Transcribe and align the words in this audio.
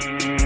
Mm-hmm. 0.00 0.39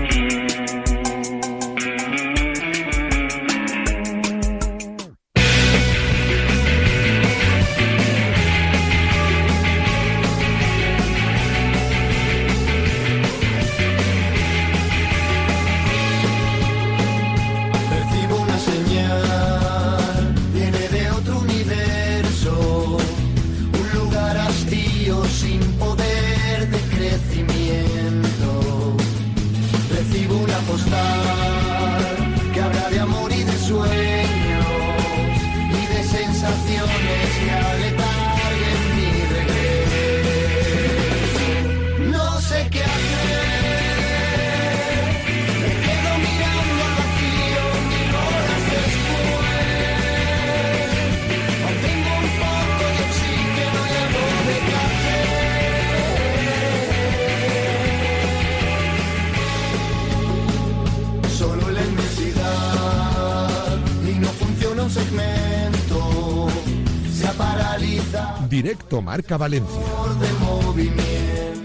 Marca 69.14 69.36
Valencia. 69.36 69.80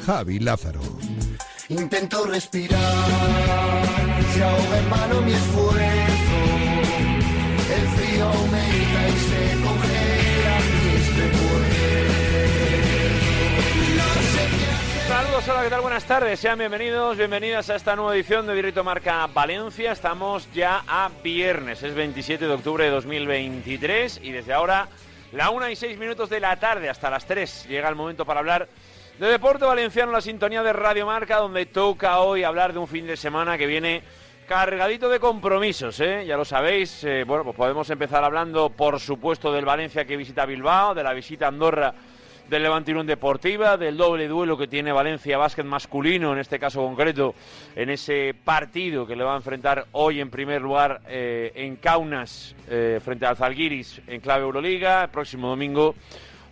Javi 0.06 0.38
Lázaro. 0.38 0.82
Intento 1.70 2.28
respirar, 2.28 2.80
se 4.32 4.44
ahoga 4.44 4.78
en 4.78 4.90
vano 4.92 5.22
mi 5.24 5.32
esfuerzo. 5.32 6.38
El 7.76 7.88
frío 7.88 8.26
aumenta 8.26 9.10
y 9.10 9.18
se 9.30 9.42
congelan 9.66 10.64
mis 10.86 11.06
recuerdos. 11.18 11.50
Saludos, 15.08 15.48
hola, 15.48 15.64
¿qué 15.64 15.70
tal? 15.72 15.82
Buenas 15.82 16.04
tardes, 16.04 16.40
sean 16.40 16.60
bienvenidos, 16.60 17.18
bienvenidas 17.18 17.68
a 17.72 17.78
esta 17.78 17.96
nueva 17.96 18.14
edición 18.14 18.46
de 18.46 18.54
Directo 18.54 18.84
Marca 18.84 19.26
Valencia. 19.26 19.92
Estamos 19.92 20.48
ya 20.54 20.84
a 20.88 21.10
viernes, 21.24 21.82
es 21.82 21.96
27 21.96 22.46
de 22.46 22.54
octubre 22.54 22.84
de 22.84 22.92
2023 22.92 24.20
y 24.22 24.34
desde 24.34 24.54
ahora, 24.54 24.88
la 25.32 25.50
1 25.52 25.70
y 25.70 25.76
6 25.76 25.98
minutos 25.98 26.30
de 26.30 26.40
la 26.40 26.56
tarde 26.60 26.90
hasta 26.90 27.10
las 27.10 27.26
3, 27.26 27.68
llega 27.68 27.90
el 27.90 27.96
momento 27.96 28.26
para 28.26 28.40
hablar 28.40 28.68
de 29.20 29.28
deporte 29.28 29.66
valenciano, 29.66 30.12
la 30.12 30.22
sintonía 30.22 30.64
de 30.64 30.74
Radio 30.74 31.06
Marca, 31.06 31.38
donde 31.38 31.66
toca 31.66 32.20
hoy 32.20 32.44
hablar 32.44 32.74
de 32.74 32.80
un 32.80 32.88
fin 32.88 33.06
de 33.06 33.18
semana 33.18 33.58
que 33.58 33.68
viene 33.68 34.02
cargadito 34.48 35.10
de 35.10 35.20
compromisos, 35.20 36.00
¿eh? 36.00 36.26
ya 36.26 36.36
lo 36.36 36.46
sabéis. 36.46 37.04
eh, 37.04 37.24
bueno, 37.28 37.44
pues 37.44 37.56
podemos 37.56 37.88
empezar 37.90 38.24
hablando, 38.24 38.70
por 38.72 39.00
supuesto, 39.00 39.52
del 39.54 39.66
Valencia 39.66 40.06
que 40.06 40.18
visita 40.18 40.46
Bilbao, 40.46 40.96
de 40.96 41.04
la 41.04 41.14
visita 41.14 41.46
a 41.46 41.50
Andorra 41.50 41.94
del 42.50 42.64
Levante 42.64 42.94
Deportiva, 43.04 43.78
del 43.78 43.96
doble 43.96 44.28
duelo 44.28 44.58
que 44.58 44.68
tiene 44.68 44.92
Valencia 44.92 45.38
Básquet 45.38 45.66
masculino, 45.66 46.34
en 46.34 46.40
este 46.40 46.58
caso 46.58 46.82
concreto, 46.82 47.36
en 47.76 47.92
ese 47.92 48.34
partido 48.44 49.06
que 49.06 49.16
le 49.16 49.24
va 49.24 49.34
a 49.34 49.38
enfrentar 49.38 49.86
hoy 49.92 50.20
en 50.20 50.32
primer 50.32 50.60
lugar 50.62 51.02
eh, 51.08 51.52
en 51.54 51.76
Kaunas 51.76 52.56
eh, 52.68 53.00
frente 53.04 53.28
al 53.28 53.38
Zalgiris 53.38 54.02
en 54.08 54.20
clave 54.20 54.44
Euroliga, 54.44 55.08
próximo 55.12 55.50
domingo. 55.50 55.94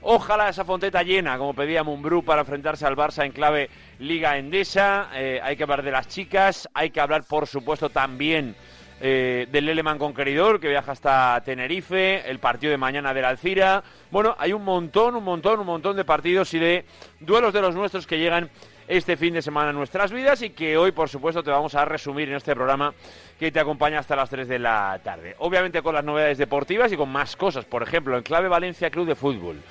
Ojalá 0.01 0.49
esa 0.49 0.63
fonteta 0.63 1.01
llena, 1.01 1.37
como 1.37 1.55
pedía 1.55 1.83
Mumbrú, 1.83 2.23
para 2.23 2.41
enfrentarse 2.41 2.85
al 2.85 2.95
Barça 2.95 3.25
en 3.25 3.31
clave 3.31 3.69
Liga 3.97 4.37
Endesa. 4.37 5.09
Eh, 5.15 5.39
hay 5.41 5.57
que 5.57 5.63
hablar 5.63 5.81
de 5.81 5.91
las 5.91 6.07
chicas, 6.07 6.69
hay 6.75 6.91
que 6.91 7.01
hablar, 7.01 7.23
por 7.27 7.47
supuesto, 7.47 7.89
también 7.89 8.55
eh, 8.99 9.47
del 9.51 9.65
Leleman 9.65 9.99
Conqueridor, 9.99 10.59
que 10.59 10.69
viaja 10.69 10.91
hasta 10.91 11.41
Tenerife, 11.45 12.29
el 12.29 12.39
partido 12.39 12.71
de 12.71 12.77
mañana 12.77 13.13
del 13.13 13.25
Alcira. 13.25 13.83
Bueno, 14.09 14.35
hay 14.39 14.53
un 14.53 14.63
montón, 14.63 15.15
un 15.15 15.23
montón, 15.23 15.59
un 15.59 15.67
montón 15.67 15.95
de 15.95 16.03
partidos 16.03 16.53
y 16.53 16.59
de 16.59 16.85
duelos 17.19 17.53
de 17.53 17.61
los 17.61 17.75
nuestros 17.75 18.07
que 18.07 18.17
llegan 18.17 18.49
este 18.87 19.17
fin 19.17 19.33
de 19.33 19.41
semana 19.41 19.69
en 19.69 19.75
nuestras 19.75 20.11
vidas 20.11 20.41
y 20.41 20.51
que 20.51 20.77
hoy, 20.77 20.91
por 20.91 21.09
supuesto, 21.09 21.43
te 21.43 21.51
vamos 21.51 21.75
a 21.75 21.85
resumir 21.85 22.29
en 22.29 22.35
este 22.35 22.55
programa 22.55 22.93
que 23.37 23.51
te 23.51 23.59
acompaña 23.59 23.99
hasta 23.99 24.15
las 24.15 24.29
3 24.29 24.47
de 24.47 24.59
la 24.59 24.99
tarde. 25.03 25.35
Obviamente 25.39 25.81
con 25.81 25.93
las 25.93 26.03
novedades 26.03 26.37
deportivas 26.37 26.91
y 26.91 26.97
con 26.97 27.09
más 27.09 27.35
cosas, 27.35 27.65
por 27.65 27.83
ejemplo, 27.83 28.17
en 28.17 28.23
clave 28.23 28.47
Valencia 28.47 28.89
Club 28.89 29.07
de 29.07 29.15
Fútbol. 29.15 29.61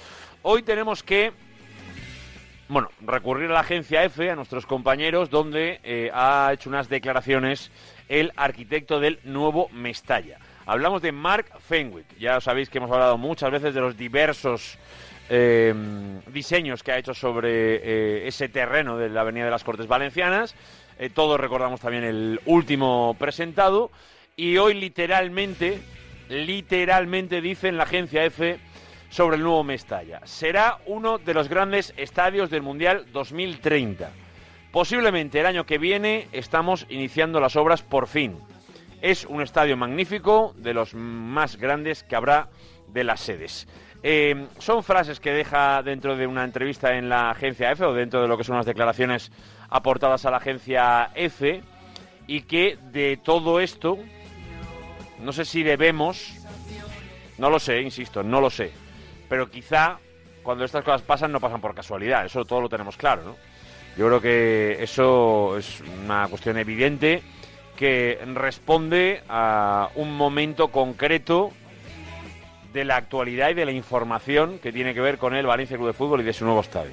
Hoy 0.43 0.63
tenemos 0.63 1.03
que 1.03 1.33
bueno, 2.69 2.91
recurrir 3.01 3.51
a 3.51 3.55
la 3.55 3.61
agencia 3.61 4.03
F, 4.05 4.29
a 4.29 4.35
nuestros 4.35 4.67
compañeros, 4.67 5.31
donde 5.31 5.81
eh, 5.85 6.11
ha 6.13 6.51
hecho 6.53 6.69
unas 6.69 6.89
declaraciones 6.89 7.71
el 8.09 8.33
arquitecto 8.37 9.01
del 9.01 9.19
nuevo 9.25 9.69
Mestalla. 9.71 10.39
Hablamos 10.67 11.03
de 11.03 11.13
Mark 11.13 11.47
Fenwick. 11.61 12.19
Ya 12.19 12.41
sabéis 12.41 12.69
que 12.69 12.79
hemos 12.79 12.91
hablado 12.91 13.19
muchas 13.19 13.51
veces 13.51 13.73
de 13.73 13.81
los 13.81 13.97
diversos 13.97 14.79
eh, 15.29 15.75
diseños 16.33 16.83
que 16.83 16.93
ha 16.93 16.99
hecho 16.99 17.15
sobre 17.15 17.77
eh, 17.77 18.29
ese 18.29 18.49
terreno 18.49 18.97
de 18.97 19.09
la 19.09 19.21
Avenida 19.21 19.45
de 19.45 19.51
las 19.51 19.65
Cortes 19.65 19.87
Valencianas. 19.87 20.55
Eh, 20.99 21.11
todos 21.11 21.39
recordamos 21.39 21.81
también 21.81 22.05
el 22.05 22.41
último 22.47 23.15
presentado. 23.19 23.91
Y 24.37 24.57
hoy 24.57 24.75
literalmente, 24.75 25.81
literalmente 26.29 27.41
dice 27.41 27.69
en 27.69 27.77
la 27.77 27.85
agencia 27.85 28.25
F 28.25 28.59
sobre 29.09 29.37
el 29.37 29.43
nuevo 29.43 29.65
Mestalla. 29.65 30.21
Será 30.25 30.79
uno 30.87 31.19
de 31.19 31.33
los 31.33 31.49
grandes 31.49 31.95
estadios 31.97 32.51
del 32.51 32.63
Mundial 32.63 33.07
2030. 33.13 34.11
Posiblemente 34.73 35.41
el 35.41 35.47
año 35.47 35.67
que 35.67 35.79
viene 35.79 36.29
estamos 36.33 36.87
iniciando 36.89 37.41
las 37.41 37.57
obras 37.57 37.83
por 37.83 38.07
fin. 38.07 38.37
Es 39.01 39.25
un 39.25 39.43
estadio 39.43 39.77
magnífico, 39.77 40.55
de 40.57 40.75
los 40.75 40.95
más 40.95 41.57
grandes 41.57 42.03
que 42.03 42.17
habrá 42.17 42.49
de 42.89 43.05
las 43.05 43.21
sedes. 43.21 43.67
Eh, 44.03 44.47
son 44.59 44.83
frases 44.83 45.21
que 45.21 45.33
deja 45.33 45.83
dentro 45.83 46.17
de 46.17 46.27
una 46.27 46.45
entrevista 46.45 46.97
en 46.97 47.09
la 47.09 47.31
agencia 47.31 47.73
F 47.73 47.85
o 47.85 47.93
dentro 47.93 48.23
de 48.23 48.29
lo 48.29 48.37
que 48.37 48.45
son 48.45 48.57
las 48.57 48.67
declaraciones 48.67 49.33
aportadas 49.69 50.25
a 50.27 50.31
la 50.31 50.37
agencia 50.37 51.11
F 51.15 51.63
y 52.27 52.43
que 52.43 52.79
de 52.93 53.17
todo 53.17 53.61
esto, 53.61 53.99
no 55.21 55.33
sé 55.33 55.45
si 55.45 55.63
debemos, 55.63 56.35
no 57.39 57.51
lo 57.51 57.59
sé, 57.59 57.81
insisto, 57.81 58.23
no 58.23 58.41
lo 58.41 58.51
sé, 58.51 58.73
pero 59.29 59.51
quizá 59.51 59.99
cuando 60.43 60.65
estas 60.65 60.85
cosas 60.85 61.03
pasan 61.03 61.33
no 61.33 61.41
pasan 61.41 61.61
por 61.61 61.75
casualidad, 61.75 62.25
eso 62.25 62.45
todo 62.45 62.61
lo 62.61 62.69
tenemos 62.69 62.97
claro, 62.97 63.23
¿no? 63.25 63.37
Yo 63.97 64.07
creo 64.07 64.21
que 64.21 64.83
eso 64.83 65.57
es 65.57 65.83
una 66.05 66.29
cuestión 66.29 66.59
evidente 66.59 67.23
que 67.77 68.19
responde 68.35 69.23
a 69.29 69.89
un 69.95 70.17
momento 70.17 70.69
concreto 70.69 71.51
de 72.73 72.85
la 72.85 72.97
actualidad 72.97 73.51
y 73.51 73.55
de 73.55 73.65
la 73.65 73.73
información 73.73 74.59
que 74.59 74.73
tiene 74.73 74.93
que 74.93 75.01
ver 75.01 75.17
con 75.17 75.35
el 75.35 75.47
Valencia 75.47 75.77
Club 75.77 75.89
de 75.89 75.93
Fútbol 75.95 76.21
y 76.21 76.25
de 76.25 76.33
su 76.35 76.45
nuevo 76.45 76.61
estadio. 76.61 76.93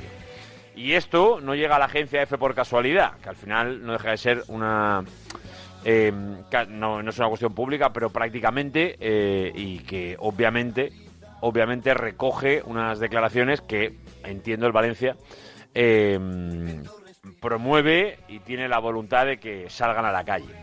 Y 0.75 0.93
esto 0.93 1.39
no 1.41 1.55
llega 1.55 1.75
a 1.75 1.79
la 1.79 1.85
agencia 1.85 2.21
F 2.21 2.37
por 2.37 2.55
casualidad, 2.55 3.17
que 3.21 3.29
al 3.29 3.35
final 3.35 3.85
no 3.85 3.93
deja 3.93 4.11
de 4.11 4.17
ser 4.17 4.43
una... 4.47 5.03
eh, 5.83 6.11
no 6.69 7.01
es 7.01 7.17
una 7.19 7.27
cuestión 7.27 7.53
pública, 7.53 7.91
pero 7.91 8.09
prácticamente, 8.09 8.95
eh, 8.99 9.51
y 9.53 9.79
que 9.79 10.15
obviamente, 10.19 10.91
obviamente 11.41 11.93
recoge 11.93 12.63
unas 12.65 12.99
declaraciones 12.99 13.59
que, 13.61 13.93
entiendo 14.23 14.65
el 14.65 14.71
Valencia, 14.71 15.15
eh, 15.73 16.19
promueve 17.41 18.19
y 18.27 18.39
tiene 18.39 18.67
la 18.67 18.79
voluntad 18.79 19.25
de 19.25 19.37
que 19.37 19.69
salgan 19.69 20.05
a 20.05 20.11
la 20.11 20.23
calle. 20.23 20.53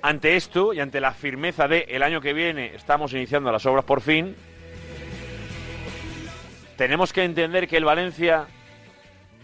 Ante 0.00 0.36
esto 0.36 0.72
y 0.72 0.80
ante 0.80 1.00
la 1.00 1.12
firmeza 1.12 1.66
de 1.66 1.86
el 1.88 2.02
año 2.02 2.20
que 2.20 2.32
viene 2.32 2.74
estamos 2.74 3.12
iniciando 3.12 3.50
las 3.50 3.66
obras 3.66 3.84
por 3.84 4.00
fin, 4.00 4.36
tenemos 6.76 7.12
que 7.12 7.24
entender 7.24 7.66
que 7.66 7.76
el 7.76 7.84
Valencia 7.84 8.46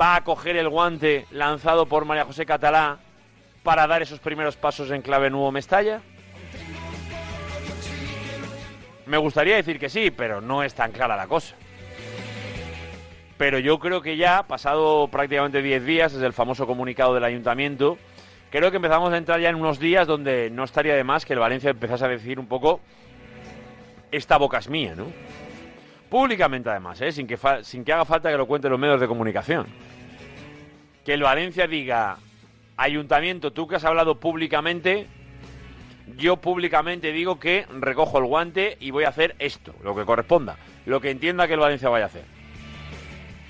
va 0.01 0.17
a 0.17 0.25
coger 0.25 0.57
el 0.57 0.69
guante 0.69 1.27
lanzado 1.33 1.87
por 1.87 2.05
María 2.05 2.25
José 2.25 2.47
Catalá 2.47 2.99
para 3.65 3.87
dar 3.87 4.03
esos 4.03 4.21
primeros 4.21 4.57
pasos 4.57 4.91
en 4.91 5.03
clave 5.03 5.31
nuevo 5.31 5.51
Mestalla. 5.51 6.01
Me 9.07 9.17
gustaría 9.19 9.57
decir 9.57 9.79
que 9.79 9.89
sí, 9.89 10.11
pero 10.11 10.41
no 10.41 10.63
es 10.63 10.75
tan 10.75 10.93
clara 10.93 11.17
la 11.17 11.27
cosa. 11.27 11.57
Pero 13.37 13.59
yo 13.59 13.79
creo 13.79 14.01
que 14.01 14.17
ya, 14.17 14.45
pasado 14.45 15.09
prácticamente 15.09 15.63
10 15.63 15.85
días 15.85 16.13
desde 16.13 16.27
el 16.27 16.33
famoso 16.33 16.67
comunicado 16.67 17.15
del 17.15 17.25
ayuntamiento, 17.25 17.99
creo 18.51 18.71
que 18.71 18.77
empezamos 18.77 19.13
a 19.13 19.17
entrar 19.17 19.41
ya 19.41 19.49
en 19.49 19.57
unos 19.57 19.79
días 19.79 20.07
donde 20.07 20.51
no 20.51 20.65
estaría 20.65 20.95
de 20.95 21.05
más 21.05 21.25
que 21.25 21.33
el 21.33 21.41
Valencia 21.41 21.71
empezase 21.71 22.05
a 22.05 22.09
decir 22.09 22.39
un 22.39 22.47
poco 22.47 22.81
esta 24.13 24.37
boca 24.37 24.59
es 24.59 24.69
mía, 24.69 24.95
¿no? 24.97 25.07
Públicamente 26.09 26.71
además, 26.71 27.01
¿eh? 27.01 27.11
sin, 27.11 27.27
que 27.27 27.37
sin 27.63 27.85
que 27.85 27.93
haga 27.93 28.05
falta 28.05 28.31
que 28.31 28.37
lo 28.37 28.47
cuenten 28.47 28.71
los 28.71 28.79
medios 28.79 29.01
de 29.01 29.09
comunicación. 29.09 29.67
Que 31.05 31.15
el 31.15 31.23
Valencia 31.23 31.67
diga, 31.67 32.19
Ayuntamiento, 32.77 33.53
tú 33.53 33.69
que 33.69 33.77
has 33.77 33.85
hablado 33.85 34.19
públicamente, 34.19 35.07
yo 36.17 36.39
públicamente 36.39 37.13
digo 37.13 37.39
que 37.39 37.67
recojo 37.79 38.19
el 38.19 38.25
guante 38.25 38.77
y 38.81 38.91
voy 38.91 39.05
a 39.05 39.11
hacer 39.11 39.37
esto, 39.39 39.75
lo 39.85 39.95
que 39.95 40.05
corresponda, 40.05 40.57
lo 40.85 41.01
que 41.01 41.11
entienda 41.11 41.47
que 41.47 41.55
el 41.55 41.61
Valencia 41.61 41.89
vaya 41.89 42.07
a 42.07 42.09
hacer. 42.09 42.25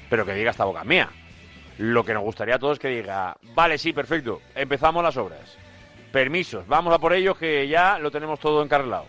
Pero 0.09 0.25
que 0.25 0.35
diga 0.35 0.51
esta 0.51 0.65
boca 0.65 0.85
mía. 0.85 1.09
Lo 1.79 2.05
que 2.05 2.15
nos 2.15 2.23
gustaría 2.23 2.55
a 2.55 2.59
todos 2.59 2.75
es 2.75 2.79
que 2.79 2.89
diga, 2.89 3.37
vale, 3.55 3.79
sí, 3.79 3.93
perfecto, 3.93 4.41
empezamos 4.55 5.03
las 5.03 5.17
obras. 5.17 5.56
Permisos, 6.12 6.67
vamos 6.69 6.95
a 6.95 6.99
por 6.99 7.12
ellos 7.12 7.37
que 7.37 7.67
ya 7.67 7.99
lo 7.99 8.11
tenemos 8.11 8.39
todo 8.39 8.62
encarrilado. 8.62 9.06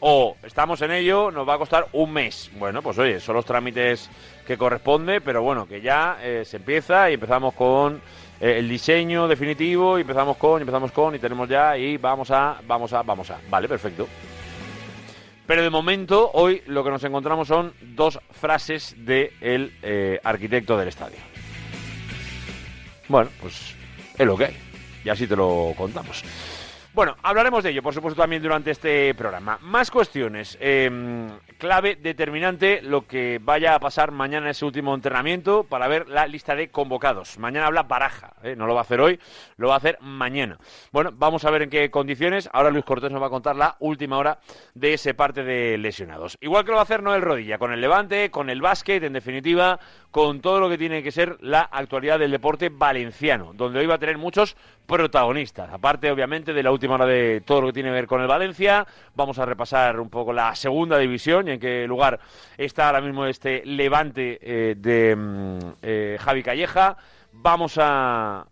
O 0.00 0.36
estamos 0.44 0.80
en 0.82 0.92
ello, 0.92 1.30
nos 1.30 1.46
va 1.46 1.54
a 1.54 1.58
costar 1.58 1.88
un 1.92 2.12
mes. 2.12 2.50
Bueno, 2.58 2.80
pues 2.80 2.96
oye, 2.98 3.20
son 3.20 3.34
los 3.34 3.44
trámites 3.44 4.08
que 4.46 4.56
corresponde, 4.56 5.20
pero 5.20 5.42
bueno, 5.42 5.66
que 5.66 5.80
ya 5.82 6.18
eh, 6.22 6.44
se 6.46 6.56
empieza 6.56 7.10
y 7.10 7.14
empezamos 7.14 7.52
con 7.52 8.00
eh, 8.40 8.58
el 8.58 8.68
diseño 8.68 9.28
definitivo 9.28 9.98
y 9.98 10.02
empezamos 10.02 10.38
con, 10.38 10.60
y 10.60 10.62
empezamos 10.62 10.92
con, 10.92 11.14
y 11.14 11.18
tenemos 11.18 11.48
ya, 11.48 11.76
y 11.76 11.98
vamos 11.98 12.30
a, 12.30 12.60
vamos 12.66 12.92
a, 12.94 13.02
vamos 13.02 13.30
a. 13.30 13.38
Vale, 13.50 13.68
perfecto. 13.68 14.08
Pero 15.50 15.64
de 15.64 15.70
momento, 15.70 16.30
hoy 16.34 16.62
lo 16.66 16.84
que 16.84 16.90
nos 16.90 17.02
encontramos 17.02 17.48
son 17.48 17.72
dos 17.80 18.20
frases 18.30 18.94
del 18.98 19.04
de 19.04 19.72
eh, 19.82 20.20
arquitecto 20.22 20.78
del 20.78 20.86
estadio. 20.86 21.16
Bueno, 23.08 23.30
pues 23.40 23.74
es 24.16 24.24
lo 24.24 24.36
que 24.36 24.44
hay. 24.44 24.56
Y 25.04 25.08
así 25.08 25.26
te 25.26 25.34
lo 25.34 25.74
contamos. 25.76 26.22
Bueno, 26.94 27.16
hablaremos 27.24 27.64
de 27.64 27.70
ello, 27.70 27.82
por 27.82 27.92
supuesto, 27.92 28.22
también 28.22 28.40
durante 28.40 28.70
este 28.70 29.12
programa. 29.16 29.58
Más 29.62 29.90
cuestiones. 29.90 30.56
Eh, 30.60 30.88
clave 31.60 31.94
determinante 31.94 32.80
lo 32.82 33.06
que 33.06 33.38
vaya 33.40 33.74
a 33.74 33.78
pasar 33.78 34.10
mañana 34.10 34.46
en 34.46 34.50
ese 34.50 34.64
último 34.64 34.94
entrenamiento 34.94 35.62
para 35.62 35.86
ver 35.86 36.08
la 36.08 36.26
lista 36.26 36.56
de 36.56 36.70
convocados. 36.70 37.38
Mañana 37.38 37.66
habla 37.66 37.84
Baraja, 37.84 38.32
¿eh? 38.42 38.56
no 38.56 38.66
lo 38.66 38.74
va 38.74 38.80
a 38.80 38.82
hacer 38.82 39.00
hoy, 39.00 39.20
lo 39.58 39.68
va 39.68 39.74
a 39.74 39.76
hacer 39.76 39.98
mañana. 40.00 40.58
Bueno, 40.90 41.10
vamos 41.14 41.44
a 41.44 41.50
ver 41.50 41.62
en 41.62 41.70
qué 41.70 41.90
condiciones. 41.90 42.48
Ahora 42.52 42.70
Luis 42.70 42.84
Cortés 42.84 43.12
nos 43.12 43.22
va 43.22 43.26
a 43.26 43.30
contar 43.30 43.54
la 43.54 43.76
última 43.78 44.16
hora 44.16 44.40
de 44.74 44.94
ese 44.94 45.12
parte 45.12 45.44
de 45.44 45.76
lesionados. 45.76 46.38
Igual 46.40 46.64
que 46.64 46.70
lo 46.70 46.76
va 46.76 46.80
a 46.80 46.84
hacer 46.84 47.02
Noel 47.02 47.22
Rodilla, 47.22 47.58
con 47.58 47.72
el 47.72 47.80
Levante, 47.80 48.30
con 48.30 48.48
el 48.48 48.62
básquet, 48.62 49.04
en 49.04 49.12
definitiva, 49.12 49.78
con 50.10 50.40
todo 50.40 50.60
lo 50.60 50.68
que 50.70 50.78
tiene 50.78 51.02
que 51.02 51.12
ser 51.12 51.36
la 51.40 51.60
actualidad 51.60 52.18
del 52.18 52.30
deporte 52.30 52.70
valenciano, 52.70 53.52
donde 53.54 53.80
hoy 53.80 53.86
va 53.86 53.96
a 53.96 53.98
tener 53.98 54.16
muchos 54.16 54.56
protagonistas. 54.90 55.72
Aparte, 55.72 56.10
obviamente, 56.10 56.52
de 56.52 56.62
la 56.64 56.72
última 56.72 56.94
hora 56.94 57.06
de 57.06 57.42
todo 57.46 57.60
lo 57.60 57.66
que 57.68 57.74
tiene 57.74 57.90
que 57.90 57.94
ver 57.94 58.06
con 58.08 58.20
el 58.20 58.26
Valencia, 58.26 58.84
vamos 59.14 59.38
a 59.38 59.46
repasar 59.46 60.00
un 60.00 60.10
poco 60.10 60.32
la 60.32 60.52
segunda 60.56 60.98
división 60.98 61.46
y 61.46 61.52
en 61.52 61.60
qué 61.60 61.86
lugar 61.86 62.18
está 62.58 62.88
ahora 62.88 63.00
mismo 63.00 63.24
este 63.24 63.64
levante 63.64 64.38
eh, 64.42 64.74
de 64.76 65.14
mm, 65.14 65.58
eh, 65.80 66.18
Javi 66.20 66.42
Calleja. 66.42 66.96
Vamos 67.32 67.78
a 67.80 68.44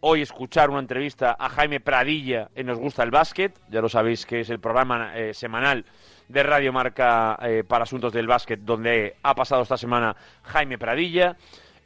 hoy 0.00 0.20
escuchar 0.20 0.68
una 0.68 0.80
entrevista 0.80 1.34
a 1.38 1.48
Jaime 1.48 1.80
Pradilla 1.80 2.50
en 2.54 2.66
Nos 2.66 2.78
Gusta 2.78 3.02
el 3.02 3.10
Básquet. 3.10 3.58
Ya 3.70 3.80
lo 3.80 3.88
sabéis 3.88 4.26
que 4.26 4.40
es 4.40 4.50
el 4.50 4.60
programa 4.60 5.16
eh, 5.16 5.32
semanal 5.32 5.86
de 6.28 6.42
Radio 6.42 6.70
Marca 6.70 7.38
para 7.66 7.84
asuntos 7.84 8.12
del 8.12 8.26
básquet, 8.26 8.60
donde 8.60 9.16
ha 9.22 9.34
pasado 9.34 9.62
esta 9.62 9.78
semana 9.78 10.14
Jaime 10.42 10.76
Pradilla. 10.76 11.38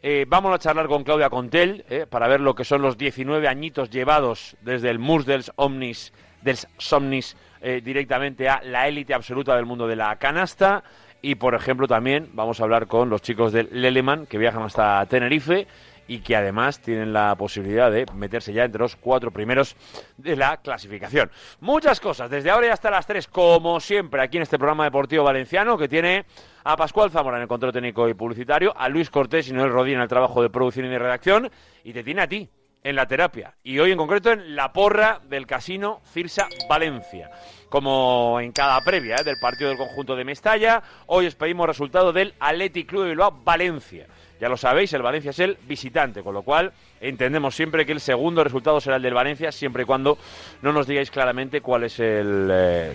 Eh, 0.04 0.26
vamos 0.28 0.52
a 0.52 0.58
charlar 0.58 0.88
con 0.88 1.04
Claudia 1.04 1.30
Contel 1.30 1.84
eh, 1.88 2.06
para 2.10 2.26
ver 2.26 2.40
lo 2.40 2.56
que 2.56 2.64
son 2.64 2.82
los 2.82 2.98
19 2.98 3.46
añitos 3.46 3.88
llevados 3.88 4.56
desde 4.60 4.90
el 4.90 4.98
MUS 4.98 5.26
del 5.26 5.44
Omnis, 5.54 6.12
del 6.40 6.58
Somnis 6.76 7.36
eh, 7.60 7.80
directamente 7.84 8.48
a 8.48 8.60
la 8.64 8.88
élite 8.88 9.14
absoluta 9.14 9.54
del 9.54 9.64
mundo 9.64 9.86
de 9.86 9.94
la 9.94 10.16
canasta. 10.16 10.82
Y, 11.24 11.36
por 11.36 11.54
ejemplo, 11.54 11.86
también 11.86 12.30
vamos 12.32 12.58
a 12.58 12.64
hablar 12.64 12.88
con 12.88 13.10
los 13.10 13.22
chicos 13.22 13.52
del 13.52 13.68
Leleman 13.70 14.26
que 14.26 14.38
viajan 14.38 14.64
hasta 14.64 15.06
Tenerife 15.06 15.68
y 16.12 16.18
que 16.18 16.36
además 16.36 16.78
tienen 16.78 17.14
la 17.14 17.34
posibilidad 17.36 17.90
de 17.90 18.04
meterse 18.14 18.52
ya 18.52 18.64
entre 18.64 18.82
los 18.82 18.96
cuatro 18.96 19.30
primeros 19.30 19.76
de 20.18 20.36
la 20.36 20.58
clasificación. 20.58 21.30
Muchas 21.60 22.00
cosas, 22.00 22.28
desde 22.28 22.50
ahora 22.50 22.66
y 22.66 22.70
hasta 22.70 22.90
las 22.90 23.06
tres, 23.06 23.26
como 23.26 23.80
siempre, 23.80 24.20
aquí 24.20 24.36
en 24.36 24.42
este 24.42 24.58
programa 24.58 24.84
deportivo 24.84 25.24
valenciano 25.24 25.78
que 25.78 25.88
tiene 25.88 26.26
a 26.64 26.76
Pascual 26.76 27.10
Zamora 27.10 27.38
en 27.38 27.44
el 27.44 27.48
control 27.48 27.72
técnico 27.72 28.10
y 28.10 28.14
publicitario, 28.14 28.74
a 28.76 28.90
Luis 28.90 29.08
Cortés 29.08 29.48
y 29.48 29.54
Noel 29.54 29.70
Rodríguez 29.70 29.96
en 29.96 30.02
el 30.02 30.08
trabajo 30.08 30.42
de 30.42 30.50
producción 30.50 30.84
y 30.84 30.90
de 30.90 30.98
redacción, 30.98 31.50
y 31.82 31.94
te 31.94 32.04
tiene 32.04 32.20
a 32.20 32.28
ti 32.28 32.46
en 32.84 32.94
la 32.94 33.06
terapia. 33.06 33.54
Y 33.62 33.78
hoy 33.78 33.92
en 33.92 33.96
concreto 33.96 34.32
en 34.32 34.54
la 34.54 34.70
porra 34.70 35.18
del 35.28 35.46
casino 35.46 36.02
Cirsa 36.12 36.46
Valencia. 36.68 37.30
Como 37.70 38.38
en 38.38 38.52
cada 38.52 38.78
previa 38.84 39.16
¿eh? 39.16 39.24
del 39.24 39.36
partido 39.40 39.70
del 39.70 39.78
conjunto 39.78 40.14
de 40.14 40.24
Mestalla, 40.24 40.82
hoy 41.06 41.26
os 41.26 41.34
pedimos 41.36 41.66
resultado 41.66 42.12
del 42.12 42.34
Athletic 42.38 42.86
Club 42.86 43.04
de 43.04 43.08
Bilbao 43.10 43.40
Valencia. 43.42 44.06
Ya 44.40 44.48
lo 44.48 44.56
sabéis, 44.56 44.92
el 44.92 45.02
Valencia 45.02 45.30
es 45.30 45.38
el 45.38 45.56
visitante, 45.68 46.22
con 46.22 46.34
lo 46.34 46.42
cual 46.42 46.72
entendemos 47.00 47.54
siempre 47.54 47.86
que 47.86 47.92
el 47.92 48.00
segundo 48.00 48.42
resultado 48.42 48.80
será 48.80 48.96
el 48.96 49.02
del 49.02 49.14
Valencia, 49.14 49.52
siempre 49.52 49.84
y 49.84 49.86
cuando 49.86 50.18
no 50.62 50.72
nos 50.72 50.86
digáis 50.86 51.10
claramente 51.10 51.60
cuál 51.60 51.84
es 51.84 52.00
el 52.00 52.48
eh, 52.50 52.92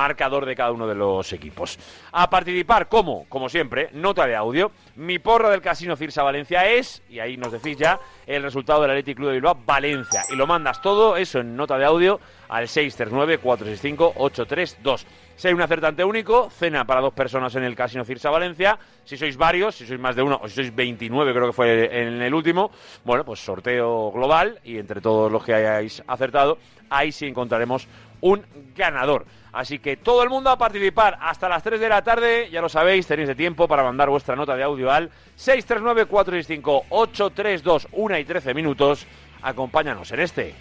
marcador 0.00 0.46
de 0.46 0.56
cada 0.56 0.72
uno 0.72 0.86
de 0.86 0.94
los 0.94 1.30
equipos. 1.34 1.78
A 2.12 2.30
participar, 2.30 2.88
¿cómo? 2.88 3.26
Como 3.28 3.50
siempre, 3.50 3.90
nota 3.92 4.26
de 4.26 4.34
audio. 4.34 4.72
Mi 4.96 5.18
porra 5.18 5.50
del 5.50 5.60
Casino 5.60 5.94
Cirsa 5.94 6.22
Valencia 6.22 6.66
es, 6.70 7.02
y 7.10 7.18
ahí 7.18 7.36
nos 7.36 7.52
decís 7.52 7.76
ya, 7.76 8.00
el 8.26 8.42
resultado 8.42 8.80
del 8.80 8.92
Athletic 8.92 9.18
Club 9.18 9.28
de 9.28 9.34
Bilbao 9.34 9.58
Valencia. 9.66 10.22
Y 10.30 10.36
lo 10.36 10.46
mandas 10.46 10.80
todo, 10.80 11.18
eso 11.18 11.40
en 11.40 11.54
nota 11.54 11.76
de 11.76 11.84
audio, 11.84 12.18
al 12.48 12.66
639-465-832. 12.66 15.04
Si 15.36 15.48
hay 15.48 15.54
un 15.54 15.60
acertante 15.60 16.02
único, 16.02 16.48
cena 16.48 16.86
para 16.86 17.02
dos 17.02 17.12
personas 17.12 17.54
en 17.56 17.64
el 17.64 17.76
Casino 17.76 18.02
Cirsa 18.02 18.30
Valencia. 18.30 18.78
Si 19.04 19.18
sois 19.18 19.36
varios, 19.36 19.74
si 19.74 19.86
sois 19.86 20.00
más 20.00 20.16
de 20.16 20.22
uno, 20.22 20.40
o 20.42 20.48
si 20.48 20.54
sois 20.54 20.74
29, 20.74 21.34
creo 21.34 21.48
que 21.48 21.52
fue 21.52 22.00
en 22.00 22.22
el 22.22 22.32
último, 22.32 22.70
bueno, 23.04 23.22
pues 23.22 23.40
sorteo 23.40 24.10
global 24.12 24.60
y 24.64 24.78
entre 24.78 25.02
todos 25.02 25.30
los 25.30 25.44
que 25.44 25.52
hayáis 25.52 26.02
acertado, 26.06 26.56
ahí 26.88 27.12
sí 27.12 27.26
encontraremos 27.26 27.86
un 28.20 28.44
ganador. 28.76 29.24
Así 29.52 29.78
que 29.78 29.96
todo 29.96 30.22
el 30.22 30.28
mundo 30.30 30.50
a 30.50 30.58
participar 30.58 31.18
hasta 31.20 31.48
las 31.48 31.62
3 31.62 31.80
de 31.80 31.88
la 31.88 32.02
tarde, 32.02 32.50
ya 32.50 32.60
lo 32.60 32.68
sabéis, 32.68 33.06
tenéis 33.06 33.28
de 33.28 33.34
tiempo 33.34 33.66
para 33.66 33.82
mandar 33.82 34.10
vuestra 34.10 34.36
nota 34.36 34.54
de 34.56 34.62
audio 34.62 34.90
al 34.90 35.10
639-465-832, 35.36 37.86
1 37.92 38.18
y 38.18 38.24
13 38.24 38.52
minutos. 38.54 39.06
Acompáñanos 39.42 40.12
en 40.12 40.20
este 40.20 40.54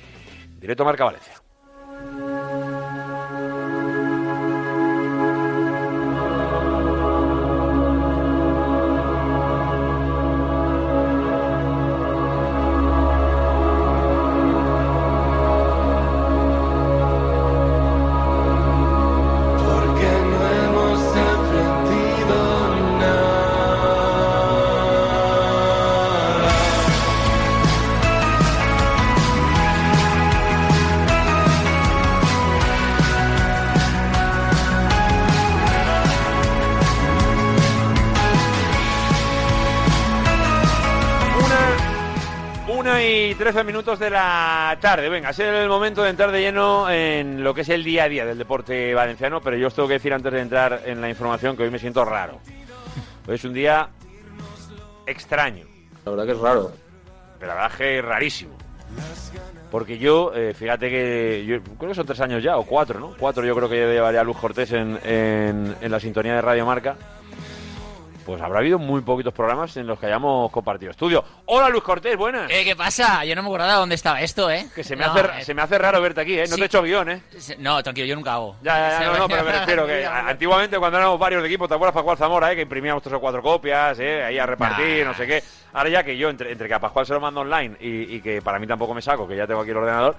Directo 0.60 0.86
Marca 0.86 1.04
Valencia. 1.06 1.34
13 43.52 43.64
minutos 43.64 43.98
de 43.98 44.12
la 44.12 44.78
tarde. 44.80 45.10
Venga, 45.10 45.32
es 45.32 45.40
el 45.40 45.68
momento 45.68 46.04
de 46.04 46.12
entrar 46.12 46.32
de 46.32 46.40
lleno 46.40 46.88
en 46.88 47.44
lo 47.44 47.52
que 47.52 47.62
es 47.62 47.70
el 47.70 47.84
día 47.84 48.04
a 48.04 48.08
día 48.08 48.24
del 48.24 48.38
deporte 48.38 48.94
valenciano, 48.94 49.42
pero 49.42 49.58
yo 49.58 49.66
os 49.70 49.74
tengo 49.74 49.88
que 49.88 49.96
decir 49.96 50.14
antes 50.14 50.32
de 50.32 50.40
entrar 50.40 50.84
en 50.86 51.02
la 51.02 51.10
información 51.10 51.58
que 51.58 51.64
hoy 51.64 51.72
me 51.72 51.80
siento 51.80 52.06
raro. 52.06 52.40
Hoy 53.28 53.34
es 53.34 53.44
un 53.44 53.54
día 53.54 53.90
extraño. 55.08 55.66
La 56.06 56.12
verdad 56.12 56.26
que 56.28 56.32
es 56.34 56.38
raro. 56.38 56.72
Pero 57.40 57.48
la 57.56 57.60
verdad 57.60 57.76
que 57.76 57.98
es 57.98 58.06
rarísimo. 58.06 58.56
Porque 59.72 59.98
yo, 59.98 60.32
eh, 60.36 60.54
fíjate 60.54 60.88
que 60.92 61.44
yo 61.48 61.60
creo 61.80 61.90
que 61.90 61.96
son 61.96 62.06
tres 62.06 62.22
años 62.22 62.44
ya, 62.44 62.56
o 62.56 62.68
cuatro, 62.68 63.00
¿no? 63.00 63.16
Cuatro 63.18 63.44
yo 63.44 63.56
creo 63.56 63.68
que 63.68 63.78
llevaría 63.78 64.24
Luz 64.24 64.38
Cortés 64.38 64.74
en, 64.74 65.00
en, 65.04 65.76
en 65.82 65.92
la 65.92 66.00
sintonía 66.00 66.36
de 66.36 66.42
Radio 66.44 66.68
Marca. 66.68 66.98
Pues 68.30 68.44
habrá 68.44 68.60
habido 68.60 68.78
muy 68.78 69.02
poquitos 69.02 69.34
programas 69.34 69.76
en 69.78 69.88
los 69.88 69.98
que 70.00 70.06
hayamos 70.06 70.52
compartido 70.52 70.92
estudio. 70.92 71.24
Hola 71.46 71.68
Luis 71.70 71.82
Cortés, 71.82 72.16
buenas. 72.16 72.52
Eh, 72.52 72.64
¿Qué 72.64 72.76
pasa? 72.76 73.26
Yo 73.26 73.36
no 73.36 73.42
me 73.42 73.48
acordaba 73.48 73.74
dónde 73.74 73.96
estaba 73.96 74.22
esto, 74.22 74.52
¿eh? 74.52 74.68
Que 74.76 74.84
se 74.84 74.96
me, 74.96 75.04
No, 75.04 75.12
hace, 75.14 75.22
eh, 75.40 75.44
se 75.44 75.56
me 75.56 75.64
hace 75.64 75.80
raro 75.80 76.00
verte 76.00 76.22
aquí, 76.22 76.38
¿eh? 76.38 76.44
No 76.44 76.50
sí. 76.50 76.56
te 76.58 76.62
he 76.62 76.66
hecho 76.68 76.84
guion, 76.84 77.10
¿eh? 77.10 77.24
No, 77.58 77.82
tranquilo, 77.82 78.06
yo 78.06 78.16
nunca 78.16 78.34
hago. 78.34 78.56
Ya, 78.62 78.78
ya, 78.78 79.00
ya, 79.00 79.08
no, 79.08 79.18
no, 79.18 79.28
pero 79.28 79.44
me 79.44 79.52
refiero 79.52 79.88
que 79.88 80.06
antiguamente 80.28 80.78
cuando 80.78 81.00
éramos 81.00 81.18
varios 81.18 81.42
de 81.42 81.48
equipo, 81.48 81.68
¿te 81.68 81.74
acuerdas 81.74 81.96
Pascual 81.96 82.18
Zamora, 82.18 82.52
eh? 82.52 82.56
Que 82.56 82.62
imprimíamos 82.62 83.02
tres 83.02 83.16
o 83.16 83.20
cuatro 83.20 83.42
copias, 83.42 83.98
eh? 84.00 84.24
Ahí 84.24 84.38
a 84.38 84.46
repartir, 84.46 85.04
Nah. 85.06 85.12
no 85.12 85.18
sé 85.18 85.26
qué. 85.26 85.44
Ahora 85.74 85.90
ya 85.90 86.04
que 86.04 86.16
yo, 86.16 86.30
entre, 86.30 86.52
entre 86.52 86.68
que 86.68 86.74
a 86.76 86.80
Pascual 86.80 87.08
se 87.08 87.14
lo 87.14 87.20
mando 87.20 87.42
online 87.42 87.78
y, 87.80 88.16
y 88.18 88.22
que 88.22 88.44
para 88.44 88.60
mí 88.60 88.68
tampoco 88.68 88.94
me 88.94 89.02
saco, 89.02 89.28
que 89.28 89.36
ya 89.38 89.48
tengo 89.48 89.62
aquí 89.62 89.72
el 89.72 89.78
ordenador, 89.78 90.16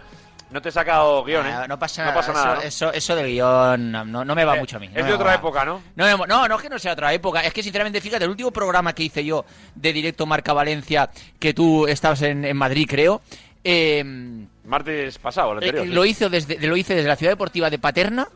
No 0.51 0.61
te 0.61 0.69
he 0.69 0.73
sacado 0.73 1.23
guion, 1.25 1.47
¿eh? 1.47 1.53
Ah, 1.53 1.67
no 1.69 1.79
pasa, 1.79 2.05
No 2.07 2.15
pasa 2.15 2.33
nada. 2.33 2.55
¿no? 2.57 2.61
Eso, 2.63 2.87
eso, 2.89 2.93
eso 2.93 3.17
del 3.17 3.27
guion 3.29 3.93
no, 3.93 4.05
no 4.25 4.35
me 4.35 4.45
va 4.45 4.57
Eh, 4.57 4.61
mucho 4.61 4.77
a 4.77 4.81
mí. 4.81 4.89
no 4.89 4.99
es 5.01 5.07
de 5.07 5.13
otra 5.13 5.35
época, 5.35 5.65
¿no? 5.65 5.81
No, 5.95 6.27
no, 6.27 6.49
no 6.49 6.57
es 6.57 6.63
que 6.63 6.69
no 6.69 6.79
sea 6.79 6.93
otra 6.95 7.13
época. 7.13 7.41
Es 7.43 7.53
que, 7.53 7.63
sinceramente, 7.63 8.01
fíjate, 8.01 8.25
el 8.25 8.31
último 8.31 8.51
programa 8.51 8.93
que 8.93 9.05
hice 9.05 9.25
yo 9.25 9.45
de 9.75 9.93
Directo 9.93 10.27
Marca 10.27 10.53
Valencia, 10.53 11.09
que 11.39 11.55
tú 11.55 11.87
estabas 11.87 12.23
en, 12.23 12.45
en 12.45 12.57
Madrid, 12.57 12.87
creo, 12.89 13.21
eh, 13.63 14.03
Martes 14.65 15.19
pasado, 15.19 15.53
el 15.53 15.59
anterior. 15.59 15.85
eh, 15.85 15.89
sí. 15.89 15.95
lo, 15.95 16.05
hice 16.05 16.29
desde, 16.29 16.59
lo 16.67 16.77
hice 16.77 16.95
desde 16.95 17.09
la 17.09 17.17
ciudad 17.17 17.33
deportiva 17.33 17.71
de 17.71 17.79
Paterna. 17.79 18.29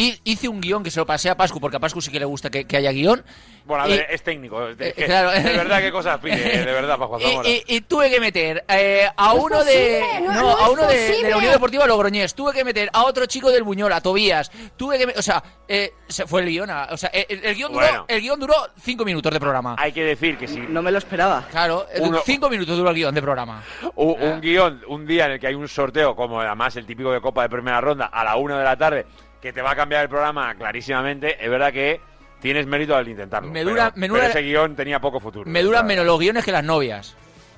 Y 0.00 0.16
hice 0.22 0.46
un 0.46 0.60
guion 0.60 0.84
que 0.84 0.92
se 0.92 1.00
lo 1.00 1.06
pasé 1.06 1.28
a 1.28 1.36
Pascu, 1.36 1.58
porque 1.58 1.76
a 1.76 1.80
Pascu 1.80 2.00
sí 2.00 2.12
que 2.12 2.20
le 2.20 2.24
gusta 2.24 2.50
que, 2.50 2.64
que 2.68 2.76
haya 2.76 2.92
guion. 2.92 3.24
Bueno, 3.64 3.82
a 3.82 3.88
Y- 3.88 3.96
ver, 3.96 4.06
es 4.10 4.22
técnico. 4.22 4.68
es 4.68 4.78
de, 4.78 4.90
Eh, 4.90 4.92
que- 4.94 5.06
claro. 5.06 5.32
De 5.32 5.42
verdad, 5.42 5.80
qué 5.80 5.90
cosas 5.90 6.18
pide, 6.20 6.34
eh, 6.54 6.64
de 6.64 6.72
verdad, 6.72 6.96
Juan 6.98 7.20
Y, 7.44 7.48
y- 7.50 7.62
y 7.66 7.80
tuve 7.80 8.08
que 8.08 8.20
meter 8.20 8.64
eh, 8.68 9.08
a 9.16 9.32
uno 9.32 9.64
de 9.64 10.00
posible, 10.00 10.20
no- 10.28 10.32
no, 10.34 10.40
no 10.42 10.48
a 10.56 10.70
uno 10.70 10.86
de, 10.86 11.22
la 11.28 11.36
Unión 11.36 11.52
Deportiva 11.52 11.84
Logroñés, 11.88 12.32
tuve 12.36 12.52
que 12.52 12.64
meter 12.64 12.88
a 12.92 13.04
otro 13.06 13.26
chico 13.26 13.50
del 13.50 13.64
Buñol, 13.64 13.92
a 13.92 14.00
Tobías, 14.00 14.52
tuve 14.76 14.98
que, 14.98 15.08
me- 15.08 15.14
o 15.14 15.22
sea, 15.22 15.42
eh, 15.66 15.92
se 16.06 16.28
fue 16.28 16.42
el 16.42 16.48
guion, 16.48 16.70
a- 16.70 16.88
o 16.92 16.96
sea, 16.96 17.10
el, 17.12 17.44
el 17.44 17.54
guion 17.56 17.72
duró, 17.72 17.84
Bueno. 17.88 18.04
el 18.06 18.20
guion 18.20 18.38
duró 18.38 18.54
cinco 18.80 19.04
minutos 19.04 19.32
de 19.32 19.40
programa. 19.40 19.74
Hay 19.80 19.90
que 19.90 20.04
decir 20.04 20.38
que 20.38 20.46
si 20.46 20.60
No 20.60 20.80
me 20.80 20.92
lo 20.92 20.98
esperaba. 20.98 21.44
Claro, 21.50 21.88
eh, 21.92 21.98
Uno- 22.02 22.20
cinco 22.24 22.48
minutos 22.48 22.76
duró 22.76 22.90
el 22.90 22.94
guion 22.96 23.12
de 23.16 23.20
programa. 23.20 23.64
u- 23.96 24.12
un 24.12 24.40
guion, 24.40 24.80
un 24.86 25.04
día 25.08 25.26
en 25.26 25.32
el 25.32 25.40
que 25.40 25.48
hay 25.48 25.54
un 25.54 25.66
sorteo, 25.66 26.14
como 26.14 26.40
además 26.40 26.76
el 26.76 26.86
típico 26.86 27.10
de 27.10 27.20
Copa 27.20 27.42
de 27.42 27.48
Primera 27.48 27.80
Ronda, 27.80 28.06
a 28.06 28.22
la 28.22 28.36
una 28.36 28.56
de 28.56 28.64
la 28.64 28.76
tarde, 28.76 29.04
que 29.40 29.52
te 29.52 29.62
va 29.62 29.72
a 29.72 29.76
cambiar 29.76 30.02
el 30.02 30.08
programa 30.08 30.54
clarísimamente, 30.54 31.42
es 31.44 31.50
verdad 31.50 31.72
que 31.72 32.00
tienes 32.40 32.66
mérito 32.66 32.94
al 32.96 33.08
intentarlo. 33.08 33.50
Me 33.50 33.62
dura- 33.64 33.90
pero, 33.90 34.00
me 34.00 34.08
dura- 34.08 34.20
pero 34.20 34.30
ese 34.32 34.42
guion 34.42 34.74
tenía 34.76 35.00
poco 35.00 35.20
futuro. 35.20 35.48
Me 35.50 35.62
duran 35.62 35.86
menos 35.86 36.04
los 36.06 36.18
guiones 36.18 36.44
que 36.44 36.52
las 36.52 36.64
novias. 36.64 37.16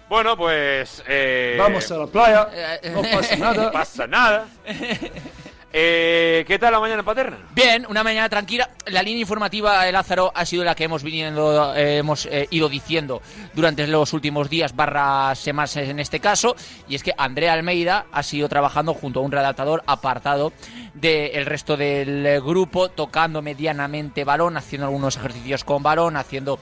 Bueno, 0.08 0.36
pues... 0.36 1.04
eh, 1.06 1.54
Vamos 1.58 1.90
a 1.92 1.96
la 1.98 2.06
playa, 2.06 2.48
Eh, 2.82 2.90
no 2.90 3.02
pasa 3.02 3.36
No 3.36 3.44
nada. 3.54 3.70
pasa 3.72 4.06
nada. 4.06 4.46
Eh, 5.72 6.44
¿Qué 6.48 6.58
tal 6.58 6.72
la 6.72 6.80
mañana 6.80 7.04
Paterna? 7.04 7.38
Bien, 7.54 7.86
una 7.88 8.02
mañana 8.02 8.28
tranquila. 8.28 8.70
La 8.86 9.04
línea 9.04 9.20
informativa 9.20 9.84
de 9.84 9.92
Lázaro 9.92 10.32
ha 10.34 10.44
sido 10.44 10.64
la 10.64 10.74
que 10.74 10.84
hemos 10.84 11.04
viniendo, 11.04 11.74
eh, 11.76 11.98
hemos 11.98 12.26
eh, 12.26 12.48
ido 12.50 12.68
diciendo 12.68 13.22
durante 13.54 13.86
los 13.86 14.12
últimos 14.12 14.50
días, 14.50 14.74
barra 14.74 15.32
semanas 15.36 15.76
en 15.76 16.00
este 16.00 16.18
caso, 16.18 16.56
y 16.88 16.96
es 16.96 17.04
que 17.04 17.12
Andrea 17.16 17.52
Almeida 17.52 18.06
ha 18.10 18.24
sido 18.24 18.48
trabajando 18.48 18.94
junto 18.94 19.20
a 19.20 19.22
un 19.22 19.30
redactador 19.30 19.84
apartado 19.86 20.52
del 20.94 21.46
resto 21.46 21.76
del 21.76 22.40
grupo, 22.40 22.88
tocando 22.88 23.40
medianamente 23.40 24.24
balón, 24.24 24.56
haciendo 24.56 24.86
algunos 24.88 25.16
ejercicios 25.16 25.62
con 25.62 25.84
balón, 25.84 26.16
haciendo 26.16 26.58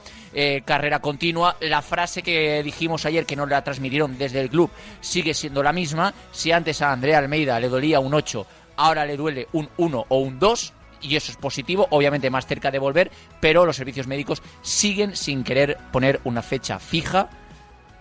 carrera 0.65 0.99
continua. 0.99 1.57
La 1.61 1.81
frase 1.81 2.21
que 2.21 2.61
dijimos 2.61 3.07
ayer 3.07 3.25
que 3.25 3.35
no 3.35 3.47
la 3.47 3.63
transmitieron 3.63 4.19
desde 4.19 4.39
el 4.41 4.51
club 4.51 4.69
sigue 5.01 5.33
siendo 5.33 5.63
la 5.63 5.73
misma. 5.73 6.13
Si 6.31 6.51
antes 6.51 6.83
a 6.83 6.91
Andrea 6.91 7.17
Almeida 7.17 7.59
le 7.59 7.69
dolía 7.69 7.99
un 7.99 8.13
8, 8.13 8.45
ahora 8.79 9.05
le 9.05 9.17
duele 9.17 9.47
un 9.51 9.69
1 9.77 10.05
o 10.07 10.17
un 10.19 10.39
2 10.39 10.73
y 11.01 11.15
eso 11.15 11.31
es 11.31 11.37
positivo, 11.37 11.87
obviamente 11.91 12.29
más 12.29 12.47
cerca 12.47 12.71
de 12.71 12.79
volver, 12.79 13.11
pero 13.39 13.65
los 13.65 13.75
servicios 13.75 14.07
médicos 14.07 14.41
siguen 14.61 15.15
sin 15.15 15.43
querer 15.43 15.77
poner 15.91 16.19
una 16.23 16.41
fecha 16.41 16.79
fija 16.79 17.29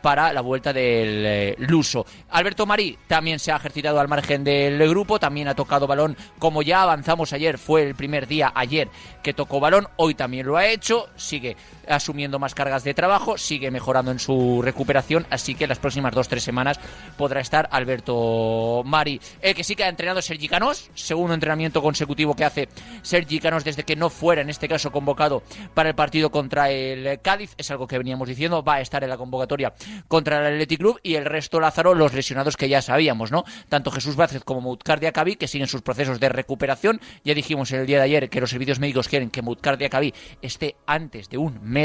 para 0.02 0.32
la 0.32 0.40
vuelta 0.40 0.72
del 0.72 1.26
eh, 1.26 1.54
Luso. 1.58 2.06
Alberto 2.30 2.66
Marí 2.66 2.96
también 3.08 3.40
se 3.40 3.50
ha 3.50 3.56
ejercitado 3.56 3.98
al 3.98 4.08
margen 4.08 4.44
del 4.44 4.88
grupo, 4.88 5.18
también 5.18 5.48
ha 5.48 5.54
tocado 5.54 5.88
balón, 5.88 6.16
como 6.38 6.62
ya 6.62 6.82
avanzamos 6.82 7.32
ayer, 7.32 7.58
fue 7.58 7.82
el 7.82 7.94
primer 7.96 8.28
día 8.28 8.52
ayer 8.54 8.88
que 9.22 9.34
tocó 9.34 9.58
balón, 9.58 9.88
hoy 9.96 10.14
también 10.14 10.46
lo 10.46 10.56
ha 10.56 10.66
hecho, 10.66 11.08
sigue 11.16 11.56
asumiendo 11.88 12.38
más 12.38 12.54
cargas 12.54 12.84
de 12.84 12.94
trabajo, 12.94 13.38
sigue 13.38 13.70
mejorando 13.70 14.10
en 14.10 14.18
su 14.18 14.62
recuperación, 14.62 15.26
así 15.30 15.54
que 15.54 15.66
las 15.66 15.78
próximas 15.78 16.14
dos 16.14 16.28
tres 16.28 16.42
semanas 16.42 16.78
podrá 17.16 17.40
estar 17.40 17.68
Alberto 17.72 18.82
Mari. 18.84 19.20
El 19.40 19.54
que 19.54 19.64
sí 19.64 19.74
que 19.74 19.84
ha 19.84 19.88
entrenado 19.88 20.22
Sergi 20.22 20.48
Canós, 20.48 20.90
segundo 20.94 21.34
entrenamiento 21.34 21.82
consecutivo 21.82 22.34
que 22.34 22.44
hace 22.44 22.68
Sergi 23.02 23.40
Canós 23.40 23.64
desde 23.64 23.84
que 23.84 23.96
no 23.96 24.10
fuera, 24.10 24.42
en 24.42 24.50
este 24.50 24.68
caso, 24.68 24.92
convocado 24.92 25.42
para 25.74 25.88
el 25.88 25.94
partido 25.94 26.30
contra 26.30 26.70
el 26.70 27.20
Cádiz, 27.20 27.54
es 27.56 27.70
algo 27.70 27.86
que 27.86 27.98
veníamos 27.98 28.28
diciendo, 28.28 28.62
va 28.62 28.74
a 28.74 28.80
estar 28.80 29.02
en 29.02 29.10
la 29.10 29.16
convocatoria 29.16 29.72
contra 30.08 30.38
el 30.38 30.54
Athletic 30.54 30.78
Club 30.78 31.00
y 31.02 31.14
el 31.14 31.24
resto 31.24 31.60
Lázaro, 31.60 31.94
los 31.94 32.12
lesionados 32.12 32.56
que 32.56 32.68
ya 32.68 32.82
sabíamos, 32.82 33.30
¿no? 33.30 33.44
Tanto 33.68 33.90
Jesús 33.90 34.16
Vázquez 34.16 34.44
como 34.44 34.60
Mutkar 34.60 35.00
Diakabi, 35.00 35.36
que 35.36 35.48
siguen 35.48 35.68
sus 35.68 35.82
procesos 35.82 36.20
de 36.20 36.28
recuperación. 36.28 37.00
Ya 37.24 37.34
dijimos 37.34 37.70
el 37.72 37.86
día 37.86 37.98
de 37.98 38.04
ayer 38.04 38.28
que 38.28 38.40
los 38.40 38.50
servicios 38.50 38.78
médicos 38.78 39.08
quieren 39.08 39.30
que 39.30 39.42
Mutkar 39.42 39.78
Diakabi 39.78 40.14
esté 40.42 40.76
antes 40.86 41.28
de 41.28 41.38
un 41.38 41.58
mes 41.62 41.77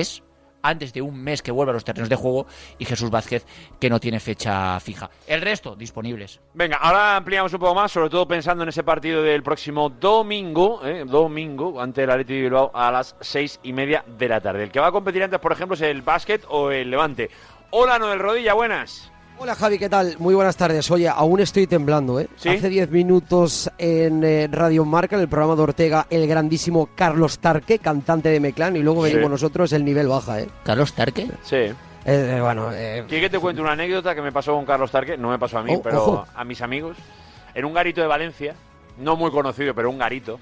antes 0.63 0.93
de 0.93 1.01
un 1.01 1.21
mes 1.21 1.41
que 1.41 1.51
vuelva 1.51 1.71
a 1.71 1.73
los 1.73 1.83
terrenos 1.83 2.09
de 2.09 2.15
juego 2.15 2.47
y 2.79 2.85
Jesús 2.85 3.12
Vázquez 3.12 3.45
que 3.79 3.89
no 3.89 4.00
tiene 4.00 4.19
fecha 4.19 4.79
fija. 4.79 5.09
El 5.27 5.41
resto 5.41 5.75
disponibles. 5.75 6.39
Venga, 6.53 6.77
ahora 6.77 7.17
ampliamos 7.17 7.53
un 7.53 7.59
poco 7.59 7.75
más, 7.75 7.91
sobre 7.91 8.09
todo 8.09 8.27
pensando 8.27 8.63
en 8.63 8.69
ese 8.69 8.83
partido 8.83 9.21
del 9.21 9.43
próximo 9.43 9.89
domingo, 9.89 10.81
¿eh? 10.83 11.03
domingo, 11.05 11.79
ante 11.81 12.03
el 12.03 12.09
Athletic 12.09 12.35
de 12.35 12.41
Bilbao 12.43 12.71
a 12.73 12.91
las 12.91 13.15
seis 13.19 13.59
y 13.62 13.73
media 13.73 14.03
de 14.17 14.27
la 14.29 14.41
tarde. 14.41 14.63
El 14.63 14.71
que 14.71 14.79
va 14.79 14.88
a 14.88 14.91
competir 14.91 15.21
antes, 15.21 15.39
por 15.39 15.51
ejemplo, 15.51 15.75
es 15.75 15.81
el 15.81 16.01
básquet 16.01 16.43
o 16.50 16.71
el 16.71 16.89
Levante. 16.89 17.29
Hola, 17.71 18.00
Noel 18.00 18.19
Rodilla, 18.19 18.53
buenas. 18.53 19.12
Hola 19.43 19.55
Javi, 19.55 19.77
¿qué 19.77 19.89
tal? 19.89 20.15
Muy 20.19 20.33
buenas 20.35 20.55
tardes. 20.55 20.89
Oye, 20.89 21.09
aún 21.09 21.41
estoy 21.41 21.67
temblando, 21.67 22.17
¿eh? 22.17 22.29
¿Sí? 22.38 22.47
Hace 22.47 22.69
10 22.69 22.89
minutos 22.91 23.69
en 23.77 24.23
eh, 24.23 24.47
Radio 24.50 24.85
Marca, 24.85 25.17
en 25.17 25.21
el 25.21 25.27
programa 25.27 25.57
de 25.57 25.63
Ortega, 25.63 26.07
el 26.09 26.25
grandísimo 26.27 26.88
Carlos 26.95 27.39
Tarque, 27.39 27.77
cantante 27.79 28.29
de 28.29 28.39
Meclán, 28.39 28.77
y 28.77 28.79
luego 28.79 29.05
Sí. 29.05 29.12
venimos 29.12 29.31
nosotros, 29.31 29.73
el 29.73 29.83
nivel 29.83 30.07
baja, 30.07 30.39
¿eh? 30.39 30.47
Carlos 30.63 30.93
Tarque. 30.93 31.27
Sí. 31.41 31.57
Eh, 31.57 31.73
eh, 32.05 32.39
bueno, 32.41 32.71
eh, 32.71 33.03
¿Quieres 33.09 33.29
que 33.29 33.35
te 33.35 33.39
cuente 33.41 33.62
una 33.62 33.73
anécdota 33.73 34.15
que 34.15 34.21
me 34.21 34.31
pasó 34.31 34.53
con 34.55 34.63
Carlos 34.63 34.89
Tarque? 34.91 35.17
No 35.17 35.29
me 35.29 35.38
pasó 35.38 35.57
a 35.57 35.63
mí, 35.63 35.73
Oh, 35.75 35.81
pero 35.81 35.97
ojo. 36.01 36.25
a 36.33 36.43
mis 36.45 36.62
amigos. 36.62 36.95
En 37.53 37.65
un 37.65 37.73
garito 37.73 38.00
de 38.00 38.07
Valencia, 38.07 38.55
no 38.97 39.17
muy 39.17 39.29
conocido, 39.29 39.73
pero 39.75 39.89
un 39.89 39.97
garito, 39.97 40.39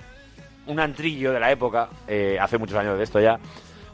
un 0.67 0.79
antrillo 0.79 1.31
de 1.34 1.39
la 1.39 1.51
época, 1.51 1.89
eh, 2.08 2.38
hace 2.39 2.60
muchos 2.60 2.77
años 2.77 3.00
de 3.00 3.03
esto 3.03 3.20
ya, 3.20 3.39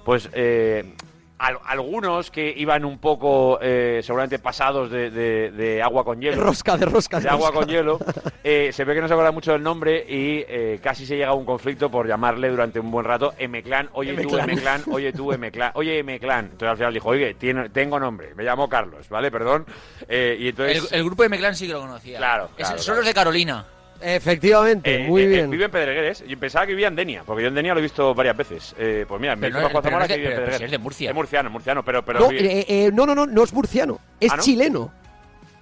pues 0.03 0.29
eh, 0.33 0.93
al- 1.39 1.59
algunos 1.65 2.31
que 2.31 2.53
iban 2.57 2.83
un 2.85 2.97
poco, 2.99 3.59
eh, 3.61 4.01
seguramente 4.03 4.39
pasados 4.39 4.89
de, 4.89 5.09
de- 5.11 5.51
de 5.51 5.81
agua 5.83 6.03
con 6.03 6.19
de 6.19 6.25
hielo. 6.31 6.43
rosca, 6.43 6.77
de 6.77 6.85
rosca, 6.85 7.17
de, 7.17 7.23
de 7.23 7.29
agua 7.29 7.49
rosca. 7.51 7.59
con 7.65 7.69
hielo, 7.69 7.99
eh, 8.43 8.71
se 8.73 8.83
ve 8.85 8.95
que 8.95 9.01
no 9.01 9.07
se 9.07 9.13
acuerda 9.13 9.31
mucho 9.31 9.51
del 9.51 9.61
nombre 9.63 10.03
y 10.07 10.43
eh, 10.47 10.79
casi 10.81 11.05
se 11.05 11.15
llega 11.15 11.29
a 11.29 11.33
un 11.33 11.45
conflicto 11.45 11.91
por 11.91 12.07
llamarle 12.07 12.49
durante 12.49 12.79
un 12.79 12.89
buen 12.91 13.05
rato 13.05 13.33
M-Clan, 13.37 13.89
oye 13.93 14.13
tú 14.13 14.19
M-Clan. 14.37 14.49
M-Clan, 14.49 14.83
oye 14.91 15.13
tú 15.13 15.31
M-Clan, 15.31 15.71
oye 15.75 15.99
M-Clan. 15.99 16.45
Entonces 16.45 16.69
al 16.69 16.77
final 16.77 16.93
dijo, 16.93 17.09
oye, 17.09 17.33
tiene- 17.35 17.69
tengo 17.69 17.99
nombre, 17.99 18.33
me 18.35 18.43
llamo 18.43 18.67
Carlos, 18.67 19.07
¿vale? 19.09 19.29
Perdón. 19.31 19.65
Eh, 20.07 20.35
y 20.39 20.43
El, 20.43 20.49
entonces... 20.49 20.91
el 20.91 21.03
grupo 21.03 21.23
de 21.23 21.29
Meclán 21.29 21.55
sí 21.55 21.67
que 21.67 21.73
lo 21.73 21.81
conocía. 21.81 22.17
Claro, 22.17 22.45
Es- 22.57 22.65
claro, 22.67 22.77
son 22.81 22.95
los 22.97 23.05
de 23.05 23.13
Carolina. 23.13 23.65
Efectivamente, 24.01 25.03
eh, 25.03 25.07
muy 25.07 25.21
eh, 25.21 25.25
eh, 25.25 25.27
bien. 25.29 25.49
vive 25.49 25.65
en 25.65 25.71
Pedregueres. 25.71 26.23
Yo 26.27 26.37
pensaba 26.39 26.65
que 26.65 26.73
vivía 26.73 26.87
en 26.87 26.95
Denia, 26.95 27.23
porque 27.25 27.43
yo 27.43 27.49
en 27.49 27.55
Denia 27.55 27.73
lo 27.73 27.79
he 27.79 27.83
visto 27.83 28.13
varias 28.13 28.37
veces. 28.37 28.75
Eh, 28.77 29.05
pues 29.07 29.19
mira, 29.21 29.35
me 29.35 29.47
dijo 29.47 29.59
no 29.59 29.81
Zamora 29.81 30.07
que 30.07 30.17
vive 30.17 30.29
en 30.29 30.35
pero- 30.35 30.45
pero 30.45 30.57
si 30.57 30.63
Pedregueres. 30.63 30.65
es 30.65 30.71
de 30.71 30.77
Murcia. 30.77 31.09
Es 31.09 31.15
murciano, 31.15 31.49
murciano, 31.49 31.83
pero... 31.83 32.03
pero 32.05 32.19
No, 32.19 32.31
eh, 32.31 32.65
eh, 32.67 32.91
no, 32.93 33.05
no, 33.05 33.15
no, 33.15 33.25
no 33.25 33.43
es 33.43 33.53
murciano, 33.53 33.99
es 34.19 34.31
¿Ah, 34.31 34.37
no? 34.37 34.43
chileno. 34.43 34.91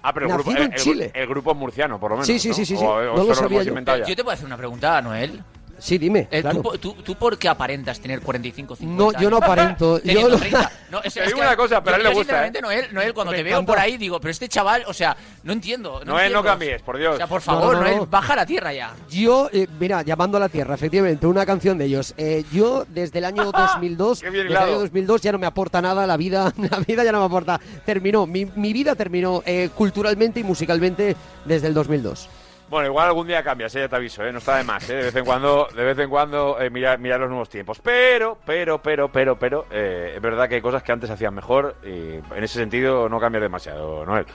ah, 0.02 0.12
pero 0.12 0.26
el 0.26 0.32
grupo, 0.32 0.50
nacido 0.50 0.66
en 0.66 0.72
el- 0.72 0.78
Chile. 0.80 1.10
el 1.14 1.26
grupo 1.26 1.50
es 1.52 1.56
murciano, 1.56 1.98
por 2.00 2.10
lo 2.10 2.16
menos. 2.16 2.26
Sí, 2.26 2.38
sí, 2.38 2.48
¿no? 2.48 2.54
sí, 2.54 2.64
sí, 2.66 2.76
sí. 2.76 2.84
O- 2.84 2.88
o 2.88 3.16
No 3.16 3.24
lo 3.24 3.34
sabía 3.34 3.62
yo. 3.62 3.74
Yo 3.74 4.16
te 4.16 4.22
puedo 4.22 4.30
hacer 4.30 4.46
una 4.46 4.56
pregunta, 4.56 5.00
Noel. 5.02 5.42
Sí, 5.78 5.98
dime, 5.98 6.26
Eh, 6.30 6.40
claro. 6.40 6.62
¿tú, 6.62 6.78
tú, 6.78 6.94
tú 7.02 7.14
por 7.16 7.36
qué 7.38 7.48
aparentas 7.48 8.00
tener 8.00 8.20
45, 8.20 8.76
50 8.76 9.02
No, 9.04 9.20
yo 9.20 9.28
no 9.30 9.36
años? 9.36 9.48
aparento. 9.48 10.02
Yo 10.02 10.38
30. 10.38 10.72
No, 10.90 11.02
es, 11.02 11.14
Te 11.14 11.20
es 11.20 11.26
digo 11.26 11.38
que 11.40 11.46
una 11.46 11.56
cosa, 11.56 11.82
pero 11.82 11.96
a 11.96 11.98
él 11.98 12.04
le 12.04 12.14
gusta, 12.14 12.46
¿eh? 12.46 12.52
Noel, 12.62 12.86
Noel, 12.92 13.12
cuando 13.12 13.32
Me 13.32 13.38
te 13.38 13.42
veo 13.42 13.52
encanta. 13.58 13.72
por 13.72 13.78
ahí, 13.80 13.96
digo, 13.96 14.20
pero 14.20 14.30
este 14.30 14.48
chaval, 14.48 14.84
o 14.86 14.94
sea, 14.94 15.16
no 15.42 15.52
entiendo. 15.52 16.00
No, 16.04 16.12
Noel, 16.12 16.32
no 16.32 16.38
entiendo. 16.38 16.42
cambies, 16.44 16.82
por 16.82 16.96
Dios. 16.96 17.14
O 17.14 17.16
sea, 17.18 17.26
por 17.26 17.40
No, 17.40 17.44
favor, 17.44 17.74
no, 17.76 17.82
no. 17.82 17.88
Noel, 17.90 18.06
baja 18.08 18.36
la 18.36 18.46
tierra 18.46 18.72
ya. 18.72 18.94
Yo, 19.10 19.50
eh, 19.52 19.66
mira, 19.78 20.02
llamando 20.02 20.36
a 20.38 20.40
la 20.40 20.48
tierra, 20.48 20.74
efectivamente, 20.74 21.26
una 21.26 21.44
canción 21.44 21.76
de 21.76 21.84
ellos. 21.86 22.14
Eh, 22.16 22.44
yo, 22.52 22.86
desde 22.88 23.18
el 23.18 23.24
año 23.26 23.44
2002, 23.52 24.20
Qué 24.20 24.30
bien 24.30 24.44
desde 24.44 24.50
el 24.52 24.56
año 24.56 24.66
hilado. 24.68 24.80
2002 24.82 25.20
ya 25.20 25.32
no 25.32 25.38
me 25.38 25.46
aporta 25.46 25.82
nada, 25.82 26.06
la 26.06 26.16
vida, 26.16 26.52
la 26.70 26.78
vida 26.78 27.04
ya 27.04 27.12
no 27.12 27.20
me 27.20 27.26
aporta. 27.26 27.60
Terminó, 27.84 28.26
mi, 28.26 28.46
mi 28.56 28.72
vida 28.72 28.94
terminó 28.94 29.42
eh, 29.44 29.70
culturalmente 29.74 30.40
y 30.40 30.44
musicalmente 30.44 31.16
desde 31.44 31.66
el 31.66 31.74
2002. 31.74 32.28
Bueno, 32.68 32.88
igual 32.88 33.06
algún 33.06 33.28
día 33.28 33.44
cambias, 33.44 33.74
eh, 33.76 33.80
ya 33.80 33.88
te 33.88 33.94
aviso, 33.94 34.24
¿eh? 34.24 34.32
no 34.32 34.38
está 34.38 34.56
de 34.56 34.64
más, 34.64 34.90
¿eh? 34.90 34.96
de 34.96 35.02
vez 35.04 35.14
en 35.14 35.24
cuando, 35.24 35.68
de 35.72 35.84
vez 35.84 35.96
en 36.00 36.10
cuando 36.10 36.60
eh, 36.60 36.68
mirar, 36.68 36.98
mirar 36.98 37.20
los 37.20 37.28
nuevos 37.28 37.48
tiempos. 37.48 37.78
Pero, 37.80 38.38
pero, 38.44 38.82
pero, 38.82 39.08
pero, 39.10 39.38
pero, 39.38 39.66
eh, 39.70 40.14
es 40.16 40.20
verdad 40.20 40.48
que 40.48 40.56
hay 40.56 40.60
cosas 40.60 40.82
que 40.82 40.90
antes 40.90 41.08
hacían 41.08 41.32
mejor 41.32 41.76
y 41.84 42.14
en 42.14 42.42
ese 42.44 42.58
sentido 42.58 43.08
no 43.08 43.20
cambias 43.20 43.42
demasiado, 43.42 44.04
Noel. 44.04 44.26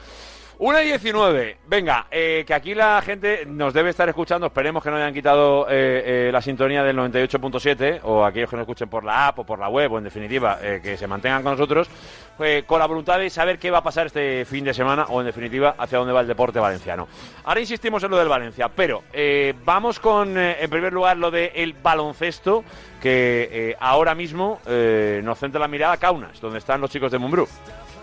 Una 0.64 0.84
y 0.84 0.90
19. 0.90 1.58
Venga, 1.66 2.06
eh, 2.12 2.44
que 2.46 2.54
aquí 2.54 2.76
la 2.76 3.02
gente 3.02 3.48
nos 3.48 3.74
debe 3.74 3.90
estar 3.90 4.08
escuchando. 4.08 4.46
Esperemos 4.46 4.84
que 4.84 4.92
no 4.92 4.98
hayan 4.98 5.12
quitado 5.12 5.66
eh, 5.68 6.28
eh, 6.28 6.30
la 6.32 6.40
sintonía 6.40 6.84
del 6.84 6.96
98.7 6.98 8.02
o 8.04 8.24
aquellos 8.24 8.48
que 8.48 8.58
nos 8.58 8.66
escuchen 8.66 8.88
por 8.88 9.04
la 9.04 9.30
app 9.30 9.40
o 9.40 9.44
por 9.44 9.58
la 9.58 9.70
web 9.70 9.94
o 9.94 9.98
en 9.98 10.04
definitiva 10.04 10.60
eh, 10.62 10.80
que 10.84 10.98
se 10.98 11.08
mantengan 11.08 11.42
con 11.42 11.54
nosotros 11.54 11.90
eh, 12.38 12.64
con 12.68 12.78
la 12.78 12.86
voluntad 12.86 13.18
de 13.18 13.32
saber 13.32 13.58
qué 13.58 13.72
va 13.72 13.80
a 13.80 13.84
pasar 13.84 14.06
este 14.06 14.46
fin 14.46 14.64
de 14.64 14.76
semana 14.76 15.06
o 15.10 15.20
en 15.20 15.26
definitiva 15.26 15.74
hacia 15.80 15.98
dónde 15.98 16.14
va 16.14 16.22
el 16.22 16.28
deporte 16.28 16.60
valenciano. 16.60 17.08
Ahora 17.44 17.60
insistimos 17.60 18.04
en 18.04 18.12
lo 18.12 18.20
del 18.20 18.28
Valencia, 18.28 18.70
pero 18.70 19.02
vamos 19.66 20.00
con 20.00 20.38
en 20.38 20.70
primer 20.70 20.94
lugar 20.94 21.18
lo 21.18 21.32
del 21.32 21.74
baloncesto 21.74 22.64
que 23.02 23.76
ahora 23.80 24.14
mismo 24.14 24.60
nos 25.24 25.40
centra 25.40 25.60
la 25.60 25.68
mirada 25.68 25.94
a 25.94 25.98
Kaunas, 25.98 26.40
donde 26.40 26.60
están 26.60 26.82
los 26.82 26.92
chicos 26.92 27.12
de 27.12 27.18
Mumbrú. 27.18 27.48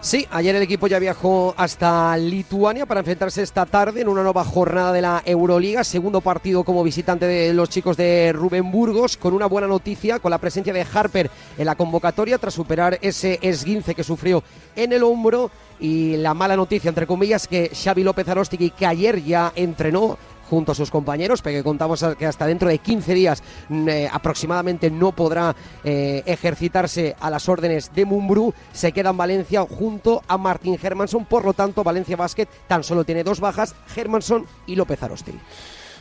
Sí, 0.00 0.28
ayer 0.30 0.54
el 0.54 0.62
equipo 0.62 0.86
ya 0.86 1.00
viajó 1.00 1.54
hasta 1.56 2.16
Lituania 2.16 2.86
para 2.86 3.00
enfrentarse 3.00 3.42
esta 3.42 3.66
tarde 3.66 4.00
en 4.00 4.08
una 4.08 4.22
nueva 4.22 4.44
jornada 4.44 4.92
de 4.92 5.02
la 5.02 5.22
Euroliga, 5.26 5.82
segundo 5.82 6.20
partido 6.20 6.62
como 6.62 6.84
visitante 6.84 7.26
de 7.26 7.52
los 7.52 7.68
chicos 7.68 7.96
de 7.96 8.32
Rubén 8.32 8.70
Burgos, 8.70 9.16
con 9.16 9.34
una 9.34 9.46
buena 9.46 9.66
noticia, 9.66 10.20
con 10.20 10.30
la 10.30 10.38
presencia 10.38 10.72
de 10.72 10.86
Harper 10.94 11.28
en 11.58 11.66
la 11.66 11.74
convocatoria 11.74 12.38
tras 12.38 12.54
superar 12.54 12.96
ese 13.02 13.40
esguince 13.42 13.96
que 13.96 14.04
sufrió 14.04 14.44
en 14.76 14.92
el 14.92 15.02
hombro. 15.02 15.50
Y 15.80 16.16
la 16.16 16.32
mala 16.32 16.56
noticia, 16.56 16.88
entre 16.88 17.06
comillas, 17.06 17.48
que 17.48 17.70
Xavi 17.74 18.04
López 18.04 18.28
Arostegui, 18.28 18.70
que 18.70 18.86
ayer 18.86 19.22
ya 19.24 19.52
entrenó 19.56 20.16
junto 20.48 20.72
a 20.72 20.74
sus 20.74 20.90
compañeros, 20.90 21.42
porque 21.42 21.62
contamos 21.62 22.04
que 22.18 22.26
hasta 22.26 22.46
dentro 22.46 22.68
de 22.68 22.78
15 22.78 23.14
días 23.14 23.42
mm, 23.68 23.88
eh, 23.88 24.08
aproximadamente 24.10 24.90
no 24.90 25.12
podrá 25.12 25.54
eh, 25.84 26.22
ejercitarse 26.26 27.16
a 27.20 27.30
las 27.30 27.48
órdenes 27.48 27.94
de 27.94 28.04
Mumbrú, 28.04 28.54
se 28.72 28.92
queda 28.92 29.10
en 29.10 29.16
Valencia 29.16 29.62
junto 29.62 30.22
a 30.26 30.38
Martín 30.38 30.78
Hermanson, 30.80 31.24
por 31.24 31.44
lo 31.44 31.52
tanto 31.52 31.84
Valencia 31.84 32.16
Basket 32.16 32.48
tan 32.66 32.82
solo 32.82 33.04
tiene 33.04 33.24
dos 33.24 33.40
bajas, 33.40 33.74
Hermanson 33.94 34.46
y 34.66 34.76
López 34.76 35.02
Arostegui. 35.02 35.40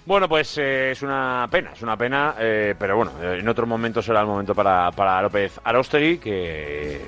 Bueno, 0.06 0.30
pues 0.30 0.58
eh, 0.58 0.92
es 0.92 1.02
una 1.02 1.48
pena, 1.52 1.72
es 1.74 1.82
una 1.82 1.98
pena, 1.98 2.34
pero 2.38 2.96
bueno, 2.96 3.12
en 3.22 3.48
otro 3.48 3.68
momento 3.68 4.02
será 4.02 4.22
el 4.22 4.28
momento 4.28 4.56
para, 4.56 4.90
para 4.92 5.22
López 5.22 5.60
Arostegui, 5.64 6.18
que 6.18 7.02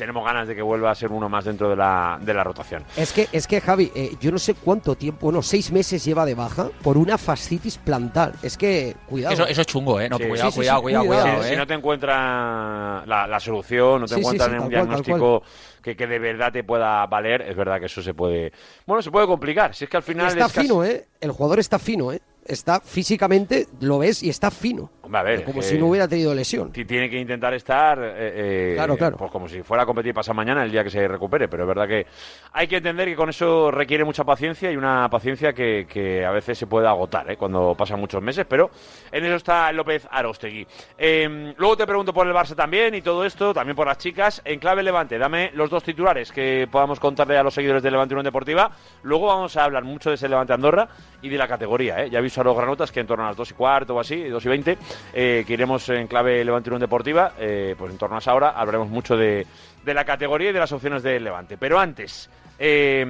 tenemos 0.00 0.24
ganas 0.24 0.48
de 0.48 0.54
que 0.56 0.62
vuelva 0.62 0.90
a 0.90 0.94
ser 0.94 1.12
uno 1.12 1.28
más 1.28 1.44
dentro 1.44 1.68
de 1.68 1.76
la, 1.76 2.18
de 2.22 2.32
la 2.32 2.42
rotación. 2.42 2.82
Es 2.96 3.12
que, 3.12 3.28
es 3.32 3.46
que 3.46 3.60
Javi, 3.60 3.92
eh, 3.94 4.16
yo 4.18 4.32
no 4.32 4.38
sé 4.38 4.54
cuánto 4.54 4.96
tiempo, 4.96 5.26
bueno, 5.26 5.42
seis 5.42 5.70
meses 5.70 6.02
lleva 6.02 6.24
de 6.24 6.34
baja 6.34 6.70
por 6.82 6.96
una 6.96 7.18
fascitis 7.18 7.76
plantar. 7.76 8.32
Es 8.42 8.56
que, 8.56 8.96
cuidado. 9.06 9.34
Eso, 9.34 9.46
eso 9.46 9.60
es 9.60 9.66
chungo, 9.66 10.00
¿eh? 10.00 10.08
No, 10.08 10.16
Sí. 10.16 10.24
cuidado, 10.24 10.50
Sí, 10.50 10.54
sí, 10.54 10.58
cuidado, 10.60 10.78
sí, 10.78 10.82
cuidado, 10.84 11.04
cuidado, 11.04 11.24
cuidado, 11.26 11.42
si, 11.42 11.48
¿eh? 11.48 11.50
si 11.52 11.56
no 11.58 11.66
te 11.66 11.74
encuentra 11.74 13.04
la, 13.04 13.26
la 13.26 13.40
solución, 13.40 14.00
no 14.00 14.06
te 14.06 14.14
Sí, 14.14 14.20
sí, 14.20 14.20
encuentran 14.20 14.52
un 14.52 14.58
cual, 14.58 14.70
diagnóstico 14.70 15.42
que, 15.82 15.94
que 15.94 16.06
de 16.06 16.18
verdad 16.18 16.50
te 16.50 16.64
pueda 16.64 17.04
valer, 17.06 17.42
es 17.42 17.54
verdad 17.54 17.78
que 17.78 17.86
eso 17.86 18.00
se 18.00 18.14
puede... 18.14 18.52
Bueno, 18.86 19.02
se 19.02 19.10
puede 19.10 19.26
complicar. 19.26 19.74
Si 19.74 19.84
es 19.84 19.90
que 19.90 19.98
al 19.98 20.02
final... 20.02 20.28
está 20.28 20.46
es 20.46 20.52
casi- 20.52 20.66
fino, 20.66 20.82
¿eh? 20.82 21.08
El 21.20 21.30
jugador 21.32 21.58
está 21.58 21.78
fino, 21.78 22.10
¿eh? 22.10 22.22
Está 22.46 22.80
físicamente, 22.80 23.66
lo 23.80 23.98
ves 23.98 24.22
y 24.22 24.30
está 24.30 24.50
fino. 24.50 24.90
Hombre, 25.10 25.18
a 25.20 25.22
ver, 25.24 25.44
como 25.44 25.60
si 25.60 25.76
no 25.76 25.86
hubiera 25.88 26.06
tenido 26.06 26.32
lesión. 26.32 26.70
ti- 26.70 26.84
tiene 26.84 27.10
que 27.10 27.18
intentar 27.18 27.52
estar 27.54 27.98
eh, 28.00 28.12
eh, 28.14 28.72
Claro, 28.76 28.96
claro. 28.96 29.16
pues 29.16 29.28
como 29.32 29.48
si 29.48 29.60
fuera 29.64 29.82
a 29.82 29.86
competir 29.86 30.14
pasado 30.14 30.34
mañana 30.36 30.62
el 30.62 30.70
día 30.70 30.84
que 30.84 30.90
se 30.90 31.08
recupere 31.08 31.48
pero 31.48 31.64
es 31.64 31.66
verdad 31.68 31.88
que 31.88 32.06
hay 32.52 32.68
que 32.68 32.76
entender 32.76 33.08
que 33.08 33.16
con 33.16 33.28
eso 33.28 33.72
requiere 33.72 34.04
mucha 34.04 34.22
paciencia 34.22 34.70
y 34.70 34.76
una 34.76 35.08
paciencia 35.10 35.52
que, 35.52 35.86
que 35.88 36.24
a 36.24 36.30
veces 36.30 36.56
se 36.56 36.68
puede 36.68 36.86
agotar 36.86 37.28
¿eh? 37.28 37.36
cuando 37.36 37.74
pasan 37.76 37.98
muchos 37.98 38.22
meses 38.22 38.46
pero 38.48 38.70
en 39.10 39.24
eso 39.24 39.34
está 39.34 39.72
López 39.72 40.06
Arostegui 40.10 40.64
Eh, 40.96 41.54
luego 41.56 41.76
te 41.76 41.86
pregunto 41.86 42.12
por 42.14 42.26
el 42.28 42.32
Barça 42.32 42.54
también 42.54 42.94
y 42.94 43.02
todo 43.02 43.24
esto 43.24 43.52
también 43.52 43.74
por 43.74 43.88
las 43.88 43.98
chicas 43.98 44.40
en 44.44 44.60
clave 44.60 44.84
Levante 44.84 45.18
dame 45.18 45.50
los 45.54 45.68
dos 45.70 45.82
titulares 45.82 46.30
que 46.30 46.68
podamos 46.70 47.00
contarle 47.00 47.36
a 47.36 47.42
los 47.42 47.52
seguidores 47.54 47.82
de 47.82 47.90
Levante 47.90 48.14
Unión 48.14 48.24
Deportiva 48.24 48.70
luego 49.02 49.26
vamos 49.26 49.56
a 49.56 49.64
hablar 49.64 49.82
mucho 49.82 50.10
de 50.10 50.14
ese 50.14 50.28
Levante 50.28 50.52
Andorra 50.52 50.88
y 51.20 51.28
de 51.28 51.36
la 51.36 51.48
categoría 51.48 52.04
¿eh? 52.04 52.10
ya 52.10 52.20
aviso 52.20 52.40
a 52.42 52.44
los 52.44 52.56
granotas 52.56 52.92
que 52.92 53.00
en 53.00 53.06
torno 53.08 53.24
a 53.24 53.28
las 53.28 53.36
2 53.36 53.50
y 53.50 53.54
cuarto 53.54 53.96
o 53.96 54.00
así 54.00 54.22
2 54.24 54.44
y 54.44 54.48
20 54.48 54.78
eh, 55.12 55.44
que 55.46 55.52
iremos 55.52 55.88
en 55.88 56.06
clave 56.06 56.44
Levante 56.44 56.70
Unión 56.70 56.80
Deportiva 56.80 57.32
eh, 57.38 57.74
pues 57.78 57.92
en 57.92 57.98
torno 57.98 58.16
a 58.16 58.18
esa 58.20 58.34
hora 58.34 58.50
hablaremos 58.50 58.88
mucho 58.88 59.16
de, 59.16 59.46
de 59.84 59.94
la 59.94 60.04
categoría 60.04 60.50
y 60.50 60.52
de 60.52 60.58
las 60.58 60.72
opciones 60.72 61.02
del 61.02 61.24
Levante. 61.24 61.56
Pero 61.58 61.78
antes 61.78 62.28
eh, 62.58 63.04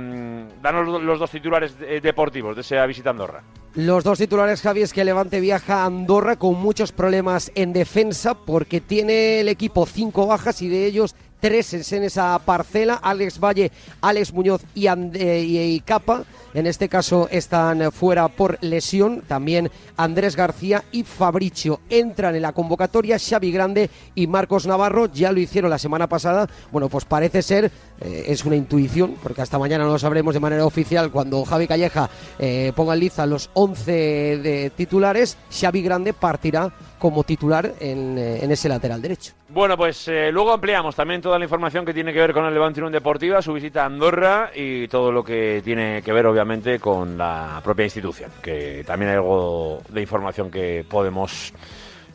danos 0.63 1.03
los- 1.03 1.19
dos 1.19 1.31
titulares 1.31 1.77
deportivos 1.79 2.55
de 2.55 2.63
esa 2.63 2.87
visita 2.87 3.11
a 3.11 3.13
Andorra. 3.13 3.43
Los 3.75 4.03
dos 4.03 4.19
titulares, 4.19 4.63
Javi, 4.63 4.83
es 4.83 4.93
que 4.93 5.05
Levante 5.05 5.39
viaja 5.41 5.83
a 5.83 5.87
Andorra 5.87 6.37
con 6.37 6.57
muchos 6.57 6.91
problemas 6.93 7.53
en 7.55 7.73
defensa 7.73 8.35
porque 8.35 8.81
tiene 8.81 9.41
el 9.41 9.49
equipo 9.49 9.87
cinco 9.87 10.27
bajas 10.27 10.61
y 10.63 10.69
de 10.69 10.87
ellos 10.87 11.15
tres 11.41 11.73
es 11.75 11.93
en 11.93 12.05
esa 12.05 12.39
parcela. 12.39 12.95
Alex 13.03 13.41
Valle, 13.41 13.71
Alex 14.01 14.33
Muñoz 14.33 14.63
y, 14.75 14.87
And- 14.87 15.17
eh, 15.17 15.41
y- 15.43 15.81
Capa. 15.81 16.25
En 16.53 16.67
este 16.67 16.89
caso 16.89 17.29
están 17.31 17.93
fuera 17.93 18.27
por 18.29 18.59
lesión. 18.61 19.23
También 19.27 19.71
Andrés 19.97 20.35
García 20.35 20.83
y 20.91 21.05
Fabricio 21.05 21.81
entran 21.89 22.35
en 22.35 22.43
la 22.43 22.53
convocatoria. 22.53 23.19
Xavi 23.19 23.53
Grande 23.53 23.89
y 24.17 24.27
Marcos 24.27 24.67
Navarro 24.67 25.07
ya 25.07 25.31
lo 25.33 25.39
hicieron 25.41 25.71
la 25.71 25.79
semana 25.79 26.09
pasada. 26.09 26.49
Bueno, 26.73 26.89
pues 26.89 27.05
parece 27.05 27.43
ser, 27.43 27.71
eh, 28.01 28.25
es 28.27 28.45
una 28.45 28.57
intuición, 28.57 29.15
porque 29.23 29.43
hasta 29.43 29.59
mañana 29.61 29.85
no 29.85 29.93
lo 29.93 29.99
sabremos 29.99 30.35
de 30.35 30.41
manera 30.41 30.67
oficial 30.67 31.13
cuando 31.13 31.45
Javi 31.45 31.69
Calleja 31.69 32.11
eh, 32.39 32.73
ponga 32.75 32.95
en 32.95 33.01
liza 33.01 33.27
los 33.27 33.49
11 33.55 33.93
de 33.93 34.73
titulares. 34.77 35.37
Xavi 35.53 35.83
Grande 35.83 36.13
partirá 36.13 36.73
como 37.01 37.25
titular 37.25 37.73
en, 37.81 38.19
eh, 38.19 38.45
en 38.45 38.53
ese 38.53 38.69
lateral 38.69 39.01
derecho. 39.03 39.33
Bueno, 39.49 39.77
pues 39.77 40.07
eh, 40.07 40.31
luego 40.31 40.53
ampliamos 40.53 40.95
también 40.95 41.21
toda 41.21 41.39
la 41.39 41.45
información 41.47 41.85
que 41.85 41.95
tiene 41.95 42.13
que 42.13 42.21
ver 42.21 42.33
con 42.33 42.45
el 42.45 42.55
Levante 42.55 42.79
Unión 42.79 42.93
Deportiva, 42.93 43.43
su 43.43 43.55
visita 43.55 43.83
a 43.83 43.87
Andorra 43.87 44.51
y 44.55 44.87
todo 44.87 45.11
lo 45.11 45.25
que 45.25 45.63
tiene 45.65 46.03
que 46.03 46.13
ver, 46.13 46.27
obviamente, 46.27 46.79
con 46.79 47.17
la 47.17 47.61
propia 47.65 47.87
institución, 47.87 48.31
que 48.43 48.85
también 48.87 49.11
hay 49.11 49.17
algo 49.17 49.83
de 49.89 50.03
información 50.03 50.51
que 50.51 50.85
podemos, 50.89 51.53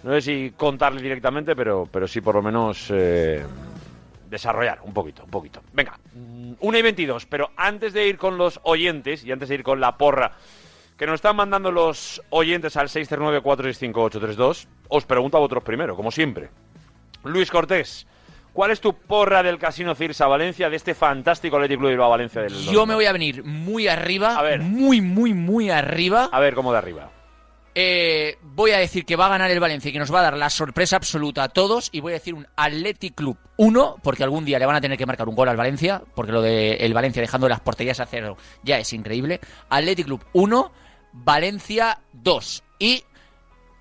no 0.03 0.11
sé 0.13 0.21
si 0.21 0.53
contarle 0.55 1.01
directamente, 1.01 1.55
pero, 1.55 1.89
pero 1.91 2.07
sí 2.07 2.21
por 2.21 2.35
lo 2.35 2.43
menos 2.43 2.87
eh, 2.91 3.43
desarrollar 4.29 4.79
un 4.83 4.93
poquito, 4.93 5.23
un 5.23 5.31
poquito. 5.31 5.61
Venga, 5.73 5.97
mm, 6.13 6.53
1 6.59 6.77
y 6.77 6.81
22, 6.83 7.25
pero 7.25 7.49
antes 7.57 7.91
de 7.91 8.07
ir 8.07 8.17
con 8.17 8.37
los 8.37 8.59
oyentes 8.63 9.23
y 9.23 9.31
antes 9.31 9.49
de 9.49 9.55
ir 9.55 9.63
con 9.63 9.79
la 9.79 9.97
porra 9.97 10.33
que 10.97 11.05
nos 11.05 11.15
están 11.15 11.35
mandando 11.35 11.71
los 11.71 12.21
oyentes 12.29 12.77
al 12.77 12.87
639-465-832, 12.87 14.67
os 14.89 15.05
pregunto 15.05 15.37
a 15.37 15.39
vosotros 15.41 15.63
primero, 15.63 15.95
como 15.95 16.11
siempre. 16.11 16.49
Luis 17.23 17.49
Cortés, 17.51 18.07
¿cuál 18.53 18.71
es 18.71 18.79
tu 18.79 18.93
porra 18.93 19.43
del 19.43 19.57
Casino 19.57 19.95
Cirsa 19.95 20.27
Valencia 20.27 20.69
de 20.69 20.75
este 20.75 20.93
fantástico 20.95 21.57
Athletic 21.57 21.77
Club 21.79 21.89
de 21.89 21.93
Bilbao 21.95 22.09
Valencia 22.09 22.41
del 22.41 22.53
Yo 22.53 22.85
me 22.85 22.95
voy 22.95 23.05
a 23.05 23.11
venir 23.11 23.43
muy 23.43 23.87
arriba, 23.87 24.35
A 24.37 24.41
ver. 24.41 24.61
muy, 24.61 25.01
muy, 25.01 25.33
muy 25.33 25.69
arriba. 25.69 26.29
A 26.31 26.39
ver, 26.39 26.53
¿cómo 26.55 26.71
de 26.71 26.77
arriba? 26.77 27.11
Eh, 27.77 28.37
voy 28.41 28.71
a 28.71 28.77
decir 28.77 29.03
que 29.05 29.17
va 29.17 29.25
a 29.25 29.29
ganar 29.29 29.51
el 29.51 29.59
Valencia 29.59 29.89
y 29.89 29.91
que 29.91 29.99
nos 29.99 30.13
va 30.13 30.19
a 30.19 30.23
dar 30.23 30.37
la 30.37 30.49
sorpresa 30.49 30.95
absoluta 30.95 31.43
a 31.43 31.49
todos. 31.49 31.89
Y 31.91 31.99
voy 31.99 32.13
a 32.13 32.15
decir 32.15 32.33
un 32.33 32.47
Athletic 32.55 33.15
Club 33.15 33.37
1, 33.57 33.97
porque 34.01 34.23
algún 34.23 34.45
día 34.45 34.57
le 34.59 34.65
van 34.65 34.77
a 34.77 34.81
tener 34.81 34.97
que 34.97 35.05
marcar 35.05 35.27
un 35.27 35.35
gol 35.35 35.49
al 35.49 35.57
Valencia, 35.57 36.01
porque 36.15 36.31
lo 36.31 36.41
de 36.41 36.75
el 36.75 36.93
Valencia 36.93 37.21
dejando 37.21 37.49
las 37.49 37.59
porterías 37.59 37.99
a 37.99 38.05
cero 38.05 38.37
ya 38.63 38.77
es 38.79 38.93
increíble. 38.93 39.41
Athletic 39.67 40.05
Club 40.05 40.23
1, 40.31 40.71
Valencia 41.17 41.99
2. 42.13 42.63
Y 42.79 43.03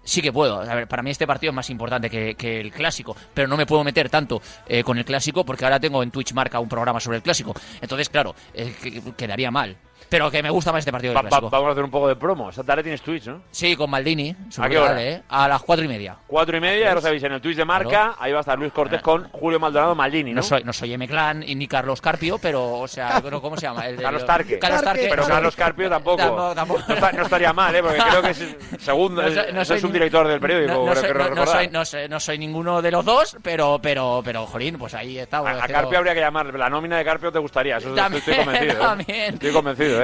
sí 0.03 0.23
que 0.23 0.33
puedo. 0.33 0.61
A 0.61 0.75
ver, 0.75 0.87
para 0.89 1.03
mí 1.03 1.11
este 1.11 1.27
partido 1.27 1.51
es 1.51 1.55
más 1.57 1.69
importante 1.71 2.09
que, 2.09 2.61
el 2.61 2.73
clásico, 2.73 3.17
pero 3.35 3.49
no 3.49 3.57
me 3.57 3.67
puedo 3.67 3.83
meter 3.85 4.09
tanto 4.09 4.41
eh, 4.67 4.85
con 4.85 4.99
el 4.99 5.05
clásico 5.05 5.45
porque 5.45 5.65
ahora 5.65 5.81
tengo 5.81 6.03
en 6.03 6.11
Twitch 6.11 6.33
marca 6.33 6.61
un 6.61 6.69
programa 6.69 7.01
sobre 7.01 7.17
el 7.19 7.23
clásico. 7.23 7.55
Entonces, 7.81 8.09
claro, 8.09 8.35
eh, 8.53 8.75
que- 8.81 9.13
quedaría 9.17 9.51
mal. 9.51 9.77
Pero 10.09 10.31
que 10.31 10.43
me 10.43 10.51
gusta 10.51 10.73
más 10.73 10.81
este 10.81 10.93
partido 10.93 11.15
Va- 11.15 11.23
del 11.23 11.33
va- 11.33 11.41
vamos 11.41 11.69
a 11.69 11.73
hacer 11.73 11.85
un 11.85 11.91
poco 11.91 12.09
de 12.09 12.17
promo. 12.17 12.51
Esta 12.51 12.63
tarde 12.63 12.83
tienes 12.83 13.03
Twitch, 13.03 13.27
¿no? 13.27 13.43
Sí, 13.51 13.75
con 13.77 13.91
Maldini. 13.91 14.35
¿A 14.59 14.69
qué 14.69 14.79
hora? 14.79 15.03
¿eh? 15.03 15.23
A 15.29 15.49
las 15.49 15.63
cuatro 15.63 15.85
y 15.85 15.89
media. 15.89 16.17
Cuatro 16.27 16.57
y 16.57 16.61
media, 16.61 16.87
ya 16.89 16.95
lo 16.95 17.01
sabéis, 17.01 17.23
en 17.25 17.33
el 17.33 17.41
Twitch 17.41 17.57
de 17.57 17.65
Marca. 17.65 17.89
Claro. 17.89 18.17
Ahí 18.19 18.33
va 18.33 18.39
a 18.39 18.41
estar 18.41 18.59
Luis 18.59 18.73
Cortés 18.73 19.03
con 19.03 19.29
Julio 19.31 19.59
Maldonado 19.61 19.95
Maldini, 19.95 20.31
¿no? 20.31 20.37
No 20.37 20.43
soy, 20.43 20.63
no 20.65 20.73
soy 20.73 20.93
M. 20.95 21.07
Clan 21.09 21.43
y 21.47 21.55
ni 21.55 21.67
Carlos 21.67 22.01
Carpio, 22.01 22.39
pero, 22.39 22.79
o 22.81 22.89
sea, 22.89 23.21
¿cómo 23.43 23.57
se 23.57 23.63
llama? 23.67 23.87
El 23.87 23.97
Carlos 24.01 24.25
Tarque. 24.25 24.59
Carlos 24.59 24.83
Tarque. 24.83 25.07
Pero 25.11 25.27
Carlos 25.27 25.57
Carpio 25.57 25.89
tampoco. 25.89 26.23
No, 26.23 26.53
está- 26.53 27.13
no 27.13 27.23
estaría 27.23 27.53
mal, 27.53 27.75
¿eh? 27.75 27.83
Porque 27.83 27.99
creo 27.99 28.23
que 28.23 28.31
es 28.31 28.57
segundo, 28.79 29.23
No 29.23 29.29
es, 29.29 29.35
soy- 29.35 29.53
no 29.53 29.61
es 29.63 29.69
soy 29.69 29.79
un 29.79 29.91
nin- 29.91 29.93
director 29.93 30.29
del 30.29 30.41
periódico, 30.41 30.73
No, 30.87 30.95
soy, 30.95 31.13
no- 31.35 31.47
soy- 31.47 31.69
no 31.69 31.85
soy- 31.85 32.09
no 32.09 32.21
soy 32.21 32.39
ninguno 32.39 32.83
de 32.83 32.91
los 32.91 33.05
dos, 33.05 33.37
pero, 33.43 33.79
pero, 33.83 34.23
pero, 34.25 34.47
jolín, 34.47 34.79
pues 34.79 34.95
ahí 34.95 35.19
está. 35.19 35.39
A, 35.39 35.67
Carpio 35.67 35.99
habría 35.99 36.15
que 36.15 36.21
llamar. 36.21 36.55
La 36.55 36.69
nómina 36.71 36.99
de 36.99 37.05
Carpio 37.05 37.33
te 37.33 37.39
gustaría. 37.39 37.79
Eso 37.79 37.95
También, 37.95 38.23
estoy 38.27 38.37
convencido. 38.45 38.73
¿eh? 38.73 38.77
también. 38.81 39.35
Estoy 39.35 39.53
convencido, 39.53 40.03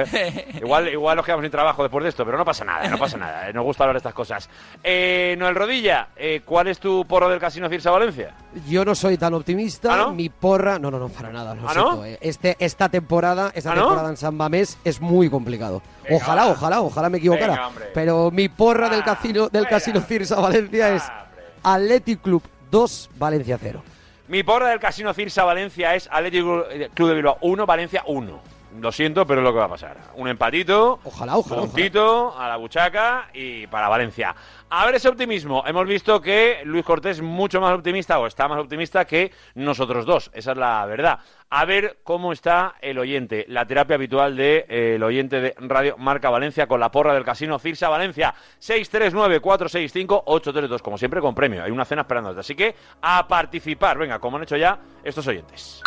Igual, 0.61 0.87
igual 0.89 1.15
nos 1.17 1.25
quedamos 1.25 1.43
sin 1.43 1.51
trabajo 1.51 1.83
después 1.83 2.03
de 2.03 2.09
esto, 2.09 2.25
pero 2.25 2.37
no 2.37 2.45
pasa 2.45 2.63
nada, 2.65 2.87
no 2.87 2.97
pasa 2.97 3.17
nada. 3.17 3.49
eh, 3.49 3.53
Nos 3.53 3.63
gusta 3.63 3.83
hablar 3.83 3.95
de 3.95 3.99
estas 3.99 4.13
cosas. 4.13 4.49
Eh, 4.83 5.35
Noel 5.37 5.55
Rodilla, 5.55 6.09
eh, 6.15 6.41
¿cuál 6.45 6.67
es 6.67 6.79
tu 6.79 7.05
porro 7.05 7.29
del 7.29 7.39
Casino 7.39 7.69
Cirsa 7.69 7.91
Valencia? 7.91 8.33
Yo 8.67 8.83
no 8.85 8.95
soy 8.95 9.17
tan 9.17 9.33
optimista. 9.33 9.93
¿Ah, 9.93 9.97
no? 9.97 10.13
Mi 10.13 10.29
porra, 10.29 10.77
no, 10.79 10.91
no, 10.91 10.99
no, 10.99 11.09
para 11.09 11.29
nada. 11.31 11.55
Lo 11.55 11.67
¿Ah, 11.67 11.73
siento, 11.73 11.95
no? 11.97 12.05
eh. 12.05 12.17
Este, 12.21 12.55
esta 12.59 12.89
temporada, 12.89 13.51
esta 13.55 13.71
¿Ah, 13.71 13.75
no? 13.75 13.81
temporada 13.83 14.09
en 14.09 14.17
San 14.17 14.35
Mamés 14.35 14.77
es 14.83 14.99
muy 15.01 15.29
complicado. 15.29 15.81
Venga, 16.03 16.15
ojalá, 16.17 16.47
ojalá, 16.47 16.81
ojalá 16.81 17.09
me 17.09 17.17
equivocara. 17.19 17.53
Venga, 17.53 17.71
pero 17.93 18.31
mi 18.31 18.49
porra 18.49 18.89
del 18.89 19.01
Ah, 19.01 19.05
casino, 19.05 19.43
del 19.49 19.63
venga. 19.63 19.69
casino 19.69 20.01
Cirsa 20.01 20.39
Valencia 20.39 20.93
es 20.95 21.03
Ah. 21.03 21.25
Athletic 21.63 22.21
Club 22.21 22.43
2, 22.71 23.09
Valencia 23.17 23.57
0. 23.61 23.83
Mi 24.27 24.43
porra 24.43 24.69
del 24.69 24.79
Casino 24.79 25.13
Cirsa 25.13 25.43
Valencia 25.43 25.93
es 25.93 26.07
Atlético 26.09 26.63
Club 26.93 27.09
de 27.09 27.15
Bilbao 27.15 27.37
1, 27.41 27.65
Valencia 27.65 28.01
1. 28.07 28.39
Lo 28.79 28.91
siento, 28.91 29.25
pero 29.25 29.41
es 29.41 29.43
lo 29.43 29.51
que 29.51 29.57
va 29.59 29.65
a 29.65 29.69
pasar. 29.69 29.97
Un 30.15 30.27
empatito, 30.27 30.99
Ojalá, 31.03 31.37
ojalá, 31.37 31.61
puntito 31.61 32.37
a 32.37 32.47
la 32.47 32.55
buchaca 32.55 33.29
y 33.33 33.65
para 33.67 33.89
Valencia. 33.89 34.33
A 34.69 34.85
ver 34.85 34.95
ese 34.95 35.09
optimismo. 35.09 35.63
Hemos 35.67 35.85
visto 35.85 36.21
que 36.21 36.61
Luis 36.63 36.85
Cortés 36.85 37.17
es 37.17 37.23
mucho 37.23 37.59
más 37.59 37.73
optimista 37.73 38.17
o 38.19 38.27
está 38.27 38.47
más 38.47 38.59
optimista 38.59 39.03
que 39.03 39.33
nosotros 39.55 40.05
dos. 40.05 40.31
Esa 40.33 40.53
es 40.53 40.57
la 40.57 40.85
verdad. 40.85 41.19
A 41.49 41.65
ver 41.65 41.97
cómo 42.03 42.31
está 42.31 42.75
el 42.79 42.97
oyente, 42.97 43.43
la 43.49 43.65
terapia 43.65 43.95
habitual 43.95 44.37
del 44.37 44.65
de, 44.65 44.67
eh, 44.69 44.95
el 44.95 45.03
oyente 45.03 45.41
de 45.41 45.53
Radio 45.57 45.97
Marca 45.97 46.29
Valencia 46.29 46.67
con 46.67 46.79
la 46.79 46.89
porra 46.89 47.13
del 47.13 47.25
casino 47.25 47.59
Cirsa 47.59 47.89
Valencia. 47.89 48.33
639-465-832. 48.61 50.81
Como 50.81 50.97
siempre, 50.97 51.19
con 51.19 51.35
premio. 51.35 51.61
Hay 51.63 51.71
una 51.71 51.83
cena 51.83 52.03
esperándote. 52.03 52.39
Así 52.39 52.55
que 52.55 52.73
a 53.01 53.27
participar. 53.27 53.97
Venga, 53.97 54.19
como 54.19 54.37
han 54.37 54.43
hecho 54.43 54.55
ya 54.55 54.79
estos 55.03 55.27
oyentes. 55.27 55.81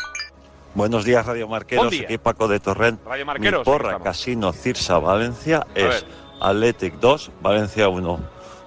Buenos 0.75 1.05
días, 1.05 1.25
Radio 1.25 1.47
Marqueros. 1.49 1.85
Buen 1.87 1.91
día. 1.99 2.05
Aquí 2.05 2.19
Paco 2.19 2.49
de 2.49 2.59
Torrent. 2.61 3.01
Radio 3.07 3.27
Marqueros, 3.27 3.61
Mi 3.61 3.65
porra. 3.65 3.99
Casino 4.01 4.53
Cirsa 4.53 4.99
Valencia 4.99 5.67
es 5.75 5.85
ver. 5.85 6.05
Athletic 6.41 6.95
2, 6.95 7.31
Valencia 7.41 7.89
1. 7.89 8.21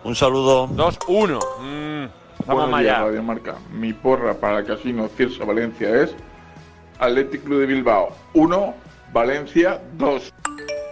Un 0.06 0.16
saludo. 0.16 0.68
2-1. 0.70 1.40
Mm, 1.60 2.06
Buenos 2.46 2.80
días. 2.80 3.00
Radio 3.02 3.24
Marca. 3.24 3.56
Mi 3.72 3.92
porra 3.94 4.34
para 4.36 4.60
el 4.60 4.66
Casino 4.66 5.10
Cirsa 5.18 5.44
Valencia 5.44 6.04
es 6.04 6.16
Athletic 7.00 7.44
Club 7.44 7.60
de 7.60 7.66
Bilbao 7.66 8.10
1, 8.34 8.74
Valencia 9.12 9.82
2. 9.98 10.34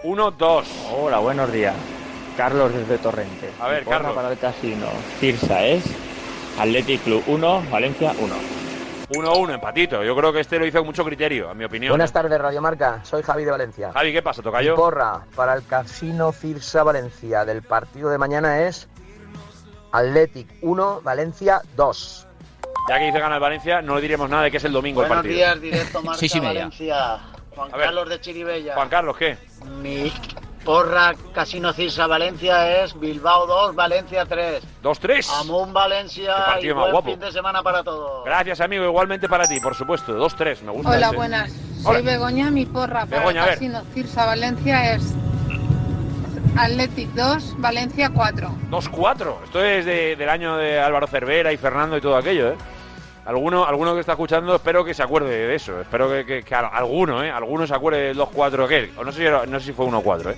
1-2. 0.04 0.64
Hola, 0.98 1.18
buenos 1.18 1.50
días. 1.50 1.74
Carlos 2.36 2.74
desde 2.74 2.98
Torrente. 2.98 3.50
A 3.58 3.68
ver, 3.68 3.80
Mi 3.80 3.84
porra 3.86 3.98
Carlos. 3.98 4.16
para 4.16 4.30
el 4.32 4.38
casino 4.38 4.86
Cirsa 5.18 5.64
es 5.64 5.82
Athletic 6.58 7.02
Club 7.04 7.22
1, 7.26 7.62
Valencia 7.70 8.12
1. 8.20 8.34
1-1, 9.10 9.54
empatito. 9.54 10.02
Yo 10.02 10.16
creo 10.16 10.32
que 10.32 10.40
este 10.40 10.58
lo 10.58 10.66
hizo 10.66 10.78
con 10.78 10.86
mucho 10.86 11.04
criterio, 11.04 11.50
en 11.52 11.58
mi 11.58 11.64
opinión. 11.64 11.90
Buenas 11.92 12.12
tardes, 12.12 12.38
Radio 12.40 12.60
Marca. 12.60 13.00
Soy 13.04 13.22
Javi 13.22 13.44
de 13.44 13.50
Valencia. 13.52 13.92
Javi, 13.92 14.12
¿qué 14.12 14.22
pasa, 14.22 14.40
Mi 14.40 14.44
Tocayo? 14.44 14.74
porra 14.74 15.24
para 15.34 15.54
el 15.54 15.64
Casino 15.66 16.32
Cirsa 16.32 16.82
Valencia 16.82 17.44
del 17.44 17.62
partido 17.62 18.10
de 18.10 18.18
mañana 18.18 18.62
es 18.62 18.88
Athletic 19.92 20.48
1, 20.62 21.00
Valencia 21.02 21.60
2. 21.76 22.26
Ya 22.88 22.98
que 22.98 23.06
dice 23.06 23.18
gana 23.18 23.36
el 23.36 23.40
Valencia, 23.40 23.82
no 23.82 23.96
le 23.96 24.00
diremos 24.02 24.28
nada 24.28 24.44
de 24.44 24.50
que 24.50 24.56
es 24.58 24.64
el 24.64 24.72
domingo 24.72 25.02
el 25.02 25.08
Buenos 25.08 25.22
partido. 25.24 25.36
días, 25.36 25.60
directo 25.60 26.02
Marca. 26.02 26.40
Valencia. 26.40 27.18
Juan. 27.54 27.70
Carlos 27.70 28.08
de 28.08 28.20
Chiribella. 28.20 28.74
Juan 28.74 28.88
Carlos, 28.88 29.16
¿qué? 29.16 29.38
Mi 29.80 30.12
porra 30.66 31.14
Casino 31.32 31.72
Cirsa 31.72 32.06
Valencia 32.08 32.82
es 32.82 32.98
Bilbao 32.98 33.46
2, 33.46 33.74
Valencia 33.76 34.26
3. 34.26 34.62
2-3. 34.82 35.40
Amun 35.40 35.72
Valencia 35.72 36.34
partido 36.44 36.72
y 36.72 36.74
más 36.74 36.82
buen 36.82 36.92
guapo. 36.92 37.10
fin 37.12 37.20
de 37.20 37.32
semana 37.32 37.62
para 37.62 37.82
todos. 37.84 38.24
Gracias, 38.24 38.60
amigo. 38.60 38.84
Igualmente 38.84 39.28
para 39.28 39.46
ti, 39.46 39.60
por 39.60 39.74
supuesto. 39.76 40.12
2-3, 40.18 40.62
me 40.62 40.72
gusta. 40.72 40.90
Hola, 40.90 41.06
ese. 41.06 41.16
buenas. 41.16 41.52
Hola. 41.84 41.98
Soy 41.98 42.02
Begoña. 42.02 42.50
Mi 42.50 42.66
porra 42.66 43.06
para 43.06 43.18
Begoña. 43.20 43.46
Casino 43.46 43.82
Cirsa 43.94 44.26
Valencia 44.26 44.94
es 44.94 45.14
Athletic 46.58 47.10
2, 47.10 47.54
Valencia 47.58 48.10
4. 48.12 48.48
2-4. 48.70 49.36
Esto 49.44 49.64
es 49.64 49.84
de- 49.84 50.16
del 50.16 50.28
año 50.28 50.56
de 50.56 50.80
Álvaro 50.80 51.06
Cervera 51.06 51.52
y 51.52 51.56
Fernando 51.56 51.96
y 51.96 52.00
todo 52.00 52.16
aquello, 52.16 52.48
¿eh? 52.52 52.56
Alguno, 53.26 53.64
alguno 53.64 53.92
que 53.94 54.00
está 54.00 54.12
escuchando, 54.12 54.54
espero 54.54 54.84
que 54.84 54.94
se 54.94 55.02
acuerde 55.02 55.28
de 55.48 55.54
eso. 55.54 55.80
Espero 55.80 56.08
que, 56.08 56.24
que- 56.24 56.42
que 56.44 56.54
al- 56.54 56.70
alguno, 56.72 57.24
¿eh? 57.24 57.30
Alguno 57.30 57.66
se 57.66 57.74
acuerde 57.74 58.00
del 58.08 58.16
2-4 58.18 58.68
que 58.68 58.92
O 58.96 59.04
no 59.04 59.10
sé 59.10 59.18
si, 59.18 59.24
era- 59.26 59.44
no 59.46 59.58
sé 59.58 59.66
si 59.66 59.72
fue 59.72 59.84
1-4, 59.86 60.30
¿eh? 60.30 60.36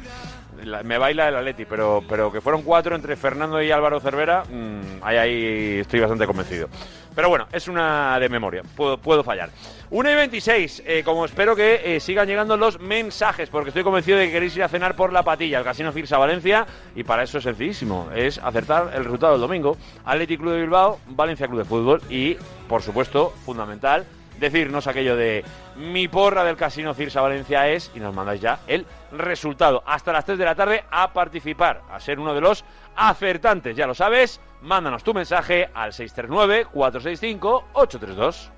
Me 0.84 0.98
baila 0.98 1.28
el 1.28 1.36
Atleti, 1.36 1.64
pero, 1.64 2.02
pero 2.08 2.32
que 2.32 2.40
fueron 2.40 2.62
cuatro 2.62 2.94
entre 2.94 3.16
Fernando 3.16 3.62
y 3.62 3.70
Álvaro 3.70 4.00
Cervera, 4.00 4.42
mm, 4.44 5.02
ahí, 5.02 5.16
ahí 5.16 5.78
estoy 5.80 6.00
bastante 6.00 6.26
convencido. 6.26 6.68
Pero 7.14 7.28
bueno, 7.30 7.48
es 7.50 7.66
una 7.66 8.18
de 8.20 8.28
memoria, 8.28 8.62
puedo, 8.76 8.96
puedo 8.96 9.24
fallar. 9.24 9.50
1 9.90 10.10
y 10.10 10.14
26, 10.14 10.82
eh, 10.86 11.02
como 11.04 11.24
espero 11.24 11.56
que 11.56 11.96
eh, 11.96 11.98
sigan 11.98 12.28
llegando 12.28 12.56
los 12.56 12.78
mensajes, 12.78 13.50
porque 13.50 13.70
estoy 13.70 13.82
convencido 13.82 14.18
de 14.18 14.26
que 14.26 14.32
queréis 14.32 14.56
ir 14.56 14.62
a 14.62 14.68
cenar 14.68 14.94
por 14.94 15.12
la 15.12 15.24
patilla 15.24 15.58
al 15.58 15.64
Casino 15.64 15.90
Firsa 15.90 16.18
Valencia, 16.18 16.66
y 16.94 17.02
para 17.04 17.24
eso 17.24 17.38
es 17.38 17.44
sencillísimo, 17.44 18.08
es 18.14 18.38
acertar 18.38 18.92
el 18.94 19.04
resultado 19.04 19.32
del 19.32 19.40
domingo. 19.40 19.76
Athletic 20.04 20.38
Club 20.38 20.52
de 20.52 20.60
Bilbao, 20.60 21.00
Valencia 21.08 21.48
Club 21.48 21.58
de 21.58 21.64
Fútbol, 21.64 22.02
y 22.08 22.36
por 22.68 22.82
supuesto, 22.82 23.32
fundamental, 23.44 24.06
decirnos 24.38 24.86
aquello 24.86 25.16
de 25.16 25.44
mi 25.76 26.06
porra 26.06 26.44
del 26.44 26.56
Casino 26.56 26.94
Cirsa 26.94 27.20
Valencia 27.20 27.68
es, 27.68 27.90
y 27.94 28.00
nos 28.00 28.14
mandáis 28.14 28.40
ya 28.40 28.60
el 28.66 28.86
resultado. 29.12 29.82
Hasta 29.86 30.12
las 30.12 30.24
3 30.24 30.38
de 30.38 30.44
la 30.44 30.54
tarde 30.54 30.84
a 30.90 31.12
participar, 31.12 31.82
a 31.90 31.98
ser 32.00 32.20
uno 32.20 32.34
de 32.34 32.40
los 32.40 32.64
acertantes, 32.96 33.76
ya 33.76 33.86
lo 33.86 33.94
sabes, 33.94 34.40
mándanos 34.62 35.04
tu 35.04 35.14
mensaje 35.14 35.70
al 35.74 35.92
639-465-832. 35.92 38.57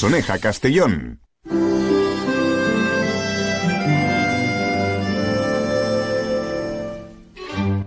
Soneja, 0.00 0.38
Castellón. 0.38 1.20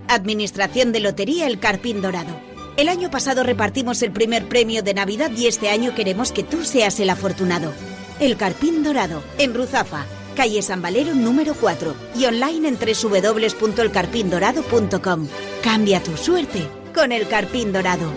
Administración 0.08 0.92
de 0.92 1.00
Lotería 1.00 1.48
El 1.48 1.58
Carpín 1.58 2.04
Dorado. 2.04 2.40
El 2.78 2.90
año 2.90 3.10
pasado 3.10 3.42
repartimos 3.42 4.04
el 4.04 4.12
primer 4.12 4.48
premio 4.48 4.84
de 4.84 4.94
Navidad 4.94 5.32
y 5.36 5.48
este 5.48 5.72
año 5.72 5.96
queremos 5.96 6.32
que 6.32 6.44
tú 6.44 6.64
seas 6.64 7.00
el 7.00 7.10
afortunado. 7.10 7.74
El 8.20 8.38
Carpín 8.38 8.84
Dorado, 8.84 9.24
en 9.40 9.56
Ruzafa, 9.56 10.06
calle 10.36 10.62
San 10.62 10.84
Valero 10.84 11.16
número 11.16 11.56
4 11.56 11.96
y 12.16 12.26
online 12.26 12.68
en 12.68 12.78
www.elcarpindorado.com. 12.78 15.28
Cambia 15.64 16.04
tu 16.04 16.16
suerte 16.16 16.68
con 16.94 17.12
El 17.12 17.28
Carpín 17.28 17.74
Dorado. 17.74 18.14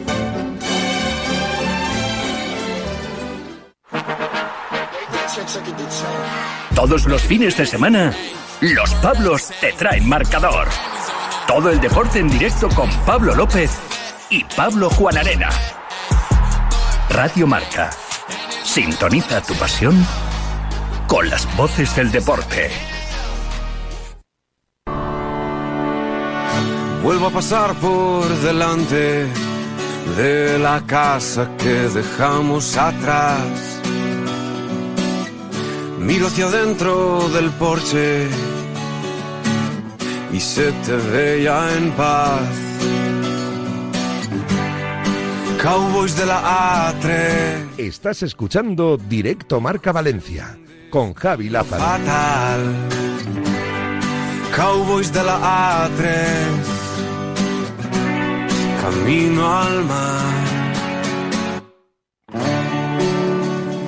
Todos 6.74 7.06
los 7.06 7.22
fines 7.22 7.56
de 7.56 7.66
semana, 7.66 8.14
los 8.60 8.94
Pablos 8.94 9.50
te 9.60 9.72
traen 9.72 10.08
marcador. 10.08 10.68
Todo 11.46 11.70
el 11.70 11.80
deporte 11.80 12.20
en 12.20 12.30
directo 12.30 12.68
con 12.70 12.90
Pablo 13.04 13.34
López 13.34 13.70
y 14.30 14.44
Pablo 14.44 14.88
Juan 14.90 15.18
Arena. 15.18 15.50
Radio 17.10 17.46
Marca. 17.46 17.90
Sintoniza 18.64 19.42
tu 19.42 19.54
pasión 19.54 20.06
con 21.06 21.28
las 21.28 21.46
voces 21.56 21.94
del 21.96 22.10
deporte. 22.10 22.70
Vuelvo 27.02 27.26
a 27.26 27.30
pasar 27.30 27.74
por 27.74 28.28
delante 28.40 29.26
de 30.16 30.58
la 30.58 30.82
casa 30.86 31.50
que 31.56 31.88
dejamos 31.88 32.76
atrás. 32.76 33.75
Miro 35.98 36.26
hacia 36.26 36.46
adentro 36.46 37.28
del 37.30 37.50
porche 37.50 38.28
y 40.32 40.40
se 40.40 40.72
te 40.72 40.96
ve 40.96 41.42
ya 41.44 41.76
en 41.76 41.90
paz. 41.92 42.66
Cowboys 45.62 46.16
de 46.16 46.26
la 46.26 46.92
A3. 46.92 47.78
Estás 47.78 48.22
escuchando 48.22 48.96
Directo 48.96 49.60
Marca 49.60 49.90
Valencia 49.90 50.58
con 50.90 51.14
Javi 51.14 51.48
Lázaro. 51.48 51.82
Fatal. 51.82 52.60
Cowboys 54.54 55.12
de 55.12 55.24
la 55.24 55.88
A3. 55.88 56.76
Camino 58.82 59.60
al 59.60 59.84
mar. 59.84 60.45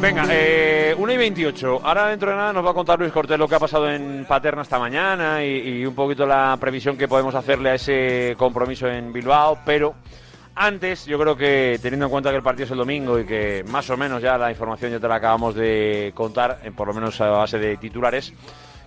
Venga, 0.01 0.27
eh, 0.31 0.95
1 0.97 1.13
y 1.13 1.17
28. 1.17 1.81
Ahora 1.83 2.07
dentro 2.07 2.31
de 2.31 2.37
nada 2.37 2.53
nos 2.53 2.65
va 2.65 2.71
a 2.71 2.75
contar 2.75 3.01
Luis 3.01 3.11
Cortés 3.11 3.37
lo 3.37 3.49
que 3.49 3.57
ha 3.57 3.59
pasado 3.59 3.91
en 3.91 4.25
Paterna 4.27 4.63
esta 4.63 4.79
mañana 4.79 5.45
y, 5.45 5.85
un 5.85 5.95
poquito 5.95 6.25
la 6.25 6.57
previsión 6.61 6.97
que 6.97 7.09
podemos 7.09 7.35
hacerle 7.35 7.71
a 7.71 7.75
ese 7.75 8.37
compromiso 8.39 8.87
en 8.87 9.13
Bilbao, 9.13 9.59
pero 9.67 9.97
antes 10.55 11.05
yo 11.05 11.19
creo 11.19 11.37
que 11.37 11.81
teniendo 11.83 12.07
en 12.07 12.13
cuenta 12.13 12.31
que 12.31 12.37
el 12.37 12.45
partido 12.45 12.67
es 12.67 12.71
el 12.71 12.79
domingo 12.79 13.19
y 13.19 13.27
que 13.27 13.65
más 13.67 13.91
o 13.91 13.97
menos 13.97 14.23
ya 14.23 14.39
la 14.39 14.51
información 14.51 14.93
ya 14.93 15.01
te 15.01 15.09
la 15.09 15.17
acabamos 15.17 15.57
de 15.57 16.13
contar, 16.15 16.61
en 16.63 16.75
por 16.75 16.87
lo 16.87 16.95
menos 16.95 17.21
a 17.21 17.31
base 17.31 17.59
de 17.59 17.77
titulares, 17.77 18.33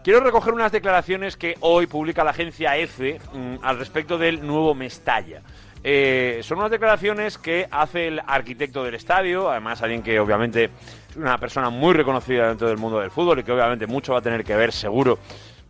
quiero 0.06 0.21
recoger 0.21 0.54
unas 0.54 0.71
declaraciones 0.71 1.36
que 1.36 1.56
hoy 1.60 1.88
publica 1.88 2.24
la 2.24 2.32
agencia 2.32 2.78
EFE 2.78 3.19
mm, 3.34 3.56
al 3.62 3.78
respecto 3.78 4.17
del 4.17 4.47
nuevo 4.47 4.74
Mestalla. 4.74 5.41
Eh, 5.84 6.41
son 6.44 6.60
unas 6.60 6.70
declaraciones 6.72 7.38
que 7.38 7.67
hace 7.72 8.08
el 8.08 8.22
arquitecto 8.28 8.84
del 8.84 8.94
estadio, 8.96 9.50
además 9.50 9.82
alguien 9.82 10.04
que 10.04 10.20
obviamente 10.20 10.65
es 11.10 11.15
una 11.15 11.38
persona 11.39 11.70
muy 11.70 11.94
reconocida 11.94 12.50
dentro 12.50 12.67
del 12.67 12.78
mundo 12.78 13.00
del 13.00 13.10
fútbol 13.10 13.39
y 13.39 13.44
que 13.44 13.52
obviamente 13.52 13.88
mucho 13.88 14.13
va 14.13 14.20
a 14.20 14.22
tener 14.22 14.44
que 14.44 14.56
ver 14.56 14.72
seguro, 14.72 15.17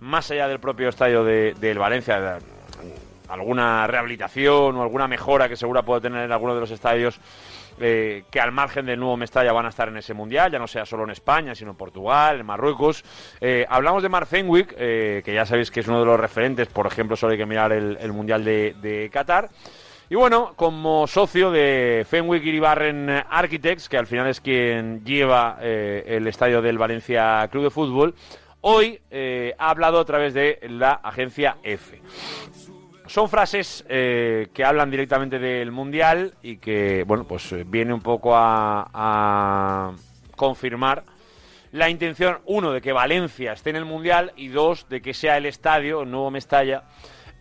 más 0.02 0.30
allá 0.32 0.48
del 0.50 0.60
propio 0.60 0.90
estadio 0.90 1.24
de- 1.24 1.54
del 1.60 1.80
Valencia, 1.80 2.20
de- 2.20 2.40
alguna 3.30 3.88
rehabilitación 3.88 4.76
o 4.76 4.82
alguna 4.82 5.08
mejora 5.08 5.48
que 5.48 5.56
seguro 5.56 5.84
puede 5.84 6.02
tener 6.02 6.26
en 6.26 6.32
alguno 6.34 6.54
de 6.54 6.60
los 6.60 6.72
estadios 6.72 7.18
eh, 7.80 8.26
que 8.30 8.40
al 8.42 8.52
margen 8.52 8.86
del 8.86 9.00
nuevo 9.00 9.16
Mestalla 9.16 9.54
van 9.54 9.66
a 9.66 9.70
estar 9.70 9.88
en 9.88 9.96
ese 9.98 10.14
mundial, 10.14 10.52
ya 10.52 10.60
no 10.60 10.68
sea 10.68 10.86
solo 10.86 11.06
en 11.06 11.12
España, 11.12 11.56
sino 11.56 11.72
en 11.72 11.78
Portugal, 11.78 12.42
en 12.42 12.46
Marruecos. 12.46 13.04
Eh, 13.40 13.66
hablamos 13.70 14.04
de 14.04 14.10
Mark 14.10 14.28
Fenwick, 14.28 14.76
eh, 14.78 15.22
que 15.24 15.34
ya 15.34 15.46
sabéis 15.46 15.72
que 15.72 15.80
es 15.80 15.88
uno 15.88 16.00
de 16.02 16.06
los 16.06 16.20
referentes, 16.20 16.68
por 16.68 16.86
ejemplo, 16.86 17.16
solo 17.16 17.32
hay 17.32 17.38
que 17.40 17.46
mirar 17.46 17.72
el, 17.72 17.98
el 18.02 18.12
mundial 18.12 18.44
de, 18.44 18.76
de 18.82 19.10
Qatar. 19.12 19.50
Y 20.12 20.16
bueno, 20.16 20.52
como 20.58 21.08
socio 21.08 21.52
de 21.52 22.06
Fenwick 22.06 22.44
Iribarren 22.44 23.10
Architects, 23.10 23.88
que 23.88 23.98
al 23.98 24.08
final 24.08 24.28
es 24.28 24.42
quien 24.42 25.06
lleva 25.06 25.58
eh, 25.62 26.04
el 26.06 26.28
estadio 26.28 26.62
del 26.62 26.78
Valencia 26.78 27.48
Club 27.50 27.64
de 27.64 27.70
Fútbol, 27.70 28.14
hoy 28.60 29.00
eh, 29.10 29.56
ha 29.58 29.70
hablado 29.70 30.02
a 30.02 30.04
través 30.04 30.34
de 30.34 30.60
la 30.64 30.92
agencia 30.96 31.60
F. 31.64 32.02
Son 33.08 33.30
frases 33.30 33.86
eh, 33.88 34.50
que 34.54 34.66
hablan 34.66 34.92
directamente 34.92 35.40
del 35.40 35.72
Mundial 35.72 36.34
y 36.44 36.58
que, 36.58 37.06
bueno, 37.08 37.24
pues 37.24 37.56
viene 37.68 37.94
un 37.94 38.02
poco 38.02 38.36
a, 38.36 38.90
a 38.94 39.94
confirmar 40.36 41.06
la 41.72 41.90
intención, 41.90 42.40
uno, 42.48 42.74
de 42.74 42.82
que 42.82 42.92
Valencia 42.92 43.54
esté 43.54 43.70
en 43.70 43.78
el 43.78 43.86
Mundial 43.86 44.34
y 44.36 44.50
dos, 44.50 44.90
de 44.90 45.02
que 45.02 45.14
sea 45.14 45.38
el 45.38 45.46
estadio, 45.46 46.02
el 46.02 46.12
nuevo 46.12 46.32
Mestalla, 46.32 46.84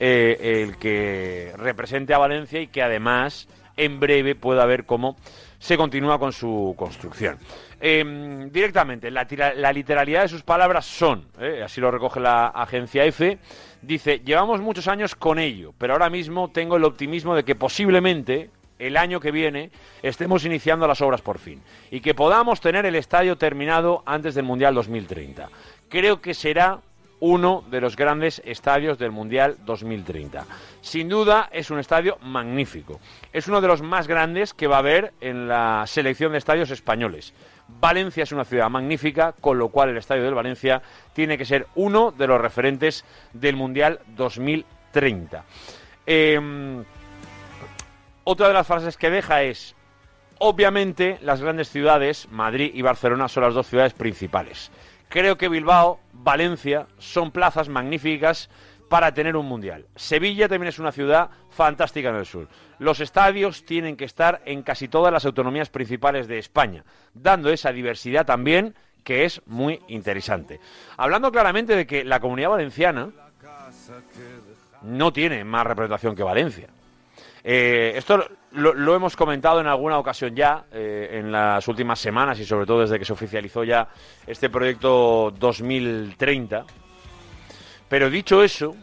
eh, 0.01 0.63
el 0.65 0.79
que 0.79 1.53
represente 1.57 2.15
a 2.15 2.19
Valencia 2.19 2.61
y 2.61 2.69
que 2.69 2.83
además 2.83 3.47
en 3.77 4.01
breve 4.01 4.35
pueda 4.35 4.65
ver 4.67 4.85
cómo 4.85 5.17
se 5.59 5.77
continúa 5.77 6.19
con 6.19 6.33
su 6.33 6.75
construcción. 6.77 7.39
Eh, 7.81 8.49
directamente, 8.51 9.11
la, 9.11 9.27
la 9.57 9.73
literalidad 9.73 10.23
de 10.23 10.29
sus 10.29 10.43
palabras 10.43 10.87
son, 10.87 11.27
eh, 11.39 11.63
así 11.63 11.81
lo 11.81 11.91
recoge 11.91 12.19
la 12.19 12.47
agencia 12.49 13.05
F, 13.05 13.39
dice, 13.83 14.21
llevamos 14.21 14.61
muchos 14.61 14.89
años 14.89 15.15
con 15.15 15.39
ello, 15.39 15.73
pero 15.79 15.93
ahora 15.93 16.11
mismo 16.11 16.51
tengo 16.51 16.77
el 16.77 16.85
optimismo 16.85 17.35
de 17.35 17.45
que 17.45 17.55
posiblemente 17.55 18.51
el 18.79 18.97
año 18.97 19.21
que 19.21 19.31
viene 19.31 19.71
estemos 20.03 20.45
iniciando 20.45 20.87
las 20.87 21.03
obras 21.03 21.21
por 21.21 21.39
fin 21.39 21.63
y 21.91 22.01
que 22.01 22.15
podamos 22.15 22.61
tener 22.61 22.87
el 22.87 22.97
estadio 22.97 23.37
terminado 23.37 24.03
antes 24.07 24.35
del 24.35 24.45
Mundial 24.45 24.75
2030. 24.75 25.49
Creo 25.89 26.21
que 26.21 26.35
será 26.35 26.81
uno 27.21 27.65
de 27.71 27.81
los 27.81 27.97
grandes 27.97 28.43
estadios 28.45 28.99
del 28.99 29.13
Mundial 29.13 29.57
2030. 29.65 30.47
Sin 30.81 31.09
duda 31.09 31.49
es 31.53 31.71
un 31.71 31.79
estadio 31.79 32.19
magnífico. 32.23 33.01
Es 33.33 33.47
uno 33.47 33.61
de 33.61 33.69
los 33.69 33.83
más 33.83 34.09
grandes 34.09 34.55
que 34.55 34.67
va 34.67 34.77
a 34.77 34.81
haber 34.81 35.13
en 35.21 35.47
la 35.47 35.85
selección 35.87 36.33
de 36.33 36.39
estadios 36.39 36.71
españoles. 36.71 37.35
Valencia 37.69 38.25
es 38.25 38.33
una 38.33 38.45
ciudad 38.45 38.69
magnífica, 38.69 39.33
con 39.41 39.59
lo 39.59 39.69
cual 39.69 39.91
el 39.91 39.99
estadio 39.99 40.25
del 40.25 40.35
Valencia 40.35 40.83
tiene 41.13 41.39
que 41.39 41.45
ser 41.45 41.67
uno 41.77 42.11
de 42.11 42.27
los 42.27 42.41
referentes 42.41 43.05
del 43.33 43.55
Mundial 43.55 44.01
2030. 44.17 45.45
Em, 46.07 46.85
otra 48.25 48.49
de 48.49 48.55
las 48.55 48.67
frases 48.67 48.97
que 48.97 49.11
deja 49.11 49.43
es, 49.43 49.77
obviamente 50.39 51.19
las 51.23 51.41
grandes 51.41 51.69
ciudades, 51.69 52.29
Madrid 52.31 52.73
y 52.75 52.83
Barcelona, 52.83 53.29
son 53.29 53.45
las 53.45 53.55
dos 53.55 53.67
ciudades 53.67 53.93
principales. 53.93 54.71
Creo 55.11 55.37
que 55.37 55.49
Bilbao, 55.49 55.99
Valencia 56.13 56.87
son 56.99 57.33
plazas 57.33 57.69
magníficas 57.69 58.49
para 58.89 59.13
tener 59.13 59.35
un 59.35 59.45
mundial. 59.47 59.87
Sevilla 59.97 60.49
también 60.49 60.69
es 60.69 60.79
una 60.79 60.93
ciudad 60.93 61.31
fantástica 61.51 62.11
en 62.11 62.15
el 62.15 62.27
sur. 62.27 62.47
Los 62.79 63.01
estadios 63.01 63.65
tienen 63.65 63.97
que 63.97 64.05
estar 64.05 64.41
en 64.45 64.63
casi 64.63 64.87
todas 64.87 65.13
las 65.13 65.25
autonomías 65.25 65.69
principales 65.69 66.29
de 66.29 66.39
España, 66.39 66.85
dando 67.13 67.51
esa 67.51 67.73
diversidad 67.73 68.25
también 68.25 68.77
que 69.03 69.25
es 69.25 69.43
muy 69.47 69.81
interesante. 69.89 70.61
Hablando 70.97 71.33
claramente 71.33 71.75
de 71.75 71.89
que 71.89 72.05
la 72.05 72.21
comunidad 72.21 72.51
valenciana 72.51 73.11
no 74.83 75.13
tiene 75.13 75.43
más 75.43 75.67
representación 75.67 76.15
que 76.15 76.23
Valencia. 76.23 76.69
Eh, 77.43 77.93
esto 77.97 78.23
lo, 78.53 78.95
hemos 78.95 79.17
comentado 79.17 79.61
en 79.61 79.67
alguna 79.67 79.99
ocasión 79.99 80.35
ya, 80.35 80.65
eh, 80.73 81.21
en 81.21 81.33
las 81.33 81.67
últimas 81.69 81.99
semanas 81.99 82.39
y 82.39 82.45
sobre 82.45 82.67
todo 82.67 82.81
desde 82.81 82.99
que 82.99 83.05
se 83.05 83.13
oficializó 83.13 83.65
ya 83.65 83.89
este 84.27 84.51
proyecto 84.51 85.33
2030. 85.39 86.65
Pero 87.89 88.11
dicho 88.11 88.43
eso, 88.43 88.77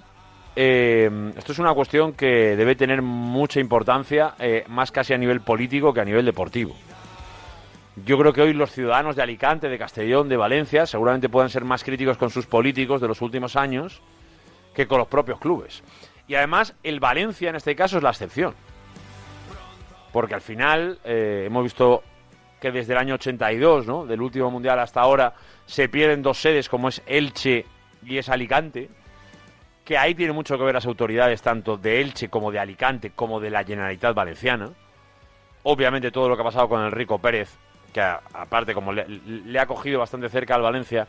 eh, 0.55 1.31
esto 1.37 1.51
es 1.51 1.59
una 1.59 1.73
cuestión 1.73 2.13
que 2.13 2.55
debe 2.55 2.75
tener 2.75 3.01
mucha 3.01 3.59
importancia, 3.59 4.35
más 4.67 4.91
casi 4.91 5.13
a 5.13 5.17
nivel 5.17 5.41
político 5.41 5.93
que 5.93 6.01
a 6.01 6.05
nivel 6.05 6.25
deportivo. 6.25 6.75
Yo 8.05 8.17
creo 8.19 8.31
que 8.31 8.41
hoy 8.41 8.53
los 8.53 8.71
ciudadanos 8.71 9.15
de 9.15 9.23
Alicante, 9.23 9.69
de 9.69 9.77
Castellón, 9.77 10.29
de 10.29 10.37
Valencia, 10.37 10.85
seguramente 10.85 11.29
pueden 11.29 11.49
ser 11.49 11.65
más 11.65 11.83
críticos 11.83 12.17
con 12.17 12.29
sus 12.29 12.45
políticos 12.45 13.01
de 13.01 13.07
los 13.07 13.21
últimos 13.21 13.55
años 13.55 14.01
que 14.75 14.87
con 14.87 14.99
los 14.99 15.07
propios 15.07 15.39
clubes. 15.39 15.81
Y 16.27 16.35
además, 16.35 16.75
el 16.83 16.99
Valencia 16.99 17.49
en 17.49 17.55
este 17.55 17.75
caso 17.75 17.97
es 17.97 18.03
la 18.03 18.09
excepción. 18.09 18.53
Porque 20.11 20.35
al 20.35 20.41
final 20.41 20.99
eh, 21.03 21.43
hemos 21.47 21.63
visto 21.63 22.03
que 22.59 22.71
desde 22.71 22.93
el 22.93 22.99
año 22.99 23.15
82, 23.15 23.85
¿no? 23.85 24.05
del 24.05 24.21
último 24.21 24.51
mundial 24.51 24.79
hasta 24.79 25.01
ahora, 25.01 25.33
se 25.65 25.89
pierden 25.89 26.21
dos 26.21 26.39
sedes 26.39 26.69
como 26.69 26.89
es 26.89 27.01
Elche 27.05 27.65
y 28.03 28.17
es 28.17 28.29
Alicante. 28.29 28.89
Que 29.85 29.97
ahí 29.97 30.15
tiene 30.15 30.33
mucho 30.33 30.57
que 30.57 30.63
ver 30.63 30.73
las 30.73 30.85
autoridades 30.85 31.41
tanto 31.41 31.77
de 31.77 32.01
Elche 32.01 32.29
como 32.29 32.51
de 32.51 32.59
Alicante 32.59 33.11
como 33.11 33.39
de 33.39 33.49
la 33.49 33.63
Generalitat 33.63 34.13
Valenciana. 34.13 34.69
Obviamente 35.63 36.11
todo 36.11 36.27
lo 36.27 36.35
que 36.35 36.41
ha 36.41 36.45
pasado 36.45 36.67
con 36.67 36.83
Enrico 36.83 37.19
Pérez, 37.19 37.55
que 37.93 38.01
aparte 38.01 38.73
como 38.73 38.91
le 38.91 39.59
ha 39.59 39.65
cogido 39.65 39.99
bastante 39.99 40.29
cerca 40.29 40.55
al 40.55 40.61
Valencia, 40.61 41.07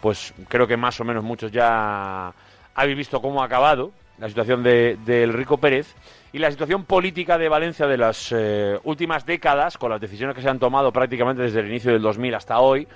pues 0.00 0.34
creo 0.48 0.66
que 0.66 0.76
más 0.76 1.00
o 1.00 1.04
menos 1.04 1.24
muchos 1.24 1.50
ya 1.50 2.32
habéis 2.74 2.96
visto 2.96 3.22
cómo 3.22 3.42
ha 3.42 3.46
acabado 3.46 3.92
la 4.18 4.28
situación 4.28 4.62
de, 4.62 4.98
de 5.04 5.22
Enrico 5.22 5.58
Pérez 5.58 5.94
y 6.32 6.38
la 6.38 6.50
situación 6.50 6.84
política 6.84 7.38
de 7.38 7.48
Valencia 7.48 7.86
de 7.86 7.96
las 7.96 8.32
eh, 8.32 8.78
últimas 8.84 9.24
décadas, 9.24 9.78
con 9.78 9.90
las 9.90 10.00
decisiones 10.00 10.36
que 10.36 10.42
se 10.42 10.48
han 10.48 10.58
tomado 10.58 10.92
prácticamente 10.92 11.42
desde 11.42 11.60
el 11.60 11.68
inicio 11.68 11.92
del 11.92 12.02
2000 12.02 12.34
hasta 12.34 12.60
hoy, 12.60 12.86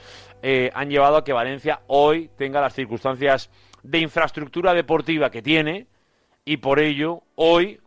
eh, 0.42 0.70
han 0.74 0.90
llevado 0.90 1.16
a 1.16 1.24
que 1.24 1.32
Valencia 1.32 1.80
hoy 1.86 2.30
tenga 2.36 2.60
las 2.60 2.74
circunstancias 2.74 3.50
de 3.82 3.98
infraestructura 3.98 4.74
deportiva 4.74 5.30
que 5.30 5.42
tiene 5.42 5.86
y 6.44 6.58
por 6.58 6.78
ello 6.78 7.22
hoy 7.36 7.80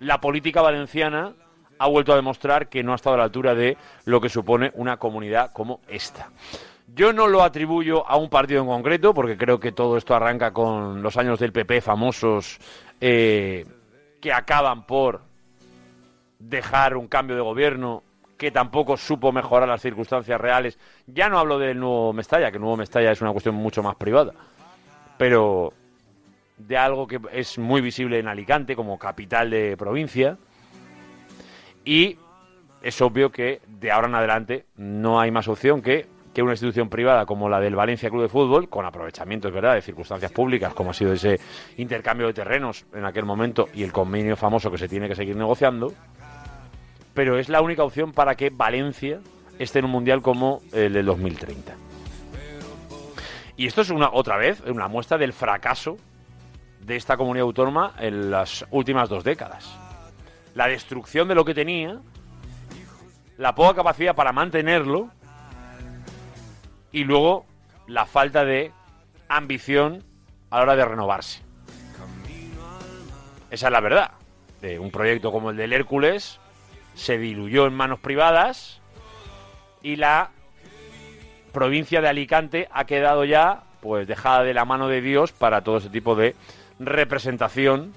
la 0.00 0.20
política 0.20 0.62
valenciana 0.62 1.34
ha 1.78 1.86
vuelto 1.86 2.12
a 2.12 2.16
demostrar 2.16 2.68
que 2.68 2.82
no 2.82 2.92
ha 2.92 2.96
estado 2.96 3.14
a 3.14 3.18
la 3.18 3.24
altura 3.24 3.54
de 3.54 3.76
lo 4.04 4.20
que 4.20 4.28
supone 4.28 4.70
una 4.74 4.98
comunidad 4.98 5.52
como 5.52 5.80
esta. 5.88 6.30
Yo 6.94 7.12
no 7.12 7.28
lo 7.28 7.42
atribuyo 7.42 8.06
a 8.06 8.16
un 8.16 8.28
partido 8.28 8.62
en 8.62 8.66
concreto, 8.66 9.14
porque 9.14 9.36
creo 9.36 9.60
que 9.60 9.72
todo 9.72 9.96
esto 9.96 10.14
arranca 10.14 10.52
con 10.52 11.02
los 11.02 11.16
años 11.16 11.38
del 11.38 11.52
PP 11.52 11.80
famosos 11.80 12.58
eh, 13.00 13.64
que 14.20 14.32
acaban 14.32 14.86
por 14.86 15.22
dejar 16.38 16.96
un 16.96 17.06
cambio 17.06 17.36
de 17.36 17.42
gobierno 17.42 18.02
que 18.36 18.50
tampoco 18.50 18.96
supo 18.96 19.32
mejorar 19.32 19.68
las 19.68 19.82
circunstancias 19.82 20.40
reales. 20.40 20.78
Ya 21.06 21.28
no 21.28 21.38
hablo 21.38 21.58
del 21.58 21.78
nuevo 21.78 22.12
Mestalla, 22.12 22.50
que 22.50 22.56
el 22.56 22.62
nuevo 22.62 22.76
Mestalla 22.76 23.12
es 23.12 23.20
una 23.20 23.32
cuestión 23.32 23.54
mucho 23.54 23.82
más 23.82 23.96
privada, 23.96 24.32
pero 25.18 25.74
de 26.56 26.76
algo 26.76 27.06
que 27.06 27.20
es 27.32 27.58
muy 27.58 27.80
visible 27.80 28.18
en 28.18 28.28
Alicante 28.28 28.74
como 28.74 28.98
capital 28.98 29.50
de 29.50 29.76
provincia 29.76 30.38
y 31.84 32.18
es 32.82 33.00
obvio 33.00 33.30
que 33.30 33.60
de 33.66 33.90
ahora 33.90 34.08
en 34.08 34.14
adelante 34.14 34.66
no 34.76 35.20
hay 35.20 35.30
más 35.30 35.48
opción 35.48 35.82
que 35.82 36.06
que 36.32 36.42
una 36.42 36.52
institución 36.52 36.88
privada 36.88 37.26
como 37.26 37.48
la 37.48 37.60
del 37.60 37.74
Valencia 37.74 38.08
Club 38.08 38.22
de 38.22 38.28
Fútbol, 38.28 38.68
con 38.68 38.84
aprovechamiento, 38.84 39.48
es 39.48 39.54
verdad, 39.54 39.74
de 39.74 39.82
circunstancias 39.82 40.30
públicas, 40.30 40.72
como 40.74 40.90
ha 40.90 40.94
sido 40.94 41.12
ese 41.12 41.40
intercambio 41.76 42.28
de 42.28 42.32
terrenos 42.32 42.86
en 42.94 43.04
aquel 43.04 43.24
momento 43.24 43.68
y 43.74 43.82
el 43.82 43.92
convenio 43.92 44.36
famoso 44.36 44.70
que 44.70 44.78
se 44.78 44.88
tiene 44.88 45.08
que 45.08 45.16
seguir 45.16 45.36
negociando, 45.36 45.92
pero 47.14 47.38
es 47.38 47.48
la 47.48 47.60
única 47.60 47.82
opción 47.82 48.12
para 48.12 48.36
que 48.36 48.50
Valencia 48.50 49.20
esté 49.58 49.80
en 49.80 49.86
un 49.86 49.90
mundial 49.90 50.22
como 50.22 50.60
el 50.72 50.92
del 50.92 51.06
2030. 51.06 51.74
Y 53.56 53.66
esto 53.66 53.82
es 53.82 53.90
una 53.90 54.10
otra 54.12 54.38
vez 54.38 54.62
una 54.66 54.88
muestra 54.88 55.18
del 55.18 55.32
fracaso 55.32 55.96
de 56.80 56.96
esta 56.96 57.16
comunidad 57.16 57.44
autónoma 57.44 57.94
en 57.98 58.30
las 58.30 58.64
últimas 58.70 59.08
dos 59.08 59.22
décadas. 59.22 59.76
La 60.54 60.66
destrucción 60.66 61.28
de 61.28 61.34
lo 61.34 61.44
que 61.44 61.54
tenía, 61.54 62.00
la 63.36 63.54
poca 63.54 63.74
capacidad 63.74 64.14
para 64.14 64.32
mantenerlo 64.32 65.10
y 66.92 67.04
luego 67.04 67.46
la 67.86 68.06
falta 68.06 68.44
de 68.44 68.72
ambición 69.28 70.04
a 70.50 70.56
la 70.56 70.62
hora 70.62 70.76
de 70.76 70.84
renovarse. 70.84 71.42
Esa 73.50 73.66
es 73.66 73.72
la 73.72 73.80
verdad. 73.80 74.12
De 74.60 74.78
un 74.78 74.90
proyecto 74.90 75.32
como 75.32 75.50
el 75.50 75.56
del 75.56 75.72
Hércules 75.72 76.38
se 76.94 77.18
diluyó 77.18 77.66
en 77.66 77.74
manos 77.74 77.98
privadas 77.98 78.80
y 79.82 79.96
la 79.96 80.30
provincia 81.52 82.00
de 82.00 82.08
Alicante 82.08 82.68
ha 82.70 82.84
quedado 82.84 83.24
ya 83.24 83.64
pues 83.80 84.06
dejada 84.06 84.42
de 84.42 84.54
la 84.54 84.64
mano 84.64 84.88
de 84.88 85.00
Dios 85.00 85.32
para 85.32 85.62
todo 85.62 85.78
ese 85.78 85.88
tipo 85.88 86.14
de 86.14 86.36
representación 86.78 87.94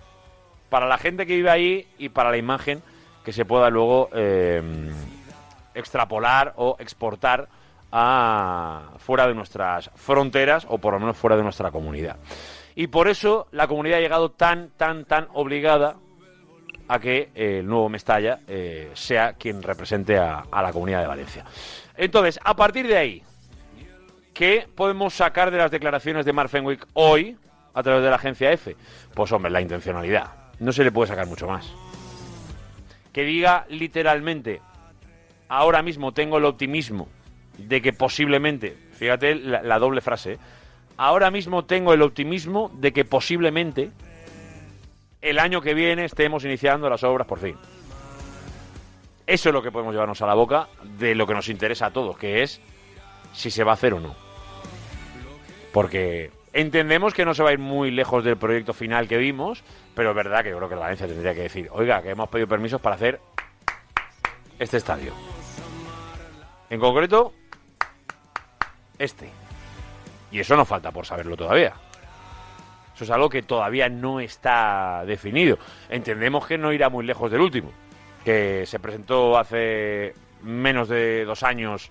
para 0.70 0.88
la 0.88 0.98
gente 0.98 1.26
que 1.28 1.36
vive 1.36 1.50
ahí 1.50 1.88
y 1.98 2.10
para 2.10 2.32
la 2.32 2.38
imagen 2.38 2.82
que 3.24 3.34
se 3.34 3.46
pueda 3.46 3.70
luego 3.70 4.10
eh, 4.14 4.62
extrapolar 5.76 6.54
o 6.56 6.78
exportar 6.80 7.48
a 7.96 8.96
fuera 8.98 9.28
de 9.28 9.36
nuestras 9.36 9.92
fronteras 9.94 10.66
o 10.68 10.80
por 10.80 10.94
lo 10.96 11.00
menos 11.00 11.16
fuera 11.16 11.38
de 11.38 11.44
nuestra 11.44 11.70
comunidad. 11.70 12.18
Y 12.74 12.88
por 12.88 13.08
eso 13.08 13.48
la 13.52 13.68
comunidad 13.68 14.00
ha 14.00 14.02
llegado 14.02 14.32
tan, 14.32 14.72
tan, 14.72 15.06
tan 15.06 15.28
obligada 15.34 15.98
a 16.88 17.00
que 17.00 17.30
eh, 17.36 17.60
el 17.60 17.68
nuevo 17.68 17.90
Mestalla 17.90 18.40
eh, 18.48 18.90
sea 18.96 19.34
quien 19.34 19.62
represente 19.62 20.18
a, 20.18 20.44
la 20.52 20.74
comunidad 20.74 21.02
de 21.02 21.08
Valencia. 21.08 21.46
Entonces, 21.96 22.40
a 22.44 22.56
partir 22.56 22.88
de 22.88 22.98
ahí, 22.98 23.24
¿qué 24.34 24.68
podemos 24.74 25.14
sacar 25.14 25.52
de 25.52 25.60
las 25.60 25.70
declaraciones 25.70 26.26
de 26.26 26.34
Mark 26.34 26.50
Fenwick 26.50 26.88
hoy 26.94 27.38
a 27.76 27.84
través 27.84 28.04
de 28.04 28.10
la 28.10 28.16
agencia 28.16 28.52
F? 28.52 28.76
Pues 29.14 29.32
hombre, 29.32 29.52
la 29.52 29.62
intencionalidad. 29.62 30.32
No 30.58 30.72
se 30.72 30.84
le 30.84 30.92
puede 30.92 31.10
sacar 31.10 31.28
mucho 31.28 31.48
más. 31.48 31.72
que 33.12 33.24
diga 33.24 33.68
literalmente, 33.70 34.62
ahora 35.48 35.84
mismo 35.84 36.12
tengo 36.12 36.40
el 36.40 36.46
optimismo 36.46 37.08
de 37.58 37.82
que 37.82 37.94
posiblemente, 37.94 38.76
fíjate 38.94 39.36
la, 39.36 39.80
doble 39.80 40.02
frase, 40.02 40.40
ahora 40.98 41.32
mismo 41.32 41.66
tengo 41.66 41.94
el 41.94 42.02
optimismo 42.02 42.72
de 42.76 42.92
que 42.92 43.06
posiblemente 43.06 43.92
el 45.22 45.40
año 45.40 45.62
que 45.62 45.74
viene 45.74 46.06
estemos 46.06 46.44
iniciando 46.44 46.90
las 46.90 47.04
obras 47.04 47.28
por 47.28 47.40
fin. 47.40 47.56
Eso 49.26 49.50
es 49.50 49.54
lo 49.54 49.62
que 49.62 49.72
podemos 49.72 49.94
llevarnos 49.94 50.22
a 50.22 50.28
la 50.28 50.34
boca 50.34 50.68
de 50.98 51.16
lo 51.16 51.26
que 51.26 51.34
nos 51.34 51.48
interesa 51.48 51.88
a 51.88 51.92
todos, 51.92 52.18
que 52.18 52.44
es 52.44 52.60
si 53.32 53.50
se 53.50 53.64
va 53.64 53.72
a 53.72 53.76
hacer 53.76 53.94
o 53.94 54.00
no. 54.00 54.16
Porque 55.72 56.32
entendemos 56.52 57.14
que 57.14 57.26
no 57.26 57.34
se 57.34 57.42
va 57.42 57.50
a 57.50 57.54
ir 57.54 57.60
muy 57.60 57.90
lejos 57.90 58.24
del 58.24 58.38
proyecto 58.38 58.74
final 58.74 59.08
que 59.08 59.18
vimos, 59.18 59.64
pero 59.96 60.10
es 60.10 60.16
verdad 60.16 60.44
que 60.44 60.50
yo 60.50 60.58
creo 60.58 60.70
que 60.70 60.76
la 60.76 60.82
Valencia 60.82 61.08
tendría 61.08 61.34
que 61.34 61.42
decir, 61.42 61.70
oiga, 61.72 62.02
que 62.02 62.10
hemos 62.10 62.30
pedido 62.30 62.48
permisos 62.48 62.82
para 62.82 62.96
hacer 62.96 63.20
este 64.60 64.78
estadio. 64.78 65.14
En 66.70 66.80
concreto, 66.80 67.34
este. 69.00 69.30
Y 70.32 70.40
eso 70.40 70.56
nos 70.56 70.68
falta 70.68 70.92
por 70.92 71.06
saberlo 71.06 71.36
todavía. 71.38 71.74
Eso 72.96 73.04
es 73.04 73.10
algo 73.10 73.30
que 73.30 73.42
todavía 73.44 73.90
no 73.90 74.20
está 74.20 75.04
definido. 75.06 75.58
Entendemos 75.90 76.46
que 76.46 76.58
no 76.58 76.72
irá 76.74 76.90
muy 76.90 77.06
lejos 77.06 77.32
del 77.32 77.42
último, 77.42 77.72
que 78.24 78.66
se 78.68 78.80
presentó 78.80 79.38
hace 79.38 80.14
menos 80.44 80.90
de 80.90 81.26
dos 81.26 81.42
años, 81.44 81.90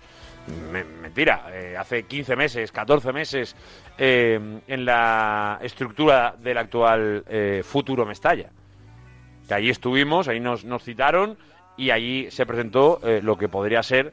me- 0.71 0.85
mentira, 0.85 1.47
eh, 1.53 1.77
hace 1.79 2.05
15 2.05 2.37
meses, 2.37 2.71
14 2.73 3.13
meses, 3.13 3.57
eh, 3.99 4.61
en 4.67 4.85
la 4.85 5.59
estructura 5.63 6.35
del 6.39 6.59
actual 6.59 7.25
eh, 7.29 7.63
Futuro 7.65 8.07
Mestalla. 8.07 8.51
Que 9.49 9.55
allí 9.55 9.71
estuvimos, 9.71 10.29
ahí 10.29 10.39
nos, 10.41 10.65
nos 10.65 10.83
citaron 10.85 11.37
y 11.77 11.91
allí 11.91 12.31
se 12.31 12.47
presentó 12.47 13.01
lo 13.23 13.37
que 13.37 13.49
podría 13.49 13.83
ser 13.83 14.13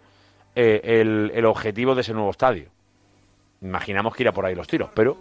el 0.56 1.45
objetivo 1.45 1.93
de 1.93 2.02
ese 2.02 2.13
nuevo 2.13 2.32
estadio. 2.32 2.69
Imaginamos 3.62 4.15
que 4.15 4.24
irá 4.24 4.32
por 4.32 4.45
ahí 4.45 4.56
los 4.56 4.67
tiros, 4.67 4.89
pero 4.93 5.17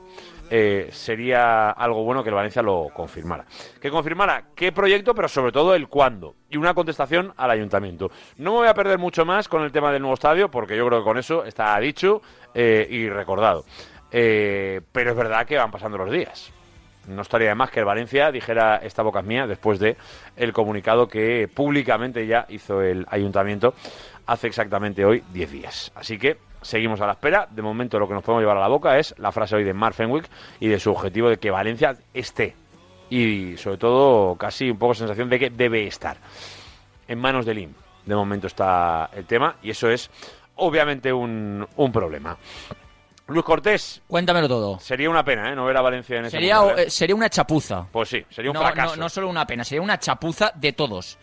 eh, 0.51 0.89
sería 0.93 1.71
algo 1.71 2.05
bueno 2.05 2.23
que 2.23 2.29
el 2.29 2.35
Valencia 2.35 2.63
lo 2.63 2.89
confirmara. 2.95 3.45
Que 3.81 3.91
confirmara 3.91 4.45
qué 4.55 4.73
proyecto, 4.73 5.15
pero 5.15 5.29
sobre 5.29 5.53
todo 5.53 5.75
el 5.75 5.89
cuándo. 5.89 6.37
Y 6.49 6.57
una 6.57 6.73
contestación 6.73 7.33
al 7.37 7.51
ayuntamiento. 7.51 8.11
No 8.37 8.53
me 8.53 8.59
voy 8.59 8.69
a 8.69 8.75
perder 8.75 8.99
mucho 8.99 9.25
más 9.25 9.49
con 9.49 9.63
el 9.63 9.73
tema 9.73 9.93
del 9.93 10.03
nuevo 10.03 10.15
estadio, 10.15 10.51
porque 10.51 10.77
yo 10.77 10.87
creo 10.87 11.01
que 11.01 11.05
con 11.05 11.19
eso 11.19 11.45
está 11.45 11.79
dicho 11.81 12.23
eh, 12.55 12.87
y 12.89 13.09
recordado. 13.09 13.65
Eh, 14.11 14.81
pero 14.93 15.11
es 15.11 15.17
verdad 15.17 15.47
que 15.47 15.57
van 15.57 15.71
pasando 15.71 15.99
los 15.99 16.11
días. 16.11 16.53
No 17.09 17.23
estaría 17.23 17.49
de 17.49 17.55
más 17.55 17.71
que 17.71 17.81
el 17.81 17.87
Valencia 17.87 18.31
dijera 18.31 18.77
esta 18.77 19.03
boca 19.03 19.21
es 19.21 19.25
mía 19.25 19.47
después 19.47 19.79
de 19.79 19.97
el 20.37 20.53
comunicado 20.53 21.09
que 21.09 21.49
públicamente 21.53 22.27
ya 22.27 22.45
hizo 22.51 22.83
el 22.83 23.07
ayuntamiento 23.09 23.75
hace 24.27 24.47
exactamente 24.47 25.05
hoy 25.07 25.25
10 25.33 25.51
días. 25.51 25.93
Así 25.95 26.19
que 26.19 26.37
seguimos 26.63 27.01
a 27.01 27.07
la 27.07 27.13
espera. 27.13 27.47
De 27.51 27.63
momento 27.63 27.99
lo 27.99 28.09
que 28.09 28.15
nos 28.15 28.23
podemos 28.23 28.43
llevar 28.43 28.57
a 28.57 28.61
la 28.61 28.69
boca 28.69 28.99
es 28.99 29.15
la 29.19 29.33
frase 29.33 29.57
hoy 29.57 29.65
de 29.65 29.75
Mark 29.75 29.95
Fenwick 29.95 30.29
y 30.61 30.69
de 30.69 30.79
su 30.79 30.91
objetivo 30.91 31.29
de 31.29 31.39
que 31.39 31.51
Valencia 31.51 31.97
esté. 32.15 32.55
Y 33.11 33.57
sobre 33.57 33.79
todo 33.79 34.37
casi 34.37 34.71
un 34.71 34.79
poco 34.79 34.95
sensación 34.95 35.29
de 35.29 35.39
que 35.39 35.51
debe 35.51 35.87
estar. 35.87 36.17
En 37.07 37.19
manos 37.19 37.47
del 37.47 37.59
IM. 37.59 37.73
De 38.05 38.15
momento 38.15 38.47
está 38.47 39.11
el 39.15 39.27
tema 39.27 39.57
y 39.63 39.71
eso 39.71 39.89
es 39.91 40.11
obviamente 40.57 41.13
un, 41.13 41.67
un 41.77 41.93
problema. 41.93 42.37
Luis 43.29 43.45
Cortés. 43.45 44.01
Cuéntamelo 44.07 44.49
todo. 44.49 44.79
Sería 44.81 45.11
una 45.11 45.23
pena, 45.23 45.51
¿eh? 45.51 45.55
No 45.55 45.67
ver 45.67 45.77
a 45.77 45.83
Valencia 45.83 46.19
en 46.19 46.25
ese 46.25 46.39
Sería, 46.39 46.61
mundial, 46.61 46.79
¿eh? 46.79 46.83
eh, 46.85 46.91
sería 46.91 47.15
una 47.15 47.29
chapuza. 47.29 47.87
Pues 47.93 48.09
sí, 48.09 48.25
sería 48.31 48.51
un 48.51 48.55
no, 48.55 48.61
fracaso. 48.63 48.97
No, 48.97 49.03
no 49.03 49.09
solo 49.09 49.29
una 49.29 49.47
pena, 49.47 49.65
sería 49.65 49.83
una 49.83 49.99
chapuza 49.99 50.51
de 50.55 50.73
todos. 50.73 51.19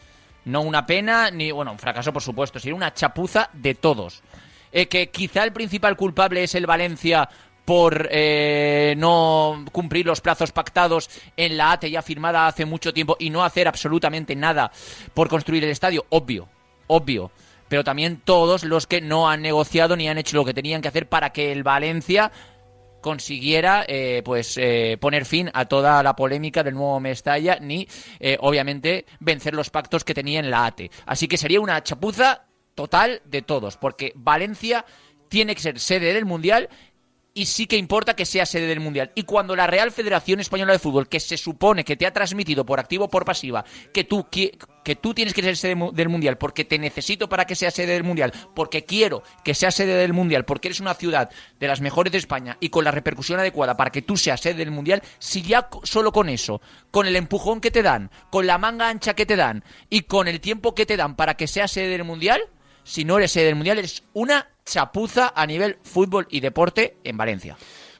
No 0.45 0.61
una 0.61 0.85
pena, 0.85 1.31
ni, 1.31 1.51
bueno, 1.51 1.71
un 1.71 1.79
fracaso 1.79 2.13
por 2.13 2.21
supuesto, 2.21 2.59
sería 2.59 2.75
una 2.75 2.93
chapuza 2.93 3.49
de 3.53 3.73
todos. 3.73 4.21
Eh, 4.77 4.89
que 4.89 5.09
quizá 5.09 5.45
el 5.45 5.53
principal 5.53 5.95
culpable 5.95 6.43
es 6.43 6.53
el 6.53 6.65
Valencia 6.65 7.29
por 7.63 8.09
eh, 8.11 8.93
no 8.97 9.63
cumplir 9.71 10.05
los 10.05 10.19
plazos 10.19 10.51
pactados 10.51 11.09
en 11.37 11.55
la 11.55 11.71
ATE 11.71 11.89
ya 11.89 12.01
firmada 12.01 12.45
hace 12.45 12.65
mucho 12.65 12.93
tiempo 12.93 13.15
y 13.17 13.29
no 13.29 13.45
hacer 13.45 13.69
absolutamente 13.69 14.35
nada 14.35 14.69
por 15.13 15.29
construir 15.29 15.63
el 15.63 15.69
estadio, 15.69 16.05
obvio, 16.09 16.49
obvio. 16.87 17.31
Pero 17.69 17.85
también 17.85 18.19
todos 18.25 18.65
los 18.65 18.85
que 18.85 18.99
no 18.99 19.29
han 19.29 19.41
negociado 19.41 19.95
ni 19.95 20.09
han 20.09 20.17
hecho 20.17 20.35
lo 20.35 20.43
que 20.43 20.53
tenían 20.53 20.81
que 20.81 20.89
hacer 20.89 21.07
para 21.07 21.31
que 21.31 21.53
el 21.53 21.63
Valencia 21.63 22.33
consiguiera 23.05 23.85
eh, 23.87 24.23
pues 24.25 24.57
eh, 24.57 24.97
poner 24.99 25.25
fin 25.25 25.51
a 25.53 25.65
toda 25.65 26.01
la 26.01 26.15
polémica 26.15 26.63
del 26.63 26.73
nuevo 26.73 26.99
Mestalla 26.99 27.59
ni 27.61 27.87
eh, 28.19 28.35
obviamente 28.41 29.05
vencer 29.19 29.53
los 29.53 29.69
pactos 29.69 30.03
que 30.03 30.15
tenía 30.15 30.39
en 30.39 30.49
la 30.49 30.65
ATE. 30.65 30.89
Así 31.05 31.27
que 31.27 31.37
sería 31.37 31.61
una 31.61 31.83
chapuza 31.83 32.44
total 32.75 33.21
de 33.25 33.41
todos, 33.41 33.77
porque 33.77 34.11
Valencia 34.15 34.85
tiene 35.29 35.55
que 35.55 35.61
ser 35.61 35.79
sede 35.79 36.13
del 36.13 36.25
Mundial 36.25 36.69
y 37.37 37.47
sí 37.47 37.67
que 37.67 37.75
importa 37.75 38.15
que 38.15 38.25
sea 38.25 38.45
sede 38.45 38.65
del 38.67 38.79
Mundial. 38.79 39.11
Y 39.13 39.23
cuando 39.23 39.57
la 39.57 39.67
Real 39.67 39.91
Federación 39.91 40.39
Española 40.39 40.71
de 40.71 40.79
Fútbol, 40.79 41.09
que 41.09 41.19
se 41.19 41.35
supone 41.35 41.83
que 41.83 41.97
te 41.97 42.05
ha 42.05 42.13
transmitido 42.13 42.65
por 42.65 42.79
activo 42.79 43.05
o 43.05 43.09
por 43.09 43.25
pasiva, 43.25 43.65
que 43.93 44.05
tú, 44.05 44.25
qui- 44.31 44.57
que 44.85 44.95
tú 44.95 45.13
tienes 45.13 45.33
que 45.33 45.41
ser 45.41 45.57
sede 45.57 45.75
del 45.91 46.07
Mundial, 46.07 46.37
porque 46.37 46.63
te 46.63 46.79
necesito 46.79 47.27
para 47.27 47.43
que 47.43 47.55
sea 47.55 47.71
sede 47.71 47.91
del 47.91 48.05
Mundial, 48.05 48.31
porque 48.55 48.85
quiero 48.85 49.21
que 49.43 49.53
sea 49.53 49.71
sede 49.71 49.95
del 49.95 50.13
Mundial, 50.13 50.45
porque 50.45 50.69
eres 50.69 50.79
una 50.79 50.93
ciudad 50.93 51.29
de 51.59 51.67
las 51.67 51.81
mejores 51.81 52.13
de 52.13 52.19
España 52.19 52.55
y 52.61 52.69
con 52.69 52.85
la 52.85 52.91
repercusión 52.91 53.37
adecuada 53.37 53.75
para 53.75 53.91
que 53.91 54.01
tú 54.01 54.15
seas 54.15 54.39
sede 54.39 54.53
del 54.53 54.71
Mundial, 54.71 55.01
si 55.19 55.41
ya 55.41 55.67
solo 55.83 56.13
con 56.13 56.29
eso, 56.29 56.61
con 56.89 57.05
el 57.05 57.17
empujón 57.17 57.59
que 57.59 57.71
te 57.71 57.83
dan, 57.83 58.11
con 58.29 58.47
la 58.47 58.57
manga 58.57 58.87
ancha 58.87 59.13
que 59.13 59.25
te 59.25 59.35
dan 59.35 59.65
y 59.89 60.03
con 60.03 60.29
el 60.29 60.39
tiempo 60.39 60.73
que 60.73 60.85
te 60.85 60.95
dan 60.95 61.17
para 61.17 61.33
que 61.33 61.47
seas 61.47 61.69
sede 61.69 61.89
del 61.89 62.05
Mundial, 62.05 62.41
si 62.85 63.03
no 63.03 63.17
eres 63.17 63.31
sede 63.31 63.45
del 63.45 63.55
Mundial, 63.55 63.79
eres 63.79 64.03
una 64.13 64.47
chapuza 64.63 65.33
a 65.35 65.45
nivel 65.45 65.77
fútbol 65.83 66.27
y 66.29 66.39
deporte 66.39 66.97
en 67.03 67.17
Valencia. 67.17 67.57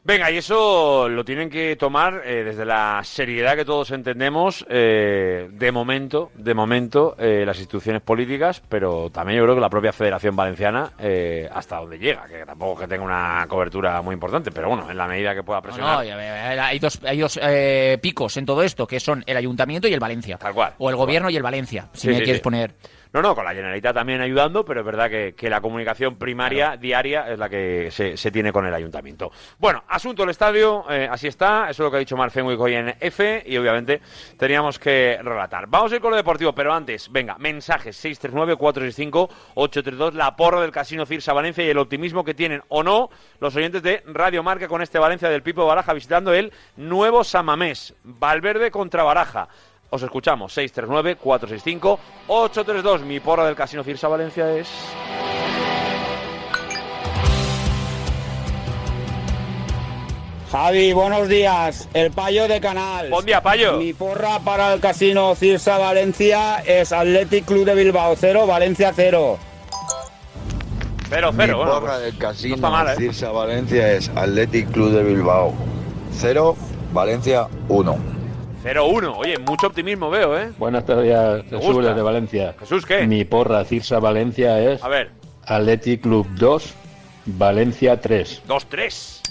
Venga, 0.08 0.30
y 0.30 0.38
eso 0.38 1.10
lo 1.10 1.26
tienen 1.26 1.50
que 1.50 1.76
tomar 1.78 2.22
eh, 2.26 2.44
desde 2.44 2.64
la 2.64 3.02
seriedad 3.04 3.56
que 3.56 3.66
todos 3.66 3.90
entendemos, 3.90 4.64
eh, 4.70 5.50
de 5.52 5.72
momento, 5.72 6.32
de 6.36 6.54
momento, 6.54 7.16
eh, 7.18 7.44
las 7.44 7.58
instituciones 7.58 8.04
políticas, 8.04 8.62
pero 8.70 9.10
también 9.10 9.40
yo 9.40 9.46
creo 9.46 9.56
que 9.56 9.62
la 9.62 9.70
propia 9.72 9.92
Federación 9.92 10.36
Valenciana, 10.36 10.92
eh, 11.00 11.50
hasta 11.52 11.78
donde 11.78 11.98
llega, 11.98 12.28
que 12.28 12.46
tampoco 12.46 12.74
es 12.74 12.80
que 12.82 12.88
tenga 12.88 13.04
una 13.04 13.48
cobertura 13.50 14.00
muy 14.04 14.14
importante, 14.14 14.52
pero 14.52 14.70
bueno, 14.70 14.92
en 14.92 14.96
la 14.96 15.08
medida 15.08 15.34
que 15.34 15.42
pueda 15.42 15.60
presionar. 15.60 16.06
no, 16.06 16.64
hay 16.64 16.78
dos, 16.78 17.00
hay 17.04 17.18
dos 17.18 17.40
picos 18.00 18.38
en 18.38 18.46
todo 18.46 18.62
esto, 18.62 18.86
que 18.86 19.00
son 19.00 19.24
el 19.26 19.38
ayuntamiento 19.38 19.88
y 19.88 19.94
el 19.96 20.00
Valencia. 20.00 20.38
Tal 20.38 20.54
cual. 20.54 20.76
O 20.78 20.88
el 20.92 20.96
gobierno 20.98 21.32
y 21.32 21.36
el 21.36 21.42
Valencia, 21.42 21.90
si 21.94 22.02
Sí, 22.02 22.08
me 22.10 22.18
sí, 22.18 22.22
quieres 22.26 22.42
sí. 22.42 22.44
poner. 22.44 22.76
No, 23.16 23.22
no, 23.22 23.34
con 23.34 23.46
la 23.46 23.54
Generalitat 23.54 23.96
también 23.96 24.20
ayudando, 24.20 24.66
pero 24.66 24.82
es 24.82 24.86
verdad 24.86 25.10
que, 25.10 25.36
que 25.36 25.50
la 25.50 25.62
comunicación 25.62 26.18
primaria, 26.18 26.76
diaria, 26.76 27.32
es 27.32 27.40
la 27.40 27.48
que 27.48 27.90
se, 27.90 28.18
se 28.18 28.30
tiene 28.30 28.52
con 28.52 28.66
el 28.66 28.74
ayuntamiento. 28.74 29.32
Bueno, 29.58 29.86
asunto 29.88 30.24
del 30.24 30.32
estadio, 30.32 30.84
eh, 30.90 31.08
así 31.10 31.28
está, 31.28 31.70
eso 31.70 31.82
es 31.82 31.86
lo 31.86 31.92
que 31.92 31.96
ha 31.96 32.02
dicho 32.02 32.18
Mark 32.18 32.34
Fenwick 32.34 32.60
hoy 32.60 32.74
en 32.74 32.94
F, 33.00 33.42
y 33.46 33.56
obviamente 33.56 34.02
teníamos 34.38 34.78
que 34.78 35.18
relatar. 35.24 35.68
Vamos 35.70 35.94
a 35.94 35.96
ir 35.96 36.02
con 36.02 36.12
lo 36.12 36.18
deportivo, 36.18 36.54
pero 36.54 36.74
antes, 36.74 37.10
venga, 37.10 37.38
mensajes 37.40 38.04
639-465-832, 38.04 40.12
la 40.12 40.36
porra 40.36 40.60
del 40.60 40.72
Casino 40.72 41.06
Cirsa 41.06 41.32
Valencia 41.32 41.64
y 41.64 41.70
el 41.70 41.78
optimismo 41.78 42.26
que 42.26 42.34
tienen 42.34 42.64
o 42.68 42.84
no 42.84 43.08
los 43.40 43.56
oyentes 43.56 43.82
de 43.82 44.04
Radio 44.08 44.44
Marca 44.44 44.68
con 44.68 44.82
este 44.82 45.00
Valencia 45.00 45.30
del 45.30 45.42
Pipo 45.42 45.66
Baraja 45.66 45.94
visitando 45.94 46.34
el 46.34 46.52
nuevo 46.76 47.24
Samamés, 47.24 47.96
Valverde 48.04 48.72
contra 48.72 49.04
Baraja. 49.04 49.48
Os 49.96 50.04
escuchamos, 50.04 50.56
639-465-832. 50.58 53.04
Mi 53.04 53.22
porra 53.22 53.46
del 53.46 53.56
Casino 53.56 53.82
Cirsa 53.82 54.10
Valencia 54.10 54.54
es... 54.54 54.68
Javi, 60.52 60.92
buenos 60.92 61.30
días. 61.30 61.88
El 61.94 62.12
payo 62.12 62.50
de 62.50 62.60
Canal. 62.60 63.10
Buen 63.10 63.26
día, 63.26 63.42
payo. 63.42 63.78
Mi 63.78 63.94
porra 63.94 64.40
para 64.40 64.74
el 64.74 64.82
casino 64.82 65.34
Cirsa 65.34 65.78
Valencia 65.78 66.58
es 66.58 66.92
Athletic 66.92 67.46
Club 67.46 67.64
de 67.64 67.76
Bilbao 67.76 68.18
0, 68.20 68.46
Valencia 68.46 68.92
0. 68.94 69.38
0 71.08 71.32
Mi 71.32 71.38
0 71.38 71.58
bueno, 71.58 71.72
porra 71.72 71.94
pues, 71.94 72.02
del 72.02 72.18
casino 72.18 72.50
no 72.50 72.56
está 72.56 72.70
mal, 72.70 72.90
¿eh? 72.90 72.96
Cirsa 72.98 73.32
Valencia 73.32 73.94
es 73.94 74.10
Athletic 74.10 74.70
Club 74.72 74.92
de 74.92 75.04
Bilbao 75.04 75.54
0, 76.12 76.58
Valencia 76.92 77.48
1. 77.70 78.15
0-1. 78.66 79.14
Oye, 79.16 79.38
mucho 79.38 79.68
optimismo 79.68 80.10
veo, 80.10 80.38
¿eh? 80.40 80.52
Buenas 80.58 80.86
tardes? 80.88 81.46
Jesús 81.50 81.86
desde 81.86 82.02
Valencia. 82.02 82.56
Jesús, 82.60 82.84
¿qué? 82.84 83.06
Mi 83.06 83.24
porra 83.24 83.64
Cirsa 83.64 84.00
Valencia 84.00 84.60
es 84.60 84.84
A 84.84 84.88
ver, 84.88 85.12
Athletic 85.46 86.02
Club 86.02 86.28
2, 86.32 86.74
Valencia 87.26 88.02
3. 88.02 88.42
2-3. 88.48 89.22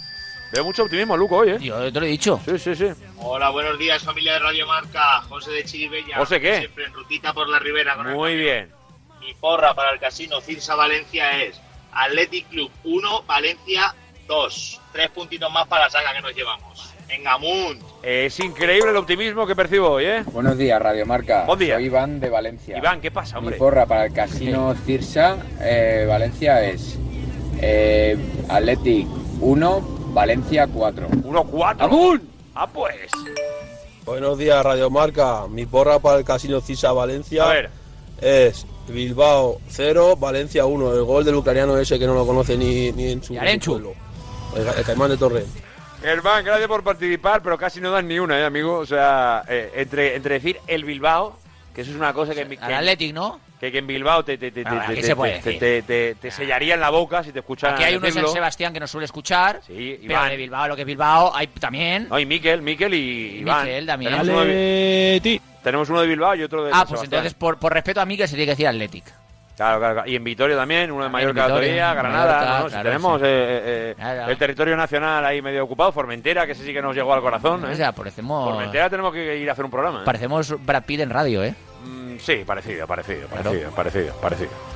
Veo 0.52 0.64
mucho 0.64 0.84
optimismo, 0.84 1.16
Luco, 1.16 1.38
hoy, 1.38 1.50
¿eh? 1.50 1.58
Yo 1.60 1.92
te 1.92 1.98
lo 1.98 2.06
he 2.06 2.10
dicho. 2.10 2.40
Sí, 2.44 2.56
sí, 2.60 2.76
sí. 2.76 2.86
Hola, 3.18 3.50
buenos 3.50 3.76
días, 3.76 4.04
familia 4.04 4.34
de 4.34 4.38
Radio 4.38 4.68
Marca. 4.68 5.20
José 5.22 5.50
de 5.50 5.64
Chiribella. 5.64 6.16
José, 6.16 6.40
¿qué? 6.40 6.58
Siempre 6.58 6.84
en 6.84 6.92
rutita 6.92 7.32
por 7.32 7.48
la 7.48 7.58
ribera. 7.58 7.96
Con 7.96 8.06
el 8.06 8.14
Muy 8.14 8.36
bien. 8.36 8.70
Mi 9.18 9.34
porra 9.34 9.74
para 9.74 9.90
el 9.90 9.98
casino 9.98 10.40
Cirsa 10.40 10.76
Valencia 10.76 11.42
es 11.42 11.60
Athletic 11.90 12.48
Club 12.50 12.70
1, 12.84 13.22
Valencia 13.22 13.96
2. 14.28 14.80
Tres 14.92 15.10
puntitos 15.10 15.52
más 15.52 15.66
para 15.66 15.86
la 15.86 15.90
saga 15.90 16.14
que 16.14 16.20
nos 16.20 16.36
llevamos. 16.36 16.93
En 17.08 17.26
Amunt. 17.26 17.80
Es 18.02 18.38
increíble 18.40 18.90
el 18.90 18.96
optimismo 18.96 19.46
que 19.46 19.54
percibo 19.54 19.90
hoy, 19.90 20.04
¿eh? 20.04 20.24
Buenos 20.32 20.56
días, 20.58 20.80
Radio 20.80 21.06
Marca. 21.06 21.44
Buen 21.44 21.58
día. 21.58 21.74
Soy 21.76 21.84
Iván 21.86 22.20
de 22.20 22.28
Valencia. 22.28 22.78
Iván, 22.78 23.00
¿qué 23.00 23.10
pasa, 23.10 23.38
hombre? 23.38 23.54
Mi 23.54 23.58
porra 23.58 23.86
para 23.86 24.06
el 24.06 24.12
casino 24.12 24.74
Cirsa, 24.86 25.36
eh, 25.60 26.06
Valencia 26.08 26.64
es 26.64 26.98
eh, 27.60 28.16
Athletic 28.48 29.06
1, 29.40 29.80
Valencia 30.12 30.66
4. 30.66 31.08
1-4. 31.08 31.76
¡Amun! 31.78 32.28
Ah, 32.54 32.66
pues. 32.66 32.94
Buenos 34.04 34.38
días, 34.38 34.64
Radio 34.64 34.90
Marca. 34.90 35.46
Mi 35.48 35.66
porra 35.66 35.98
para 35.98 36.18
el 36.18 36.24
Casino 36.24 36.60
Cisa 36.60 36.92
Valencia 36.92 37.44
A 37.44 37.48
ver. 37.48 37.70
es 38.20 38.66
Bilbao 38.88 39.60
0, 39.68 40.16
Valencia 40.16 40.66
1. 40.66 40.92
El 40.94 41.04
gol 41.04 41.24
del 41.24 41.34
ucraniano 41.36 41.76
ese 41.78 41.98
que 41.98 42.06
no 42.06 42.14
lo 42.14 42.26
conoce 42.26 42.56
ni, 42.56 42.92
ni 42.92 43.12
en 43.12 43.22
su, 43.22 43.34
pueblo. 43.34 43.94
El, 44.56 44.66
el 44.66 44.84
Caimán 44.84 45.10
de 45.10 45.16
Torre. 45.16 45.44
Germán, 46.04 46.44
gracias 46.44 46.68
por 46.68 46.82
participar, 46.84 47.42
pero 47.42 47.56
casi 47.58 47.80
no 47.80 47.90
dan 47.90 48.06
ni 48.06 48.18
una, 48.18 48.38
¿eh, 48.38 48.44
amigo? 48.44 48.78
O 48.78 48.86
sea, 48.86 49.42
eh, 49.48 49.72
entre, 49.76 50.14
entre 50.16 50.34
decir 50.34 50.58
el 50.66 50.84
Bilbao, 50.84 51.38
que 51.74 51.80
eso 51.80 51.90
es 51.90 51.96
una 51.96 52.12
cosa 52.12 52.34
que... 52.34 52.42
en- 52.42 52.62
Al 52.62 52.74
Athletic, 52.74 53.12
¿no? 53.14 53.40
Que, 53.58 53.72
que 53.72 53.78
en 53.78 53.86
Bilbao 53.86 54.22
te, 54.24 54.36
te, 54.36 54.50
te, 54.50 54.62
te, 54.62 54.68
Ah, 54.68 54.84
te- 54.88 54.94
¿qué 54.94 55.00
te- 55.00 55.06
se 55.06 55.16
puede 55.16 55.38
te- 55.40 55.54
te- 55.54 55.82
te- 55.82 56.14
te 56.16 56.30
sellaría 56.30 56.74
en 56.74 56.80
la 56.80 56.90
boca 56.90 57.22
si 57.24 57.32
te 57.32 57.38
escucharan 57.38 57.76
Aquí 57.76 57.84
hay 57.84 57.96
uno 57.96 58.06
en 58.06 58.12
San. 58.12 58.28
Sebastián 58.28 58.74
que 58.74 58.80
nos 58.80 58.90
suele 58.90 59.06
escuchar. 59.06 59.60
Sí, 59.66 59.96
Pero 60.02 60.12
Iván. 60.12 60.28
de 60.28 60.36
Bilbao, 60.36 60.68
lo 60.68 60.76
que 60.76 60.82
es 60.82 60.86
Bilbao, 60.86 61.34
hay 61.34 61.46
también. 61.46 62.08
No, 62.10 62.18
y 62.18 62.26
Miquel, 62.26 62.60
Miquel 62.60 62.92
y 62.92 63.38
Iván. 63.38 63.64
Miquel 63.64 63.86
también. 63.86 64.10
Tenemos 64.12 64.28
uno, 64.28 64.44
de, 64.44 65.40
tenemos 65.62 65.88
uno 65.90 66.00
de 66.02 66.06
Bilbao 66.06 66.34
y 66.34 66.42
otro 66.42 66.64
de 66.64 66.70
Ah, 66.70 66.78
San 66.80 66.88
pues 66.88 67.00
Sebastián. 67.00 67.18
entonces, 67.20 67.34
por, 67.38 67.58
por 67.58 67.72
respeto 67.72 68.00
a 68.02 68.04
Miguel, 68.04 68.28
se 68.28 68.34
tiene 68.34 68.44
que 68.46 68.50
decir 68.52 68.68
Athletic. 68.68 69.04
Claro, 69.56 69.78
claro, 69.78 69.94
claro. 69.94 70.10
Y 70.10 70.16
en 70.16 70.24
Vitoria 70.24 70.56
también, 70.56 70.90
uno 70.90 71.04
de 71.04 71.10
Mallorca, 71.10 71.46
Vitoria, 71.46 71.60
Vitoria, 71.68 71.94
Granada, 71.94 72.34
Mallorca, 72.34 72.58
¿no? 72.58 72.64
Si 72.64 72.70
claro, 72.70 72.88
tenemos 72.88 73.20
sí. 73.20 73.26
eh, 73.26 73.62
eh, 73.64 73.94
Claro. 73.96 74.30
el 74.32 74.38
territorio 74.38 74.76
nacional 74.76 75.24
ahí 75.24 75.40
medio 75.42 75.64
ocupado, 75.64 75.92
Formentera, 75.92 76.44
que 76.46 76.52
ese 76.52 76.64
sí 76.64 76.72
que 76.72 76.82
nos 76.82 76.94
llegó 76.94 77.14
al 77.14 77.20
corazón. 77.20 77.64
¿eh? 77.64 77.72
O 77.72 77.74
sea, 77.76 77.92
parecemos, 77.92 78.50
Formentera 78.50 78.90
tenemos 78.90 79.12
que 79.12 79.36
ir 79.36 79.48
a 79.48 79.52
hacer 79.52 79.64
un 79.64 79.70
programa. 79.70 80.00
¿eh? 80.00 80.04
parecemos 80.04 80.54
Brad 80.64 80.84
Pitt 80.84 81.00
en 81.00 81.10
radio, 81.10 81.44
¿eh? 81.44 81.54
Mm, 81.84 82.16
sí, 82.18 82.42
parecido, 82.44 82.86
parecido, 82.86 83.28
parecido, 83.28 83.70
parecido, 83.70 84.14
parecido. 84.16 84.73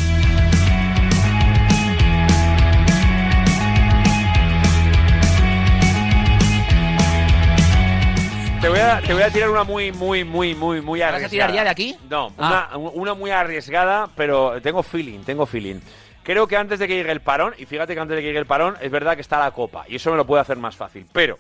Te 8.62 8.70
voy, 8.70 8.80
a, 8.80 9.02
te 9.02 9.14
voy 9.14 9.24
a 9.24 9.30
tirar 9.32 9.50
una 9.50 9.64
muy, 9.64 9.92
muy, 9.92 10.24
muy, 10.24 10.54
muy, 10.54 10.82
muy 10.82 11.00
¿La 11.00 11.08
arriesgada. 11.08 11.24
vas 11.24 11.28
a 11.28 11.30
tirar 11.32 11.52
ya 11.52 11.64
de 11.64 11.70
aquí? 11.72 11.98
No, 12.10 12.32
Ah. 12.38 12.70
una, 12.76 12.90
una 12.92 13.14
muy 13.16 13.32
arriesgada, 13.32 14.08
pero 14.16 14.62
tengo 14.62 14.84
feeling, 14.84 15.22
tengo 15.24 15.48
feeling. 15.48 15.80
Creo 16.22 16.46
que 16.48 16.56
antes 16.58 16.78
de 16.78 16.88
que 16.88 16.94
llegue 16.96 17.12
el 17.12 17.22
parón, 17.22 17.56
y 17.58 17.66
fíjate 17.66 17.96
que 17.96 18.00
antes 18.00 18.16
de 18.16 18.22
que 18.22 18.28
llegue 18.28 18.38
el 18.40 18.46
parón, 18.46 18.78
es 18.80 18.92
verdad 18.92 19.16
que 19.16 19.22
está 19.22 19.40
la 19.40 19.50
copa, 19.50 19.86
y 19.88 19.96
eso 19.96 20.12
me 20.12 20.18
lo 20.18 20.26
puede 20.28 20.42
hacer 20.44 20.58
más 20.58 20.76
fácil. 20.76 21.08
Pero 21.12 21.40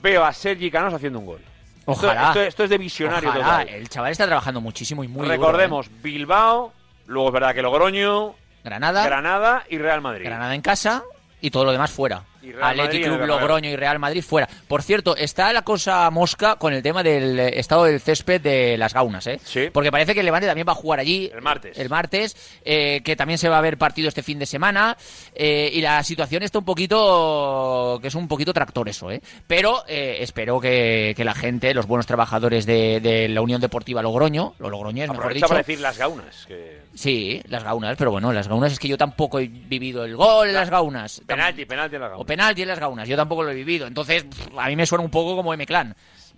veo 0.00 0.24
a 0.24 0.32
Sergi 0.32 0.70
Canos 0.70 0.94
haciendo 0.94 1.18
un 1.18 1.26
gol. 1.26 1.40
Ojalá. 1.84 2.28
Esto, 2.28 2.40
esto 2.40 2.64
es 2.64 2.70
de 2.70 2.78
visionario 2.78 3.28
Ojalá. 3.28 3.44
total. 3.44 3.68
El 3.68 3.88
chaval 3.90 4.12
está 4.12 4.24
trabajando 4.26 4.62
muchísimo 4.62 5.04
y 5.04 5.08
muy 5.08 5.24
duro, 5.24 5.30
Recordemos, 5.30 5.88
¿eh? 5.88 5.90
Bilbao, 6.02 6.72
luego 7.08 7.28
es 7.28 7.34
verdad 7.34 7.54
que 7.54 7.60
Logroño, 7.60 8.34
Granada, 8.64 9.04
Granada 9.04 9.64
y 9.68 9.76
Real 9.76 10.00
Madrid. 10.00 10.24
Granada 10.24 10.54
en 10.54 10.62
casa 10.62 11.02
y 11.42 11.50
todo 11.50 11.66
lo 11.66 11.72
demás 11.72 11.90
fuera. 11.90 12.22
Real 12.50 12.76
Madrid 12.76 13.04
Club. 13.04 13.20
Logroño 13.26 13.70
y 13.70 13.76
Real 13.76 13.98
Madrid 14.00 14.22
fuera. 14.22 14.48
Por 14.66 14.82
cierto, 14.82 15.14
está 15.16 15.52
la 15.52 15.62
cosa 15.62 16.10
mosca 16.10 16.56
con 16.56 16.72
el 16.72 16.82
tema 16.82 17.02
del 17.04 17.38
eh, 17.38 17.58
estado 17.60 17.84
del 17.84 18.00
césped 18.00 18.40
de 18.40 18.76
las 18.76 18.92
gaunas, 18.94 19.26
¿eh? 19.28 19.38
Sí. 19.44 19.68
Porque 19.72 19.92
parece 19.92 20.14
que 20.14 20.20
el 20.20 20.26
Levante 20.26 20.46
también 20.48 20.66
va 20.66 20.72
a 20.72 20.76
jugar 20.76 20.98
allí. 20.98 21.30
El 21.32 21.42
martes. 21.42 21.78
El 21.78 21.88
martes, 21.88 22.36
eh, 22.64 23.00
que 23.04 23.14
también 23.14 23.38
se 23.38 23.48
va 23.48 23.58
a 23.58 23.60
ver 23.60 23.78
partido 23.78 24.08
este 24.08 24.22
fin 24.24 24.38
de 24.38 24.46
semana. 24.46 24.96
eh, 25.34 25.70
y 25.72 25.80
la 25.80 26.02
situación 26.02 26.42
está 26.42 26.58
un 26.58 26.64
poquito. 26.64 27.98
que 28.00 28.08
es 28.08 28.14
un 28.14 28.26
poquito 28.28 28.52
tractor 28.52 28.88
eso, 28.88 29.10
¿eh? 29.10 29.20
Pero 29.46 29.84
eh, 29.86 30.16
espero 30.20 30.58
que, 30.60 31.12
que 31.16 31.24
la 31.24 31.34
gente, 31.34 31.74
los 31.74 31.86
buenos 31.86 32.06
trabajadores 32.06 32.66
de, 32.66 33.00
de 33.00 33.28
la 33.28 33.42
Unión 33.42 33.60
Deportiva 33.60 34.02
Logroño, 34.02 34.54
los 34.58 34.70
logroñés, 34.70 35.08
mejor 35.10 35.34
dicho. 35.34 35.46
para 35.48 35.58
decir 35.58 35.80
las 35.80 35.98
gaunas. 35.98 36.46
Que... 36.46 36.80
Sí, 36.94 37.40
las 37.48 37.64
gaunas, 37.64 37.96
pero 37.96 38.10
bueno, 38.10 38.32
las 38.32 38.48
gaunas 38.48 38.72
es 38.72 38.78
que 38.78 38.88
yo 38.88 38.98
tampoco 38.98 39.38
he 39.38 39.46
vivido 39.48 40.04
el 40.04 40.16
gol 40.16 40.48
en 40.48 40.54
las 40.54 40.70
gaunas. 40.70 41.22
Penalti, 41.26 41.64
penalti 41.64 41.96
en 41.96 42.02
las 42.02 42.10
gaunas. 42.10 42.26
Penalti 42.32 42.62
en 42.62 42.68
las 42.68 42.78
gaunas, 42.78 43.08
yo 43.08 43.16
tampoco 43.16 43.42
lo 43.42 43.50
he 43.50 43.54
vivido. 43.54 43.86
Entonces, 43.86 44.24
pff, 44.24 44.58
a 44.58 44.66
mí 44.68 44.76
me 44.76 44.86
suena 44.86 45.04
un 45.04 45.10
poco 45.10 45.36
como 45.36 45.52
M-Clan. 45.54 45.94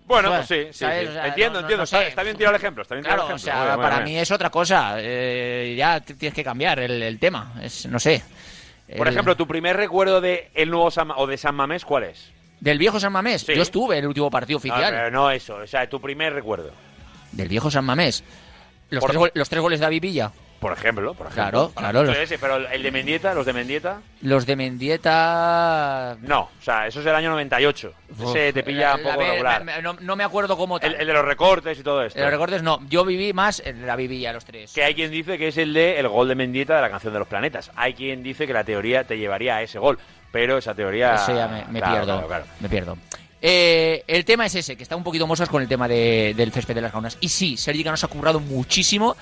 Bueno, 0.06 0.28
Bueno, 0.28 0.44
pues 0.46 0.48
sí, 0.48 0.72
sí, 0.72 0.78
¿sabes? 0.84 1.00
sí. 1.02 1.06
O 1.08 1.12
sea, 1.12 1.26
entiendo, 1.28 1.52
no- 1.54 1.54
no- 1.54 1.60
entiendo. 1.60 1.76
no 1.78 1.84
está, 1.84 1.98
sé. 2.00 2.08
está 2.08 2.22
bien 2.22 2.36
tirado 2.36 2.54
el 2.56 2.60
ejemplo. 2.60 2.82
Está 2.82 2.94
bien 2.94 3.04
tirado 3.04 3.22
Claro, 3.22 3.34
o 3.36 3.38
sea, 3.38 3.76
para 3.76 3.96
bien. 4.00 4.04
mí 4.04 4.18
es 4.18 4.30
otra 4.30 4.50
cosa. 4.50 4.96
eh, 4.98 5.74
ya 5.78 6.00
tienes 6.00 6.34
que 6.34 6.44
cambiar 6.44 6.78
el, 6.80 7.02
el 7.02 7.18
tema. 7.18 7.54
Es, 7.62 7.86
no 7.86 7.98
sé. 7.98 8.22
Por 8.98 9.06
El- 9.08 9.14
ejemplo, 9.14 9.34
tu 9.36 9.46
primer 9.46 9.76
recuerdo 9.76 10.20
de 10.20 10.50
el 10.54 10.70
nuevo 10.70 10.90
San, 10.90 11.10
o 11.10 11.26
de 11.26 11.38
San 11.38 11.54
Mamés, 11.54 11.84
¿cuál 11.86 12.04
es? 12.04 12.30
Del 12.60 12.76
viejo 12.78 13.00
San 13.00 13.12
Mamés. 13.12 13.42
Sí. 13.42 13.54
Yo 13.54 13.62
estuve 13.62 13.96
en 13.96 14.04
el 14.04 14.08
último 14.08 14.30
partido 14.30 14.56
No, 14.56 14.58
oficial. 14.58 14.92
pero 14.92 15.10
no 15.10 15.30
eso, 15.30 15.56
o 15.56 15.66
sea, 15.66 15.88
tu 15.88 15.98
primer 16.00 16.34
recuerdo. 16.34 16.70
Del 17.32 17.48
viejo 17.48 17.70
San 17.70 17.84
Mamés. 17.86 18.22
Los, 18.90 19.00
Por- 19.00 19.10
tres, 19.10 19.32
los 19.34 19.48
tres 19.48 19.62
goles 19.62 19.80
de 19.80 19.84
David 19.86 20.02
Villa. 20.02 20.30
Por 20.64 20.72
ejemplo, 20.72 21.12
por 21.12 21.26
ejemplo. 21.26 21.42
Claro, 21.50 21.72
claro, 21.74 22.00
muchos 22.00 22.14
los- 22.16 22.24
ese, 22.24 22.38
pero 22.38 22.56
el 22.56 22.82
de 22.82 22.90
Mendieta, 22.90 23.34
los 23.34 23.44
de 23.44 23.52
Mendieta, 23.52 24.00
Los 24.22 24.46
de 24.46 24.56
Mendieta. 24.56 26.16
no, 26.22 26.40
o 26.40 26.62
sea, 26.62 26.86
eso 26.86 27.00
es 27.00 27.04
del 27.04 27.14
año 27.14 27.28
98. 27.30 27.92
Ese 28.22 28.50
te 28.54 28.62
pilla 28.62 28.94
un 28.94 29.00
Eh, 29.00 29.02
poco 29.04 29.20
regular. 29.20 29.62
me- 29.62 29.82
no, 29.82 29.92
no 30.00 30.16
me 30.16 30.24
acuerdo 30.24 30.56
cómo 30.56 30.80
tal. 30.80 30.94
El, 30.94 31.00
el 31.02 31.06
de 31.08 31.12
los 31.12 31.24
recortes 31.26 31.78
y 31.78 31.82
todo 31.82 32.02
esto. 32.02 32.18
De 32.18 32.24
los 32.24 32.32
recortes 32.32 32.62
no. 32.62 32.80
Yo 32.88 33.04
viví 33.04 33.34
más 33.34 33.60
el 33.64 33.78
de 33.80 33.86
David 33.86 34.08
Villa, 34.08 34.32
los 34.32 34.46
tres. 34.46 34.72
Que 34.72 34.82
hay 34.84 34.94
quien 34.94 35.10
dice 35.10 35.36
que 35.36 35.48
es 35.48 35.58
el 35.58 35.74
de 35.74 35.98
el 36.00 36.08
gol 36.08 36.28
de 36.28 36.34
Mendieta 36.34 36.76
de 36.76 36.80
la 36.80 36.88
canción 36.88 37.12
de 37.12 37.18
los 37.18 37.28
planetas. 37.28 37.70
Hay 37.76 37.92
quien 37.92 38.22
dice 38.22 38.46
que 38.46 38.54
la 38.54 38.64
teoría 38.64 39.04
te 39.04 39.18
llevaría 39.18 39.56
a 39.56 39.62
ese 39.62 39.78
gol, 39.78 39.98
pero 40.32 40.56
esa 40.56 40.74
teoría 40.74 41.16
Eso 41.16 41.36
ya 41.36 41.46
me, 41.46 41.64
me 41.70 41.78
Claro, 41.80 41.92
pierdo. 41.94 42.06
claro, 42.14 42.26
claro. 42.26 42.44
Me 42.60 42.68
pierdo. 42.70 42.96
Eh, 43.42 44.02
el 44.06 44.24
tema 44.24 44.46
es 44.46 44.54
ese, 44.54 44.74
que 44.76 44.82
está 44.82 44.96
un 44.96 45.04
poquito 45.04 45.26
mosas 45.26 45.50
con 45.50 45.60
el 45.60 45.68
tema 45.68 45.86
de- 45.86 46.32
del 46.34 46.50
césped 46.50 46.74
de 46.74 46.80
las 46.80 46.92
gaunas. 46.92 47.18
Y 47.20 47.28
sí, 47.28 47.58
Sergi 47.58 47.84
nos 47.84 48.02
ha 48.02 48.08
currado 48.08 48.40
muchísimo 48.40 49.14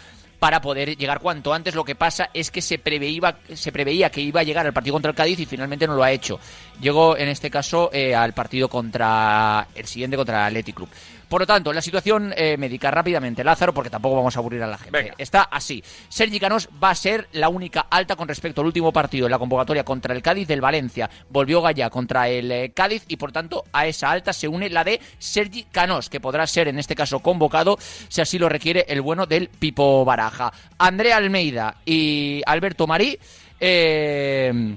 para 0.43 0.61
poder 0.61 0.97
llegar 0.97 1.21
cuanto 1.21 1.55
antes. 1.55 1.77
Lo 1.77 1.85
que 1.85 1.95
pasa 1.95 2.31
es 2.35 2.51
que 2.51 2.61
se 2.61 2.77
preveía, 2.77 3.39
se 3.55 3.71
preveía 3.71 4.11
que 4.11 4.21
iba 4.21 4.41
a 4.41 4.43
llegar 4.43 4.67
al 4.67 4.73
partido 4.73 4.95
contra 4.95 5.13
el 5.13 5.17
Cádiz 5.17 5.39
y 5.39 5.47
finalmente 5.47 5.87
no 5.87 5.95
lo 5.95 6.03
ha 6.03 6.11
hecho. 6.11 6.41
Llegó, 6.81 7.17
en 7.17 7.29
este 7.29 7.49
caso, 7.49 7.91
eh, 7.93 8.13
al 8.13 8.33
partido 8.33 8.69
contra 8.69 9.69
el 9.73 9.87
siguiente, 9.87 10.17
contra 10.17 10.41
el 10.41 10.47
Athletic 10.47 10.75
Club. 10.75 10.89
Por 11.33 11.41
lo 11.41 11.47
tanto, 11.47 11.73
la 11.73 11.81
situación 11.81 12.35
eh, 12.37 12.59
médica 12.59 12.91
rápidamente, 12.91 13.43
Lázaro, 13.43 13.73
porque 13.73 13.89
tampoco 13.89 14.17
vamos 14.17 14.37
a 14.37 14.41
aburrir 14.41 14.63
a 14.65 14.67
la 14.67 14.77
gente. 14.77 15.15
Está 15.17 15.45
así. 15.45 15.83
Sergi 16.11 16.39
Canós 16.39 16.69
va 16.85 16.91
a 16.91 16.95
ser 16.95 17.27
la 17.33 17.49
única 17.49 17.87
alta 17.89 18.17
con 18.17 18.29
respecto 18.29 18.61
al 18.61 18.67
último 18.67 18.93
partido 18.93 19.25
en 19.25 19.31
la 19.31 19.39
convocatoria 19.39 19.83
contra 19.83 20.15
el 20.15 20.21
Cádiz 20.21 20.47
del 20.47 20.61
Valencia. 20.61 21.09
Volvió 21.31 21.63
Gaya 21.63 21.89
contra 21.89 22.29
el 22.29 22.53
eh, 22.53 22.73
Cádiz 22.75 23.07
y 23.09 23.17
por 23.17 23.33
tanto 23.33 23.65
a 23.73 23.87
esa 23.87 24.11
alta 24.11 24.35
se 24.35 24.47
une 24.47 24.69
la 24.69 24.85
de 24.85 25.01
Sergi 25.19 25.63
Canós, 25.73 26.11
que 26.11 26.21
podrá 26.21 26.47
ser 26.47 26.69
en 26.69 26.79
este 26.79 26.95
caso 26.95 27.21
convocado 27.21 27.79
si 27.81 28.21
así 28.21 28.39
lo 28.39 28.51
requiere 28.51 28.85
el 28.87 29.01
bueno 29.01 29.25
del 29.25 29.49
Pipo 29.49 30.05
Baraja. 30.05 30.53
Andrea 30.77 31.17
Almeida 31.17 31.77
y 31.87 32.43
Alberto 32.45 32.87
Marí. 32.87 33.19
eh, 33.59 34.77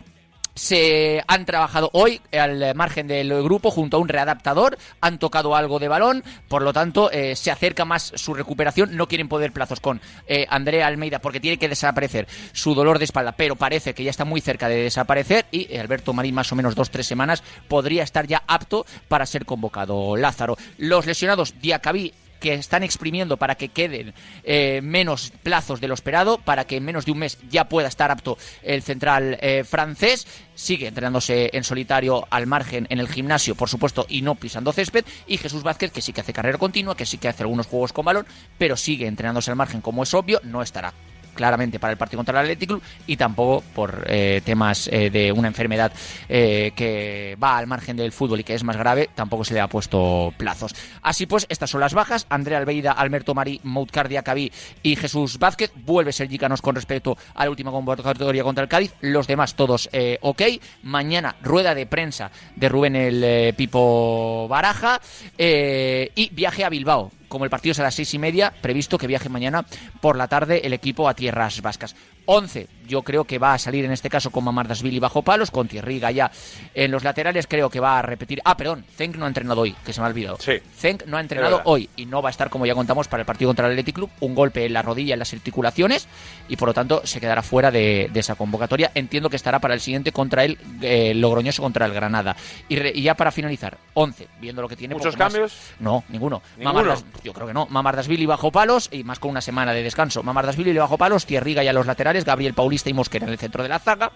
se 0.55 1.23
han 1.27 1.45
trabajado 1.45 1.89
hoy 1.93 2.21
al 2.31 2.73
margen 2.75 3.07
del 3.07 3.43
grupo 3.43 3.71
junto 3.71 3.97
a 3.97 3.99
un 3.99 4.07
readaptador, 4.07 4.77
han 5.01 5.19
tocado 5.19 5.55
algo 5.55 5.79
de 5.79 5.89
balón, 5.89 6.23
por 6.47 6.61
lo 6.61 6.73
tanto 6.73 7.11
eh, 7.11 7.35
se 7.35 7.51
acerca 7.51 7.85
más 7.85 8.13
su 8.15 8.33
recuperación, 8.33 8.95
no 8.95 9.07
quieren 9.07 9.27
poder 9.27 9.51
plazos 9.51 9.79
con 9.79 10.01
eh, 10.27 10.47
Andrea 10.49 10.87
Almeida 10.87 11.19
porque 11.19 11.39
tiene 11.39 11.57
que 11.57 11.69
desaparecer 11.69 12.27
su 12.53 12.73
dolor 12.73 12.99
de 12.99 13.05
espalda, 13.05 13.33
pero 13.33 13.55
parece 13.55 13.93
que 13.93 14.03
ya 14.03 14.09
está 14.09 14.25
muy 14.25 14.41
cerca 14.41 14.69
de 14.69 14.83
desaparecer 14.83 15.45
y 15.51 15.71
eh, 15.73 15.79
Alberto 15.79 16.13
Marín 16.13 16.35
más 16.35 16.51
o 16.51 16.55
menos 16.55 16.75
dos, 16.75 16.89
tres 16.89 17.05
semanas 17.05 17.43
podría 17.67 18.03
estar 18.03 18.25
ya 18.25 18.43
apto 18.47 18.85
para 19.07 19.25
ser 19.25 19.45
convocado 19.45 20.15
Lázaro. 20.15 20.57
Los 20.77 21.05
lesionados 21.05 21.59
Diacabí 21.61 22.13
que 22.39 22.53
están 22.53 22.83
exprimiendo 22.83 23.37
para 23.37 23.55
que 23.55 23.69
queden 23.69 24.13
eh, 24.43 24.81
menos 24.83 25.31
plazos 25.43 25.81
de 25.81 25.87
lo 25.87 25.93
esperado, 25.93 26.37
para 26.37 26.65
que 26.65 26.77
en 26.77 26.85
menos 26.85 27.05
de 27.05 27.11
un 27.11 27.19
mes 27.19 27.37
ya 27.49 27.69
pueda 27.69 27.87
estar 27.87 28.11
apto 28.11 28.37
el 28.63 28.81
central 28.81 29.37
eh, 29.41 29.63
francés. 29.63 30.27
Sigue 30.55 30.87
entrenándose 30.87 31.49
en 31.53 31.63
solitario 31.63 32.25
al 32.29 32.47
margen 32.47 32.87
en 32.89 32.99
el 32.99 33.09
gimnasio, 33.09 33.55
por 33.55 33.69
supuesto, 33.69 34.05
y 34.07 34.21
no 34.21 34.35
pisando 34.35 34.71
césped. 34.71 35.05
Y 35.27 35.37
Jesús 35.37 35.63
Vázquez, 35.63 35.91
que 35.91 36.01
sí 36.01 36.13
que 36.13 36.21
hace 36.21 36.33
carrera 36.33 36.57
continua, 36.57 36.95
que 36.95 37.05
sí 37.05 37.17
que 37.17 37.27
hace 37.27 37.43
algunos 37.43 37.67
juegos 37.67 37.93
con 37.93 38.05
balón, 38.05 38.25
pero 38.57 38.77
sigue 38.77 39.07
entrenándose 39.07 39.51
al 39.51 39.57
margen, 39.57 39.81
como 39.81 40.03
es 40.03 40.13
obvio, 40.13 40.39
no 40.43 40.61
estará 40.61 40.93
claramente 41.35 41.79
para 41.79 41.91
el 41.91 41.97
partido 41.97 42.17
contra 42.19 42.39
el 42.39 42.45
Athletic 42.45 42.69
Club 42.69 42.81
y 43.05 43.17
tampoco 43.17 43.63
por 43.75 44.05
eh, 44.07 44.41
temas 44.43 44.89
eh, 44.91 45.09
de 45.11 45.31
una 45.31 45.47
enfermedad 45.47 45.91
eh, 46.27 46.71
que 46.75 47.37
va 47.41 47.57
al 47.57 47.67
margen 47.67 47.97
del 47.97 48.11
fútbol 48.11 48.39
y 48.39 48.43
que 48.43 48.55
es 48.55 48.63
más 48.63 48.77
grave, 48.77 49.09
tampoco 49.13 49.43
se 49.43 49.53
le 49.53 49.59
ha 49.59 49.67
puesto 49.67 50.33
plazos. 50.37 50.73
Así 51.01 51.25
pues, 51.25 51.45
estas 51.49 51.69
son 51.69 51.81
las 51.81 51.93
bajas. 51.93 52.25
Andrea 52.29 52.57
Albeida, 52.57 52.91
Alberto 52.93 53.35
Marí, 53.35 53.59
Moutcardia 53.63 54.23
Cabí 54.23 54.51
y 54.81 54.95
Jesús 54.95 55.37
Vázquez. 55.37 55.71
Vuelve 55.75 56.13
Sergi 56.13 56.37
Canos 56.37 56.61
con 56.61 56.75
respecto 56.75 57.17
a 57.35 57.43
la 57.43 57.51
última 57.51 57.71
convocatoria 57.71 58.43
contra 58.43 58.63
el 58.63 58.69
Cádiz. 58.69 58.93
Los 59.01 59.27
demás 59.27 59.55
todos 59.55 59.89
ok. 60.21 60.41
Mañana 60.83 61.35
rueda 61.41 61.75
de 61.75 61.85
prensa 61.85 62.31
de 62.55 62.69
Rubén 62.69 62.95
el 62.95 63.53
Pipo 63.55 64.47
Baraja 64.47 65.01
y 65.37 66.29
viaje 66.33 66.63
a 66.63 66.69
Bilbao. 66.69 67.11
Como 67.35 67.43
el 67.43 67.51
partido 67.51 67.73
es 67.73 67.79
a 67.79 67.83
las 67.83 67.95
seis 67.95 68.13
y 68.13 68.17
media, 68.17 68.53
previsto 68.61 68.97
que 68.97 69.07
viaje 69.07 69.27
mañana 69.27 69.65
por 69.99 70.15
la 70.15 70.29
tarde 70.29 70.61
el 70.63 70.71
equipo 70.71 71.09
a 71.09 71.15
tierras 71.15 71.61
vascas. 71.61 71.93
11, 72.25 72.67
yo 72.87 73.01
creo 73.01 73.23
que 73.25 73.39
va 73.39 73.53
a 73.53 73.57
salir 73.57 73.83
en 73.85 73.91
este 73.91 74.09
caso 74.09 74.29
con 74.29 74.43
Mamardasvili 74.43 74.99
bajo 74.99 75.21
palos, 75.23 75.49
con 75.51 75.67
Thierry 75.67 75.99
ya 75.99 76.31
en 76.73 76.91
los 76.91 77.03
laterales, 77.03 77.47
creo 77.47 77.69
que 77.69 77.79
va 77.79 77.97
a 77.99 78.01
repetir. 78.01 78.41
Ah, 78.45 78.55
perdón, 78.55 78.85
Zenk 78.95 79.15
no 79.15 79.25
ha 79.25 79.27
entrenado 79.27 79.61
hoy, 79.61 79.75
que 79.85 79.91
se 79.93 80.01
me 80.01 80.07
ha 80.07 80.09
olvidado. 80.09 80.37
Sí. 80.39 80.53
Zenk 80.77 81.05
no 81.05 81.17
ha 81.17 81.21
entrenado 81.21 81.61
hoy 81.65 81.89
y 81.95 82.05
no 82.05 82.21
va 82.21 82.29
a 82.29 82.31
estar, 82.31 82.49
como 82.49 82.65
ya 82.65 82.75
contamos, 82.75 83.07
para 83.07 83.21
el 83.21 83.25
partido 83.25 83.49
contra 83.49 83.65
el 83.65 83.71
Athletic 83.73 83.95
Club. 83.95 84.09
Un 84.19 84.35
golpe 84.35 84.65
en 84.65 84.73
la 84.73 84.81
rodilla, 84.83 85.13
en 85.13 85.19
las 85.19 85.33
articulaciones 85.33 86.07
y 86.47 86.57
por 86.57 86.67
lo 86.67 86.73
tanto 86.73 87.01
se 87.05 87.19
quedará 87.19 87.41
fuera 87.41 87.71
de, 87.71 88.09
de 88.13 88.19
esa 88.19 88.35
convocatoria. 88.35 88.91
Entiendo 88.93 89.29
que 89.29 89.35
estará 89.35 89.59
para 89.59 89.73
el 89.73 89.79
siguiente 89.81 90.11
contra 90.11 90.43
el 90.45 90.57
eh, 90.81 91.13
Logroñoso 91.15 91.63
contra 91.63 91.85
el 91.87 91.93
Granada. 91.93 92.35
Y, 92.69 92.75
re- 92.75 92.91
y 92.93 93.01
ya 93.01 93.15
para 93.15 93.31
finalizar, 93.31 93.77
11, 93.95 94.27
viendo 94.39 94.61
lo 94.61 94.67
que 94.69 94.75
tiene. 94.75 94.93
¿Muchos 94.93 95.17
más. 95.17 95.33
cambios? 95.33 95.53
No, 95.79 96.03
ninguno. 96.09 96.41
¿Ninguno? 96.57 96.83
Mamardas- 96.83 97.03
yo 97.23 97.33
creo 97.33 97.47
que 97.47 97.53
no. 97.53 97.65
Mamardasvili 97.69 98.25
bajo 98.27 98.51
palos 98.51 98.89
y 98.91 99.03
más 99.03 99.17
con 99.19 99.31
una 99.31 99.41
semana 99.41 99.73
de 99.73 99.81
descanso. 99.81 100.21
Mamardasvili 100.21 100.71
bajo 100.77 100.97
palos, 100.99 101.25
Thierry 101.25 101.53
y 101.55 101.67
a 101.67 101.73
los 101.73 101.87
laterales, 101.87 102.14
Gabriel 102.23 102.53
Paulista 102.53 102.89
y 102.89 102.93
Mosquera 102.93 103.25
en 103.25 103.33
el 103.33 103.37
centro 103.37 103.63
de 103.63 103.69
la 103.69 103.79
zaga. 103.79 104.11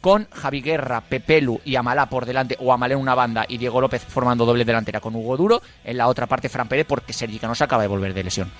Con 0.00 0.28
Javi 0.30 0.60
Guerra, 0.60 1.00
Pepelu 1.00 1.60
y 1.64 1.74
Amalá 1.74 2.08
por 2.08 2.24
delante, 2.24 2.56
o 2.60 2.72
Amalé 2.72 2.94
en 2.94 3.00
una 3.00 3.16
banda 3.16 3.44
y 3.48 3.58
Diego 3.58 3.80
López 3.80 4.04
formando 4.04 4.46
doble 4.46 4.64
delantera 4.64 5.00
con 5.00 5.16
Hugo 5.16 5.36
Duro. 5.36 5.62
En 5.84 5.96
la 5.96 6.06
otra 6.06 6.26
parte, 6.26 6.48
Fran 6.48 6.68
Pérez, 6.68 6.86
porque 6.86 7.12
Sergi 7.12 7.38
Canos 7.38 7.60
acaba 7.62 7.82
de 7.82 7.88
volver 7.88 8.14
de 8.14 8.22
lesión. 8.22 8.50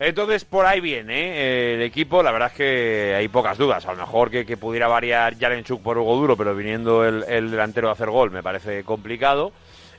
Entonces, 0.00 0.46
por 0.46 0.64
ahí 0.64 0.80
viene 0.80 1.14
¿eh? 1.14 1.74
el 1.74 1.82
equipo. 1.82 2.22
La 2.22 2.32
verdad 2.32 2.48
es 2.48 2.56
que 2.56 3.14
hay 3.14 3.28
pocas 3.28 3.58
dudas. 3.58 3.84
A 3.86 3.92
lo 3.92 3.98
mejor 3.98 4.30
que, 4.30 4.56
pudiera 4.56 4.88
variar 4.88 5.36
Yarenchuk 5.36 5.82
por 5.82 5.98
Hugo 5.98 6.16
Duro, 6.16 6.36
pero 6.36 6.56
viniendo 6.56 7.04
el, 7.04 7.22
el 7.28 7.50
delantero 7.50 7.90
a 7.90 7.92
hacer 7.92 8.08
gol 8.08 8.30
me 8.30 8.42
parece 8.42 8.82
complicado. 8.82 9.52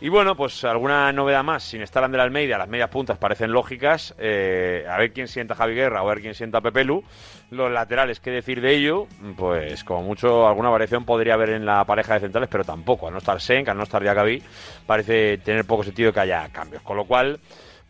Y 0.03 0.09
bueno, 0.09 0.35
pues 0.35 0.63
alguna 0.63 1.13
novedad 1.13 1.43
más. 1.43 1.61
Sin 1.61 1.83
estar 1.83 2.03
Ander 2.03 2.21
Almeida, 2.21 2.57
las 2.57 2.67
medias 2.67 2.89
puntas 2.89 3.19
parecen 3.19 3.51
lógicas. 3.51 4.15
Eh, 4.17 4.83
a 4.89 4.97
ver 4.97 5.13
quién 5.13 5.27
sienta 5.27 5.53
Javi 5.53 5.75
Guerra 5.75 6.01
o 6.01 6.07
a 6.07 6.15
ver 6.15 6.23
quién 6.23 6.33
sienta 6.33 6.59
Pepelu. 6.59 7.03
Los 7.51 7.71
laterales, 7.71 8.19
¿qué 8.19 8.31
decir 8.31 8.61
de 8.61 8.73
ello? 8.73 9.07
Pues 9.37 9.83
como 9.83 10.01
mucho 10.01 10.47
alguna 10.47 10.69
variación 10.69 11.05
podría 11.05 11.35
haber 11.35 11.51
en 11.51 11.67
la 11.67 11.85
pareja 11.85 12.15
de 12.15 12.21
centrales, 12.21 12.49
pero 12.51 12.63
tampoco. 12.63 13.05
Al 13.05 13.13
no 13.13 13.19
estar 13.19 13.39
Senk, 13.39 13.69
al 13.69 13.77
no 13.77 13.83
estar 13.83 14.01
Diakabi, 14.01 14.41
parece 14.87 15.37
tener 15.37 15.65
poco 15.65 15.83
sentido 15.83 16.11
que 16.11 16.21
haya 16.21 16.49
cambios. 16.49 16.81
Con 16.81 16.97
lo 16.97 17.05
cual, 17.05 17.39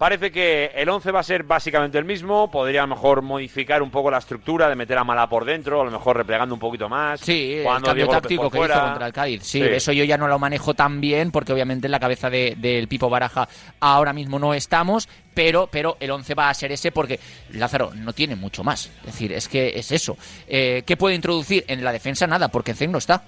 Parece 0.02 0.32
que 0.32 0.72
el 0.74 0.90
11 0.90 1.12
va 1.12 1.20
a 1.20 1.24
ser 1.24 1.44
básicamente 1.44 1.96
el 2.00 2.06
mismo. 2.06 2.50
Podría 2.50 2.82
a 2.82 2.88
lo 2.88 2.96
mejor 2.96 3.22
modificar 3.22 3.84
un 3.84 3.92
poco 3.92 4.10
la 4.10 4.18
estructura 4.18 4.68
de 4.68 4.76
meter 4.76 4.98
a 4.98 5.04
Mala 5.04 5.30
por 5.30 5.46
dentro, 5.46 5.80
a 5.80 5.86
lo 5.86 5.92
mejor 5.92 6.18
replegando 6.18 6.56
un 6.56 6.60
poquito 6.60 6.90
más. 6.90 7.20
Sí, 7.20 7.54
el 7.58 7.64
jugando 7.66 7.86
cambio 7.86 8.08
táctico 8.08 8.50
que 8.50 8.58
fuera. 8.58 8.74
hizo 8.78 8.84
contra 8.86 9.06
el 9.06 9.14
Cádiz. 9.14 9.44
Sí, 9.44 9.60
Sí. 9.60 9.64
eso 9.64 9.92
yo 9.92 10.04
ya 10.04 10.18
no 10.18 10.28
lo 10.28 10.40
manejo 10.40 10.74
tan 10.74 11.02
bien 11.02 11.30
porque 11.30 11.54
obviamente 11.54 11.86
en 11.86 11.92
la 11.92 12.00
cabeza 12.00 12.32
de- 12.32 12.56
del 12.58 12.88
Pipo 12.88 13.12
Baraja 13.12 13.48
ahora 13.80 14.12
mismo 14.12 14.40
no 14.40 14.56
estamos, 14.56 15.08
pero, 15.36 15.68
pero 15.72 15.98
el 16.00 16.10
11 16.10 16.34
va 16.34 16.50
a 16.50 16.54
ser 16.56 16.72
ese 16.72 16.92
porque 16.92 17.20
Lázaro 17.52 17.92
no 17.94 18.12
tiene 18.12 18.36
mucho 18.36 18.64
más. 18.64 18.88
Es 19.02 19.06
decir, 19.06 19.32
es 19.32 19.48
que 19.48 19.74
es 19.78 19.92
eso. 19.92 20.18
Eh, 20.48 20.82
¿Qué 20.84 20.98
puede 20.98 21.14
introducir? 21.14 21.64
En 21.68 21.84
la 21.84 21.92
defensa 21.92 22.26
nada, 22.26 22.48
porque 22.48 22.74
Zenk 22.74 22.92
no 22.92 22.98
está. 22.98 23.22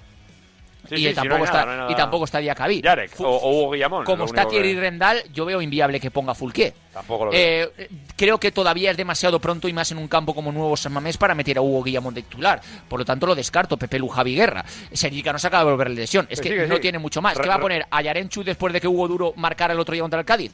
Sí, 0.88 0.96
y, 0.96 1.08
sí, 1.08 1.14
tampoco 1.14 1.38
no 1.38 1.44
está, 1.44 1.58
nada, 1.60 1.66
no 1.66 1.72
hay 1.72 1.78
nada. 1.78 1.92
y 1.92 1.94
tampoco 1.96 2.24
está 2.26 2.38
Diacabí. 2.38 2.82
Yarek 2.82 3.20
o, 3.20 3.24
o 3.26 3.50
Hugo 3.62 3.70
Guillamón. 3.72 4.04
Como 4.04 4.24
está 4.26 4.46
Thierry 4.46 4.74
que- 4.74 4.80
Rendal, 4.80 5.22
yo 5.32 5.44
veo 5.44 5.62
inviable 5.62 5.98
que 5.98 6.10
ponga 6.10 6.34
Fulquier. 6.34 6.74
Tampoco 6.92 7.24
lo 7.26 7.30
veo. 7.32 7.70
Eh, 7.78 7.88
creo 8.16 8.38
que 8.38 8.52
todavía 8.52 8.90
es 8.90 8.96
demasiado 8.96 9.40
pronto 9.40 9.66
y 9.66 9.72
más 9.72 9.90
en 9.92 9.98
un 9.98 10.08
campo 10.08 10.34
como 10.34 10.52
Nuevo 10.52 10.76
San 10.76 10.92
Mamés 10.92 11.16
para 11.16 11.34
meter 11.34 11.58
a 11.58 11.62
Hugo 11.62 11.82
Guillamón 11.82 12.14
de 12.14 12.22
titular. 12.22 12.60
Por 12.88 12.98
lo 13.00 13.04
tanto, 13.04 13.26
lo 13.26 13.34
descarto. 13.34 13.76
Pepe 13.76 13.98
Lu, 13.98 14.08
Javi 14.08 14.34
Guerra. 14.34 14.64
Sergi 14.92 15.22
no 15.22 15.38
se 15.38 15.46
acaba 15.46 15.64
de 15.64 15.70
volver 15.70 15.88
la 15.88 15.94
lesión. 15.96 16.26
Es 16.30 16.40
Que 16.40 16.50
que 16.50 16.64
sí, 16.64 16.68
no 16.68 16.78
tiene 16.78 16.98
mucho 16.98 17.20
más. 17.22 17.38
¿Qué 17.38 17.48
va 17.48 17.54
a 17.54 17.60
poner 17.60 17.86
a 17.90 18.02
Yarenchu 18.02 18.44
después 18.44 18.72
de 18.72 18.80
que 18.80 18.86
Hugo 18.88 19.08
Duro 19.08 19.32
marcara 19.36 19.72
el 19.74 19.80
otro 19.80 19.92
día 19.94 20.02
contra 20.02 20.20
el 20.20 20.26
Cádiz? 20.26 20.52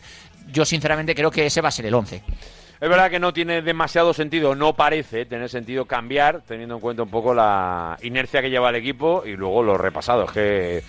Yo, 0.53 0.64
sinceramente, 0.64 1.14
creo 1.14 1.31
que 1.31 1.47
ese 1.47 1.61
va 1.61 1.68
a 1.68 1.72
ser 1.72 1.87
el 1.87 1.95
11. 1.95 2.22
Es 2.81 2.89
verdad 2.89 3.11
que 3.11 3.20
no 3.20 3.35
tiene 3.35 3.61
demasiado 3.61 4.14
sentido, 4.14 4.55
no 4.55 4.72
parece 4.72 5.26
tener 5.26 5.51
sentido 5.51 5.85
cambiar, 5.85 6.41
teniendo 6.41 6.76
en 6.76 6.81
cuenta 6.81 7.03
un 7.03 7.11
poco 7.11 7.35
la 7.35 7.99
inercia 8.01 8.41
que 8.41 8.49
lleva 8.49 8.70
el 8.70 8.76
equipo 8.76 9.22
y 9.26 9.37
luego 9.37 9.62
los 9.62 9.78
repasados, 9.78 10.33
que 10.33 10.83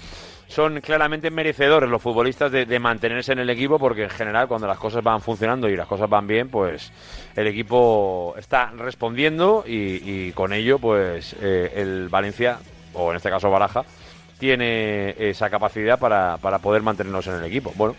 son 0.47 0.79
claramente 0.79 1.29
merecedores 1.31 1.89
los 1.89 2.01
futbolistas 2.01 2.49
de, 2.49 2.65
de 2.65 2.79
mantenerse 2.79 3.33
en 3.33 3.39
el 3.39 3.49
equipo, 3.49 3.77
porque 3.77 4.03
en 4.03 4.09
general 4.09 4.47
cuando 4.47 4.67
las 4.67 4.77
cosas 4.77 5.03
van 5.03 5.19
funcionando 5.19 5.67
y 5.67 5.75
las 5.75 5.85
cosas 5.85 6.09
van 6.09 6.27
bien, 6.27 6.47
pues 6.47 6.93
el 7.35 7.47
equipo 7.47 8.35
está 8.37 8.71
respondiendo 8.77 9.65
y, 9.67 10.01
y 10.05 10.31
con 10.31 10.53
ello, 10.53 10.79
pues 10.79 11.35
eh, 11.41 11.73
el 11.75 12.07
Valencia, 12.07 12.59
o 12.93 13.11
en 13.11 13.17
este 13.17 13.29
caso 13.29 13.51
Baraja, 13.51 13.83
tiene 14.39 15.13
esa 15.19 15.49
capacidad 15.49 15.99
para, 15.99 16.37
para 16.37 16.59
poder 16.59 16.83
mantenernos 16.83 17.27
en 17.27 17.35
el 17.35 17.43
equipo. 17.43 17.73
Bueno. 17.75 17.95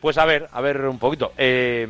Pues 0.00 0.16
a 0.16 0.24
ver, 0.24 0.48
a 0.52 0.60
ver 0.60 0.86
un 0.86 0.98
poquito. 0.98 1.32
Eh, 1.36 1.86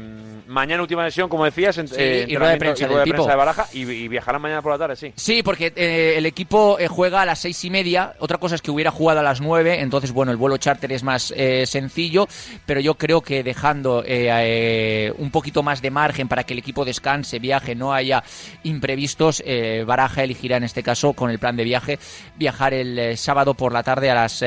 mañana 0.46 0.80
última 0.80 1.04
sesión, 1.04 1.28
como 1.28 1.44
decías, 1.44 1.76
en, 1.76 1.88
Sí, 1.88 1.94
eh, 1.98 2.24
y 2.26 2.36
rueda 2.36 2.52
de 2.52 2.58
prensa 2.58 2.84
y 2.84 2.86
rueda 2.86 3.04
de 3.04 3.10
prensa 3.10 3.30
de 3.30 3.36
Baraja 3.36 3.66
y, 3.74 3.82
y 3.82 4.08
viajarán 4.08 4.40
mañana 4.40 4.62
por 4.62 4.72
la 4.72 4.78
tarde, 4.78 4.96
sí. 4.96 5.12
Sí, 5.14 5.42
porque 5.42 5.72
eh, 5.76 6.14
el 6.16 6.24
equipo 6.24 6.78
eh, 6.78 6.88
juega 6.88 7.20
a 7.20 7.26
las 7.26 7.40
seis 7.40 7.62
y 7.64 7.70
media. 7.70 8.14
Otra 8.18 8.38
cosa 8.38 8.54
es 8.54 8.62
que 8.62 8.70
hubiera 8.70 8.90
jugado 8.90 9.20
a 9.20 9.22
las 9.22 9.42
nueve, 9.42 9.80
entonces 9.80 10.12
bueno, 10.12 10.32
el 10.32 10.38
vuelo 10.38 10.56
charter 10.56 10.90
es 10.90 11.02
más 11.02 11.34
eh, 11.36 11.66
sencillo, 11.66 12.26
pero 12.64 12.80
yo 12.80 12.94
creo 12.94 13.20
que 13.20 13.42
dejando 13.42 14.02
eh, 14.06 15.12
un 15.18 15.30
poquito 15.30 15.62
más 15.62 15.82
de 15.82 15.90
margen 15.90 16.28
para 16.28 16.44
que 16.44 16.54
el 16.54 16.60
equipo 16.60 16.86
descanse, 16.86 17.38
viaje, 17.38 17.74
no 17.74 17.92
haya 17.92 18.24
imprevistos, 18.62 19.42
eh, 19.44 19.84
Baraja 19.86 20.24
elegirá 20.24 20.56
en 20.56 20.64
este 20.64 20.82
caso 20.82 21.12
con 21.12 21.30
el 21.30 21.38
plan 21.38 21.56
de 21.56 21.64
viaje 21.64 21.98
viajar 22.36 22.72
el 22.72 23.18
sábado 23.18 23.52
por 23.52 23.72
la 23.74 23.82
tarde 23.82 24.10
a 24.10 24.14
las 24.14 24.42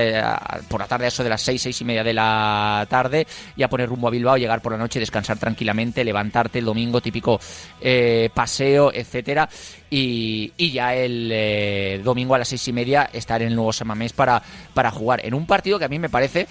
por 0.68 0.80
la 0.80 0.88
tarde 0.88 1.06
a 1.06 1.08
eso 1.10 1.24
de 1.24 1.30
las 1.30 1.42
seis 1.44 1.62
seis 1.62 1.80
y 1.82 1.86
media 1.86 2.04
de 2.04 2.14
la 2.14 2.88
tarde 2.90 3.28
y 3.56 3.64
a 3.64 3.70
poner 3.70 3.90
rumbo 3.90 4.08
a 4.08 4.12
Bilbao, 4.12 4.38
llegar 4.38 4.62
por 4.62 4.72
la 4.72 4.78
noche, 4.78 5.00
descansar 5.00 5.38
tranquilamente, 5.38 6.04
levantarte 6.04 6.60
el 6.60 6.66
domingo 6.66 7.02
típico 7.02 7.40
eh, 7.80 8.30
paseo, 8.34 8.92
etcétera. 8.94 9.50
Y, 9.90 10.54
y 10.58 10.72
ya 10.72 10.96
el 10.96 11.30
eh, 11.32 12.02
domingo 12.04 12.36
a 12.36 12.38
las 12.38 12.48
seis 12.48 12.68
y 12.68 12.74
media 12.74 13.10
estar 13.12 13.42
en 13.42 13.50
el 13.50 13.56
nuevo 13.56 13.74
Samamés 13.74 14.14
para, 14.14 14.42
para 14.74 14.92
jugar. 14.92 15.26
En 15.26 15.34
un 15.34 15.46
partido 15.46 15.80
que 15.80 15.86
a 15.86 15.90
mí 15.90 16.00
me 16.00 16.10
parece 16.10 16.48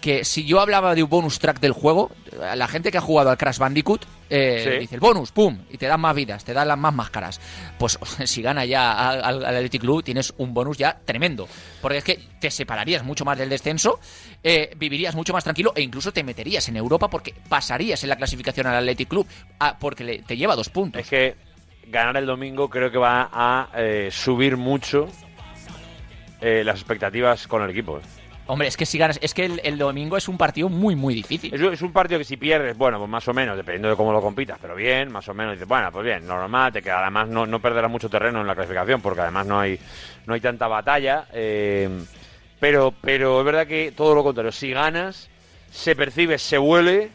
que 0.00 0.24
si 0.24 0.44
yo 0.44 0.60
hablaba 0.60 0.94
de 0.94 1.02
un 1.02 1.10
bonus 1.10 1.38
track 1.38 1.60
del 1.60 1.72
juego, 1.72 2.10
la 2.54 2.68
gente 2.68 2.90
que 2.90 2.98
ha 2.98 3.02
jugado 3.02 3.30
al 3.30 3.36
Crash 3.36 3.58
Bandicoot 3.58 4.04
eh, 4.30 4.62
Sí. 4.74 4.78
dice 4.80 4.94
el 4.94 5.00
bonus, 5.00 5.32
pum, 5.32 5.58
y 5.70 5.78
te 5.78 5.86
dan 5.86 6.00
más 6.00 6.14
vidas, 6.14 6.44
te 6.44 6.52
dan 6.52 6.68
las 6.68 6.78
más 6.78 6.94
máscaras. 6.94 7.40
Pues 7.78 7.98
si 8.24 8.42
gana 8.42 8.64
ya 8.64 9.10
al, 9.10 9.24
al 9.24 9.44
Athletic 9.44 9.80
Club, 9.80 10.02
tienes 10.02 10.32
un 10.38 10.52
bonus 10.54 10.76
ya 10.78 10.98
tremendo. 11.04 11.48
Porque 11.80 11.98
es 11.98 12.04
que 12.04 12.18
te 12.40 12.50
separarías 12.50 13.02
mucho 13.04 13.24
más 13.24 13.38
del 13.38 13.48
descenso, 13.48 14.00
eh, 14.42 14.70
vivirías 14.76 15.14
mucho 15.14 15.32
más 15.32 15.44
tranquilo 15.44 15.72
e 15.74 15.82
incluso 15.82 16.12
te 16.12 16.22
meterías 16.24 16.68
en 16.68 16.76
Europa 16.76 17.08
porque 17.08 17.34
pasarías 17.48 18.02
en 18.02 18.10
la 18.10 18.16
clasificación 18.16 18.66
al 18.66 18.76
Athletic 18.76 19.08
Club 19.08 19.26
ah, 19.60 19.76
porque 19.78 20.04
le- 20.04 20.18
te 20.22 20.36
lleva 20.36 20.54
dos 20.56 20.68
puntos. 20.68 21.00
Es 21.02 21.08
que 21.08 21.34
ganar 21.86 22.16
el 22.18 22.26
domingo 22.26 22.68
creo 22.68 22.90
que 22.90 22.98
va 22.98 23.30
a 23.32 23.70
eh, 23.76 24.08
subir 24.12 24.56
mucho 24.56 25.08
eh, 26.40 26.62
las 26.64 26.76
expectativas 26.76 27.46
con 27.48 27.62
el 27.62 27.70
equipo. 27.70 28.00
Hombre, 28.48 28.66
es 28.66 28.78
que 28.78 28.86
si 28.86 28.96
ganas, 28.96 29.18
es 29.22 29.34
que 29.34 29.44
el, 29.44 29.76
domingo 29.76 30.16
es 30.16 30.26
un 30.26 30.38
partido 30.38 30.70
muy, 30.70 30.96
muy 30.96 31.14
difícil. 31.14 31.52
Es, 31.52 31.60
es 31.60 31.82
un 31.82 31.92
partido 31.92 32.18
que 32.18 32.24
si 32.24 32.38
pierdes, 32.38 32.78
bueno, 32.78 32.96
pues 32.98 33.10
más 33.10 33.28
o 33.28 33.34
menos, 33.34 33.58
dependiendo 33.58 33.90
de 33.90 33.96
cómo 33.96 34.10
lo 34.10 34.22
compitas, 34.22 34.58
pero 34.60 34.74
bien, 34.74 35.12
más 35.12 35.28
o 35.28 35.34
menos, 35.34 35.52
dices, 35.52 35.68
bueno, 35.68 35.92
pues 35.92 36.04
bien, 36.06 36.26
normal, 36.26 36.72
te 36.72 36.80
queda, 36.80 37.02
además 37.02 37.28
no, 37.28 37.46
no 37.46 37.60
perderás 37.60 37.90
mucho 37.90 38.08
terreno 38.08 38.40
en 38.40 38.46
la 38.46 38.54
clasificación, 38.54 39.02
porque 39.02 39.20
además 39.20 39.46
no 39.46 39.60
hay, 39.60 39.78
no 40.24 40.32
hay 40.32 40.40
tanta 40.40 40.66
batalla, 40.66 41.26
eh, 41.34 41.90
pero, 42.58 42.94
pero 42.98 43.40
es 43.40 43.44
verdad 43.44 43.66
que 43.66 43.92
todo 43.94 44.14
lo 44.14 44.24
contrario, 44.24 44.50
si 44.50 44.70
ganas, 44.70 45.28
se 45.70 45.94
percibe, 45.94 46.38
se 46.38 46.58
huele, 46.58 47.10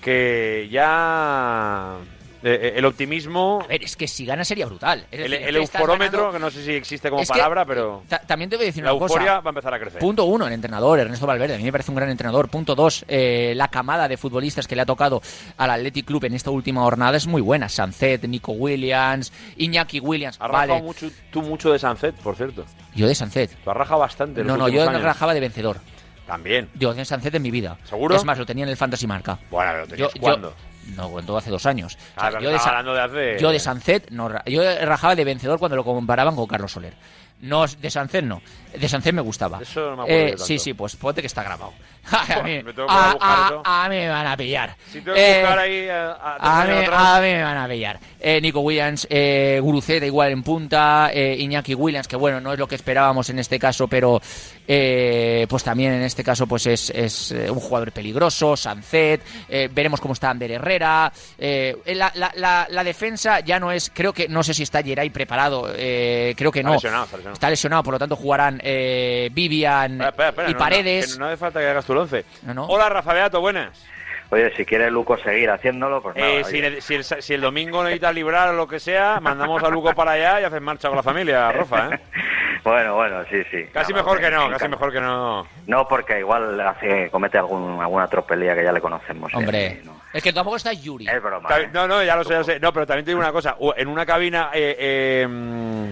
que 0.00 0.68
ya 0.70 1.98
eh, 2.42 2.60
eh, 2.62 2.72
el 2.76 2.84
optimismo, 2.84 3.60
A 3.64 3.66
ver, 3.66 3.82
es 3.84 3.96
que 3.96 4.06
si 4.06 4.24
gana 4.24 4.44
sería 4.44 4.66
brutal. 4.66 5.06
Es 5.10 5.20
el, 5.20 5.30
decir, 5.30 5.48
el 5.48 5.54
es 5.56 5.58
que 5.60 5.64
estás 5.64 5.80
euforómetro, 5.80 6.18
ganando- 6.18 6.32
que 6.32 6.38
no 6.38 6.50
sé 6.50 6.64
si 6.64 6.72
existe 6.72 7.10
como 7.10 7.22
Es 7.22 7.28
que, 7.28 7.32
palabra, 7.38 7.64
pero 7.64 8.02
Ta- 8.08 8.20
también 8.20 8.48
te 8.50 8.56
voy 8.56 8.64
a 8.64 8.66
decir 8.66 8.84
la 8.84 8.92
una 8.94 9.02
euforia 9.02 9.26
cosa. 9.28 9.40
va 9.40 9.48
a 9.48 9.50
empezar 9.50 9.74
a 9.74 9.78
crecer. 9.80 9.98
Punto 10.00 10.24
uno, 10.24 10.46
el 10.46 10.52
entrenador, 10.52 10.98
Ernesto 11.00 11.26
Valverde. 11.26 11.54
A 11.54 11.58
mí 11.58 11.64
me 11.64 11.72
parece 11.72 11.90
un 11.90 11.96
gran 11.96 12.10
entrenador. 12.10 12.48
Punto 12.48 12.74
dos, 12.74 13.04
eh, 13.08 13.52
la 13.56 13.68
camada 13.68 14.06
de 14.08 14.16
futbolistas 14.16 14.66
que 14.66 14.76
le 14.76 14.82
ha 14.82 14.86
tocado 14.86 15.20
al 15.56 15.70
Athletic 15.70 16.06
Club 16.06 16.24
en 16.24 16.34
esta 16.34 16.50
última 16.50 16.82
jornada 16.82 17.16
es 17.16 17.26
muy 17.26 17.42
buena. 17.42 17.68
Sancet, 17.68 18.24
Nico 18.28 18.52
Williams, 18.52 19.32
Iñaki 19.56 20.00
Williams. 20.00 20.36
Has 20.40 20.50
rajado 20.50 20.78
mucho, 20.82 21.10
tú 21.30 21.42
mucho 21.42 21.72
de 21.72 21.78
Sanzet, 21.78 22.14
por 22.16 22.36
cierto. 22.36 22.64
yo 22.94 23.06
de 23.08 23.14
Sancet. 23.14 23.50
Tú 23.64 23.70
has 23.70 23.76
rajado 23.76 24.00
bastante. 24.00 24.44
No, 24.44 24.56
no, 24.56 24.68
yo 24.68 24.88
años. 24.88 25.02
rajaba 25.02 25.34
de 25.34 25.40
vencedor. 25.40 25.78
También. 26.26 26.68
Yo 26.74 26.92
de 26.92 27.04
Sancet 27.06 27.34
en 27.34 27.42
mi 27.42 27.50
vida. 27.50 27.78
¿Seguro? 27.84 28.14
Es 28.14 28.24
más, 28.24 28.36
lo 28.38 28.44
tenía 28.44 28.64
en 28.64 28.68
el 28.70 28.76
Fantasy 28.76 29.06
Marca. 29.06 29.38
Bueno, 29.50 29.78
lo 29.78 29.86
tenías 29.86 30.08
Yo- 30.10 30.14
yo- 30.14 30.20
cuando. 30.20 30.54
No 30.96 31.08
cuento 31.10 31.36
hace 31.36 31.50
dos 31.50 31.64
años. 31.66 31.96
O 32.16 32.20
sea, 32.20 32.28
Ah, 32.28 32.30
yo, 32.40 32.50
de 32.50 32.56
estaba 32.56 32.58
Sa- 32.58 32.68
hablando 32.70 32.94
de 32.94 33.00
hace- 33.00 33.38
yo 33.42 33.50
de 33.50 33.58
Sancet, 33.58 34.10
no, 34.10 34.30
yo 34.46 34.62
rajaba 34.84 35.14
de 35.14 35.24
vencedor 35.24 35.58
cuando 35.58 35.76
lo 35.76 35.84
comparaban 35.84 36.34
con 36.36 36.46
Carlos 36.46 36.72
Soler. 36.72 36.94
No, 37.40 37.66
de 37.66 37.88
Sancet 37.90 38.24
no. 38.24 38.42
De 38.76 38.88
Sancet 38.88 39.14
me 39.14 39.22
gustaba. 39.22 39.60
Eso 39.62 39.90
no 39.90 39.96
me 39.98 40.02
acuerdo 40.02 40.34
Eh, 40.34 40.34
sí, 40.38 40.58
sí, 40.58 40.74
pues 40.74 40.96
ponte 40.96 41.20
que 41.20 41.28
está 41.28 41.44
grabado. 41.44 41.72
a, 42.10 42.42
mí, 42.42 42.62
Me 42.62 42.72
a- 42.88 43.16
a- 43.20 43.84
a 43.84 43.88
mí 43.88 43.96
me 43.96 44.08
van 44.08 44.26
a 44.26 44.36
pillar. 44.36 44.74
Si 44.90 45.00
tengo 45.00 45.14
que 45.14 45.30
Eh, 45.38 45.40
buscar 45.40 45.58
ahí 45.58 45.88
a, 45.88 46.12
a- 46.12 46.62
a 46.62 46.64
mí, 46.64 46.72
a 46.90 47.20
mí 47.20 47.26
me 47.36 47.42
van 47.42 47.56
a 47.58 47.68
pillar. 47.68 48.00
Eh, 48.20 48.40
Nico 48.40 48.60
Williams, 48.60 49.06
eh, 49.10 49.58
Guruceta 49.62 50.04
igual 50.06 50.32
en 50.32 50.42
punta, 50.42 51.10
eh, 51.12 51.36
Iñaki 51.38 51.74
Williams, 51.74 52.08
que 52.08 52.16
bueno, 52.16 52.40
no 52.40 52.52
es 52.52 52.58
lo 52.58 52.66
que 52.66 52.74
esperábamos 52.74 53.28
en 53.30 53.38
este 53.38 53.58
caso, 53.58 53.86
pero 53.88 54.20
eh, 54.66 55.46
pues 55.48 55.62
también 55.64 55.92
en 55.92 56.02
este 56.02 56.24
caso 56.24 56.46
pues 56.46 56.66
es, 56.66 56.90
es, 56.90 57.32
eh, 57.32 57.50
un 57.50 57.60
jugador 57.60 57.92
peligroso, 57.92 58.56
Sancet, 58.56 59.22
eh, 59.48 59.68
veremos 59.72 60.00
cómo 60.00 60.14
está 60.14 60.30
Ander 60.30 60.50
Herrera. 60.50 61.12
eh, 61.38 61.76
la, 61.86 62.10
la- 62.14 62.32
la- 62.34 62.66
la 62.70 62.84
defensa 62.84 63.40
ya 63.40 63.60
no 63.60 63.70
es, 63.72 63.90
creo 63.94 64.12
que, 64.12 64.28
no 64.28 64.42
sé 64.42 64.52
si 64.54 64.62
está 64.64 64.82
Geray 64.82 65.10
preparado, 65.10 65.70
eh, 65.76 66.34
creo 66.36 66.50
que 66.50 66.60
Está 66.60 66.68
no. 66.68 66.74
lesionado, 66.74 67.04
está 67.04 67.16
lesionado. 67.16 67.34
Está 67.34 67.50
lesionado, 67.50 67.82
por 67.84 67.92
lo 67.94 67.98
tanto 67.98 68.16
jugarán 68.16 68.60
eh, 68.64 69.30
Vivian 69.32 70.00
Espera, 70.02 70.28
espera, 70.30 70.50
y 70.50 70.52
no, 70.54 70.58
Paredes. 70.58 71.18
No, 71.18 71.26
hace 71.26 71.36
falta 71.36 71.60
que 71.60 71.66
hagas 71.68 71.84
tu 71.84 71.94
once. 71.98 72.24
No, 72.42 72.54
no. 72.54 72.64
Hola, 72.66 72.88
Rafa 72.88 73.12
Beato, 73.12 73.40
buenas. 73.40 73.86
Oye, 74.30 74.54
si 74.56 74.66
quiere 74.66 74.90
Luco 74.90 75.16
seguir 75.16 75.48
haciéndolo, 75.50 76.02
pues 76.02 76.14
nada. 76.16 76.28
Eh, 76.28 76.42
oye. 76.44 76.80
si, 76.82 76.94
el, 76.94 77.04
si 77.04 77.34
el 77.34 77.40
domingo 77.40 77.82
necesitas 77.82 78.14
librar 78.14 78.50
o 78.50 78.52
lo 78.52 78.68
que 78.68 78.78
sea, 78.78 79.20
mandamos 79.20 79.62
a 79.62 79.70
Luco 79.70 79.94
para 79.94 80.12
allá 80.12 80.40
y 80.40 80.44
haces 80.44 80.60
marcha 80.60 80.88
con 80.88 80.96
la 80.96 81.02
familia, 81.02 81.50
Rafa, 81.50 81.94
¿eh? 81.94 82.00
Bueno, 82.64 82.96
bueno, 82.96 83.24
sí, 83.30 83.42
sí. 83.50 83.64
Casi 83.72 83.92
Nada, 83.92 84.02
mejor 84.02 84.20
que 84.20 84.30
no, 84.30 84.50
casi 84.50 84.68
mejor 84.68 84.92
que 84.92 85.00
no. 85.00 85.46
No, 85.66 85.88
porque 85.88 86.18
igual 86.18 86.60
hace, 86.60 87.08
comete 87.08 87.38
algún, 87.38 87.80
alguna 87.80 88.08
tropelía 88.08 88.54
que 88.54 88.64
ya 88.64 88.72
le 88.72 88.80
conocemos. 88.80 89.32
¿eh? 89.32 89.36
Hombre, 89.36 89.78
Sí, 89.80 89.86
no. 89.86 90.00
es 90.12 90.22
que 90.22 90.32
tampoco 90.32 90.56
está 90.56 90.72
Yuri. 90.72 91.08
Es 91.08 91.22
broma. 91.22 91.48
¿eh? 91.58 91.70
No, 91.72 91.86
no, 91.88 92.02
ya 92.02 92.16
lo 92.16 92.24
sé, 92.24 92.30
ya 92.30 92.38
lo 92.38 92.44
sé. 92.44 92.60
No, 92.60 92.72
pero 92.72 92.84
también 92.86 93.04
te 93.04 93.12
digo 93.12 93.20
una 93.20 93.32
cosa. 93.32 93.56
En 93.76 93.88
una 93.88 94.04
cabina... 94.04 94.50
Eh, 94.52 94.76
eh, 94.78 95.26
mm, 95.26 95.88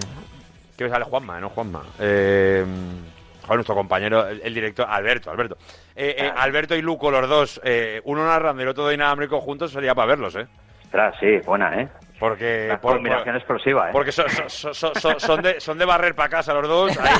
¿Qué 0.77 0.83
me 0.83 0.89
sale 0.91 1.05
Juanma? 1.05 1.39
No, 1.39 1.49
Juanma. 1.49 1.83
Eh, 1.99 2.63
joder, 3.47 3.57
nuestro 3.57 3.75
compañero, 3.75 4.27
el, 4.27 4.41
el 4.43 4.53
director, 4.53 4.85
Alberto, 4.87 5.31
Alberto. 5.31 5.57
Eh, 5.95 6.15
eh, 6.19 6.31
Alberto 6.35 6.75
y 6.75 6.81
Luco, 6.81 7.09
los 7.09 7.27
dos, 7.27 7.61
eh, 7.63 8.01
uno 8.03 8.25
narrando 8.25 8.61
y 8.61 8.63
el 8.63 8.69
otro 8.69 8.87
de 8.87 8.95
inalámbrico 8.95 9.39
juntos, 9.39 9.71
sería 9.71 9.95
para 9.95 10.07
verlos, 10.07 10.35
¿eh? 10.35 10.45
Ostras, 10.83 11.15
sí, 11.19 11.37
buena, 11.45 11.81
¿eh? 11.81 11.87
Porque... 12.19 12.65
La 12.69 12.81
por- 12.81 12.93
combinación 12.95 13.25
por- 13.27 13.35
explosiva, 13.35 13.89
¿eh? 13.89 13.91
Porque 13.91 14.11
son, 14.11 14.25
son- 14.49 15.19
son- 15.19 15.41
de, 15.41 15.59
son 15.61 15.77
de 15.77 15.85
barrer 15.85 16.15
para 16.15 16.29
casa 16.29 16.53
los 16.53 16.67
dos. 16.67 16.97
Ahí, 16.97 17.19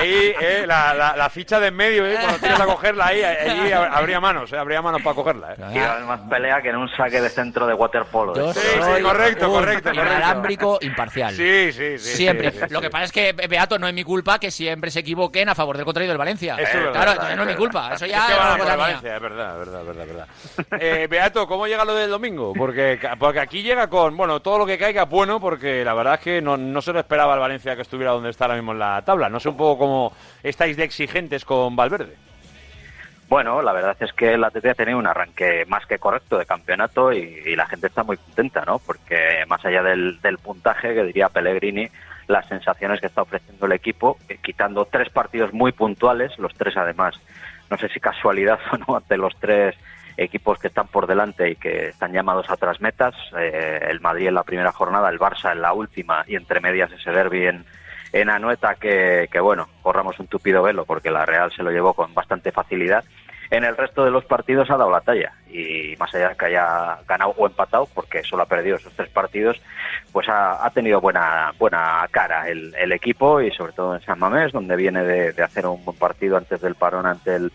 ahí, 0.00 0.34
eh, 0.40 0.64
la, 0.66 0.92
la- 0.94 1.16
la 1.16 1.30
ficha 1.30 1.58
de 1.60 1.68
en 1.68 1.76
medio, 1.76 2.06
eh, 2.06 2.16
cuando 2.20 2.38
tienes 2.38 2.60
a 2.60 2.66
cogerla 2.66 3.06
ahí, 3.06 3.22
allí 3.22 3.72
habría 3.72 4.20
manos, 4.20 4.52
eh, 4.52 4.58
habría 4.58 4.80
manos 4.82 5.02
para 5.02 5.14
cogerla. 5.16 5.52
Eh. 5.54 5.56
Y 5.74 5.78
va 5.78 5.98
más 6.00 6.20
pelea 6.28 6.60
que 6.62 6.68
en 6.70 6.76
un 6.76 6.88
saque 6.96 7.20
de 7.20 7.28
centro 7.28 7.66
de 7.66 7.74
waterpolo. 7.74 8.32
De 8.34 8.52
Sí, 8.54 8.60
sí, 8.60 9.02
correcto, 9.02 9.48
correcto, 9.50 9.90
correcto. 9.90 9.90
inalámbrico 9.92 10.78
imparcial. 10.82 11.34
Sí, 11.34 11.72
sí, 11.72 11.98
sí. 11.98 12.16
Siempre. 12.16 12.50
sí, 12.52 12.58
sí, 12.68 12.72
Lo 12.74 12.80
que 12.80 12.90
pasa 12.90 13.04
es 13.04 13.12
que, 13.12 13.32
Beato, 13.32 13.78
no 13.78 13.88
es 13.88 13.94
mi 13.94 14.04
culpa 14.04 14.38
que 14.38 14.50
siempre 14.50 14.90
se 14.90 15.00
equivoquen 15.00 15.48
a 15.48 15.54
favor 15.54 15.76
del 15.76 15.84
contrario 15.84 16.08
del 16.10 16.18
Valencia. 16.18 16.54
Eso 16.58 16.62
es 16.78 16.84
verdad, 16.84 16.92
claro, 16.92 17.10
es 17.10 17.14
entonces 17.16 17.36
no 17.36 17.42
es 17.42 17.46
mi 17.46 17.52
verdad. 17.54 17.58
culpa. 17.58 17.94
Eso 17.94 18.04
Es 18.04 18.10
ya 18.10 18.26
que 18.26 18.32
es 18.32 18.38
van 18.38 18.60
a. 18.60 18.76
Valencia, 18.76 19.16
es 19.16 19.22
verdad, 19.22 19.52
es 19.52 19.58
verdad, 19.58 19.80
es 19.80 19.86
verdad, 19.86 20.02
es 20.06 20.08
verdad. 20.56 20.82
Eh, 20.82 21.06
Beato, 21.08 21.46
¿cómo 21.46 21.66
llega 21.66 21.84
lo 21.84 21.94
del 21.94 22.10
domingo? 22.10 22.52
Porque, 22.56 22.98
porque 23.18 23.40
aquí 23.40 23.62
llega 23.62 23.88
con, 23.88 24.16
bueno, 24.16 24.25
todo 24.40 24.58
lo 24.58 24.66
que 24.66 24.78
caiga 24.78 25.04
bueno, 25.04 25.40
porque 25.40 25.84
la 25.84 25.94
verdad 25.94 26.14
es 26.14 26.20
que 26.20 26.42
no, 26.42 26.56
no 26.56 26.82
se 26.82 26.92
lo 26.92 26.98
esperaba 26.98 27.34
el 27.34 27.40
Valencia 27.40 27.76
que 27.76 27.82
estuviera 27.82 28.12
donde 28.12 28.30
está 28.30 28.44
ahora 28.44 28.56
mismo 28.56 28.72
en 28.72 28.78
la 28.78 29.02
tabla. 29.02 29.28
No 29.28 29.40
sé 29.40 29.48
un 29.48 29.56
poco 29.56 29.78
cómo 29.78 30.12
estáis 30.42 30.76
de 30.76 30.84
exigentes 30.84 31.44
con 31.44 31.76
Valverde. 31.76 32.16
Bueno, 33.28 33.60
la 33.60 33.72
verdad 33.72 33.96
es 33.98 34.12
que 34.12 34.34
el 34.34 34.44
Atleti 34.44 34.68
ha 34.68 34.74
tenido 34.74 34.98
un 34.98 35.06
arranque 35.06 35.64
más 35.66 35.84
que 35.86 35.98
correcto 35.98 36.38
de 36.38 36.46
campeonato 36.46 37.12
y, 37.12 37.56
la 37.56 37.66
gente 37.66 37.88
está 37.88 38.04
muy 38.04 38.16
contenta, 38.16 38.64
¿no? 38.64 38.78
Porque 38.78 39.44
más 39.48 39.64
allá 39.64 39.82
del, 39.82 40.20
del 40.20 40.38
puntaje, 40.38 40.94
que 40.94 41.02
diría 41.02 41.28
Pellegrini, 41.28 41.88
las 42.28 42.46
sensaciones 42.46 43.00
que 43.00 43.06
está 43.06 43.22
ofreciendo 43.22 43.66
el 43.66 43.72
equipo, 43.72 44.18
eh, 44.28 44.38
quitando 44.42 44.84
tres 44.84 45.10
partidos 45.10 45.52
muy 45.52 45.72
puntuales, 45.72 46.38
los 46.38 46.54
tres 46.54 46.76
además, 46.76 47.20
no 47.70 47.76
sé 47.78 47.88
si 47.88 47.98
casualidad 47.98 48.58
o 48.72 48.76
no, 48.76 48.96
ante 48.96 49.16
los 49.16 49.34
tres 49.36 49.74
equipos 50.16 50.58
que 50.58 50.68
están 50.68 50.88
por 50.88 51.06
delante 51.06 51.50
y 51.50 51.56
que 51.56 51.88
están 51.88 52.12
llamados 52.12 52.48
a 52.48 52.54
otras 52.54 52.80
metas, 52.80 53.14
eh, 53.38 53.80
el 53.88 54.00
Madrid 54.00 54.28
en 54.28 54.34
la 54.34 54.42
primera 54.44 54.72
jornada, 54.72 55.08
el 55.08 55.18
Barça 55.18 55.52
en 55.52 55.62
la 55.62 55.72
última 55.72 56.24
y 56.26 56.36
entre 56.36 56.60
medias 56.60 56.90
ese 56.92 57.10
derbi 57.10 57.46
en, 57.46 57.64
en 58.12 58.30
Anoeta 58.30 58.74
que, 58.76 59.28
que, 59.30 59.40
bueno, 59.40 59.68
corramos 59.82 60.18
un 60.18 60.26
tupido 60.26 60.62
velo 60.62 60.84
porque 60.84 61.10
la 61.10 61.26
Real 61.26 61.52
se 61.52 61.62
lo 61.62 61.70
llevó 61.70 61.94
con 61.94 62.14
bastante 62.14 62.52
facilidad. 62.52 63.04
En 63.48 63.62
el 63.62 63.76
resto 63.76 64.04
de 64.04 64.10
los 64.10 64.24
partidos 64.24 64.68
ha 64.70 64.76
dado 64.76 64.90
la 64.90 65.02
talla 65.02 65.32
y 65.48 65.94
más 65.98 66.12
allá 66.12 66.30
de 66.30 66.36
que 66.36 66.46
haya 66.46 66.98
ganado 67.06 67.32
o 67.36 67.46
empatado, 67.46 67.88
porque 67.94 68.24
solo 68.24 68.42
ha 68.42 68.46
perdido 68.46 68.74
esos 68.76 68.92
tres 68.94 69.08
partidos, 69.10 69.62
pues 70.12 70.28
ha, 70.28 70.66
ha 70.66 70.70
tenido 70.70 71.00
buena 71.00 71.52
buena 71.56 72.08
cara 72.10 72.48
el, 72.48 72.74
el 72.74 72.90
equipo 72.90 73.40
y 73.40 73.52
sobre 73.52 73.72
todo 73.72 73.94
en 73.94 74.02
San 74.02 74.18
Mamés, 74.18 74.50
donde 74.50 74.74
viene 74.74 75.04
de, 75.04 75.32
de 75.32 75.42
hacer 75.44 75.64
un 75.64 75.84
buen 75.84 75.96
partido 75.96 76.36
antes 76.36 76.60
del 76.60 76.74
parón 76.74 77.06
ante 77.06 77.36
el 77.36 77.52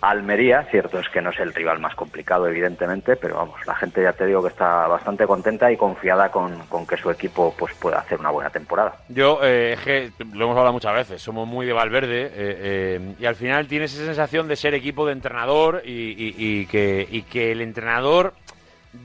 Almería. 0.00 0.64
Cierto 0.70 0.98
es 0.98 1.08
que 1.08 1.20
no 1.22 1.30
es 1.30 1.38
el 1.40 1.52
rival 1.54 1.78
más 1.80 1.94
complicado, 1.94 2.46
evidentemente, 2.48 3.16
pero 3.16 3.36
vamos, 3.36 3.58
la 3.66 3.74
gente 3.74 4.02
ya 4.02 4.12
te 4.12 4.26
digo 4.26 4.42
que 4.42 4.48
está 4.48 4.86
bastante 4.86 5.26
contenta 5.26 5.70
y 5.72 5.76
confiada 5.76 6.30
con, 6.30 6.58
con 6.68 6.86
que 6.86 6.96
su 6.96 7.10
equipo 7.10 7.54
pues 7.58 7.74
pueda 7.74 7.98
hacer 7.98 8.18
una 8.20 8.30
buena 8.30 8.50
temporada. 8.50 8.96
Yo, 9.08 9.38
eh, 9.42 9.76
que 9.84 10.10
lo 10.32 10.44
hemos 10.44 10.56
hablado 10.56 10.72
muchas 10.72 10.94
veces, 10.94 11.22
somos 11.22 11.46
muy 11.48 11.66
de 11.66 11.72
Valverde 11.72 12.22
eh, 12.26 12.30
eh, 12.36 13.14
y 13.18 13.26
al 13.26 13.34
final 13.36 13.66
tienes 13.66 13.94
esa 13.94 14.04
sensación 14.06 14.48
de 14.48 14.56
ser 14.56 14.74
equipo 14.74 15.06
de 15.06 15.12
entrenador 15.12 15.82
y, 15.84 15.90
y- 15.90 16.34
y 16.36 16.66
que, 16.66 17.06
y 17.10 17.22
que 17.22 17.52
el 17.52 17.60
entrenador 17.60 18.32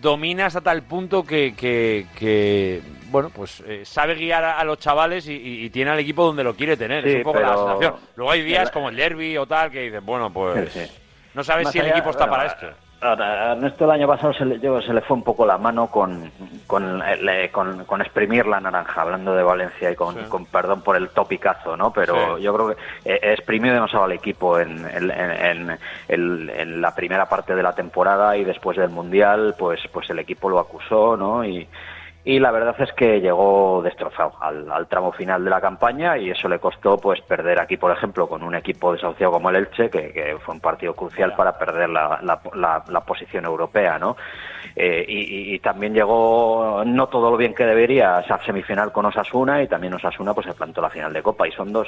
domina 0.02 0.46
hasta 0.46 0.62
tal 0.62 0.84
punto 0.84 1.24
que, 1.24 1.54
que- 1.56 2.06
que, 2.18 2.82
bueno, 3.12 3.30
pues 3.30 3.62
eh, 3.68 3.82
sabe 3.86 4.16
guiar 4.16 4.44
a, 4.44 4.60
a 4.60 4.64
los 4.64 4.78
chavales 4.80 5.28
y, 5.28 5.34
y- 5.34 5.66
y 5.66 5.70
tiene 5.72 5.92
al 5.92 6.00
equipo 6.00 6.24
donde 6.26 6.44
lo 6.44 6.56
quiere 6.56 6.78
tener. 6.78 7.06
es 7.08 7.16
un 7.18 7.24
poco 7.24 7.40
la 7.40 7.56
sensación. 7.58 7.96
Luego 8.16 8.32
hay 8.32 8.42
días 8.44 8.70
como 8.72 8.90
el 8.90 8.96
derby 8.96 9.36
o 9.38 9.46
tal 9.46 9.72
que 9.72 9.82
dices, 9.84 10.04
bueno, 10.04 10.32
pues 10.32 10.72
Sí, 10.72 10.80
sí. 10.86 10.92
no 11.34 11.44
sabes 11.44 11.66
Más 11.66 11.74
si 11.74 11.80
el 11.80 11.88
equipo 11.88 12.12
está 12.12 12.26
bueno, 12.28 12.44
para 12.44 12.48
esto. 12.54 12.68
A 13.02 13.52
Ernesto 13.54 13.86
el 13.86 13.92
año 13.92 14.08
pasado 14.08 14.34
se 14.34 14.44
le, 14.44 14.60
yo- 14.60 14.82
se 14.82 14.94
le 14.94 15.00
fue 15.02 15.16
un 15.16 15.24
poco 15.24 15.46
la 15.46 15.58
mano 15.58 15.90
con, 15.90 16.30
con, 16.68 17.02
el- 17.02 17.50
con, 17.50 17.86
con 17.86 18.02
exprimir 18.02 18.46
la 18.46 18.60
naranja, 18.60 19.02
hablando 19.02 19.34
de 19.34 19.42
Valencia 19.44 19.90
y 19.90 19.96
con, 19.96 20.16
Sí. 20.16 20.26
con 20.28 20.48
perdón 20.48 20.82
por 20.84 20.98
el 20.98 21.10
topicazo, 21.12 21.78
¿no? 21.78 21.94
Pero 21.94 22.36
Sí. 22.38 22.44
yo 22.44 22.54
creo 22.54 22.68
que 22.68 22.76
eh, 23.06 23.20
exprimió 23.34 23.72
demasiado 23.74 24.04
al 24.04 24.12
equipo 24.12 24.60
en, 24.60 24.86
en, 24.86 25.12
en- 25.12 25.80
en- 26.10 26.50
en 26.50 26.82
la 26.82 26.94
primera 26.94 27.30
parte 27.30 27.56
de 27.56 27.64
la 27.64 27.74
temporada 27.74 28.36
y 28.36 28.44
después 28.44 28.76
del 28.78 28.90
Mundial, 28.90 29.56
pues, 29.58 29.80
pues 29.94 30.10
el 30.10 30.20
equipo 30.20 30.50
lo 30.50 30.60
acusó, 30.60 31.16
¿no? 31.16 31.46
Y, 31.46 31.70
y 32.26 32.38
la 32.38 32.52
verdad 32.52 32.76
es 32.80 32.92
que 32.94 33.22
llegó 33.22 33.82
destrozado 33.82 34.34
al, 34.42 34.88
tramo 34.88 35.14
final 35.14 35.44
de 35.44 35.50
la 35.50 35.62
campaña 35.62 36.18
y 36.18 36.30
eso 36.30 36.50
le 36.50 36.60
costó 36.60 36.98
pues 36.98 37.22
perder 37.22 37.62
aquí, 37.62 37.78
por 37.78 37.92
ejemplo, 37.92 38.28
con 38.28 38.44
un 38.44 38.56
equipo 38.56 38.92
desahuciado 38.92 39.32
como 39.32 39.50
el 39.50 39.56
Elche, 39.56 39.90
que, 39.90 40.38
fue 40.44 40.56
un 40.56 40.60
partido 40.60 40.94
crucial 40.94 41.34
para 41.36 41.58
perder 41.58 41.90
la, 41.90 42.20
la- 42.22 43.00
posición 43.10 43.46
europea, 43.46 43.98
¿no? 43.98 44.18
Eh, 44.76 45.06
y, 45.08 45.60
también 45.60 45.94
llegó 45.94 46.84
no 46.86 47.08
todo 47.08 47.32
lo 47.32 47.38
bien 47.38 47.56
que 47.56 47.66
debería 47.66 48.18
a 48.18 48.22
esa 48.22 48.40
semifinal 48.44 48.92
con 48.92 49.06
Osasuna 49.06 49.64
y 49.64 49.68
también 49.68 49.94
Osasuna 49.94 50.34
pues 50.34 50.46
se 50.46 50.54
plantó 50.54 50.82
la 50.82 50.90
final 50.90 51.12
de 51.12 51.24
Copa 51.24 51.48
y 51.48 51.52
son 51.52 51.74
dos 51.74 51.88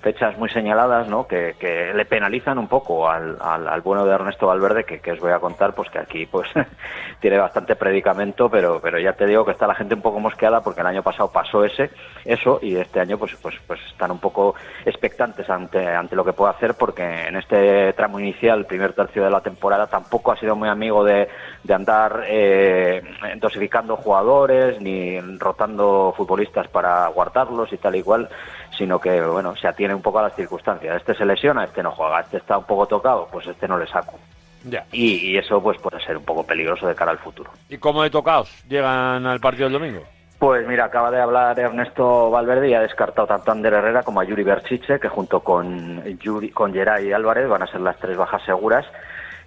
fechas 0.00 0.38
muy 0.38 0.48
señaladas, 0.48 1.08
¿no? 1.08 1.26
Que, 1.26 1.54
le 1.94 2.04
penalizan 2.06 2.58
un 2.58 2.68
poco 2.68 3.08
al, 3.08 3.36
al, 3.40 3.80
bueno 3.82 4.06
de 4.06 4.14
Ernesto 4.14 4.46
Valverde 4.46 4.84
que, 4.84 5.00
que 5.00 5.12
os 5.12 5.20
voy 5.20 5.32
a 5.32 5.40
contar 5.40 5.74
pues 5.74 5.90
que 5.90 5.98
aquí 5.98 6.26
pues 6.26 6.48
tiene 7.20 7.38
bastante 7.38 7.76
predicamento 7.76 8.48
pero 8.48 8.80
pero 8.80 8.98
ya 8.98 9.12
te 9.12 9.26
digo 9.26 9.44
que 9.44 9.52
está 9.52 9.66
la 9.66 9.71
gente 9.74 9.94
un 9.94 10.02
poco 10.02 10.20
mosqueada 10.20 10.62
porque 10.62 10.80
el 10.80 10.86
año 10.86 11.02
pasado 11.02 11.30
pasó 11.30 11.64
ese 11.64 11.90
eso 12.24 12.58
y 12.62 12.76
este 12.76 13.00
año 13.00 13.18
pues 13.18 13.34
pues 13.40 13.56
pues 13.66 13.80
están 13.90 14.10
un 14.10 14.18
poco 14.18 14.54
expectantes 14.84 15.48
ante 15.50 15.86
ante 15.86 16.16
lo 16.16 16.24
que 16.24 16.32
puede 16.32 16.52
hacer 16.52 16.74
porque 16.74 17.02
en 17.28 17.36
este 17.36 17.92
tramo 17.94 18.20
inicial 18.20 18.60
el 18.60 18.66
primer 18.66 18.92
tercio 18.92 19.24
de 19.24 19.30
la 19.30 19.40
temporada 19.40 19.86
tampoco 19.86 20.32
ha 20.32 20.36
sido 20.36 20.56
muy 20.56 20.68
amigo 20.68 21.04
de, 21.04 21.28
de 21.62 21.74
andar 21.74 22.24
eh, 22.26 23.02
dosificando 23.36 23.96
jugadores 23.96 24.80
ni 24.80 25.20
rotando 25.38 26.14
futbolistas 26.16 26.68
para 26.68 27.06
guardarlos 27.08 27.72
y 27.72 27.78
tal 27.78 27.96
y 27.96 28.02
cual 28.02 28.28
sino 28.76 29.00
que 29.00 29.20
bueno 29.20 29.54
se 29.56 29.68
atiene 29.68 29.94
un 29.94 30.02
poco 30.02 30.18
a 30.18 30.22
las 30.22 30.34
circunstancias. 30.34 30.96
Este 30.96 31.14
se 31.14 31.24
lesiona 31.24 31.64
este 31.64 31.82
no 31.82 31.92
juega 31.92 32.20
este 32.20 32.38
está 32.38 32.58
un 32.58 32.64
poco 32.64 32.86
tocado 32.86 33.28
pues 33.30 33.46
este 33.46 33.68
no 33.68 33.78
le 33.78 33.86
saco 33.86 34.18
Ya. 34.64 34.84
y, 34.92 35.32
y 35.32 35.36
eso 35.38 35.62
pues 35.62 35.78
puede 35.80 36.00
ser 36.04 36.16
un 36.16 36.24
poco 36.24 36.46
peligroso 36.46 36.86
de 36.86 36.94
cara 36.94 37.10
al 37.10 37.18
futuro. 37.18 37.50
¿Y 37.68 37.78
cómo 37.78 38.02
de 38.02 38.10
tocaos 38.10 38.64
llegan 38.68 39.26
al 39.26 39.40
partido 39.40 39.64
del 39.68 39.78
domingo? 39.78 40.02
Pues 40.38 40.66
mira, 40.66 40.86
acaba 40.86 41.10
de 41.10 41.20
hablar 41.20 41.58
Ernesto 41.58 42.30
Valverde 42.30 42.68
y 42.70 42.74
ha 42.74 42.80
descartado 42.80 43.28
tanto 43.28 43.50
a 43.50 43.54
Ander 43.54 43.74
Herrera 43.74 44.02
como 44.02 44.20
a 44.20 44.24
Yuri 44.24 44.42
Berchiche, 44.42 44.98
que 44.98 45.08
junto 45.08 45.40
con, 45.40 46.02
Yuri, 46.18 46.50
con 46.50 46.72
Geray 46.72 47.12
Álvarez 47.12 47.48
van 47.48 47.62
a 47.62 47.66
ser 47.68 47.80
las 47.80 47.96
tres 47.98 48.16
bajas 48.16 48.42
seguras. 48.44 48.84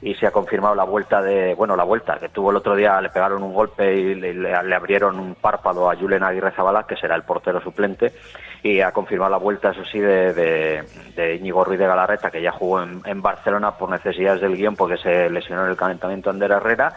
Y 0.01 0.13
se 0.16 0.28
ha 0.28 0.32
confirmado 0.32 0.76
la 0.76 0.84
vuelta 0.84 1.22
de, 1.22 1.53
bueno, 1.55 1.76
la 1.76 1.84
vuelta 1.84 2.18
que 2.18 2.30
tuvo 2.30 2.51
el 2.51 2.57
otro 2.57 2.76
día, 2.76 2.99
le 3.01 3.09
pegaron 3.09 3.41
un 3.43 3.53
golpe 3.53 3.93
y 3.95 4.16
le, 4.16 4.34
le- 4.34 4.63
le 4.63 4.76
abrieron 4.76 5.18
un 5.20 5.36
párpado 5.36 5.89
a 5.89 5.95
Julen 5.95 6.24
Aguirre 6.24 6.51
Zabala, 6.51 6.86
que 6.88 6.95
será 6.97 7.16
el 7.16 7.24
portero 7.24 7.59
suplente. 7.61 8.11
Y 8.64 8.82
ha 8.82 8.91
confirmado 8.91 9.32
la 9.32 9.38
vuelta, 9.38 9.70
eso 9.72 9.84
sí, 9.86 9.99
de, 9.99 10.34
de, 10.34 10.84
de 11.16 11.36
Íñigo 11.36 11.64
Ruiz 11.64 11.80
de 11.80 11.86
Galarreta, 11.88 12.32
que 12.32 12.41
ya 12.41 12.51
jugó 12.51 12.82
en, 12.82 13.22
Barcelona 13.22 13.72
por 13.78 13.89
necesidades 13.89 14.41
del 14.41 14.56
guion, 14.58 14.76
porque 14.76 14.97
se 14.97 15.30
lesionó 15.30 15.66
en 15.66 15.72
el 15.72 15.78
calentamiento 15.78 16.30
Ander 16.30 16.51
Herrera. 16.51 16.93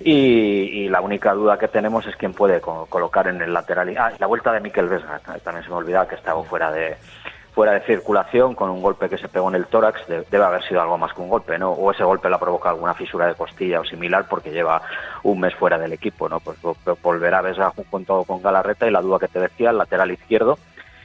Y, 0.00 0.88
la 0.88 1.00
única 1.00 1.32
duda 1.32 1.56
que 1.58 1.68
tenemos 1.68 2.06
es 2.06 2.16
quién 2.16 2.32
puede 2.34 2.60
co- 2.60 2.86
colocar 2.86 3.28
en 3.28 3.40
el 3.40 3.52
lateral. 3.54 3.94
Ah, 3.96 4.12
la 4.18 4.26
vuelta 4.26 4.52
de 4.52 4.60
Miquel 4.60 4.88
Vesga, 4.88 5.20
también 5.42 5.62
se 5.64 5.70
me 5.70 5.76
olvidaba 5.76 6.08
que 6.08 6.16
estaba 6.16 6.42
fuera 6.42 6.70
de 6.72 6.96
fuera 7.54 7.70
de 7.70 7.82
circulación 7.82 8.56
con 8.56 8.68
un 8.68 8.82
golpe 8.82 9.08
que 9.08 9.16
se 9.16 9.28
pegó 9.28 9.48
en 9.48 9.54
el 9.54 9.66
tórax, 9.66 10.08
de- 10.08 10.24
debe 10.28 10.44
haber 10.44 10.64
sido 10.64 10.82
algo 10.82 10.98
más 10.98 11.12
que 11.14 11.20
un 11.20 11.28
golpe, 11.28 11.56
¿no? 11.56 11.70
O 11.70 11.92
ese 11.92 12.02
golpe 12.02 12.28
le 12.28 12.34
ha 12.34 12.38
provocado 12.40 12.74
alguna 12.74 12.94
fisura 12.94 13.28
de 13.28 13.34
costilla 13.36 13.78
o 13.78 13.84
similar 13.84 14.26
porque 14.28 14.50
lleva 14.50 14.82
un 15.22 15.38
mes 15.38 15.54
fuera 15.54 15.78
del 15.78 15.92
equipo, 15.92 16.28
¿no? 16.28 16.40
Pues 16.40 16.60
vo- 16.60 16.74
volverá 17.00 17.40
Vesga 17.42 17.72
junto 17.88 18.24
con 18.24 18.42
Galarreta 18.42 18.88
y 18.88 18.90
la 18.90 19.00
duda 19.00 19.20
que 19.20 19.28
te 19.28 19.38
decía, 19.38 19.70
el 19.70 19.78
lateral 19.78 20.10
izquierdo, 20.10 20.58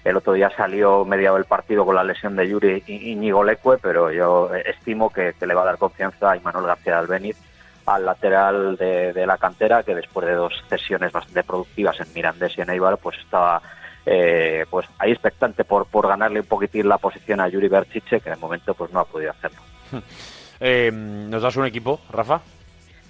el 0.04 0.18
otro 0.18 0.34
día 0.34 0.50
salió 0.56 1.06
mediado 1.06 1.38
el 1.38 1.46
partido 1.46 1.86
con 1.86 1.96
la 1.96 2.04
lesión 2.04 2.36
de 2.36 2.48
Yuri 2.48 2.84
Íñigo 2.88 3.44
Leque, 3.44 3.78
pero 3.82 4.12
yo 4.12 4.50
estimo 4.54 5.10
que, 5.10 5.34
que 5.40 5.48
le 5.48 5.54
va 5.54 5.64
a 5.64 5.66
dar 5.66 5.78
confianza 5.78 6.32
a 6.32 6.38
Imanol 6.38 6.66
García 6.66 6.98
del 6.98 7.08
Benítez 7.08 7.50
al 7.86 8.06
lateral 8.06 8.78
de, 8.78 9.14
de 9.14 9.26
la 9.26 9.38
cantera, 9.38 9.84
que 9.84 9.96
después 9.96 10.28
de 10.28 10.34
dos 10.34 10.54
sesiones 10.70 11.12
bastante 11.12 11.44
productivas 11.44 12.00
en 12.00 12.14
Mirandés 12.14 12.58
y 12.58 12.62
en 12.62 12.70
Eibar, 12.70 12.98
pues 12.98 13.18
estaba 13.18 13.62
eh, 14.06 14.66
pues 14.70 14.88
ahí 15.00 15.12
expectante 15.12 15.64
por, 15.64 15.86
por 15.88 16.08
ganarle 16.08 16.40
un 16.40 16.46
poquitín 16.46 16.88
la 16.88 16.98
posición 16.98 17.40
a 17.42 17.48
Yuri 17.48 17.68
Berchiche, 17.68 18.22
que 18.22 18.30
de 18.30 18.36
momento 18.36 18.74
pues 18.74 18.92
no 18.92 19.00
ha 19.00 19.06
podido 19.06 19.32
hacerlo. 19.32 19.62
Eh, 20.62 20.92
¿Nos 20.92 21.42
das 21.42 21.56
un 21.56 21.66
equipo, 21.66 22.02
Rafa? 22.12 22.42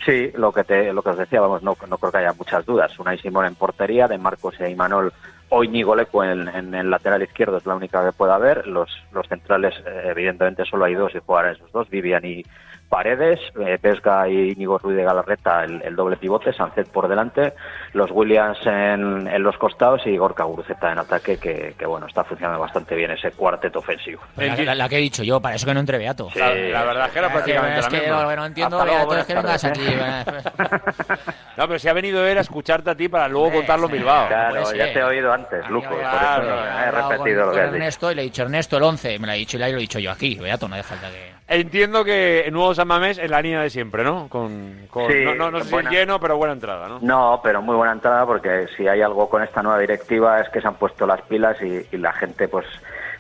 Sí, 0.06 0.32
lo 0.36 0.52
que 0.52 0.64
te, 0.64 0.94
lo 0.94 1.02
que 1.02 1.10
os 1.10 1.18
decía, 1.18 1.42
vamos, 1.42 1.64
no, 1.64 1.76
no 1.88 1.98
creo 1.98 2.12
que 2.12 2.18
haya 2.20 2.34
muchas 2.34 2.64
dudas. 2.64 3.00
Unai 3.00 3.18
Simón 3.18 3.48
en 3.48 3.56
portería, 3.56 4.08
de 4.08 4.20
Marcos 4.20 4.54
e 4.60 4.70
Imanol 4.70 5.12
o 5.50 5.64
Íñigo 5.64 5.96
Leco 5.96 6.24
en, 6.24 6.48
en 6.48 6.74
el 6.76 6.90
lateral 6.90 7.22
izquierdo 7.24 7.58
es 7.58 7.66
la 7.66 7.76
única 7.76 8.06
que 8.06 8.12
pueda 8.12 8.36
haber. 8.36 8.68
Los, 8.68 8.90
los 9.12 9.28
centrales, 9.28 9.74
eh, 9.86 10.04
evidentemente, 10.06 10.64
solo 10.66 10.86
hay 10.86 10.94
dos 10.96 11.14
y 11.16 11.20
jugarán 11.26 11.56
esos 11.56 11.72
dos, 11.72 11.90
Vivian 11.90 12.24
y 12.26 12.44
Paredes, 12.88 13.40
eh, 13.60 13.78
Pesca 13.80 14.28
y 14.28 14.50
Íñigo 14.54 14.80
Ruiz 14.80 14.98
de 14.98 15.04
Galarreta, 15.04 15.64
el, 15.64 15.80
el 15.84 15.96
doble 15.96 16.18
pivote, 16.18 16.52
Sancet 16.54 16.88
por 16.90 17.08
delante, 17.08 17.54
los 17.94 18.10
Williams 18.10 18.58
en, 18.66 19.28
en 19.28 19.44
los 19.44 19.56
costados 19.60 20.02
y 20.08 20.18
Gorka 20.18 20.44
Guruceta 20.46 20.92
en 20.92 20.98
ataque, 20.98 21.38
que, 21.38 21.76
que, 21.78 21.86
bueno, 21.86 22.08
está 22.08 22.24
funcionando 22.24 22.60
bastante 22.60 22.96
bien 22.96 23.12
ese 23.12 23.30
cuarteto 23.34 23.78
ofensivo. 23.78 24.22
La, 24.38 24.56
la- 24.56 24.74
la 24.74 24.90
que 24.90 24.98
he 24.98 25.02
dicho 25.02 25.22
yo, 25.24 25.40
para 25.40 25.54
eso 25.54 25.68
que 25.68 25.74
no 25.76 25.82
entre 25.82 26.00
Beato. 26.00 26.30
La- 26.36 26.52
la 26.56 26.84
verdad 26.84 27.06
es 27.06 27.12
que 27.14 27.20
era 27.20 27.28
Eh, 27.28 27.32
prácticamente 27.32 27.80
es 27.80 27.86
la 27.86 27.92
que 27.92 28.00
misma. 28.06 28.24
lo 28.24 28.30
que 28.30 28.36
no 28.36 28.46
entiendo, 28.48 28.80
Hasta 28.80 28.92
luego, 28.92 29.08
Beato, 29.12 29.22
es 29.22 29.28
que 29.28 29.34
buenas 29.36 29.64
vengas 29.64 29.72
tardes, 29.78 30.48
aquí. 30.48 31.32
No, 31.60 31.68
pero 31.68 31.78
si 31.78 31.90
ha 31.90 31.94
venido 31.94 32.26
él 32.26 32.38
a 32.38 32.42
escucharte 32.42 32.90
a 32.90 32.96
ti 32.96 33.10
para 33.10 33.28
luego 33.28 33.52
contarlo 33.52 33.88
en 33.88 33.92
Bilbao. 33.92 34.30
Claro, 34.30 34.74
ya 34.74 34.94
te 34.94 35.00
he 35.00 35.04
oído 35.04 35.34
antes, 35.34 35.70
Luco, 35.70 35.90
por 35.90 36.00
eso 36.00 36.44
no 36.44 36.80
he 36.80 36.92
repetido 36.92 37.42
con, 37.42 37.50
lo 37.50 37.52
que 37.52 37.60
has 37.60 37.66
dicho. 37.66 37.76
Ernesto 37.76 38.12
y 38.12 38.16
le 38.16 38.22
he 38.22 38.24
dicho, 38.24 38.42
Ernesto, 38.44 38.78
el 38.78 38.84
11, 38.84 39.20
me 39.20 39.28
lo 39.28 39.34
ha 39.34 39.36
dicho 39.36 39.58
y 39.58 39.60
lo 39.60 39.66
he 39.66 39.76
dicho 39.76 40.00
yo 40.00 40.10
aquí. 40.10 40.36
Beato, 40.36 40.70
no 40.70 40.76
hace 40.76 40.84
falta 40.84 41.10
que... 41.10 41.34
Entiendo 41.50 42.06
que 42.06 42.42
el 42.46 42.54
nuevo 42.54 42.74
San 42.74 42.88
Mamés 42.88 43.18
en 43.18 43.30
la 43.30 43.42
línea 43.42 43.62
de 43.62 43.70
siempre, 43.70 44.06
¿no? 44.06 44.30
Con, 44.30 44.88
con- 44.90 45.12
Sí, 45.12 45.26
no, 45.26 45.36
no, 45.36 45.52
no 45.52 45.60
sé 45.60 45.66
si 45.66 45.72
buena. 45.72 45.90
lleno, 45.90 46.18
pero 46.18 46.38
buena 46.38 46.54
entrada, 46.54 46.88
¿no? 46.88 47.00
No, 47.02 47.42
pero 47.44 47.62
muy 47.62 47.76
buena 47.76 47.92
entrada 47.92 48.26
porque 48.26 48.68
si 48.78 48.88
hay 48.88 49.02
algo 49.02 49.28
con 49.28 49.44
esta 49.44 49.62
nueva 49.62 49.80
directiva 49.80 50.40
es 50.40 50.48
que 50.48 50.62
se 50.62 50.68
han 50.70 50.76
puesto 50.76 51.06
las 51.06 51.22
pilas 51.24 51.62
y, 51.62 51.86
y 51.92 51.98
la 51.98 52.14
gente 52.14 52.48
pues 52.48 52.68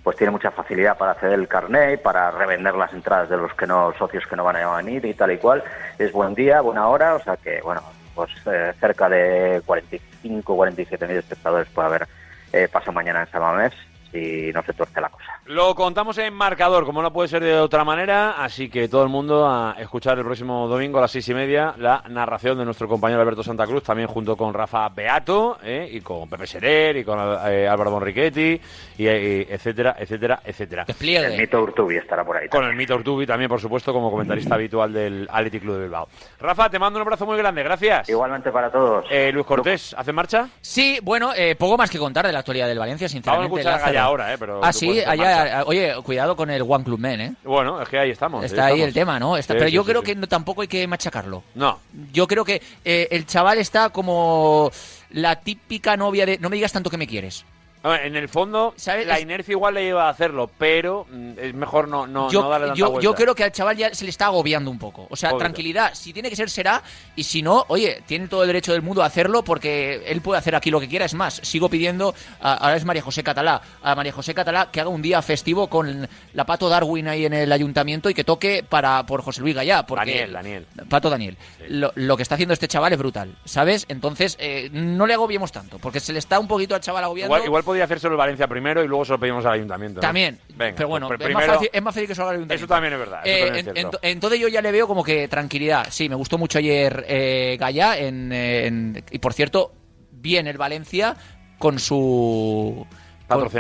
pues 0.01 0.15
tiene 0.15 0.31
mucha 0.31 0.49
facilidad 0.51 0.97
para 0.97 1.11
acceder 1.11 1.37
el 1.37 1.49
carnet, 1.49 2.01
para 2.01 2.31
revender 2.31 2.73
las 2.73 2.93
entradas 2.93 3.29
de 3.29 3.35
los 3.35 3.53
que 3.53 3.67
no 3.67 3.93
socios 3.99 4.25
que 4.27 4.37
no 4.37 4.45
van 4.45 4.55
a 4.55 4.77
venir 4.77 5.05
y 5.05 5.13
tal 5.13 5.31
y 5.33 5.37
cual. 5.37 5.61
Es 5.97 6.13
buen 6.13 6.33
día, 6.35 6.61
buena 6.61 6.87
hora, 6.87 7.15
o 7.15 7.19
sea 7.19 7.35
que 7.35 7.59
bueno, 7.61 7.81
pues 8.15 8.31
eh, 8.45 8.73
cerca 8.79 9.09
de 9.09 9.61
45, 9.65 10.55
47 10.55 11.07
mil 11.07 11.17
espectadores 11.17 11.67
puede 11.69 11.87
haber 11.87 12.07
eh, 12.53 12.67
paso 12.71 12.91
mañana 12.91 13.21
en 13.21 13.31
San 13.31 13.41
Mamés 13.41 13.73
si 14.11 14.51
no 14.53 14.63
se 14.63 14.73
tuerce 14.73 15.01
la 15.01 15.09
cosa. 15.09 15.38
Lo 15.49 15.73
contamos 15.73 16.15
en 16.19 16.31
marcador, 16.31 16.85
como 16.85 17.01
no 17.01 17.11
puede 17.11 17.27
ser 17.27 17.43
de 17.43 17.57
otra 17.57 17.83
manera, 17.83 18.33
así 18.33 18.69
que 18.69 18.87
todo 18.87 19.01
el 19.01 19.09
mundo 19.09 19.49
a 19.49 19.75
escuchar 19.79 20.15
el 20.19 20.23
próximo 20.23 20.67
domingo 20.67 20.99
a 20.99 21.01
las 21.01 21.09
seis 21.09 21.27
y 21.27 21.33
media 21.33 21.73
la 21.79 22.03
narración 22.07 22.55
de 22.59 22.65
nuestro 22.65 22.87
compañero 22.87 23.19
Alberto 23.19 23.41
Santa 23.41 23.65
Cruz, 23.65 23.81
también 23.81 24.07
junto 24.07 24.37
con 24.37 24.53
Rafa 24.53 24.87
Beato, 24.89 25.57
¿eh? 25.63 25.89
y 25.91 26.01
con 26.01 26.29
Pepe 26.29 26.45
Serer, 26.45 26.97
y 26.97 27.03
con 27.03 27.17
eh, 27.47 27.67
Álvaro 27.67 27.89
Bonrichetti, 27.89 28.61
y, 28.99 29.03
y 29.07 29.47
etcétera, 29.49 29.95
etcétera, 29.97 30.39
etcétera. 30.45 30.85
El 30.87 31.35
mito 31.35 31.59
Urtubi 31.63 31.95
estará 31.97 32.23
por 32.23 32.37
ahí. 32.37 32.47
Con 32.47 32.65
el 32.65 32.75
mito 32.75 32.93
Urtubi 32.93 33.25
también, 33.25 33.49
por 33.49 33.59
supuesto, 33.59 33.91
como 33.91 34.11
comentarista 34.11 34.53
habitual 34.53 34.93
del 34.93 35.27
Athletic 35.31 35.63
Club 35.63 35.77
de 35.77 35.81
Bilbao. 35.81 36.07
Rafa, 36.39 36.69
te 36.69 36.77
mando 36.77 36.99
un 36.99 37.07
abrazo 37.07 37.25
muy 37.25 37.39
grande, 37.39 37.63
gracias. 37.63 38.07
Igualmente 38.07 38.51
para 38.51 38.69
todos. 38.71 39.03
Eh, 39.09 39.31
Luis 39.33 39.47
Cortés, 39.47 39.95
¿hace 39.97 40.13
marcha? 40.13 40.47
Sí, 40.61 40.99
bueno, 41.01 41.31
eh, 41.35 41.55
poco 41.55 41.75
más 41.75 41.89
que 41.89 41.97
contar 41.97 42.27
de 42.27 42.33
la 42.33 42.37
actualidad 42.39 42.67
del 42.67 42.77
Valencia, 42.77 43.09
sinceramente. 43.09 43.49
Vamos 43.49 43.65
a 43.65 43.77
escuchar 43.77 43.97
ahora, 43.97 44.31
eh, 44.31 44.37
pero 44.37 44.59
Ah, 44.63 44.71
sí, 44.71 44.99
allá, 45.03 45.38
a- 45.41 45.63
oye, 45.65 45.93
cuidado 46.03 46.35
con 46.35 46.49
el 46.49 46.61
One 46.61 46.83
Club 46.83 46.99
Men, 46.99 47.21
¿eh? 47.21 47.33
Bueno, 47.43 47.81
es 47.81 47.89
que 47.89 47.99
ahí 47.99 48.11
estamos. 48.11 48.43
Está 48.43 48.65
ahí 48.65 48.73
estamos. 48.75 48.87
el 48.87 48.93
tema, 48.93 49.19
¿no? 49.19 49.37
Está- 49.37 49.53
Sí, 49.53 49.57
pero 49.59 49.69
yo 49.69 49.83
sí, 49.83 49.89
creo 49.89 50.01
sí. 50.01 50.05
que 50.07 50.15
no- 50.15 50.27
tampoco 50.27 50.61
hay 50.61 50.67
que 50.67 50.85
machacarlo. 50.87 51.43
No. 51.55 51.79
Yo 52.13 52.27
creo 52.27 52.43
que 52.45 52.61
eh, 52.85 53.07
el 53.11 53.25
chaval 53.25 53.57
está 53.59 53.89
como 53.89 54.71
la 55.11 55.37
típica 55.37 55.97
novia 55.97 56.25
de 56.25 56.37
no 56.37 56.49
me 56.49 56.55
digas 56.55 56.71
tanto 56.71 56.89
que 56.89 56.97
me 56.97 57.07
quieres. 57.07 57.45
En 57.81 58.15
el 58.17 58.27
fondo, 58.27 58.73
la 59.05 59.21
inercia 59.21 59.53
igual 59.53 59.75
le 59.75 59.83
lleva 59.85 60.07
a 60.07 60.09
hacerlo, 60.09 60.51
pero 60.57 61.07
mm, 61.09 61.31
es 61.39 61.53
mejor 61.53 61.87
no, 61.87 62.05
no, 62.05 62.29
yo, 62.29 62.41
no 62.41 62.49
darle 62.49 62.67
tanta 62.67 62.77
yo, 62.79 62.91
vuelta. 62.91 63.03
yo 63.05 63.15
creo 63.15 63.33
que 63.35 63.45
al 63.45 63.53
chaval 63.53 63.77
ya 63.77 63.93
se 63.95 64.03
le 64.03 64.09
está 64.09 64.25
agobiando 64.25 64.69
un 64.69 64.77
poco. 64.77 65.07
O 65.09 65.15
sea, 65.15 65.37
tranquilidad. 65.37 65.93
Si 65.93 66.11
tiene 66.11 66.29
que 66.29 66.35
ser, 66.35 66.49
será. 66.49 66.83
Y 67.15 67.23
si 67.23 67.41
no, 67.41 67.63
oye, 67.69 68.03
tiene 68.05 68.27
todo 68.27 68.41
el 68.43 68.47
derecho 68.47 68.73
del 68.73 68.81
mundo 68.81 69.01
a 69.01 69.05
hacerlo 69.05 69.43
porque 69.45 70.03
él 70.07 70.19
puede 70.19 70.39
hacer 70.39 70.55
aquí 70.55 70.69
lo 70.71 70.81
que 70.81 70.89
quiera. 70.89 71.05
Es 71.05 71.13
más, 71.13 71.35
sigo 71.43 71.69
pidiendo, 71.69 72.13
a- 72.41 72.55
ahora 72.55 72.75
es 72.75 72.83
María 72.83 73.01
José 73.01 73.23
Catalá, 73.23 73.61
a 73.81 73.95
María 73.95 74.11
José 74.11 74.33
Catalá 74.33 74.69
que 74.71 74.81
haga 74.81 74.89
un 74.89 75.01
día 75.01 75.21
festivo 75.21 75.67
con 75.67 76.05
la 76.33 76.45
Pato 76.45 76.67
Darwin 76.67 77.07
ahí 77.07 77.25
en 77.25 77.33
el 77.33 77.49
ayuntamiento 77.51 78.09
y 78.09 78.13
que 78.13 78.25
toque 78.25 78.61
para 78.67 79.05
por 79.05 79.21
José 79.21 79.39
Luis 79.39 79.55
Gallá. 79.55 79.85
Porque 79.85 80.05
Daniel, 80.27 80.33
Daniel. 80.33 80.65
Pato 80.89 81.09
Daniel. 81.09 81.37
Lo, 81.69 81.93
lo 81.95 82.17
que 82.17 82.23
está 82.23 82.35
haciendo 82.35 82.53
este 82.53 82.67
chaval 82.67 82.91
es 82.91 82.99
brutal, 82.99 83.35
¿sabes? 83.45 83.85
Entonces, 83.87 84.35
eh, 84.41 84.69
no 84.73 85.07
le 85.07 85.13
agobiemos 85.13 85.53
tanto, 85.53 85.79
porque 85.79 86.01
se 86.01 86.11
le 86.11 86.19
está 86.19 86.39
un 86.41 86.47
poquito 86.49 86.75
al 86.75 86.81
chaval 86.81 87.05
agobiando. 87.05 87.35
Igual, 87.35 87.45
igual 87.47 87.63
podía 87.69 87.83
hacérselo 87.85 88.13
el 88.13 88.17
Valencia 88.17 88.47
primero 88.47 88.83
y 88.83 88.87
luego 88.87 89.05
se 89.05 89.11
lo 89.13 89.19
pedimos 89.19 89.45
al 89.45 89.53
ayuntamiento. 89.53 89.97
¿no? 89.97 90.01
También. 90.01 90.39
Venga, 90.55 90.75
pero 90.75 90.89
bueno, 90.89 91.07
pues 91.07 91.19
es, 91.19 91.25
primero- 91.25 91.47
más 91.47 91.55
fácil, 91.55 91.69
es 91.73 91.81
más 91.81 91.93
fácil 91.95 92.07
que 92.07 92.15
se 92.15 92.21
lo 92.21 92.25
haga 92.25 92.33
el 92.35 92.37
ayuntamiento. 92.41 92.65
Eso 92.65 92.73
también 92.73 92.93
es 92.93 92.99
verdad. 92.99 93.21
eso 93.23 93.35
Eh, 93.35 93.39
también 93.45 93.55
es 93.55 93.67
en- 93.67 93.73
cierto. 93.75 93.97
ento- 93.97 93.99
entonces 94.03 94.39
yo 94.39 94.47
ya 94.47 94.61
le 94.61 94.71
veo 94.71 94.87
como 94.87 95.03
que 95.03 95.27
tranquilidad. 95.27 95.87
Sí, 95.89 96.09
me 96.09 96.15
gustó 96.15 96.37
mucho 96.37 96.57
ayer 96.59 97.05
eh, 97.07 97.57
Gaya 97.59 97.97
en, 97.97 98.31
eh, 98.31 98.67
en- 98.67 99.03
y 99.11 99.19
por 99.19 99.33
cierto, 99.33 99.73
bien 100.11 100.47
el 100.47 100.57
Valencia 100.57 101.15
con 101.57 101.79
su 101.79 102.85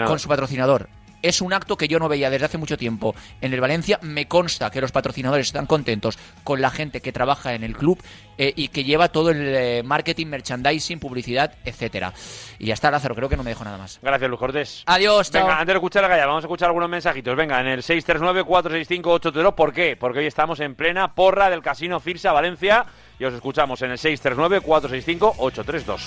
con 0.07 0.19
su 0.19 0.27
patrocinador. 0.27 0.89
Es 1.21 1.41
un 1.41 1.51
acto 1.51 1.75
que 1.75 1.87
yo 1.87 1.99
no 1.99 2.07
veía 2.07 2.29
desde 2.29 2.45
hace 2.45 2.57
mucho 2.57 2.77
tiempo 2.77 3.13
en 3.41 3.53
el 3.53 3.59
Valencia. 3.59 3.99
Me 4.01 4.27
consta 4.27 4.71
que 4.71 4.79
los 4.79 4.91
patrocinadores 4.91 5.47
están 5.47 5.65
contentos 5.65 6.17
con 6.43 6.61
la 6.61 6.69
gente 6.69 7.01
que 7.01 7.11
trabaja 7.11 7.53
en 7.53 7.63
el 7.63 7.75
club 7.75 8.01
eh, 8.37 8.53
y 8.55 8.69
que 8.69 8.85
lleva 8.85 9.09
todo 9.09 9.31
el 9.31 9.55
eh, 9.55 9.83
marketing, 9.83 10.27
merchandising, 10.27 10.99
publicidad, 10.99 11.53
etcétera. 11.65 12.13
Y 12.57 12.67
ya 12.67 12.73
está, 12.73 12.89
Lázaro, 12.89 13.15
creo 13.15 13.27
que 13.27 13.35
no 13.35 13.43
me 13.43 13.49
dejo 13.49 13.65
nada 13.65 13.77
más. 13.77 13.99
Gracias, 14.01 14.29
Luis 14.29 14.39
Cortés. 14.39 14.83
Adiós, 14.85 15.29
chao. 15.29 15.43
Venga, 15.43 15.59
antes 15.59 15.73
de 15.73 15.77
escuchar 15.77 16.05
a 16.05 16.07
Gaya, 16.07 16.25
vamos 16.25 16.43
a 16.43 16.47
escuchar 16.47 16.67
algunos 16.67 16.89
mensajitos. 16.89 17.35
Venga, 17.35 17.59
en 17.59 17.67
el 17.67 17.81
639-465-832. 17.81 19.55
¿Por 19.55 19.73
qué? 19.73 19.97
Porque 19.97 20.19
hoy 20.19 20.27
estamos 20.27 20.61
en 20.61 20.75
plena 20.75 21.15
porra 21.15 21.49
del 21.49 21.61
Casino 21.61 21.99
Firsa 21.99 22.31
Valencia 22.31 22.85
y 23.19 23.25
os 23.25 23.33
escuchamos 23.33 23.81
en 23.81 23.91
el 23.91 23.97
639-465-832. 23.97 25.99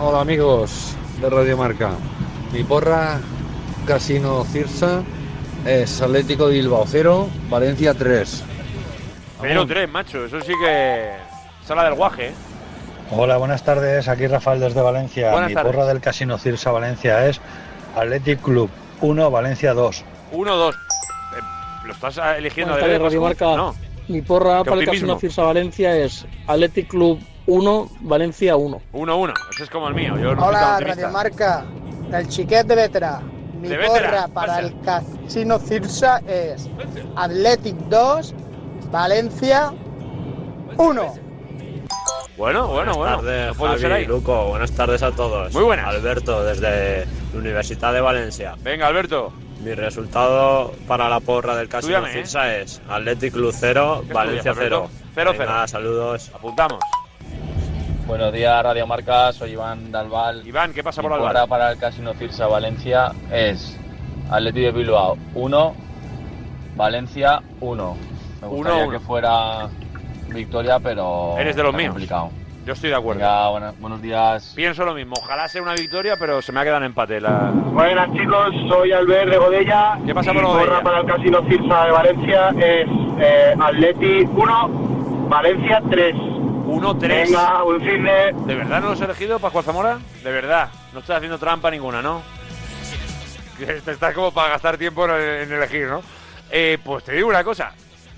Hola 0.00 0.20
amigos 0.20 0.96
de 1.20 1.30
Radio 1.30 1.56
Marca. 1.56 1.92
Mi 2.52 2.62
porra 2.64 3.20
Casino 3.86 4.44
Cirsa 4.44 5.02
es 5.66 6.00
Atlético 6.00 6.48
de 6.48 6.54
Bilbao 6.54 6.84
0, 6.86 7.28
Valencia 7.48 7.94
3. 7.94 8.44
0-3, 9.40 9.88
macho. 9.88 10.24
Eso 10.24 10.40
sí 10.40 10.52
que... 10.62 11.12
Sala 11.66 11.84
del 11.84 11.94
guaje, 11.94 12.28
¿eh? 12.28 12.34
Hola, 13.10 13.36
buenas 13.36 13.62
tardes. 13.64 14.08
Aquí 14.08 14.26
Rafael 14.26 14.60
desde 14.60 14.80
Valencia. 14.80 15.30
Buenas 15.30 15.50
Mi 15.50 15.54
tardes. 15.54 15.72
porra 15.72 15.86
del 15.86 16.00
Casino 16.00 16.38
Cirsa 16.38 16.70
Valencia 16.70 17.26
es 17.26 17.40
Athletic 17.96 18.40
Club 18.42 18.70
1, 19.00 19.30
Valencia 19.30 19.74
2. 19.74 20.04
1-2. 20.32 20.72
Eh, 20.72 20.74
¿Lo 21.86 21.92
estás 21.92 22.18
eligiendo 22.38 22.72
Buenas 22.74 22.88
de 22.88 22.94
tardes, 22.98 23.12
Radio 23.12 23.20
Marca. 23.22 23.56
No. 23.56 23.74
Mi 24.08 24.20
porra 24.22 24.64
para 24.64 24.80
el. 24.80 24.86
Casino 24.86 25.18
Cirsa 25.18 25.42
Valencia 25.42 25.96
es 25.96 26.26
Athletic 26.46 26.88
Club 26.88 27.20
1, 27.46 27.88
Valencia 28.00 28.56
1. 28.56 28.80
1-1. 28.92 29.34
Ese 29.52 29.64
es 29.64 29.70
como 29.70 29.88
el 29.88 29.94
mío. 29.94 30.16
Yo 30.18 30.34
no 30.34 30.46
Hola. 30.46 30.78
Radio 30.80 31.10
Marca, 31.10 31.64
del 32.10 32.28
Chiquet 32.28 32.66
de 32.66 32.74
Vetera. 32.74 33.20
Mi 33.60 33.68
De 33.68 33.78
porra 33.78 34.28
para 34.28 34.56
pasa. 34.56 34.60
el 34.60 34.80
Casino 34.82 35.58
Cirsa 35.58 36.18
es 36.26 36.68
Athletic 37.16 37.76
2, 37.88 38.34
Valencia 38.90 39.72
1. 40.76 41.14
Bueno, 42.36 42.66
bueno, 42.66 42.68
Buenas 42.68 42.96
bueno. 42.96 43.16
tardes, 43.18 43.46
No 43.48 43.54
puede 43.54 43.78
ser 43.78 43.90
Javi, 43.90 44.02
ahí. 44.02 44.06
Luco. 44.08 44.46
Buenas 44.48 44.72
tardes 44.72 45.02
a 45.02 45.12
todos. 45.12 45.52
Muy 45.54 45.62
buenas. 45.62 45.86
Alberto, 45.86 46.42
desde 46.44 47.06
la 47.32 47.38
Universidad 47.38 47.92
de 47.92 48.00
Valencia. 48.00 48.54
Venga, 48.62 48.86
Alberto. 48.88 49.32
Mi 49.62 49.72
resultado 49.72 50.72
para 50.86 51.08
la 51.08 51.20
porra 51.20 51.56
del 51.56 51.68
Casino 51.68 52.04
¿eh? 52.06 52.12
Cirsa 52.12 52.54
es 52.56 52.82
Athletic 52.88 53.32
Club 53.32 53.54
0, 53.56 54.02
¿Qué 54.06 54.12
Valencia 54.12 54.50
estudias, 54.50 54.56
0. 54.58 54.76
Alberto? 54.76 54.90
Cero, 55.14 55.30
cero. 55.36 55.46
Venga, 55.48 55.68
saludos. 55.68 56.30
Apuntamos. 56.34 56.80
Buenos 58.06 58.32
días, 58.32 58.62
Radio 58.62 58.86
Marca. 58.86 59.32
Soy 59.32 59.52
Iván 59.52 59.90
Dalval. 59.90 60.46
Iván, 60.46 60.72
¿qué 60.72 60.82
pasa 60.84 61.00
por 61.02 61.12
Albal? 61.12 61.28
porra 61.28 61.46
para 61.46 61.72
el 61.72 61.78
Casino 61.78 62.12
Cirsa 62.14 62.46
Valencia 62.46 63.12
es 63.32 63.78
Atleti 64.30 64.60
de 64.60 64.72
Bilbao 64.72 65.16
1, 65.34 65.74
Valencia 66.76 67.40
1. 67.60 67.96
Me 68.42 68.46
Uno, 68.48 68.56
gustaría 68.56 68.82
uno. 68.84 68.92
que 68.92 69.00
fuera 69.00 69.68
victoria, 70.28 70.78
pero. 70.80 71.34
Eres 71.38 71.56
de 71.56 71.62
los 71.62 71.74
míos. 71.74 71.90
complicado. 71.92 72.30
Yo 72.66 72.72
estoy 72.72 72.90
de 72.90 72.96
acuerdo. 72.96 73.20
Venga, 73.20 73.48
buena- 73.50 73.72
buenos 73.78 74.00
días. 74.02 74.52
Pienso 74.56 74.84
lo 74.86 74.94
mismo. 74.94 75.14
Ojalá 75.18 75.48
sea 75.48 75.60
una 75.62 75.74
victoria, 75.74 76.16
pero 76.18 76.40
se 76.40 76.50
me 76.52 76.60
ha 76.60 76.62
quedado 76.64 76.78
en 76.78 76.84
empate. 76.86 77.20
La... 77.20 77.50
Buenas 77.54 78.10
chicos, 78.12 78.48
soy 78.68 78.92
Albert 78.92 79.30
de 79.30 79.36
Godella. 79.38 79.98
¿Qué 80.06 80.14
pasa 80.14 80.32
por 80.32 80.42
Mi 80.42 80.48
Godella? 80.48 80.82
para 80.82 81.00
el 81.00 81.06
Casino 81.06 81.42
Cirsa 81.48 81.84
de 81.86 81.90
Valencia 81.90 82.48
es 82.58 82.88
eh, 83.20 83.54
Atleti 83.60 84.20
1, 84.34 84.68
Valencia 85.28 85.82
3. 85.90 86.14
1-3. 86.74 87.08
Venga, 87.08 87.62
buen 87.62 87.80
fin 87.80 88.04
de... 88.04 88.34
¿De 88.46 88.54
verdad 88.54 88.80
no 88.80 88.90
los 88.90 89.00
he 89.00 89.04
elegido, 89.04 89.38
Pascual 89.38 89.64
Zamora? 89.64 89.98
De 90.22 90.32
verdad. 90.32 90.70
No 90.92 91.00
estás 91.00 91.16
haciendo 91.18 91.38
trampa 91.38 91.70
ninguna, 91.70 92.02
¿no? 92.02 92.22
Estás 93.86 94.14
como 94.14 94.32
para 94.32 94.50
gastar 94.50 94.76
tiempo 94.76 95.08
en, 95.08 95.42
en 95.42 95.52
elegir, 95.52 95.86
¿no? 95.86 96.02
Eh, 96.50 96.78
pues 96.84 97.04
te 97.04 97.12
digo 97.12 97.28
una 97.28 97.44
cosa. 97.44 97.72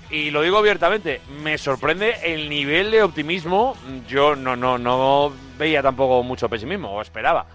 Y 0.09 0.31
lo 0.31 0.41
digo 0.41 0.57
abiertamente, 0.57 1.21
me 1.43 1.57
sorprende 1.57 2.15
el 2.23 2.49
nivel 2.49 2.91
de 2.91 3.03
optimismo. 3.03 3.75
Yo 4.07 4.35
no, 4.35 4.55
no, 4.55 4.77
no 4.77 5.31
veía 5.57 5.81
tampoco 5.83 6.23
mucho 6.23 6.49
pesimismo, 6.49 6.91
o 6.91 7.01
esperaba. 7.01 7.45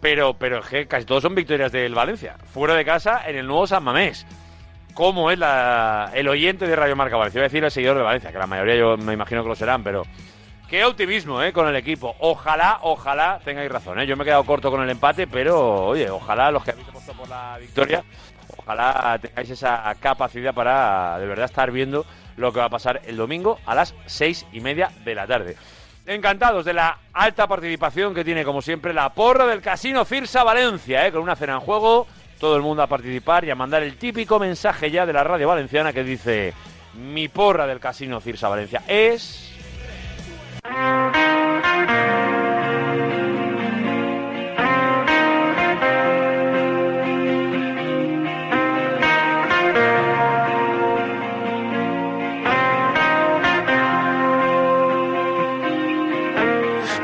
Pero, 0.00 0.34
pero 0.34 0.58
es 0.58 0.66
que 0.66 0.86
casi 0.86 1.06
todos 1.06 1.22
son 1.22 1.34
victorias 1.34 1.72
del 1.72 1.94
Valencia. 1.94 2.36
Fuera 2.52 2.74
de 2.74 2.84
casa, 2.84 3.22
en 3.26 3.36
el 3.36 3.46
nuevo 3.46 3.66
San 3.66 3.82
Mamés. 3.82 4.26
¿Cómo 4.92 5.30
es 5.30 5.38
la, 5.38 6.10
el 6.14 6.28
oyente 6.28 6.66
de 6.66 6.76
Radio 6.76 6.96
Marca 6.96 7.16
Valencia? 7.16 7.40
Voy 7.40 7.44
a 7.46 7.48
decir 7.48 7.64
el 7.64 7.70
seguidor 7.70 7.96
de 7.96 8.02
Valencia, 8.02 8.32
que 8.32 8.38
la 8.38 8.46
mayoría 8.46 8.76
yo 8.76 8.96
me 8.96 9.12
imagino 9.14 9.42
que 9.42 9.48
lo 9.48 9.54
serán, 9.54 9.82
pero 9.82 10.02
qué 10.68 10.84
optimismo 10.84 11.42
¿eh? 11.42 11.52
con 11.52 11.68
el 11.68 11.76
equipo. 11.76 12.14
Ojalá, 12.20 12.78
ojalá 12.82 13.40
tengáis 13.44 13.70
razón. 13.70 14.00
¿eh? 14.00 14.06
Yo 14.06 14.16
me 14.16 14.22
he 14.22 14.26
quedado 14.26 14.44
corto 14.44 14.70
con 14.70 14.82
el 14.82 14.90
empate, 14.90 15.26
pero 15.26 15.86
oye, 15.86 16.10
ojalá 16.10 16.50
los 16.50 16.64
que 16.64 16.72
habéis 16.72 16.88
apostado 16.88 17.18
por 17.18 17.28
la 17.28 17.58
victoria, 17.58 18.04
ojalá 18.56 19.18
tengáis 19.20 19.50
esa 19.50 19.94
capacidad 20.00 20.54
para 20.54 21.18
de 21.18 21.26
verdad 21.26 21.46
estar 21.46 21.70
viendo 21.70 22.04
lo 22.36 22.52
que 22.52 22.58
va 22.58 22.66
a 22.66 22.70
pasar 22.70 23.00
el 23.06 23.16
domingo 23.16 23.58
a 23.66 23.74
las 23.74 23.94
seis 24.06 24.46
y 24.52 24.60
media 24.60 24.90
de 25.04 25.14
la 25.14 25.26
tarde. 25.26 25.56
Encantados 26.06 26.64
de 26.64 26.72
la 26.72 26.98
alta 27.12 27.48
participación 27.48 28.14
que 28.14 28.24
tiene, 28.24 28.44
como 28.44 28.62
siempre, 28.62 28.94
la 28.94 29.12
porra 29.12 29.46
del 29.46 29.60
Casino 29.60 30.04
Firsa 30.04 30.44
Valencia, 30.44 31.06
¿eh? 31.06 31.12
con 31.12 31.22
una 31.22 31.34
cena 31.34 31.54
en 31.54 31.60
juego, 31.60 32.06
todo 32.38 32.56
el 32.56 32.62
mundo 32.62 32.82
a 32.82 32.86
participar 32.86 33.44
y 33.44 33.50
a 33.50 33.56
mandar 33.56 33.82
el 33.82 33.96
típico 33.96 34.38
mensaje 34.38 34.90
ya 34.90 35.06
de 35.06 35.12
la 35.12 35.24
radio 35.24 35.48
valenciana 35.48 35.92
que 35.92 36.04
dice: 36.04 36.54
Mi 36.94 37.28
porra 37.28 37.66
del 37.66 37.80
Casino 37.80 38.20
Firsa 38.20 38.48
Valencia 38.48 38.82
es. 38.86 39.55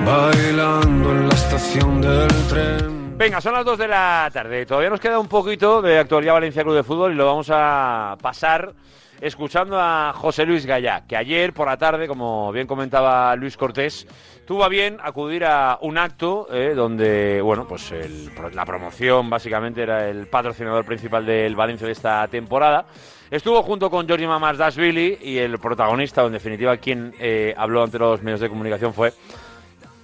Bailando 0.04 1.10
en 1.12 1.28
la 1.28 1.34
estación 1.34 2.00
del 2.00 2.28
tren. 2.48 3.16
Venga, 3.16 3.40
son 3.40 3.54
las 3.54 3.64
2 3.64 3.78
de 3.78 3.88
la 3.88 4.28
tarde. 4.32 4.66
Todavía 4.66 4.90
nos 4.90 4.98
queda 4.98 5.20
un 5.20 5.28
poquito 5.28 5.80
de 5.80 6.00
actualidad 6.00 6.34
Valencia 6.34 6.64
Club 6.64 6.74
de 6.74 6.82
Fútbol 6.82 7.12
y 7.12 7.14
lo 7.14 7.26
vamos 7.26 7.48
a 7.52 8.16
pasar 8.20 8.74
escuchando 9.22 9.78
a 9.80 10.12
José 10.14 10.44
Luis 10.44 10.66
Gallá, 10.66 11.04
que 11.06 11.16
ayer 11.16 11.52
por 11.54 11.68
la 11.68 11.76
tarde, 11.78 12.08
como 12.08 12.50
bien 12.52 12.66
comentaba 12.66 13.34
Luis 13.36 13.56
Cortés, 13.56 14.06
tuvo 14.46 14.64
a 14.64 14.68
bien 14.68 14.98
acudir 15.02 15.44
a 15.44 15.78
un 15.80 15.96
acto 15.96 16.48
eh, 16.52 16.74
donde, 16.74 17.40
bueno, 17.40 17.66
pues 17.68 17.92
el- 17.92 18.30
la 18.52 18.66
promoción 18.66 19.30
básicamente 19.30 19.82
era 19.82 20.08
el 20.08 20.26
patrocinador 20.26 20.84
principal 20.84 21.24
del 21.24 21.54
Valencia 21.54 21.86
de 21.86 21.92
esta 21.92 22.26
temporada. 22.26 22.84
Estuvo 23.30 23.62
junto 23.62 23.88
con 23.88 24.08
Jordi 24.08 24.26
Mamasdashvili 24.26 25.18
y 25.22 25.38
el 25.38 25.58
protagonista, 25.58 26.24
o 26.24 26.26
en 26.26 26.32
definitiva 26.34 26.76
quien 26.76 27.14
eh, 27.20 27.54
habló 27.56 27.84
ante 27.84 27.98
los 27.98 28.20
medios 28.22 28.40
de 28.40 28.48
comunicación 28.48 28.92
fue 28.92 29.12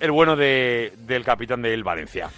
el 0.01 0.13
bueno 0.13 0.37
de- 0.37 0.93
del 0.99 1.25
capitán 1.25 1.61
del 1.61 1.83
Valencia. 1.83 2.31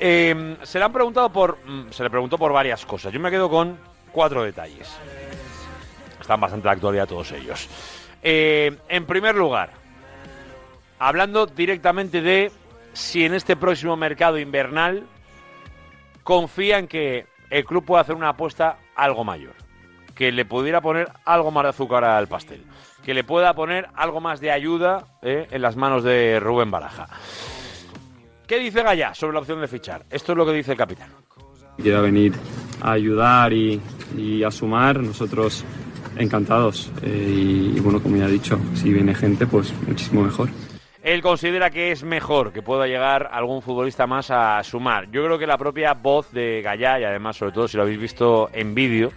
Eh, 0.00 0.56
se 0.64 0.78
le 0.80 0.84
han 0.84 0.92
preguntado 0.92 1.30
por. 1.30 1.58
mm, 1.64 1.90
Se 1.90 2.02
le 2.02 2.10
preguntó 2.10 2.36
por 2.36 2.52
varias 2.52 2.84
cosas. 2.84 3.12
Yo 3.12 3.20
me 3.20 3.30
quedo 3.30 3.48
con 3.48 3.78
cuatro 4.12 4.42
detalles. 4.42 4.98
Están 6.26 6.40
bastante 6.40 6.66
de 6.66 6.72
actualidad 6.72 7.06
todos 7.06 7.30
ellos. 7.30 7.68
Eh, 8.20 8.76
en 8.88 9.06
primer 9.06 9.36
lugar, 9.36 9.70
hablando 10.98 11.46
directamente 11.46 12.20
de 12.20 12.50
si 12.94 13.24
en 13.24 13.32
este 13.32 13.54
próximo 13.54 13.96
mercado 13.96 14.36
invernal 14.36 15.04
confía 16.24 16.78
en 16.80 16.88
que 16.88 17.26
el 17.48 17.64
club 17.64 17.84
pueda 17.84 18.00
hacer 18.02 18.16
una 18.16 18.30
apuesta 18.30 18.76
algo 18.96 19.22
mayor. 19.22 19.54
Que 20.16 20.32
le 20.32 20.44
pudiera 20.44 20.80
poner 20.80 21.12
algo 21.24 21.52
más 21.52 21.62
de 21.62 21.68
azúcar 21.68 22.02
al 22.02 22.26
pastel. 22.26 22.64
Que 23.04 23.14
le 23.14 23.22
pueda 23.22 23.54
poner 23.54 23.86
algo 23.94 24.20
más 24.20 24.40
de 24.40 24.50
ayuda 24.50 25.06
eh, 25.22 25.46
en 25.48 25.62
las 25.62 25.76
manos 25.76 26.02
de 26.02 26.40
Rubén 26.40 26.72
Baraja. 26.72 27.06
¿Qué 28.48 28.58
dice 28.58 28.82
Gallá 28.82 29.14
sobre 29.14 29.34
la 29.34 29.38
opción 29.38 29.60
de 29.60 29.68
fichar? 29.68 30.04
Esto 30.10 30.32
es 30.32 30.38
lo 30.38 30.44
que 30.44 30.54
dice 30.54 30.72
el 30.72 30.78
capitán. 30.78 31.10
quiera 31.76 32.00
venir 32.00 32.32
a 32.82 32.90
ayudar 32.90 33.52
y 33.52 34.42
a 34.44 34.50
sumar, 34.50 34.98
nosotros 34.98 35.64
encantados. 36.18 36.90
Eh, 37.02 37.72
y, 37.76 37.80
bueno, 37.80 38.02
como 38.02 38.16
ya 38.16 38.26
he 38.26 38.30
dicho, 38.30 38.58
si 38.74 38.92
viene 38.92 39.14
gente, 39.14 39.46
pues 39.46 39.72
muchísimo 39.86 40.22
mejor. 40.22 40.48
Él 41.02 41.22
considera 41.22 41.70
que 41.70 41.92
es 41.92 42.02
mejor 42.02 42.52
que 42.52 42.62
pueda 42.62 42.86
llegar 42.86 43.30
algún 43.32 43.62
futbolista 43.62 44.06
más 44.06 44.30
a 44.30 44.60
sumar. 44.64 45.08
Yo 45.12 45.24
creo 45.24 45.38
que 45.38 45.46
la 45.46 45.56
propia 45.56 45.94
voz 45.94 46.32
de 46.32 46.62
Gallá, 46.62 46.98
y 46.98 47.04
además, 47.04 47.36
sobre 47.36 47.52
todo 47.52 47.68
si 47.68 47.76
lo 47.76 47.84
habéis 47.84 48.00
visto 48.00 48.50
en 48.52 48.74
vídeo, 48.74 49.12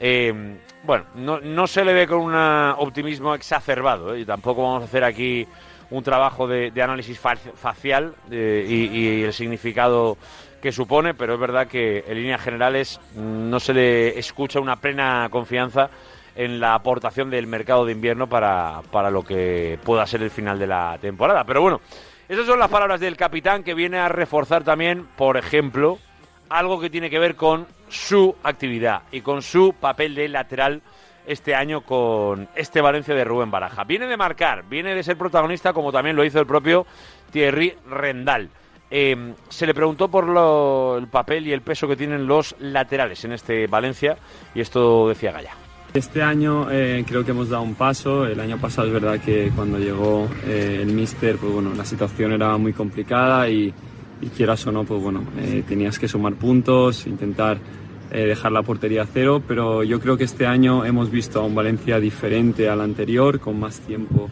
eh, 0.00 0.56
bueno, 0.84 1.04
no, 1.14 1.40
no 1.40 1.66
se 1.66 1.84
le 1.84 1.92
ve 1.92 2.06
con 2.08 2.20
un 2.20 2.34
optimismo 2.34 3.34
exacerbado. 3.34 4.14
¿eh? 4.14 4.20
Y 4.20 4.24
tampoco 4.24 4.62
vamos 4.64 4.82
a 4.82 4.86
hacer 4.86 5.04
aquí 5.04 5.46
un 5.90 6.02
trabajo 6.02 6.48
de, 6.48 6.72
análisis 6.82 7.18
fa- 7.18 7.36
facial 7.36 8.14
y, 8.30 8.34
y 8.34 9.22
el 9.22 9.32
significado 9.32 10.18
que 10.60 10.72
supone, 10.72 11.14
pero 11.14 11.34
es 11.34 11.40
verdad 11.40 11.68
que 11.68 12.04
en 12.06 12.14
líneas 12.16 12.40
generales 12.42 13.00
no 13.14 13.60
se 13.60 13.72
le 13.72 14.18
escucha 14.18 14.58
una 14.58 14.76
plena 14.76 15.28
confianza 15.30 15.88
en 16.38 16.60
la 16.60 16.74
aportación 16.74 17.30
del 17.30 17.48
mercado 17.48 17.84
de 17.84 17.90
invierno 17.92 18.28
para, 18.28 18.80
para 18.92 19.10
lo 19.10 19.24
que 19.24 19.76
pueda 19.84 20.06
ser 20.06 20.22
el 20.22 20.30
final 20.30 20.56
de 20.58 20.68
la 20.68 20.96
temporada. 21.00 21.42
Pero 21.42 21.60
bueno, 21.62 21.80
esas 22.28 22.46
son 22.46 22.60
las 22.60 22.68
palabras 22.70 23.00
del 23.00 23.16
capitán 23.16 23.64
que 23.64 23.74
viene 23.74 23.98
a 23.98 24.08
reforzar 24.08 24.62
también, 24.62 25.04
por 25.16 25.36
ejemplo, 25.36 25.98
algo 26.48 26.78
que 26.78 26.90
tiene 26.90 27.10
que 27.10 27.18
ver 27.18 27.34
con 27.34 27.66
su 27.88 28.36
actividad 28.44 29.02
y 29.10 29.20
con 29.20 29.42
su 29.42 29.74
papel 29.80 30.14
de 30.14 30.28
lateral 30.28 30.80
este 31.26 31.54
año 31.56 31.80
con 31.82 32.48
este 32.54 32.80
Valencia 32.80 33.16
de 33.16 33.24
Rubén 33.24 33.50
Baraja. 33.50 33.82
Viene 33.82 34.06
de 34.06 34.16
marcar, 34.16 34.62
viene 34.62 34.94
de 34.94 35.02
ser 35.02 35.18
protagonista 35.18 35.72
como 35.72 35.90
también 35.90 36.14
lo 36.14 36.24
hizo 36.24 36.38
el 36.38 36.46
propio 36.46 36.86
Thierry 37.32 37.74
Rendal. 37.90 38.48
Eh, 38.90 39.34
se 39.48 39.66
le 39.66 39.74
preguntó 39.74 40.08
por 40.08 40.24
lo- 40.26 40.96
el 40.96 41.08
papel 41.08 41.46
y 41.48 41.52
el 41.52 41.62
peso 41.62 41.88
que 41.88 41.96
tienen 41.96 42.26
los 42.28 42.54
laterales 42.60 43.24
en 43.24 43.32
este 43.32 43.66
Valencia 43.66 44.16
y 44.54 44.60
esto 44.60 45.08
decía 45.08 45.32
Gaya. 45.32 45.50
Este 45.94 46.22
año 46.22 46.70
eh, 46.70 47.04
creo 47.06 47.24
que 47.24 47.30
hemos 47.30 47.48
dado 47.48 47.62
un 47.62 47.74
paso. 47.74 48.26
El 48.26 48.40
año 48.40 48.58
pasado 48.58 48.88
es 48.88 48.92
verdad 48.92 49.20
que 49.20 49.50
cuando 49.54 49.78
llegó 49.78 50.28
eh, 50.46 50.80
el 50.82 50.92
míster, 50.92 51.36
pues 51.36 51.52
bueno, 51.52 51.72
la 51.74 51.84
situación 51.84 52.32
era 52.32 52.56
muy 52.58 52.72
complicada 52.72 53.48
y, 53.48 53.72
y 54.20 54.26
quieras 54.28 54.66
o 54.66 54.72
no, 54.72 54.84
pues 54.84 55.02
bueno, 55.02 55.24
eh, 55.38 55.62
tenías 55.66 55.98
que 55.98 56.08
sumar 56.08 56.34
puntos, 56.34 57.06
intentar 57.06 57.58
eh, 58.10 58.26
dejar 58.26 58.52
la 58.52 58.62
portería 58.62 59.02
a 59.02 59.06
cero, 59.06 59.42
pero 59.46 59.82
yo 59.84 60.00
creo 60.00 60.16
que 60.16 60.24
este 60.24 60.46
año 60.46 60.84
hemos 60.84 61.10
visto 61.10 61.40
a 61.40 61.44
un 61.44 61.54
Valencia 61.54 62.00
diferente 62.00 62.68
al 62.68 62.80
anterior, 62.80 63.38
con 63.38 63.60
más 63.60 63.80
tiempo 63.80 64.28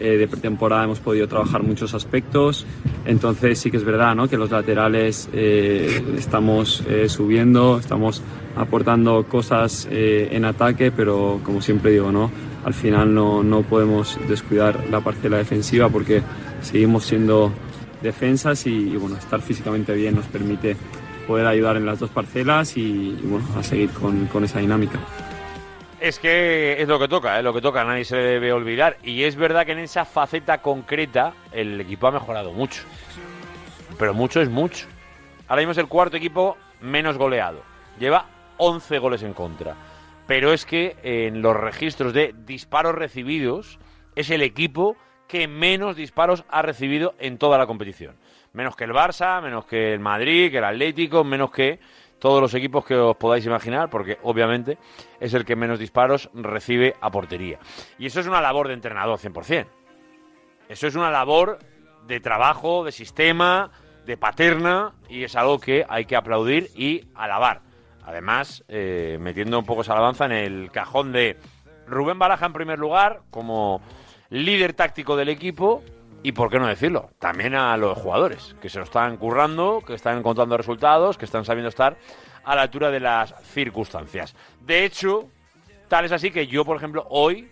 eh, 0.00 0.16
de 0.16 0.28
pretemporada 0.28 0.84
hemos 0.84 1.00
podido 1.00 1.28
trabajar 1.28 1.62
muchos 1.62 1.94
aspectos, 1.94 2.66
entonces 3.04 3.58
sí 3.58 3.70
que 3.70 3.76
es 3.76 3.84
verdad 3.84 4.14
¿no? 4.14 4.28
que 4.28 4.36
los 4.36 4.50
laterales 4.50 5.28
eh, 5.32 6.02
estamos 6.16 6.82
eh, 6.88 7.08
subiendo, 7.08 7.78
estamos 7.78 8.22
aportando 8.56 9.24
cosas 9.24 9.88
eh, 9.90 10.28
en 10.32 10.44
ataque, 10.44 10.90
pero 10.90 11.40
como 11.42 11.60
siempre 11.60 11.92
digo, 11.92 12.12
¿no? 12.12 12.30
al 12.64 12.74
final 12.74 13.14
no, 13.14 13.42
no 13.42 13.62
podemos 13.62 14.18
descuidar 14.28 14.88
la 14.90 15.00
parcela 15.00 15.36
defensiva 15.36 15.88
porque 15.88 16.22
seguimos 16.62 17.04
siendo 17.04 17.52
defensas 18.02 18.66
y, 18.66 18.70
y, 18.70 18.96
bueno, 18.96 19.16
estar 19.16 19.40
físicamente 19.40 19.92
bien 19.94 20.14
nos 20.14 20.26
permite 20.26 20.76
poder 21.26 21.46
ayudar 21.46 21.76
en 21.76 21.86
las 21.86 21.98
dos 21.98 22.10
parcelas 22.10 22.76
y, 22.76 22.80
y, 22.82 23.26
bueno, 23.26 23.46
a 23.56 23.62
seguir 23.62 23.90
con, 23.90 24.26
con 24.26 24.44
esa 24.44 24.58
dinámica. 24.60 24.98
Es 26.04 26.18
que 26.18 26.82
es 26.82 26.86
lo 26.86 26.98
que 26.98 27.08
toca, 27.08 27.38
es 27.38 27.42
lo 27.42 27.54
que 27.54 27.62
toca, 27.62 27.82
nadie 27.82 28.04
se 28.04 28.18
debe 28.18 28.52
olvidar. 28.52 28.98
Y 29.02 29.22
es 29.22 29.36
verdad 29.36 29.64
que 29.64 29.72
en 29.72 29.78
esa 29.78 30.04
faceta 30.04 30.60
concreta 30.60 31.32
el 31.50 31.80
equipo 31.80 32.06
ha 32.06 32.10
mejorado 32.10 32.52
mucho. 32.52 32.82
Pero 33.98 34.12
mucho 34.12 34.42
es 34.42 34.50
mucho. 34.50 34.86
Ahora 35.48 35.62
mismo 35.62 35.72
es 35.72 35.78
el 35.78 35.88
cuarto 35.88 36.18
equipo 36.18 36.58
menos 36.82 37.16
goleado. 37.16 37.62
Lleva 37.98 38.26
11 38.58 38.98
goles 38.98 39.22
en 39.22 39.32
contra. 39.32 39.76
Pero 40.26 40.52
es 40.52 40.66
que 40.66 40.94
en 41.02 41.40
los 41.40 41.56
registros 41.56 42.12
de 42.12 42.34
disparos 42.36 42.94
recibidos 42.94 43.78
es 44.14 44.28
el 44.28 44.42
equipo 44.42 44.98
que 45.26 45.48
menos 45.48 45.96
disparos 45.96 46.44
ha 46.50 46.60
recibido 46.60 47.14
en 47.18 47.38
toda 47.38 47.56
la 47.56 47.66
competición. 47.66 48.14
Menos 48.52 48.76
que 48.76 48.84
el 48.84 48.92
Barça, 48.92 49.40
menos 49.40 49.64
que 49.64 49.94
el 49.94 50.00
Madrid, 50.00 50.50
que 50.50 50.58
el 50.58 50.64
Atlético, 50.64 51.24
menos 51.24 51.50
que 51.50 51.80
todos 52.24 52.40
los 52.40 52.54
equipos 52.54 52.86
que 52.86 52.94
os 52.94 53.18
podáis 53.18 53.44
imaginar, 53.44 53.90
porque 53.90 54.16
obviamente 54.22 54.78
es 55.20 55.34
el 55.34 55.44
que 55.44 55.56
menos 55.56 55.78
disparos 55.78 56.30
recibe 56.32 56.94
a 57.02 57.10
portería. 57.10 57.58
Y 57.98 58.06
eso 58.06 58.18
es 58.18 58.26
una 58.26 58.40
labor 58.40 58.68
de 58.68 58.72
entrenador 58.72 59.18
100%. 59.18 59.66
Eso 60.70 60.86
es 60.86 60.94
una 60.94 61.10
labor 61.10 61.58
de 62.06 62.20
trabajo, 62.20 62.82
de 62.82 62.92
sistema, 62.92 63.70
de 64.06 64.16
paterna, 64.16 64.94
y 65.06 65.24
es 65.24 65.36
algo 65.36 65.60
que 65.60 65.84
hay 65.86 66.06
que 66.06 66.16
aplaudir 66.16 66.70
y 66.74 67.04
alabar. 67.14 67.60
Además, 68.06 68.64
eh, 68.68 69.18
metiendo 69.20 69.58
un 69.58 69.66
poco 69.66 69.82
esa 69.82 69.92
alabanza 69.92 70.24
en 70.24 70.32
el 70.32 70.70
cajón 70.70 71.12
de 71.12 71.36
Rubén 71.86 72.18
Baraja 72.18 72.46
en 72.46 72.54
primer 72.54 72.78
lugar, 72.78 73.20
como 73.30 73.82
líder 74.30 74.72
táctico 74.72 75.14
del 75.16 75.28
equipo, 75.28 75.82
y 76.24 76.32
por 76.32 76.50
qué 76.50 76.58
no 76.58 76.66
decirlo, 76.66 77.10
también 77.18 77.54
a 77.54 77.76
los 77.76 77.98
jugadores, 77.98 78.56
que 78.62 78.70
se 78.70 78.78
lo 78.78 78.84
están 78.84 79.18
currando, 79.18 79.82
que 79.86 79.92
están 79.92 80.16
encontrando 80.16 80.56
resultados, 80.56 81.18
que 81.18 81.26
están 81.26 81.44
sabiendo 81.44 81.68
estar 81.68 81.98
a 82.42 82.56
la 82.56 82.62
altura 82.62 82.90
de 82.90 82.98
las 82.98 83.34
circunstancias. 83.52 84.34
De 84.62 84.86
hecho, 84.86 85.28
tal 85.86 86.06
es 86.06 86.12
así 86.12 86.30
que 86.30 86.46
yo, 86.46 86.64
por 86.64 86.78
ejemplo, 86.78 87.06
hoy, 87.10 87.46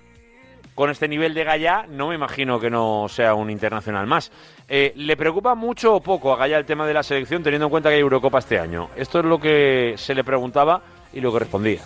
con 0.75 0.89
este 0.89 1.07
nivel 1.07 1.35
de 1.35 1.45
Gallá, 1.45 1.85
no 1.87 2.09
me 2.09 2.15
imagino 2.15 2.59
que 2.59 2.71
no 2.71 3.09
sea 3.11 3.35
un 3.35 3.51
internacional 3.51 4.07
más. 4.07 4.33
Eh, 4.67 4.95
¿Le 4.97 5.19
preocupa 5.19 5.55
mucho 5.55 5.97
o 5.97 6.01
poco 6.01 6.33
a 6.33 6.39
Gallá 6.39 6.57
el 6.57 6.65
tema 6.65 6.87
de 6.87 6.95
la 6.95 7.03
selección, 7.03 7.43
teniendo 7.43 7.67
en 7.67 7.71
cuenta 7.71 7.91
que 7.91 7.97
hay 7.97 8.01
Eurocopa 8.01 8.39
este 8.39 8.59
año? 8.59 8.89
Esto 8.97 9.19
es 9.19 9.27
lo 9.27 9.39
que 9.39 9.97
se 9.99 10.15
le 10.15 10.25
preguntaba 10.25 10.81
y 11.13 11.21
lo 11.21 11.31
que 11.31 11.41
respondía. 11.41 11.83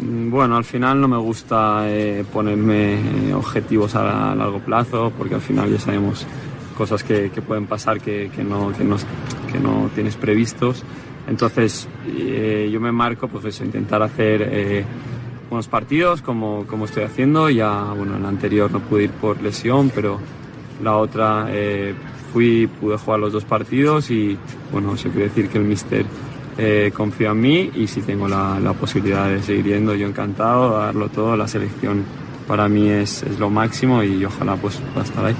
Mm, 0.00 0.30
Bueno, 0.30 0.56
al 0.56 0.64
final 0.64 1.00
no 1.00 1.08
me 1.08 1.16
gusta 1.16 1.88
eh, 1.88 2.24
ponerme 2.32 2.94
eh, 2.94 3.34
objetivos 3.34 3.94
a, 3.94 4.34
largo 4.34 4.60
plazo 4.60 5.12
porque 5.16 5.34
al 5.34 5.40
final 5.40 5.70
ya 5.70 5.78
sabemos 5.78 6.26
cosas 6.76 7.02
que, 7.02 7.30
pueden 7.46 7.66
pasar 7.66 8.00
que, 8.00 8.30
no, 8.44 8.72
tienes 9.94 10.16
previstos. 10.16 10.84
Entonces 11.28 11.88
eh, 12.06 12.68
yo 12.72 12.80
me 12.80 12.92
marco 12.92 13.28
pues 13.28 13.46
eso, 13.46 13.64
intentar 13.64 14.02
hacer 14.02 14.42
eh, 14.42 14.84
buenos 15.48 15.66
partidos 15.68 16.22
como, 16.22 16.66
como 16.66 16.84
estoy 16.84 17.04
haciendo. 17.04 17.48
Ya, 17.50 17.92
bueno, 17.96 18.16
en 18.16 18.22
la 18.22 18.28
anterior 18.28 18.70
no 18.70 18.80
pude 18.80 19.04
ir 19.04 19.10
por 19.10 19.40
lesión, 19.42 19.90
pero 19.94 20.20
la 20.82 20.96
otra 20.98 21.48
fui, 22.32 22.66
pude 22.66 22.98
jugar 22.98 23.20
los 23.20 23.32
dos 23.32 23.44
partidos 23.44 24.10
y 24.10 24.36
bueno, 24.70 24.94
eso 24.94 25.08
quiere 25.08 25.28
decir 25.28 25.48
que 25.48 25.56
el 25.56 25.64
míster 25.64 26.04
eh, 26.58 26.90
confía 26.94 27.30
en 27.30 27.40
mí 27.40 27.70
y 27.74 27.86
si 27.86 28.02
tengo 28.02 28.28
la, 28.28 28.58
la 28.60 28.72
posibilidad 28.72 29.28
de 29.28 29.42
seguir 29.42 29.66
yendo, 29.66 29.94
yo 29.94 30.06
encantado, 30.06 30.78
darlo 30.78 31.08
todo, 31.08 31.36
la 31.36 31.48
selección 31.48 32.04
para 32.46 32.68
mí 32.68 32.88
es, 32.88 33.22
es 33.22 33.38
lo 33.38 33.50
máximo 33.50 34.02
y 34.02 34.24
ojalá 34.24 34.56
pues 34.56 34.80
pueda 34.92 35.04
estar 35.04 35.24
ahí. 35.24 35.36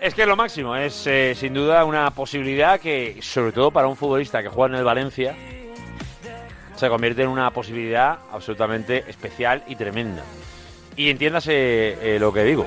Es 0.00 0.14
que 0.14 0.22
es 0.22 0.28
lo 0.28 0.36
máximo, 0.36 0.74
es 0.76 1.06
eh, 1.06 1.34
sin 1.36 1.52
duda 1.52 1.84
una 1.84 2.10
posibilidad 2.10 2.80
que, 2.80 3.18
sobre 3.20 3.52
todo 3.52 3.70
para 3.70 3.86
un 3.86 3.96
futbolista 3.96 4.42
que 4.42 4.48
juega 4.48 4.74
en 4.74 4.78
el 4.78 4.84
Valencia, 4.84 5.36
se 6.74 6.88
convierte 6.88 7.22
en 7.22 7.28
una 7.28 7.50
posibilidad 7.50 8.18
absolutamente 8.32 9.04
especial 9.08 9.62
y 9.68 9.76
tremenda. 9.76 10.24
Y 10.96 11.10
entiéndase 11.10 12.14
eh, 12.16 12.18
lo 12.18 12.32
que 12.32 12.44
digo. 12.44 12.66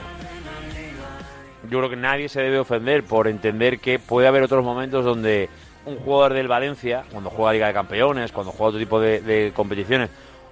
Yo 1.70 1.80
creo 1.80 1.90
que 1.90 1.96
nadie 1.96 2.30
se 2.30 2.42
debe 2.42 2.60
ofender 2.60 3.04
por 3.04 3.28
entender 3.28 3.80
que 3.80 3.98
puede 3.98 4.28
haber 4.28 4.44
otros 4.44 4.64
momentos 4.64 5.04
donde 5.04 5.50
un 5.86 5.98
jugador 5.98 6.34
del 6.34 6.48
Valencia, 6.48 7.04
cuando 7.12 7.30
juega 7.30 7.54
Liga 7.54 7.68
de 7.68 7.74
Campeones, 7.74 8.32
cuando 8.32 8.52
juega 8.52 8.70
otro 8.70 8.80
tipo 8.80 9.00
de, 9.00 9.52
competiciones, 9.56 10.10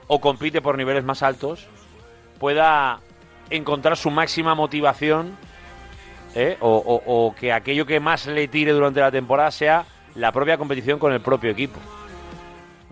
o 0.07 0.19
compite 0.19 0.61
por 0.61 0.77
niveles 0.77 1.03
más 1.03 1.23
altos, 1.23 1.67
pueda 2.39 2.99
encontrar 3.49 3.97
su 3.97 4.09
máxima 4.09 4.55
motivación 4.55 5.37
¿eh? 6.35 6.57
o 6.59 7.35
que 7.39 7.53
aquello 7.53 7.85
que 7.85 7.99
más 7.99 8.25
le 8.25 8.47
tire 8.47 8.71
durante 8.71 8.99
la 8.99 9.11
temporada 9.11 9.51
sea 9.51 9.85
la 10.15 10.31
propia 10.31 10.57
competición 10.57 10.99
con 10.99 11.13
el 11.13 11.21
propio 11.21 11.51
equipo. 11.51 11.79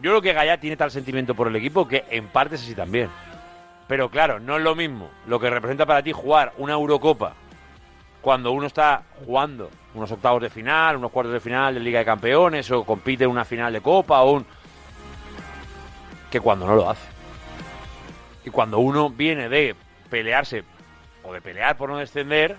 Yo 0.01 0.11
creo 0.11 0.21
que 0.21 0.33
Gallá 0.33 0.59
tiene 0.59 0.77
tal 0.77 0.91
sentimiento 0.91 1.35
por 1.35 1.47
el 1.47 1.55
equipo 1.55 1.87
que 1.87 2.05
en 2.09 2.27
parte 2.27 2.55
es 2.55 2.61
así 2.61 2.73
también. 2.73 3.09
Pero 3.87 4.09
claro, 4.09 4.39
no 4.39 4.55
es 4.57 4.63
lo 4.63 4.75
mismo 4.75 5.09
lo 5.27 5.39
que 5.39 5.49
representa 5.49 5.85
para 5.85 6.03
ti 6.03 6.11
jugar 6.11 6.53
una 6.57 6.73
Eurocopa 6.73 7.33
cuando 8.21 8.51
uno 8.51 8.67
está 8.67 9.03
jugando 9.25 9.69
unos 9.93 10.11
octavos 10.11 10.41
de 10.41 10.49
final, 10.49 10.97
unos 10.97 11.11
cuartos 11.11 11.33
de 11.33 11.39
final 11.39 11.73
de 11.73 11.79
Liga 11.79 11.99
de 11.99 12.05
Campeones 12.05 12.69
o 12.71 12.83
compite 12.83 13.23
en 13.23 13.29
una 13.29 13.45
final 13.45 13.73
de 13.73 13.81
Copa 13.81 14.21
o 14.21 14.33
un... 14.33 14.45
que 16.29 16.39
cuando 16.39 16.67
no 16.67 16.75
lo 16.75 16.89
hace. 16.89 17.07
Y 18.45 18.49
cuando 18.49 18.79
uno 18.79 19.09
viene 19.09 19.49
de 19.49 19.75
pelearse 20.09 20.63
o 21.23 21.33
de 21.33 21.41
pelear 21.41 21.77
por 21.77 21.89
no 21.89 21.97
descender, 21.97 22.57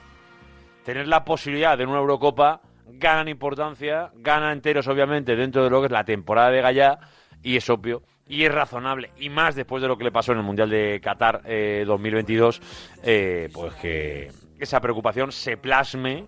tener 0.85 1.09
la 1.09 1.25
posibilidad 1.25 1.77
de 1.77 1.87
una 1.87 1.99
Eurocopa 1.99 2.61
ganan 2.87 3.29
importancia, 3.29 4.11
ganan 4.17 4.53
enteros 4.53 4.89
obviamente 4.89 5.37
dentro 5.37 5.65
de 5.65 5.71
lo 5.71 5.81
que 5.81 5.87
es 5.87 5.93
la 5.93 6.05
temporada 6.05 6.51
de 6.51 6.61
Gallá 6.61 6.99
y 7.43 7.57
es 7.57 7.69
obvio 7.71 8.03
y 8.29 8.45
es 8.45 8.53
razonable 8.53 9.11
y 9.17 9.29
más 9.29 9.55
después 9.55 9.83
de 9.83 9.89
lo 9.89 9.97
que 9.97 10.05
le 10.05 10.13
pasó 10.13 10.33
en 10.33 10.39
el 10.39 10.45
Mundial 10.45 10.71
de 10.71 11.01
Qatar 11.03 11.43
eh, 11.45 11.85
2022 11.87 12.61
eh, 13.03 13.49
pues 13.53 13.75
que 13.75 14.31
esa 14.61 14.81
preocupación 14.81 15.33
se 15.33 15.57
plasme 15.57 16.27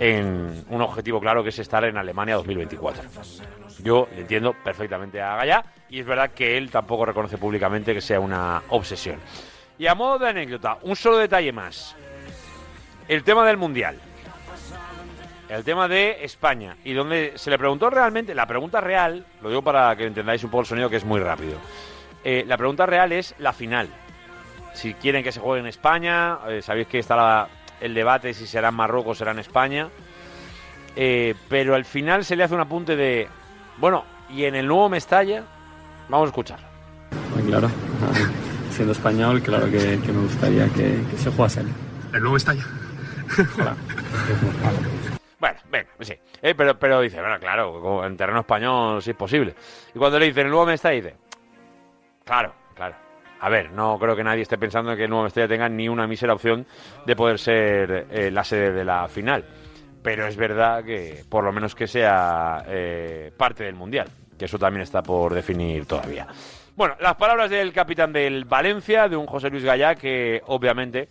en 0.00 0.64
un 0.70 0.80
objetivo 0.80 1.20
claro 1.20 1.42
que 1.42 1.50
es 1.50 1.58
estar 1.58 1.84
en 1.84 1.96
Alemania 1.96 2.36
2024. 2.36 3.02
Yo 3.80 4.08
entiendo 4.16 4.54
perfectamente 4.64 5.20
a 5.20 5.36
Gallá 5.36 5.64
y 5.90 6.00
es 6.00 6.06
verdad 6.06 6.30
que 6.30 6.56
él 6.56 6.70
tampoco 6.70 7.04
reconoce 7.04 7.36
públicamente 7.36 7.92
que 7.92 8.00
sea 8.00 8.18
una 8.18 8.62
obsesión. 8.70 9.20
Y 9.78 9.86
a 9.86 9.94
modo 9.94 10.18
de 10.18 10.30
anécdota, 10.30 10.78
un 10.82 10.96
solo 10.96 11.18
detalle 11.18 11.52
más. 11.52 11.94
El 13.08 13.22
tema 13.22 13.46
del 13.46 13.58
Mundial. 13.58 14.00
El 15.50 15.62
tema 15.62 15.86
de 15.86 16.24
España. 16.24 16.76
Y 16.82 16.94
donde 16.94 17.34
se 17.36 17.50
le 17.50 17.58
preguntó 17.58 17.90
realmente, 17.90 18.34
la 18.34 18.46
pregunta 18.46 18.80
real, 18.80 19.26
lo 19.42 19.50
digo 19.50 19.62
para 19.62 19.94
que 19.94 20.06
entendáis 20.06 20.42
un 20.42 20.50
poco 20.50 20.62
el 20.62 20.66
sonido 20.66 20.90
que 20.90 20.96
es 20.96 21.04
muy 21.04 21.20
rápido. 21.20 21.58
Eh, 22.24 22.44
la 22.46 22.56
pregunta 22.56 22.86
real 22.86 23.12
es 23.12 23.34
la 23.38 23.52
final. 23.52 23.88
Si 24.76 24.94
quieren 24.94 25.24
que 25.24 25.32
se 25.32 25.40
juegue 25.40 25.60
en 25.60 25.66
España, 25.66 26.38
eh, 26.48 26.60
sabéis 26.62 26.86
que 26.86 26.98
está 26.98 27.16
la- 27.16 27.48
el 27.80 27.94
debate 27.94 28.32
si 28.34 28.46
será 28.46 28.68
en 28.68 28.74
Marruecos 28.74 29.12
o 29.12 29.14
será 29.14 29.32
en 29.32 29.38
España. 29.38 29.88
Eh, 30.94 31.34
pero 31.48 31.74
al 31.74 31.84
final 31.84 32.24
se 32.24 32.36
le 32.36 32.44
hace 32.44 32.54
un 32.54 32.60
apunte 32.60 32.94
de, 32.96 33.28
bueno, 33.78 34.04
y 34.30 34.44
en 34.44 34.54
el 34.54 34.66
nuevo 34.66 34.88
Mestalla, 34.88 35.42
vamos 36.08 36.26
a 36.26 36.30
escuchar. 36.30 36.58
Muy 37.34 37.42
claro, 37.50 37.68
siendo 38.70 38.92
español, 38.92 39.42
claro 39.42 39.66
que, 39.66 40.00
que 40.00 40.12
me 40.12 40.22
gustaría 40.22 40.66
que, 40.68 41.02
que 41.10 41.16
se 41.18 41.30
jugase 41.30 41.60
él. 41.60 41.68
El 42.14 42.20
nuevo 42.20 42.36
Estalla. 42.36 42.64
Bueno, 45.38 45.58
venga, 45.70 45.88
sí. 46.00 46.14
Eh, 46.40 46.54
pero, 46.54 46.78
pero 46.78 47.00
dice, 47.02 47.20
bueno, 47.20 47.38
claro, 47.38 47.80
como 47.80 48.04
en 48.04 48.16
terreno 48.16 48.40
español 48.40 49.02
sí 49.02 49.10
es 49.10 49.16
posible. 49.16 49.54
Y 49.94 49.98
cuando 49.98 50.18
le 50.18 50.26
dicen 50.26 50.46
el 50.46 50.50
nuevo 50.50 50.64
Mestalla, 50.66 50.94
dice, 50.96 51.14
claro, 52.24 52.54
claro. 52.74 52.94
A 53.40 53.48
ver, 53.48 53.70
no 53.72 53.98
creo 53.98 54.16
que 54.16 54.24
nadie 54.24 54.42
esté 54.42 54.58
pensando 54.58 54.92
en 54.92 54.96
que 54.96 55.04
el 55.04 55.10
nuevo 55.10 55.24
Mestalla 55.24 55.48
tenga 55.48 55.68
ni 55.68 55.88
una 55.88 56.06
mísera 56.06 56.34
opción 56.34 56.66
de 57.04 57.16
poder 57.16 57.38
ser 57.38 58.06
eh, 58.10 58.30
la 58.30 58.44
sede 58.44 58.72
de 58.72 58.84
la 58.84 59.08
final. 59.08 59.44
Pero 60.02 60.26
es 60.26 60.36
verdad 60.36 60.84
que, 60.84 61.24
por 61.28 61.44
lo 61.44 61.52
menos 61.52 61.74
que 61.74 61.86
sea 61.86 62.64
eh, 62.66 63.32
parte 63.36 63.64
del 63.64 63.74
Mundial, 63.74 64.08
que 64.38 64.44
eso 64.44 64.58
también 64.58 64.82
está 64.82 65.02
por 65.02 65.34
definir 65.34 65.86
todavía. 65.86 66.26
Bueno, 66.76 66.94
las 67.00 67.16
palabras 67.16 67.50
del 67.50 67.72
capitán 67.72 68.12
del 68.12 68.44
Valencia, 68.44 69.08
de 69.08 69.16
un 69.16 69.26
José 69.26 69.50
Luis 69.50 69.64
Gallá, 69.64 69.94
que 69.94 70.42
obviamente 70.46 71.08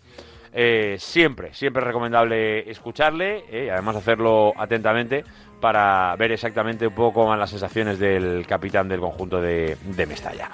eh, 0.53 0.95
siempre, 0.99 1.53
siempre 1.53 1.81
es 1.81 1.87
recomendable 1.87 2.69
escucharle 2.69 3.43
y 3.51 3.69
además 3.69 3.97
hacerlo 3.97 4.53
atentamente 4.55 5.25
para 5.59 6.15
ver 6.17 6.31
exactamente 6.31 6.87
un 6.87 6.95
poco 6.95 7.25
van 7.25 7.39
las 7.39 7.49
sensaciones 7.49 7.99
del 7.99 8.45
capitán 8.47 8.87
del 8.87 8.99
conjunto 8.99 9.41
de, 9.41 9.75
de 9.83 10.05
Mestalla. 10.05 10.49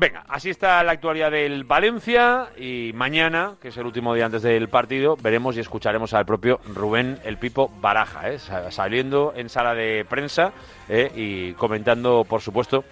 Venga, 0.00 0.24
así 0.28 0.50
está 0.50 0.80
la 0.84 0.92
actualidad 0.92 1.32
del 1.32 1.64
Valencia 1.64 2.50
y 2.56 2.92
mañana, 2.94 3.54
que 3.60 3.68
es 3.68 3.76
el 3.78 3.84
último 3.86 4.14
día 4.14 4.26
antes 4.26 4.42
del 4.42 4.68
partido, 4.68 5.16
veremos 5.16 5.56
y 5.56 5.60
escucharemos 5.60 6.14
al 6.14 6.24
propio 6.24 6.60
Rubén 6.72 7.18
El 7.24 7.36
Pipo 7.36 7.68
Baraja, 7.80 8.30
eh, 8.30 8.38
sa- 8.38 8.70
saliendo 8.70 9.32
en 9.34 9.48
sala 9.48 9.74
de 9.74 10.06
prensa 10.08 10.52
eh, 10.88 11.10
y 11.16 11.52
comentando, 11.54 12.24
por 12.28 12.40
supuesto, 12.40 12.84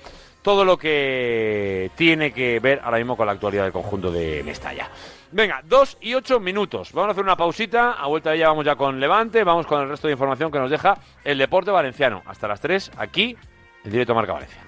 todo 0.43 0.65
lo 0.65 0.77
que 0.79 1.93
tiene 1.95 2.33
que 2.33 2.59
ver 2.59 2.81
ahora 2.83 2.99
mismo 2.99 3.17
con 3.17 3.27
la 3.27 3.33
actualidad 3.35 3.63
del 3.63 3.73
conjunto 3.73 4.11
de 4.11 4.43
Mestalla. 4.45 4.91
Venga, 5.31 5.61
dos 5.65 5.99
y 6.01 6.15
ocho 6.15 6.41
minutos. 6.41 6.93
Vamos 6.93 7.09
a 7.09 7.13
hacer 7.13 7.23
una 7.23 7.37
pausita. 7.37 7.93
A 7.93 8.07
vuelta 8.09 8.31
de 8.31 8.37
ella 8.37 8.49
vamos 8.49 8.65
ya 8.65 8.75
con 8.75 8.99
Levante. 8.99 9.45
Vamos 9.45 9.67
con 9.67 9.83
el 9.83 9.89
resto 9.89 10.09
de 10.09 10.13
información 10.15 10.51
que 10.51 10.59
nos 10.59 10.71
deja 10.71 10.97
el 11.25 11.39
deporte 11.39 11.71
valenciano. 11.71 12.23
Hasta 12.27 12.47
las 12.49 12.61
3 12.61 12.93
aquí 12.97 13.37
en 13.85 13.91
directo 13.91 14.15
Marca 14.15 14.33
Valencia. 14.33 14.66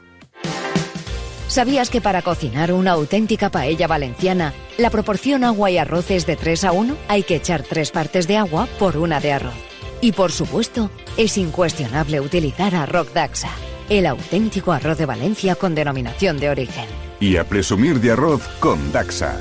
¿Sabías 1.49 1.88
que 1.88 2.03
para 2.03 2.20
cocinar 2.20 2.74
una 2.74 2.92
auténtica 2.92 3.51
paella 3.51 3.86
valenciana, 3.86 4.53
la 4.76 4.90
proporción 4.90 5.44
agua 5.44 5.70
y 5.70 5.78
arroz 5.78 6.11
es 6.11 6.26
de 6.26 6.36
3 6.36 6.64
a 6.64 6.72
1? 6.72 6.94
Hay 7.09 7.22
que 7.22 7.36
echar 7.36 7.62
tres 7.62 7.90
partes 7.90 8.28
de 8.28 8.36
agua 8.36 8.68
por 8.78 8.99
una 8.99 9.18
de 9.18 9.32
arroz. 9.32 9.55
Y 10.03 10.12
por 10.12 10.30
supuesto, 10.30 10.90
es 11.16 11.38
incuestionable 11.38 12.20
utilizar 12.20 12.74
arroz 12.74 13.14
Daxa, 13.14 13.49
el 13.88 14.05
auténtico 14.05 14.72
arroz 14.72 14.99
de 14.99 15.07
Valencia 15.07 15.55
con 15.55 15.74
denominación 15.74 16.38
de 16.38 16.51
origen. 16.51 16.84
Y 17.18 17.38
a 17.38 17.44
presumir 17.44 17.99
de 17.99 18.12
arroz 18.12 18.46
con 18.61 18.92
Daxa. 18.92 19.40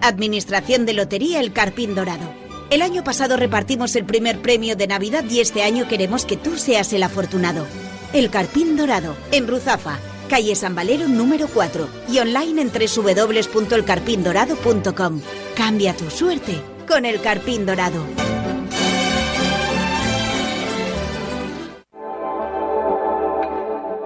Administración 0.00 0.86
de 0.86 0.94
Lotería 0.94 1.38
El 1.40 1.52
Carpín 1.52 1.94
Dorado. 1.94 2.47
El 2.70 2.82
año 2.82 3.02
pasado 3.02 3.38
repartimos 3.38 3.96
el 3.96 4.04
primer 4.04 4.42
premio 4.42 4.76
de 4.76 4.86
Navidad 4.86 5.24
y 5.28 5.40
este 5.40 5.62
año 5.62 5.88
queremos 5.88 6.26
que 6.26 6.36
tú 6.36 6.58
seas 6.58 6.92
el 6.92 7.02
afortunado. 7.02 7.66
El 8.12 8.28
Carpín 8.28 8.76
Dorado, 8.76 9.16
en 9.32 9.48
Ruzafa, 9.48 9.98
calle 10.28 10.54
San 10.54 10.74
Valero 10.74 11.08
número 11.08 11.48
4 11.48 11.88
y 12.10 12.18
online 12.18 12.60
en 12.60 12.70
www.elcarpindorado.com. 12.70 15.22
Cambia 15.56 15.96
tu 15.96 16.10
suerte 16.10 16.60
con 16.86 17.06
El 17.06 17.22
Carpín 17.22 17.64
Dorado. 17.64 18.04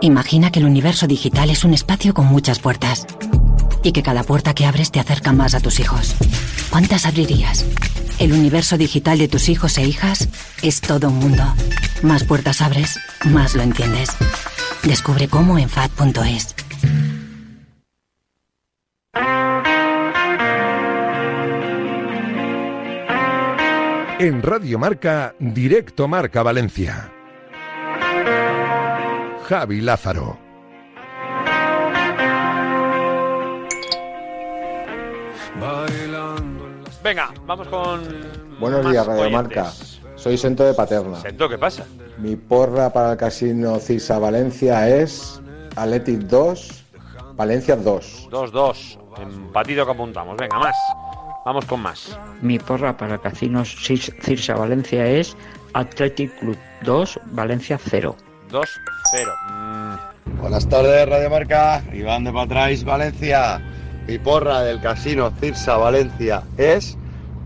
Imagina 0.00 0.52
que 0.52 0.60
el 0.60 0.66
universo 0.66 1.08
digital 1.08 1.50
es 1.50 1.64
un 1.64 1.74
espacio 1.74 2.14
con 2.14 2.26
muchas 2.26 2.60
puertas 2.60 3.08
y 3.82 3.90
que 3.90 4.04
cada 4.04 4.22
puerta 4.22 4.54
que 4.54 4.66
abres 4.66 4.92
te 4.92 5.00
acerca 5.00 5.32
más 5.32 5.54
a 5.54 5.60
tus 5.60 5.80
hijos. 5.80 6.14
¿Cuántas 6.70 7.06
abrirías? 7.06 7.66
El 8.18 8.32
universo 8.32 8.76
digital 8.76 9.18
de 9.18 9.28
tus 9.28 9.48
hijos 9.48 9.78
e 9.78 9.84
hijas 9.84 10.28
es 10.62 10.80
todo 10.80 11.08
un 11.08 11.18
mundo. 11.18 11.42
Más 12.02 12.24
puertas 12.24 12.60
abres, 12.62 12.98
más 13.24 13.54
lo 13.54 13.62
entiendes. 13.62 14.10
Descubre 14.84 15.28
cómo 15.28 15.58
en 15.58 15.68
FAD.es. 15.68 16.54
En 24.18 24.40
Radio 24.40 24.78
Marca, 24.78 25.34
Directo 25.40 26.06
Marca 26.06 26.44
Valencia. 26.44 27.10
Javi 29.48 29.80
Lázaro. 29.80 30.38
Venga, 37.03 37.32
vamos 37.46 37.68
con. 37.68 38.03
Buenos 38.61 38.82
más 38.84 38.92
días, 38.92 39.07
Radio 39.07 39.22
oyentes. 39.22 39.32
Marca. 39.57 39.72
Soy 40.16 40.38
Sento 40.38 40.64
de 40.64 40.74
Paterna. 40.74 41.20
Sento, 41.20 41.48
¿qué 41.48 41.59
pasa? 41.59 41.84
Mi 42.18 42.36
porra 42.36 42.92
para 42.92 43.12
el 43.12 43.16
casino 43.18 43.78
Cisa 43.80 44.18
Valencia 44.18 44.88
es 44.88 45.40
Athletic 45.76 46.20
2, 46.20 46.84
Valencia 47.34 47.76
2. 47.76 48.28
2-2. 48.30 48.98
Empatito 49.20 49.84
que 49.84 49.90
apuntamos. 49.92 50.36
Venga, 50.36 50.59
más. 50.59 50.76
Vamos 51.44 51.64
con 51.64 51.80
más. 51.80 52.16
Mi 52.40 52.59
porra 52.61 52.96
para 52.96 53.18
Casinos 53.18 53.74
Cis- 53.76 54.14
Cirsa 54.22 54.55
Valencia 54.55 55.05
es 55.07 55.36
Athletic 55.74 56.38
Club 56.38 56.57
2, 56.82 57.18
Valencia 57.32 57.78
0. 57.82 58.14
2-0. 58.50 59.98
Buenas 60.40 60.68
tardes, 60.68 61.09
Radio 61.09 61.30
Marca. 61.30 61.82
Iván 61.92 62.22
de 62.24 62.32
Patrais, 62.32 62.84
Valencia. 62.84 63.61
Mi 64.07 64.18
porra 64.18 64.62
del 64.62 64.80
casino 64.80 65.32
Cirsa 65.40 65.76
Valencia 65.76 66.42
es 66.57 66.98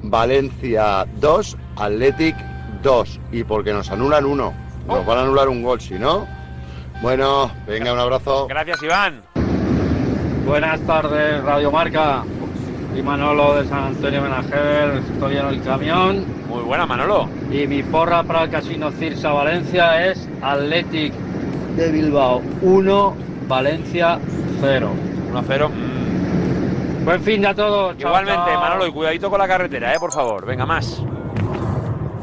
Valencia 0.03 1.07
2, 1.21 1.57
Athletic 1.77 2.35
2. 2.83 3.21
Y 3.33 3.45
porque 3.45 3.73
nos 3.73 3.91
anulan 3.91 4.25
uno. 4.25 4.55
Nos 4.87 5.05
van 5.05 5.19
a 5.19 5.23
anular 5.23 5.49
un 5.49 5.63
gol, 5.63 5.81
si 5.81 5.95
no. 5.95 6.27
Bueno, 7.03 7.51
venga, 7.67 7.93
un 7.93 7.99
abrazo. 7.99 8.47
Gracias, 8.49 8.83
Iván. 8.83 9.23
Buenas 10.47 10.81
tardes, 10.83 11.43
Radio 11.43 11.71
Marca. 11.71 12.25
Y 12.97 13.03
Manolo 13.03 13.57
de 13.57 13.69
San 13.69 13.89
Antonio 13.89 14.23
Benajer, 14.23 15.03
estoy 15.13 15.37
en 15.37 15.47
el 15.47 15.63
camión. 15.63 16.25
Muy 16.49 16.63
buena, 16.63 16.87
Manolo. 16.87 17.29
Y 17.51 17.67
mi 17.67 17.83
porra 17.83 18.23
para 18.23 18.45
el 18.45 18.51
Casino 18.51 18.91
Cirsa 18.93 19.33
Valencia 19.33 20.07
es 20.07 20.27
Athletic 20.41 21.13
de 21.77 21.93
Bilbao 21.93 22.41
1, 22.63 23.15
Valencia 23.47 24.19
0. 24.63 24.91
1-0. 25.35 26.06
Buen 27.07 27.23
fin 27.23 27.41
de 27.41 27.47
a 27.49 27.55
todos. 27.55 27.97
Chao, 27.99 28.09
Igualmente, 28.11 28.51
chao. 28.51 28.61
Manolo, 28.61 28.87
y 28.89 28.93
cuidadito 28.93 29.31
con 29.31 29.39
la 29.39 29.47
carretera, 29.47 29.95
eh, 29.95 29.99
por 30.01 30.13
favor. 30.13 30.45
Venga, 30.45 30.67
más. 30.67 31.01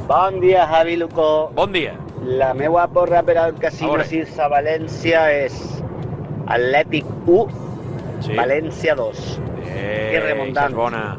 Bon 0.07 0.41
dia, 0.41 0.67
Javi 0.67 0.97
Luco. 0.97 1.49
Bon 1.55 1.71
dia. 1.71 1.95
La 2.25 2.53
meva 2.53 2.87
porra 2.87 3.23
per 3.23 3.37
al 3.37 3.55
Casino 3.55 3.91
Ahora. 3.91 4.03
Cirsa 4.03 4.49
València 4.51 5.23
és 5.31 5.55
Atlètic 6.47 7.05
1, 7.25 7.47
Sí. 8.23 8.35
València 8.35 8.93
2. 8.95 9.39
Eh, 9.65 10.13
I 10.15 10.19
remuntant. 10.19 10.75
bona. 10.75 11.17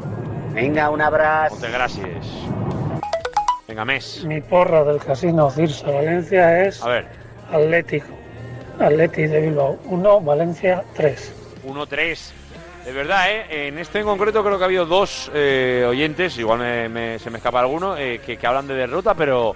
Vinga, 0.53 0.89
un 0.89 1.01
abraç. 1.01 1.51
Moltes 1.51 1.73
gràcies. 1.73 2.31
Venga, 3.67 3.85
més. 3.85 4.23
Mi 4.25 4.41
porra 4.41 4.83
del 4.83 4.99
Casino 4.99 5.49
Cirsa 5.49 5.89
Valencia 5.91 6.61
es 6.65 6.81
A 6.83 6.87
ver. 6.89 7.05
Atlético. 7.51 8.07
Atlético 8.79 9.29
de 9.33 9.41
Bilbao 9.41 9.77
1, 9.89 10.21
Valencia 10.21 10.83
3. 10.95 11.33
1-3. 11.65 12.31
De 12.85 12.91
verdad, 12.91 13.31
¿eh? 13.31 13.67
en 13.67 13.79
este 13.79 13.99
en 13.99 14.05
concreto 14.05 14.43
creo 14.43 14.57
que 14.57 14.63
ha 14.63 14.67
habido 14.67 14.85
dos 14.85 15.31
eh, 15.33 15.83
oyentes, 15.87 16.37
igual 16.37 16.59
me- 16.89 17.17
se 17.17 17.31
me 17.31 17.37
escapa 17.37 17.59
alguno, 17.59 17.97
eh, 17.97 18.21
que, 18.23 18.37
que 18.37 18.45
hablan 18.47 18.67
de 18.67 18.75
derrota, 18.75 19.15
pero 19.15 19.55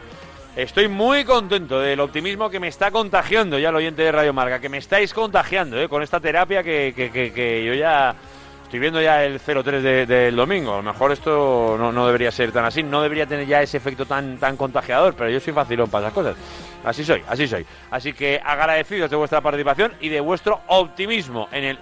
estoy 0.56 0.88
muy 0.88 1.24
contento 1.26 1.80
del 1.80 2.00
optimismo 2.00 2.50
que 2.50 2.60
me 2.60 2.68
está 2.70 2.90
contagiando 2.90 3.60
ya 3.60 3.70
el 3.70 3.76
oyente 3.76 4.02
de 4.02 4.12
Radio 4.12 4.34
Marca, 4.34 4.60
que 4.60 4.68
me 4.68 4.80
estáis 4.80 5.14
contagiando 5.14 5.80
¿eh? 5.80 5.88
con 5.88 6.02
esta 6.02 6.20
terapia 6.20 6.64
que, 6.64 6.92
que- 6.96 7.12
que- 7.12 7.64
yo 7.64 7.76
ya 7.76 8.16
estoy 8.64 8.80
viendo 8.80 9.00
ya 9.00 9.24
el 9.24 9.40
0-3 9.40 9.82
de- 9.82 10.06
del 10.08 10.36
domingo. 10.36 10.74
A 10.74 10.78
lo 10.78 10.84
mejor 10.84 11.12
esto 11.12 11.76
no, 11.78 11.92
no 11.92 12.08
debería 12.08 12.32
ser 12.32 12.52
tan 12.52 12.66
así, 12.66 12.82
no 12.82 13.04
debería 13.04 13.28
tener 13.28 13.46
ya 13.46 13.62
ese 13.62 13.78
efecto 13.78 14.08
tan, 14.08 14.40
tan 14.40 14.58
contagiador, 14.58 15.14
pero 15.14 15.30
yo 15.30 15.40
soy 15.40 15.54
facilón 15.54 15.88
para 15.92 16.06
esas 16.08 16.14
cosas. 16.16 16.36
Así 16.84 17.04
soy, 17.06 17.22
así 17.28 17.48
soy. 17.48 17.64
Así 17.92 18.12
que 18.14 18.42
agradecidos 18.44 19.12
de 19.12 19.16
vuestra 19.18 19.40
participación 19.42 19.94
y 20.02 20.10
de 20.10 20.20
vuestro 20.20 20.62
optimismo 20.66 21.48
en 21.52 21.64
el 21.64 21.80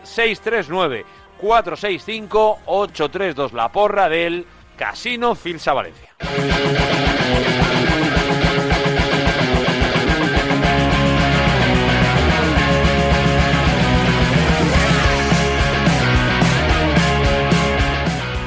639-465-832, 1.42 3.52
la 3.52 3.72
porra 3.72 4.10
del 4.10 4.46
Casino 4.76 5.36
Filsa 5.36 5.74
Valencia. 5.74 6.10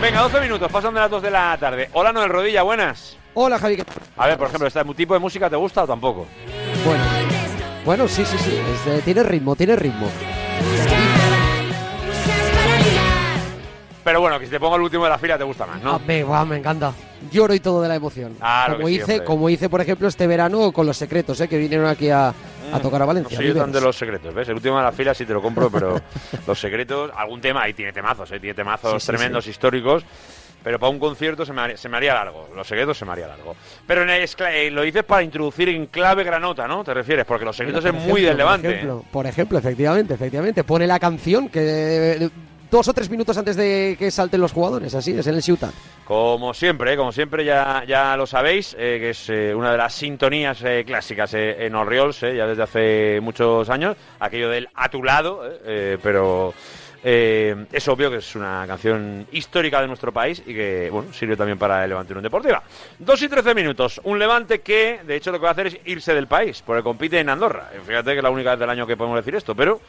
Venga, 0.01 0.22
12 0.22 0.41
minutos, 0.41 0.72
pasan 0.72 0.95
de 0.95 1.01
las 1.01 1.11
2 1.11 1.22
de 1.22 1.30
la 1.30 1.57
tarde. 1.59 1.91
Hola, 1.93 2.12
Noel 2.12 2.30
Rodilla, 2.30 2.62
buenas. 2.62 3.16
Hola, 3.34 3.59
Javi. 3.59 3.76
¿qué 3.76 3.84
A 4.16 4.26
ver, 4.26 4.38
por 4.38 4.49
ejemplo, 4.49 4.66
¿este 4.66 4.82
tipo 4.95 5.14
de 5.14 5.20
música 5.20 5.51
te 5.51 5.57
gusta 5.57 5.84
o 5.84 5.86
tampoco? 5.86 6.26
Bueno, 6.84 7.05
bueno, 7.84 8.09
sí, 8.09 8.24
sí, 8.24 8.36
sí. 8.38 8.59
es 8.72 8.84
de- 8.86 9.03
tiene 9.03 9.22
ritmo, 9.22 9.55
tiene 9.55 9.76
ritmo. 9.76 10.09
Pero 14.11 14.23
bueno, 14.23 14.41
que 14.41 14.47
si 14.47 14.51
te 14.51 14.59
pongo 14.59 14.75
el 14.75 14.83
último 14.83 15.05
de 15.05 15.11
la 15.11 15.19
fila 15.19 15.39
te 15.39 15.45
gusta 15.45 15.67
más, 15.67 15.81
¿no? 15.81 16.01
Me, 16.05 16.25
guau, 16.25 16.45
me 16.45 16.57
encanta. 16.57 16.93
Lloro 17.31 17.55
y 17.55 17.61
todo 17.61 17.81
de 17.81 17.87
la 17.87 17.95
emoción. 17.95 18.35
Claro 18.41 18.75
como 18.75 18.87
que 18.89 18.93
hice, 18.93 19.23
como 19.23 19.49
hice, 19.49 19.69
por 19.69 19.81
ejemplo, 19.81 20.09
este 20.09 20.27
verano 20.27 20.73
con 20.73 20.85
los 20.85 20.97
secretos, 20.97 21.41
¿eh? 21.41 21.47
que 21.47 21.59
vinieron 21.59 21.87
aquí 21.87 22.11
a, 22.11 22.31
a 22.73 22.81
tocar 22.83 23.03
a 23.03 23.05
No 23.05 23.07
Valencia. 23.07 23.37
soy 23.37 23.47
yo 23.47 23.55
tan 23.55 23.71
de 23.71 23.81
los 23.81 23.97
secretos, 23.97 24.35
¿ves? 24.35 24.49
El 24.49 24.57
último 24.57 24.79
de 24.79 24.83
la 24.83 24.91
fila 24.91 25.15
sí 25.15 25.25
te 25.25 25.33
lo 25.33 25.41
compro, 25.41 25.71
pero 25.71 25.95
los 26.49 26.59
secretos, 26.61 27.13
algún 27.17 27.41
tema, 27.41 27.63
ahí 27.63 27.73
tiene 27.73 27.93
temazos, 27.93 28.33
¿eh? 28.33 28.41
Tiene 28.41 28.55
temazos 28.55 28.95
Sí, 29.01 29.07
sí, 29.07 29.17
tremendos, 29.17 29.47
históricos. 29.47 30.05
Pero 30.63 30.79
para 30.79 30.91
un 30.91 30.99
concierto 30.99 31.47
se 31.47 31.53
me, 31.55 31.61
haría, 31.63 31.77
se 31.79 31.89
me 31.89 31.97
haría 31.99 32.13
largo. 32.13 32.49
Los 32.55 32.67
secretos 32.67 32.99
se 32.99 33.07
me 33.07 33.13
haría 33.13 33.29
largo. 33.29 33.55
Pero 33.87 34.03
en 34.03 34.11
el- 34.11 34.29
eh, 34.51 34.71
lo 34.71 34.83
dices 34.83 35.05
para 35.05 35.23
introducir 35.23 35.69
en 35.71 35.87
clave 35.87 36.23
granota, 36.25 36.67
¿no? 36.69 36.83
¿Te 36.85 36.93
refieres? 36.93 37.25
Porque 37.25 37.45
los 37.47 37.57
secretos 37.57 37.83
Por 37.83 37.89
es 37.89 37.95
muy 37.95 38.03
ejemplo, 38.25 38.29
del 38.29 38.37
levante. 38.37 38.69
Por 38.69 38.75
ejemplo, 38.77 39.05
por 39.11 39.27
ejemplo, 39.27 39.59
efectivamente, 39.59 40.15
efectivamente. 40.15 40.65
Pone 40.65 40.87
la 40.87 40.99
canción 40.99 41.49
que 41.49 42.29
dos 42.71 42.89
o 42.89 42.95
tres 42.95 43.11
minutos 43.11 43.37
antes 43.37 43.57
de 43.57 43.97
que 43.99 44.11
salten 44.11 44.41
los 44.41 44.53
jugadores, 44.53 44.95
así 44.95 45.12
es, 45.12 45.27
en 45.27 45.35
el 45.35 45.43
Ciutat. 45.43 45.73
Como 46.05 46.55
siempre, 46.55 46.97
como 46.97 47.12
siempre 47.12 47.45
ya, 47.45 47.85
ya 47.87 48.16
lo 48.16 48.27
sabéis, 48.27 48.75
eh, 48.79 48.99
que 49.01 49.11
es 49.11 49.29
eh, 49.29 49.55
una 49.55 49.73
de 49.73 49.79
las 49.79 49.95
sintonías 49.95 50.62
eh, 50.62 50.85
clásicas 50.87 51.35
en 51.35 51.75
Oriols, 51.75 52.23
eh, 52.23 52.37
ya 52.37 52.47
desde 52.47 52.62
hace 52.62 53.21
muchos 53.21 53.68
años, 53.71 53.97
aquello 54.18 54.49
del 54.49 54.68
a 54.75 54.89
tu 54.89 55.03
lado, 55.03 55.43
pero 56.03 56.55
es 57.03 57.89
obvio 57.89 58.11
que 58.11 58.19
es 58.19 58.35
una 58.35 58.65
canción 58.66 59.27
histórica 59.32 59.81
de 59.81 59.86
nuestro 59.86 60.12
país 60.12 60.43
y 60.44 60.53
que 60.53 60.90
bueno 60.90 61.12
sirve 61.15 61.35
también 61.35 61.59
para 61.59 61.82
el 61.82 61.89
Levante 61.89 62.12
Unión 62.12 62.24
Deportiva. 62.24 62.62
Dos 62.99 63.23
y 63.23 63.28
trece 63.28 63.55
minutos, 63.55 64.01
un 64.05 64.19
Levante 64.19 64.61
que 64.61 65.01
de 65.07 65.16
hecho 65.16 65.32
lo 65.32 65.39
que 65.39 65.44
va 65.44 65.49
a 65.49 65.53
hacer 65.53 65.69
es 65.69 65.78
irse 65.86 66.15
del 66.15 66.27
país, 66.27 66.62
porque 66.65 66.82
compite 66.82 67.19
en 67.19 67.31
Andorra. 67.31 67.70
Fíjate 67.86 68.12
que 68.12 68.19
es 68.19 68.23
la 68.23 68.31
única 68.31 68.51
vez 68.51 68.61
del 68.61 68.70
año 68.70 68.86
que 68.86 68.97
podemos 68.97 69.19
decir 69.19 69.35
esto, 69.35 69.55
pero 69.55 69.81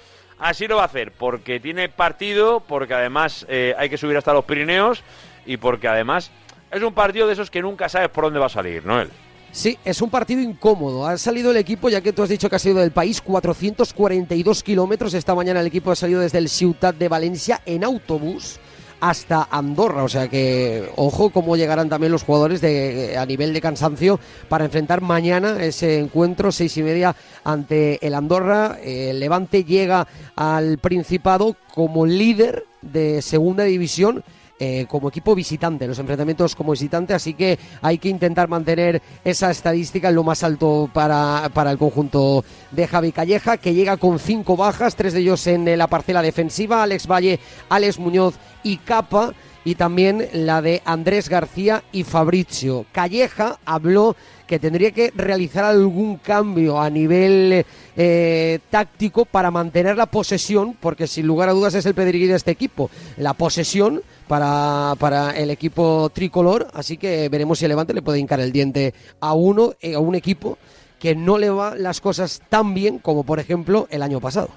así 0.41 0.67
lo 0.67 0.77
va 0.77 0.83
a 0.83 0.85
hacer, 0.85 1.11
porque 1.11 1.59
tiene 1.59 1.87
partido, 1.87 2.59
porque 2.59 2.93
además 2.93 3.45
eh, 3.47 3.73
hay 3.77 3.89
que 3.89 3.97
subir 3.97 4.17
hasta 4.17 4.33
los 4.33 4.43
Pirineos 4.43 5.03
y 5.45 5.57
porque 5.57 5.87
además 5.87 6.31
es 6.71 6.81
un 6.81 6.93
partido 6.93 7.27
de 7.27 7.33
esos 7.33 7.49
que 7.49 7.61
nunca 7.61 7.87
sabes 7.87 8.09
por 8.09 8.25
dónde 8.25 8.39
va 8.39 8.47
a 8.47 8.49
salir, 8.49 8.85
Noel. 8.85 9.09
Sí, 9.51 9.77
es 9.83 10.01
un 10.01 10.09
partido 10.09 10.41
incómodo. 10.41 11.05
Ha 11.05 11.17
salido 11.17 11.51
el 11.51 11.57
equipo, 11.57 11.89
ya 11.89 11.99
que 11.99 12.13
tú 12.13 12.23
has 12.23 12.29
dicho 12.29 12.49
que 12.49 12.55
ha 12.55 12.59
salido 12.59 12.79
del 12.79 12.91
país, 12.91 13.21
442 13.21 14.63
kilómetros. 14.63 15.13
Esta 15.13 15.35
mañana 15.35 15.59
el 15.59 15.67
equipo 15.67 15.91
ha 15.91 15.95
salido 15.95 16.21
desde 16.21 16.37
el 16.37 16.47
Ciutat 16.47 16.95
de 16.95 17.09
Valencia 17.09 17.61
en 17.65 17.83
autobús 17.83 18.59
hasta 19.01 19.47
Andorra. 19.51 20.03
O 20.03 20.09
sea 20.09 20.29
que, 20.29 20.89
ojo, 20.95 21.31
cómo 21.31 21.57
llegarán 21.57 21.89
también 21.89 22.11
los 22.11 22.23
jugadores 22.23 22.61
de, 22.61 23.17
a 23.17 23.25
nivel 23.25 23.53
de 23.53 23.59
cansancio 23.59 24.19
para 24.47 24.65
enfrentar 24.65 25.01
mañana 25.01 25.61
ese 25.61 25.99
encuentro, 25.99 26.51
seis 26.51 26.77
y 26.77 26.83
media, 26.83 27.15
ante 27.43 28.05
el 28.05 28.13
Andorra. 28.13 28.77
El 28.81 29.19
Levante 29.19 29.65
llega 29.65 30.07
al 30.35 30.77
Principado 30.77 31.57
como 31.73 32.05
líder 32.05 32.65
de 32.81 33.21
segunda 33.21 33.63
división 33.63 34.23
eh, 34.63 34.85
como 34.87 35.09
equipo 35.09 35.33
visitante, 35.33 35.87
los 35.87 35.97
enfrentamientos 35.97 36.55
como 36.55 36.73
visitante, 36.73 37.15
así 37.15 37.33
que 37.33 37.57
hay 37.81 37.97
que 37.97 38.09
intentar 38.09 38.47
mantener 38.47 39.01
esa 39.25 39.49
estadística 39.49 40.09
en 40.09 40.13
lo 40.13 40.23
más 40.23 40.43
alto 40.43 40.87
para, 40.93 41.49
para 41.51 41.71
el 41.71 41.79
conjunto 41.79 42.45
de 42.69 42.85
Javi 42.85 43.11
Calleja, 43.11 43.57
que 43.57 43.73
llega 43.73 43.97
con 43.97 44.19
cinco 44.19 44.55
bajas, 44.55 44.95
tres 44.95 45.13
de 45.13 45.21
ellos 45.21 45.47
en 45.47 45.67
eh, 45.67 45.75
la 45.75 45.87
parcela 45.87 46.21
defensiva, 46.21 46.83
Alex 46.83 47.07
Valle, 47.07 47.39
Alex 47.69 47.97
Muñoz 47.97 48.35
y 48.61 48.77
Capa 48.77 49.33
y 49.65 49.73
también 49.73 50.27
la 50.31 50.61
de 50.61 50.83
Andrés 50.85 51.27
García 51.27 51.83
y 51.91 52.03
Fabricio. 52.03 52.85
Calleja 52.91 53.57
habló 53.65 54.15
que 54.51 54.59
tendría 54.59 54.91
que 54.91 55.13
realizar 55.15 55.63
algún 55.63 56.17
cambio 56.17 56.81
a 56.81 56.89
nivel 56.89 57.65
eh, 57.95 58.59
táctico 58.69 59.23
para 59.23 59.49
mantener 59.49 59.95
la 59.95 60.07
posesión, 60.07 60.73
porque 60.77 61.07
sin 61.07 61.25
lugar 61.25 61.47
a 61.47 61.53
dudas 61.53 61.73
es 61.73 61.85
el 61.85 61.93
pedigrí 61.93 62.27
de 62.27 62.35
este 62.35 62.51
equipo, 62.51 62.91
la 63.15 63.33
posesión 63.33 64.01
para, 64.27 64.93
para 64.99 65.31
el 65.31 65.51
equipo 65.51 66.11
tricolor, 66.13 66.67
así 66.73 66.97
que 66.97 67.29
veremos 67.29 67.59
si 67.59 67.63
el 67.63 67.69
Levante 67.69 67.93
le 67.93 68.01
puede 68.01 68.19
hincar 68.19 68.41
el 68.41 68.51
diente 68.51 68.93
a 69.21 69.35
uno, 69.35 69.71
eh, 69.79 69.95
a 69.95 69.99
un 69.99 70.15
equipo 70.15 70.57
que 70.99 71.15
no 71.15 71.37
le 71.37 71.49
va 71.49 71.75
las 71.77 72.01
cosas 72.01 72.41
tan 72.49 72.73
bien 72.73 72.99
como 72.99 73.23
por 73.23 73.39
ejemplo 73.39 73.87
el 73.89 74.01
año 74.01 74.19
pasado. 74.19 74.49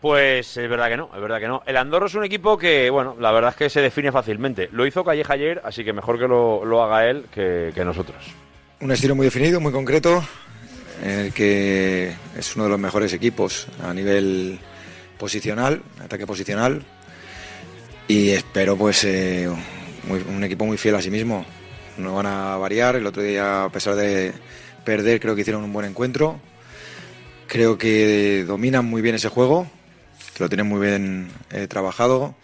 Pues 0.00 0.56
es 0.56 0.70
verdad 0.70 0.88
que 0.88 0.96
no, 0.96 1.10
es 1.14 1.20
verdad 1.20 1.40
que 1.40 1.48
no. 1.48 1.62
El 1.66 1.76
Andorra 1.76 2.06
es 2.06 2.14
un 2.14 2.24
equipo 2.24 2.56
que, 2.56 2.88
bueno, 2.88 3.16
la 3.20 3.32
verdad 3.32 3.50
es 3.50 3.56
que 3.56 3.68
se 3.68 3.82
define 3.82 4.10
fácilmente. 4.12 4.70
Lo 4.72 4.86
hizo 4.86 5.04
Calleja 5.04 5.34
ayer, 5.34 5.60
así 5.62 5.84
que 5.84 5.92
mejor 5.92 6.18
que 6.18 6.26
lo, 6.26 6.64
lo 6.64 6.82
haga 6.82 7.06
él 7.06 7.26
que 7.30 7.82
nosotros. 7.84 8.45
Un 8.78 8.90
estilo 8.90 9.14
muy 9.14 9.24
definido, 9.24 9.58
muy 9.58 9.72
concreto, 9.72 10.22
en 11.02 11.10
el 11.10 11.32
que 11.32 12.12
es 12.36 12.56
uno 12.56 12.64
de 12.64 12.70
los 12.70 12.78
mejores 12.78 13.14
equipos 13.14 13.68
a 13.82 13.94
nivel 13.94 14.58
posicional, 15.18 15.80
ataque 15.98 16.26
posicional, 16.26 16.84
y 18.06 18.28
espero 18.30 18.76
pues 18.76 19.02
eh, 19.04 19.48
un 20.08 20.44
equipo 20.44 20.66
muy 20.66 20.76
fiel 20.76 20.94
a 20.94 21.00
sí 21.00 21.10
mismo. 21.10 21.46
No 21.96 22.16
van 22.16 22.26
a 22.26 22.58
variar, 22.58 22.96
el 22.96 23.06
otro 23.06 23.22
día 23.22 23.64
a 23.64 23.72
pesar 23.72 23.94
de 23.94 24.34
perder 24.84 25.20
creo 25.20 25.34
que 25.34 25.40
hicieron 25.40 25.64
un 25.64 25.72
buen 25.72 25.86
encuentro, 25.86 26.38
creo 27.46 27.78
que 27.78 28.44
dominan 28.46 28.84
muy 28.84 29.00
bien 29.00 29.14
ese 29.14 29.30
juego, 29.30 29.66
que 30.34 30.44
lo 30.44 30.50
tienen 30.50 30.66
muy 30.66 30.86
bien 30.86 31.30
eh, 31.50 31.66
trabajado, 31.66 32.34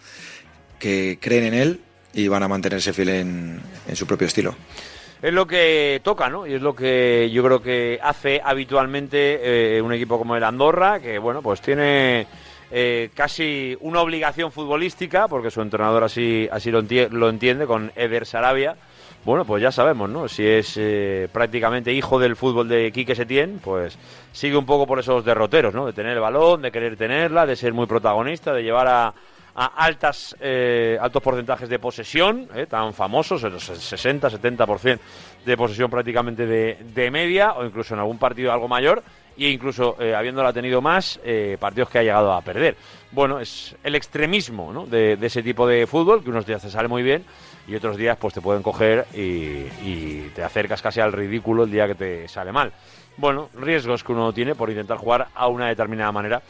que 0.79 1.19
creen 1.21 1.45
en 1.45 1.55
él 1.55 1.81
y 2.15 2.29
van 2.29 2.43
a 2.43 2.49
mantenerse 2.49 2.95
fiel 2.95 3.11
en 3.11 3.61
su 3.93 4.07
propio 4.07 4.27
estilo. 4.27 4.57
Es 5.23 5.33
lo 5.33 5.47
que 5.47 6.01
toca, 6.03 6.29
¿no? 6.29 6.49
Y 6.49 6.55
es 6.55 6.63
lo 6.63 6.75
que 6.75 7.31
yo 7.33 7.45
creo 7.45 7.63
que 7.63 8.01
hace 8.03 8.41
habitualmente 8.45 9.77
eh, 9.77 9.81
un 9.81 9.93
equipo 9.93 10.19
como 10.19 10.35
el 10.35 10.43
Andorra, 10.43 10.99
que, 10.99 11.17
bueno, 11.21 11.41
pues 11.41 11.61
tiene 11.61 12.27
eh, 12.73 13.09
casi 13.15 13.77
una 13.83 14.01
obligación 14.01 14.51
futbolística, 14.51 15.29
porque 15.29 15.53
su 15.53 15.61
entrenador 15.61 16.03
así, 16.03 16.49
así 16.51 16.73
lo, 16.73 16.83
lo 17.11 17.29
entiende, 17.29 17.69
con 17.69 17.93
Eder 17.95 18.27
Sarabia. 18.27 18.75
Bueno, 19.25 19.45
pues 19.45 19.63
ya 19.63 19.71
sabemos, 19.71 20.11
¿no? 20.11 20.27
Si 20.27 20.45
es 20.45 20.77
eh, 20.77 21.29
prácticamente 21.33 21.93
hijo 21.93 22.19
del 22.19 22.35
fútbol 22.35 22.69
de 22.69 22.91
Quique 22.91 23.15
Setién, 23.15 23.61
pues 23.63 23.97
sigue 24.33 24.57
un 24.57 24.67
poco 24.67 24.89
por 24.89 24.99
esos 24.99 25.25
derroteros, 25.25 25.73
¿no? 25.73 25.87
De 25.87 25.93
tener 25.93 26.15
el 26.15 26.21
balón, 26.21 26.63
de 26.63 26.73
querer 26.73 26.97
tenerla, 26.97 27.47
de 27.47 27.55
ser 27.55 27.73
muy 27.73 27.87
protagonista, 27.87 28.53
de 28.53 28.65
llevar 28.65 28.89
a, 28.89 29.15
a 29.55 29.67
altas, 29.85 30.35
eh, 30.41 30.97
altos 31.01 31.23
porcentajes 31.23 31.69
de 31.69 31.79
posesión, 31.79 32.49
eh, 32.55 32.67
tan 32.67 32.95
famosos, 32.95 33.43
el 33.45 33.55
60-70% 33.55 34.99
de 35.45 35.57
posesión 35.57 35.91
prácticamente 35.91 36.47
de, 36.47 36.79
de 36.95 37.11
media, 37.11 37.53
o 37.53 37.65
incluso 37.65 37.95
en 37.95 38.01
algún 38.01 38.19
partido 38.19 38.53
algo 38.53 38.69
mayor, 38.69 39.03
e 39.37 39.49
incluso 39.49 39.97
eh, 40.01 40.15
habiéndola 40.15 40.53
tenido 40.53 40.81
más, 40.81 41.19
partidos 41.59 41.89
que 41.89 41.99
ha 41.99 42.03
llegado 42.03 42.33
a 42.33 42.41
perder. 42.43 42.77
Bueno, 43.11 43.41
es 43.41 43.75
el 43.83 43.95
extremismo 43.95 44.73
¿no? 44.73 44.87
de, 44.87 45.19
ese 45.21 45.43
tipo 45.43 45.67
de 45.67 45.87
fútbol, 45.87 46.23
que 46.23 46.31
unos 46.31 46.47
días 46.47 46.63
te 46.63 46.71
sale 46.71 46.89
muy 46.89 47.03
bien 47.03 47.25
y 47.67 47.75
otros 47.75 47.97
días 47.97 48.17
pues 48.19 48.35
te 48.35 48.41
pueden 48.41 48.63
coger 48.63 49.07
y 49.15 50.29
te 50.35 50.43
acercas 50.43 50.83
casi 50.83 51.01
al 51.01 51.13
ridículo 51.13 51.65
el 51.65 51.71
día 51.71 51.87
que 51.87 51.95
te 51.95 52.29
sale 52.29 52.53
mal. 52.53 52.73
Bueno, 53.17 53.51
riesgos 53.55 54.03
que 54.03 54.13
uno 54.13 54.33
tiene 54.33 54.55
por 54.55 54.71
intentar 54.71 54.97
jugar 54.97 55.29
a 55.35 55.47
una 55.49 55.69
determinada 55.69 56.13
manera 56.13 56.43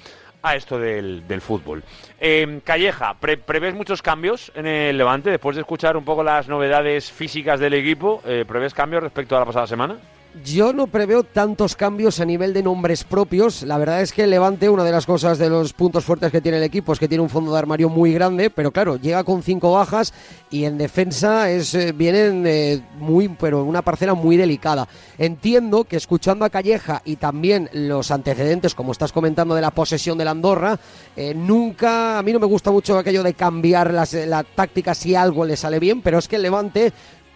a 0.42 0.56
esto 0.56 0.78
del, 0.78 1.26
del 1.26 1.40
fútbol. 1.40 1.82
Eh, 2.20 2.60
Calleja, 2.64 3.14
pre- 3.14 3.36
¿prevés 3.36 3.74
muchos 3.74 4.02
cambios 4.02 4.50
en 4.54 4.66
el 4.66 4.98
Levante? 4.98 5.30
Después 5.30 5.56
de 5.56 5.62
escuchar 5.62 5.96
un 5.96 6.04
poco 6.04 6.22
las 6.22 6.48
novedades 6.48 7.10
físicas 7.10 7.60
del 7.60 7.74
equipo, 7.74 8.22
eh, 8.26 8.44
¿prevés 8.46 8.74
cambios 8.74 9.02
respecto 9.02 9.36
a 9.36 9.40
la 9.40 9.46
pasada 9.46 9.66
semana? 9.66 9.96
Yo 10.46 10.72
no 10.72 10.86
preveo 10.86 11.24
tantos 11.24 11.76
cambios 11.76 12.18
a 12.18 12.24
nivel 12.24 12.54
de 12.54 12.62
nombres 12.62 13.04
propios. 13.04 13.64
La 13.64 13.76
verdad 13.76 14.00
es 14.00 14.14
que 14.14 14.26
Levante, 14.26 14.70
una 14.70 14.82
de 14.82 14.90
las 14.90 15.04
cosas 15.04 15.36
de 15.36 15.50
los 15.50 15.74
puntos 15.74 16.06
fuertes 16.06 16.32
que 16.32 16.40
tiene 16.40 16.56
el 16.56 16.64
equipo 16.64 16.94
es 16.94 16.98
que 16.98 17.06
tiene 17.06 17.22
un 17.22 17.28
fondo 17.28 17.52
de 17.52 17.58
armario 17.58 17.90
muy 17.90 18.14
grande, 18.14 18.48
pero 18.48 18.70
claro, 18.70 18.96
llega 18.96 19.24
con 19.24 19.42
cinco 19.42 19.72
bajas 19.72 20.14
y 20.50 20.64
en 20.64 20.78
defensa 20.78 21.50
es 21.50 21.74
eh, 21.74 21.92
vienen 21.92 22.44
eh, 22.46 22.80
muy, 22.98 23.28
pero 23.28 23.62
una 23.62 23.82
parcela 23.82 24.14
muy 24.14 24.38
delicada. 24.38 24.88
Entiendo 25.18 25.84
que 25.84 25.96
escuchando 25.96 26.46
a 26.46 26.50
Calleja 26.50 27.02
y 27.04 27.16
también 27.16 27.68
los 27.74 28.10
antecedentes, 28.10 28.74
como 28.74 28.92
estás 28.92 29.12
comentando, 29.12 29.54
de 29.54 29.60
la 29.60 29.70
posesión 29.70 30.16
de 30.16 30.24
la 30.24 30.30
Andorra, 30.30 30.78
eh, 31.14 31.34
nunca, 31.34 32.18
a 32.18 32.22
mí 32.22 32.32
no 32.32 32.40
me 32.40 32.46
gusta 32.46 32.70
mucho 32.70 32.96
aquello 32.96 33.22
de 33.22 33.34
cambiar 33.34 33.92
las- 33.92 34.14
la 34.14 34.44
táctica 34.44 34.94
si 34.94 35.14
algo 35.14 35.44
le 35.44 35.58
sale 35.58 35.78
bien, 35.78 36.00
pero 36.00 36.18
es 36.18 36.26
que 36.26 36.36
el 36.36 36.42
Levante 36.42 36.90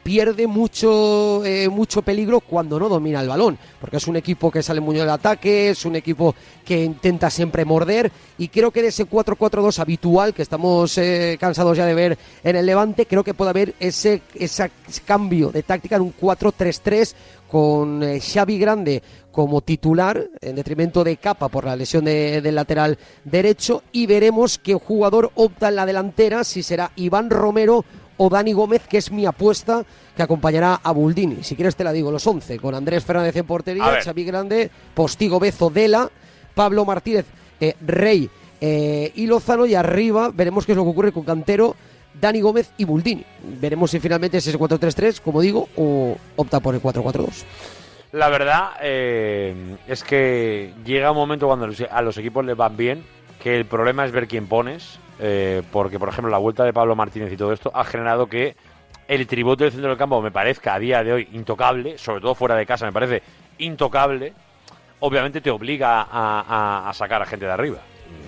pierde 0.07 0.47
mucho, 0.47 1.45
eh, 1.45 1.69
mucho 1.69 2.01
peligro 2.01 2.39
cuando 2.39 2.79
no 2.79 2.89
domina 2.89 3.21
el 3.21 3.29
balón, 3.29 3.59
porque 3.81 3.97
es 3.97 4.07
un 4.07 4.15
equipo 4.15 4.53
que 4.53 4.63
sale 4.63 4.81
muy 4.81 4.95
del 4.95 5.11
ataque, 5.11 5.71
es 5.71 5.85
un 5.85 5.97
equipo 5.97 6.33
que 6.65 6.85
intenta 6.85 7.29
siempre 7.29 7.65
morder 7.65 8.13
y 8.39 8.47
creo 8.47 8.71
que 8.71 8.83
de 8.83 8.89
ese 8.89 9.05
4-4-2 9.07 9.81
habitual 9.81 10.33
que 10.33 10.43
estamos 10.43 10.97
eh, 10.99 11.37
cansados 11.41 11.77
ya 11.77 11.87
de 11.87 11.95
ver 11.95 12.19
en 12.45 12.55
el 12.55 12.67
Levante, 12.67 13.07
creo 13.07 13.25
que 13.25 13.35
puede 13.35 13.51
haber 13.51 13.75
ese, 13.81 14.23
ese 14.37 14.71
cambio 15.05 15.51
de 15.51 15.65
táctica 15.65 15.97
en 15.97 16.03
un 16.03 16.15
4-3-3 16.17 17.13
con 17.51 18.01
eh, 18.05 18.21
Xavi 18.21 18.59
Grande 18.59 19.03
como 19.33 19.61
titular 19.61 20.25
en 20.41 20.55
detrimento 20.55 21.03
de 21.03 21.17
Capa 21.17 21.49
por 21.49 21.65
la 21.65 21.75
lesión 21.75 22.05
de- 22.05 22.41
del 22.41 22.55
lateral 22.55 22.97
derecho 23.25 23.83
y 23.91 24.07
veremos 24.07 24.59
qué 24.59 24.75
jugador 24.75 25.33
opta 25.35 25.69
en 25.69 25.75
la 25.77 25.85
delantera, 25.85 26.45
si 26.45 26.63
será 26.63 26.93
Iván 26.95 27.29
Romero 27.29 27.85
o 28.17 28.29
Dani 28.29 28.53
Gómez, 28.53 28.83
que 28.89 28.99
es 28.99 29.11
mi 29.11 29.27
apuesta, 29.27 29.85
que 30.17 30.23
acompañará 30.23 30.81
a 30.83 30.93
Buldini. 30.93 31.43
Si 31.43 31.55
quieres 31.55 31.77
te 31.77 31.85
la 31.85 31.93
digo, 31.93 32.11
los 32.11 32.27
11, 32.27 32.59
con 32.59 32.75
Andrés 32.75 33.05
Fernández 33.05 33.37
en 33.37 33.47
portería. 33.47 34.01
Xavi 34.03 34.25
Grande, 34.25 34.71
Postigo 34.95 35.39
Bezo 35.39 35.71
Dela, 35.71 36.11
Pablo 36.55 36.85
Martínez, 36.85 37.27
eh, 37.61 37.75
Rey 37.81 38.29
eh, 38.61 39.13
y 39.15 39.27
Lozano, 39.27 39.67
y 39.67 39.75
arriba 39.75 40.31
veremos 40.33 40.65
qué 40.65 40.73
es 40.73 40.77
lo 40.77 40.85
que 40.85 40.91
ocurre 40.91 41.13
con 41.13 41.25
Cantero, 41.25 41.77
Dani 42.21 42.41
Gómez 42.41 42.71
y 42.79 42.85
Buldini. 42.85 43.25
Veremos 43.61 43.91
si 43.91 44.01
finalmente 44.01 44.39
es 44.39 44.47
ese 44.47 44.59
4-3-3, 44.59 45.21
como 45.21 45.41
digo, 45.41 45.69
o 45.77 46.17
opta 46.37 46.61
por 46.61 46.75
el 46.75 46.83
4-4-2. 46.83 47.45
La 48.13 48.31
verdad 48.31 48.71
eh, 48.81 49.77
es 49.87 50.03
que 50.03 50.73
llega 50.85 51.11
un 51.11 51.17
momento 51.19 51.47
cuando 51.47 51.69
a 51.91 52.03
los 52.03 52.17
equipos 52.17 52.45
les 52.45 52.57
van 52.57 52.77
bien 52.77 53.16
que 53.47 53.57
el 53.57 53.65
problema 53.65 54.05
es 54.05 54.11
ver 54.11 54.27
quién 54.27 54.49
pones, 54.49 54.99
eh, 55.21 55.63
porque 55.71 56.01
por 56.01 56.09
ejemplo 56.09 56.33
la 56.33 56.39
vuelta 56.39 56.65
de 56.65 56.73
Pablo 56.73 56.97
Martínez 56.97 57.33
y 57.33 57.37
todo 57.37 57.53
esto 57.53 57.71
ha 57.73 57.85
generado 57.85 58.27
que 58.27 58.57
el 59.07 59.25
tribote 59.29 59.63
del 59.63 59.73
centro 59.73 59.91
del 59.91 59.97
campo 59.97 60.21
me 60.21 60.33
parezca 60.33 60.75
a 60.75 60.81
día 60.81 61.05
de 61.05 61.13
hoy 61.13 61.29
intocable, 61.33 61.97
sobre 61.97 62.21
todo 62.21 62.35
fuera 62.35 62.57
de 62.57 62.67
casa 62.67 62.87
me 62.87 62.93
parece 62.93 63.23
intocable, 63.59 64.33
obviamente 64.99 65.41
te 65.41 65.49
obliga 65.53 66.03
a, 66.03 66.09
a- 66.41 66.91
a 66.91 66.93
sacar 66.93 67.23
a 67.23 67.27
gente 67.27 67.47
de 67.47 67.53
arriba. 67.53 67.79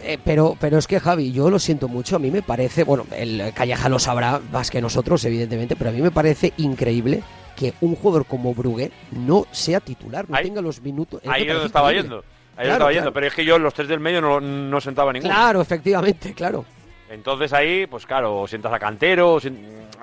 Eh, 0.04 0.18
pero, 0.24 0.56
pero 0.60 0.78
es 0.78 0.86
que 0.86 1.00
Javi, 1.00 1.32
yo 1.32 1.50
lo 1.50 1.58
siento 1.58 1.88
mucho, 1.88 2.14
a 2.14 2.20
mí 2.20 2.30
me 2.30 2.42
parece, 2.42 2.84
bueno, 2.84 3.04
el 3.16 3.52
Calleja 3.56 3.88
lo 3.88 3.98
sabrá 3.98 4.40
más 4.52 4.70
que 4.70 4.80
nosotros, 4.80 5.24
evidentemente, 5.24 5.74
pero 5.74 5.90
a 5.90 5.92
mí 5.92 6.00
me 6.00 6.12
parece 6.12 6.52
increíble 6.58 7.24
que 7.56 7.74
un 7.80 7.96
jugador 7.96 8.24
como 8.24 8.54
Brugué 8.54 8.92
no 9.10 9.46
sea 9.50 9.80
titular, 9.80 10.30
no 10.30 10.38
tenga 10.40 10.60
los 10.60 10.80
minutos. 10.80 11.20
Ahí 11.26 11.42
es 11.42 11.48
donde 11.52 11.66
estaba 11.66 11.88
increíble. 11.92 12.08
yendo. 12.18 12.37
Ahí 12.58 12.64
Claro, 12.64 12.72
estaba 12.72 12.90
claro. 12.90 12.92
yendo, 12.92 13.12
pero 13.12 13.26
es 13.28 13.34
que 13.34 13.44
yo 13.44 13.58
los 13.58 13.72
tres 13.72 13.86
del 13.88 14.00
medio 14.00 14.20
no, 14.20 14.40
no 14.40 14.80
sentaba 14.80 15.12
ninguno. 15.12 15.32
Claro, 15.32 15.60
efectivamente, 15.60 16.34
claro. 16.34 16.64
Entonces 17.08 17.52
ahí, 17.52 17.86
pues 17.86 18.04
claro, 18.04 18.40
o 18.40 18.48
sientas 18.48 18.72
a 18.72 18.78
Cantero, 18.78 19.34
o 19.34 19.40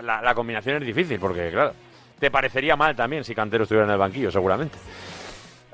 la, 0.02 0.22
la 0.22 0.34
combinación 0.34 0.77
es 0.82 0.88
difícil, 0.88 1.19
porque 1.19 1.52
claro, 1.52 1.73
te 2.18 2.32
parecería 2.32 2.76
mal 2.76 2.95
también 2.95 3.23
si 3.26 3.36
Cantero 3.36 3.64
estuviera 3.64 3.86
en 3.86 3.91
el 3.91 3.98
banquillo, 3.98 4.32
seguramente. 4.32 4.77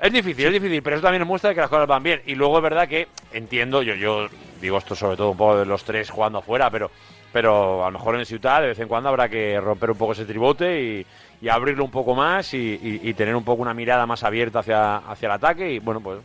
Es 0.00 0.12
difícil, 0.12 0.46
es 0.46 0.52
difícil, 0.54 0.82
pero 0.82 0.96
eso 0.96 1.04
también 1.04 1.24
muestra 1.24 1.54
que 1.54 1.60
las 1.60 1.70
cosas 1.70 1.86
van 1.86 2.02
bien. 2.02 2.20
Y 2.26 2.34
luego 2.34 2.56
es 2.58 2.62
verdad 2.64 2.88
que 2.88 3.06
entiendo, 3.32 3.82
yo, 3.82 3.94
yo 3.94 4.26
digo 4.60 4.76
esto 4.76 4.96
sobre 4.96 5.16
todo 5.16 5.30
un 5.30 5.36
poco 5.36 5.58
de 5.58 5.64
los 5.66 5.84
tres 5.84 6.10
jugando 6.10 6.38
afuera, 6.40 6.68
pero, 6.68 6.90
pero 7.32 7.86
a 7.86 7.90
lo 7.92 7.98
mejor 8.00 8.16
en 8.18 8.26
Ciudad 8.26 8.60
de 8.60 8.66
vez 8.68 8.78
en 8.80 8.88
cuando 8.88 9.08
habrá 9.08 9.28
que 9.28 9.60
romper 9.60 9.92
un 9.92 9.96
poco 9.98 10.12
ese 10.14 10.24
tribote 10.24 10.82
y, 10.82 11.06
y 11.40 11.48
abrirlo 11.48 11.84
un 11.84 11.92
poco 11.92 12.16
más 12.16 12.52
y, 12.52 12.58
y- 12.58 13.08
y 13.08 13.14
tener 13.14 13.36
un 13.36 13.44
poco 13.44 13.62
una 13.62 13.72
mirada 13.74 14.04
más 14.04 14.24
abierta 14.24 14.58
hacia, 14.58 14.96
hacia 14.96 15.26
el 15.26 15.32
ataque. 15.32 15.70
Y 15.72 15.78
bueno, 15.78 16.00
pues 16.00 16.18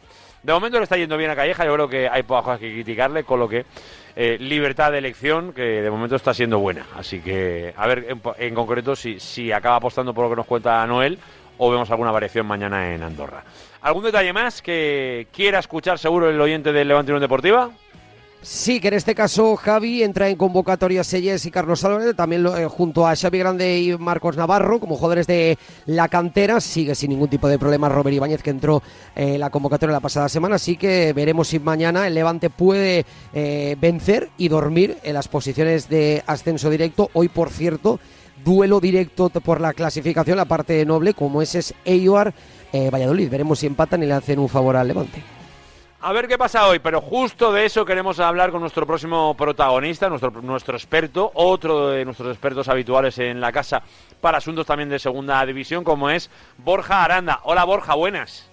de 0.48 0.54
momento 0.54 0.78
le 0.78 0.84
está 0.84 0.96
yendo 0.96 1.18
bien 1.18 1.30
a 1.30 1.36
Calleja, 1.36 1.66
yo 1.66 1.74
creo 1.74 1.90
que 1.90 2.08
hay 2.08 2.24
pocas 2.24 2.46
cosas 2.46 2.60
que 2.62 2.72
criticarle, 2.72 3.26
con 3.26 3.38
lo 3.38 3.50
que 3.50 3.66
eh, 4.16 4.38
libertad 4.40 4.94
de 4.94 5.00
elección 5.00 5.52
que 5.52 5.62
de 5.62 5.92
momento 5.92 6.16
está 6.16 6.34
siendo 6.34 6.60
buena. 6.60 6.86
Así 6.96 7.20
que 7.20 7.74
a 7.76 7.86
ver 7.86 8.16
en, 8.38 8.56
concreto 8.56 8.96
si, 8.96 9.20
si 9.20 9.52
acaba 9.52 9.76
apostando 9.76 10.14
por 10.14 10.24
lo 10.24 10.30
que 10.30 10.38
nos 10.38 10.46
cuenta 10.46 10.88
Noel 10.88 11.20
o 11.58 11.70
vemos 11.70 11.92
alguna 11.92 12.12
variación 12.12 12.46
mañana 12.46 12.94
en 12.94 13.04
Andorra. 13.04 13.44
¿Algún 13.82 14.06
detalle 14.06 14.32
más 14.32 14.62
que 14.62 15.28
quiera 15.34 15.60
escuchar 15.60 16.00
seguro 16.00 16.30
el 16.30 16.40
oyente 16.40 16.72
del 16.72 16.88
Levante 16.88 17.12
Unión 17.12 17.22
Deportiva? 17.24 17.70
Sí, 18.42 18.80
que 18.80 18.90
en 18.90 18.94
este 18.94 19.16
caso 19.16 19.56
Javi 19.56 20.04
entra 20.04 20.30
en 20.30 20.38
convocatoria 20.38 21.04
Selles 21.04 21.46
y 21.46 21.52
Carlos 21.52 21.84
Álvarez, 21.84 22.16
también 22.16 22.46
eh, 22.46 22.68
junto 22.68 23.08
a 23.08 23.16
Xavi 23.16 23.40
Grande 23.40 23.80
y 23.80 23.98
Marcos 23.98 24.38
Navarro, 24.38 24.80
como 24.80 24.96
jugadores 24.96 25.26
de 25.26 25.58
la 25.88 26.08
cantera. 26.08 26.62
Sigue 26.62 26.94
sin 26.94 27.10
ningún 27.10 27.30
tipo 27.30 27.48
de 27.48 27.58
problema 27.58 27.90
Robert 27.90 28.16
Ibáñez, 28.16 28.44
que 28.44 28.52
entró 28.52 28.84
eh, 29.16 29.34
en 29.34 29.40
la 29.40 29.50
convocatoria 29.50 29.92
la 29.92 30.00
pasada 30.00 30.30
semana. 30.30 30.56
Así 30.56 30.78
que 30.78 31.14
veremos 31.14 31.48
si 31.48 31.60
mañana 31.60 32.06
el 32.06 32.14
Levante 32.14 32.50
puede 32.50 33.06
eh, 33.34 33.76
vencer 33.82 34.30
y 34.38 34.50
dormir 34.50 34.98
en 35.04 35.16
las 35.16 35.28
posiciones 35.28 35.90
de 35.90 36.24
ascenso 36.28 36.70
directo. 36.70 37.10
Hoy, 37.14 37.30
por 37.30 37.50
cierto, 37.50 38.00
duelo 38.46 38.80
directo 38.80 39.30
por 39.30 39.60
la 39.60 39.74
clasificación, 39.74 40.38
la 40.38 40.46
parte 40.46 40.86
noble, 40.86 41.16
como 41.16 41.42
ese 41.42 41.60
es 41.60 41.74
Eibar 41.86 42.34
Valladolid. 42.72 43.30
Veremos 43.30 43.60
si 43.60 43.66
empatan 43.66 44.04
y 44.04 44.06
le 44.06 44.14
hacen 44.14 44.38
un 44.38 44.48
favor 44.48 44.76
al 44.76 44.88
Levante. 44.88 45.37
A 46.08 46.14
ver 46.14 46.30
qué 46.30 46.38
pasa 46.38 46.66
hoy, 46.70 46.80
pero 46.80 47.02
justo 47.02 47.52
de 47.52 47.66
eso 47.66 47.84
queremos 47.84 48.18
hablar 48.22 48.50
con 48.50 48.62
nuestro 48.62 48.88
próximo 48.88 49.36
protagonista, 49.36 50.08
nuestro, 50.08 50.32
nuestro 50.42 50.78
experto, 50.78 51.32
otro 51.34 51.90
de 51.90 52.06
nuestros 52.06 52.30
expertos 52.30 52.70
habituales 52.70 53.20
en 53.20 53.42
la 53.42 53.52
casa 53.52 53.84
para 54.22 54.38
asuntos 54.38 54.66
también 54.66 54.88
de 54.88 55.00
segunda 55.00 55.46
división, 55.46 55.84
como 55.84 56.10
es 56.10 56.32
Borja 56.60 57.04
Aranda. 57.04 57.42
Hola 57.44 57.66
Borja, 57.66 57.94
buenas. 57.96 58.50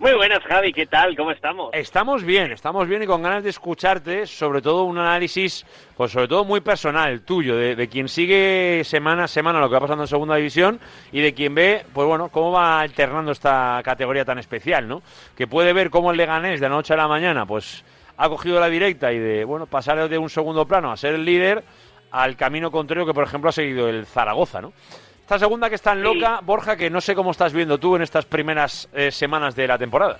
Muy 0.00 0.14
buenas, 0.14 0.42
Javi, 0.44 0.72
¿qué 0.72 0.86
tal? 0.86 1.14
¿Cómo 1.14 1.30
estamos? 1.30 1.68
Estamos 1.74 2.24
bien, 2.24 2.52
estamos 2.52 2.88
bien 2.88 3.02
y 3.02 3.06
con 3.06 3.22
ganas 3.22 3.44
de 3.44 3.50
escucharte, 3.50 4.26
sobre 4.26 4.62
todo 4.62 4.84
un 4.84 4.96
análisis, 4.96 5.66
pues 5.94 6.10
sobre 6.10 6.26
todo 6.26 6.42
muy 6.42 6.62
personal, 6.62 7.20
tuyo, 7.20 7.54
de, 7.54 7.86
quien 7.86 8.08
sigue 8.08 8.80
semana 8.86 9.24
a 9.24 9.28
semana 9.28 9.60
lo 9.60 9.68
que 9.68 9.74
va 9.74 9.80
pasando 9.80 10.04
en 10.04 10.08
segunda 10.08 10.36
división 10.36 10.80
y 11.12 11.20
de 11.20 11.34
quien 11.34 11.54
ve, 11.54 11.84
pues 11.92 12.08
bueno, 12.08 12.30
cómo 12.30 12.50
va 12.52 12.80
alternando 12.80 13.30
esta 13.30 13.82
categoría 13.84 14.24
tan 14.24 14.38
especial, 14.38 14.88
¿no? 14.88 15.02
Que 15.36 15.46
puede 15.46 15.74
ver 15.74 15.90
cómo 15.90 16.12
el 16.12 16.16
Leganés 16.16 16.60
de 16.60 16.70
la 16.70 16.76
noche 16.76 16.94
a 16.94 16.96
la 16.96 17.06
mañana, 17.06 17.44
pues 17.44 17.84
ha 18.16 18.26
cogido 18.30 18.58
la 18.58 18.70
directa 18.70 19.12
y 19.12 19.18
de, 19.18 19.44
bueno, 19.44 19.66
pasar 19.66 20.08
de 20.08 20.16
un 20.16 20.30
segundo 20.30 20.64
plano 20.64 20.90
a 20.90 20.96
ser 20.96 21.14
el 21.14 21.26
líder 21.26 21.62
al 22.10 22.36
camino 22.36 22.70
contrario 22.70 23.04
que, 23.04 23.12
por 23.12 23.24
ejemplo, 23.24 23.50
ha 23.50 23.52
seguido 23.52 23.86
el 23.86 24.06
Zaragoza, 24.06 24.62
¿no? 24.62 24.72
Esta 25.30 25.46
segunda 25.46 25.68
que 25.68 25.76
es 25.76 25.82
tan 25.82 26.02
loca, 26.02 26.40
Borja, 26.42 26.76
que 26.76 26.90
no 26.90 27.00
sé 27.00 27.14
cómo 27.14 27.30
estás 27.30 27.52
viendo 27.52 27.78
tú 27.78 27.94
en 27.94 28.02
estas 28.02 28.24
primeras 28.26 28.88
eh, 28.92 29.12
semanas 29.12 29.54
de 29.54 29.68
la 29.68 29.78
temporada. 29.78 30.18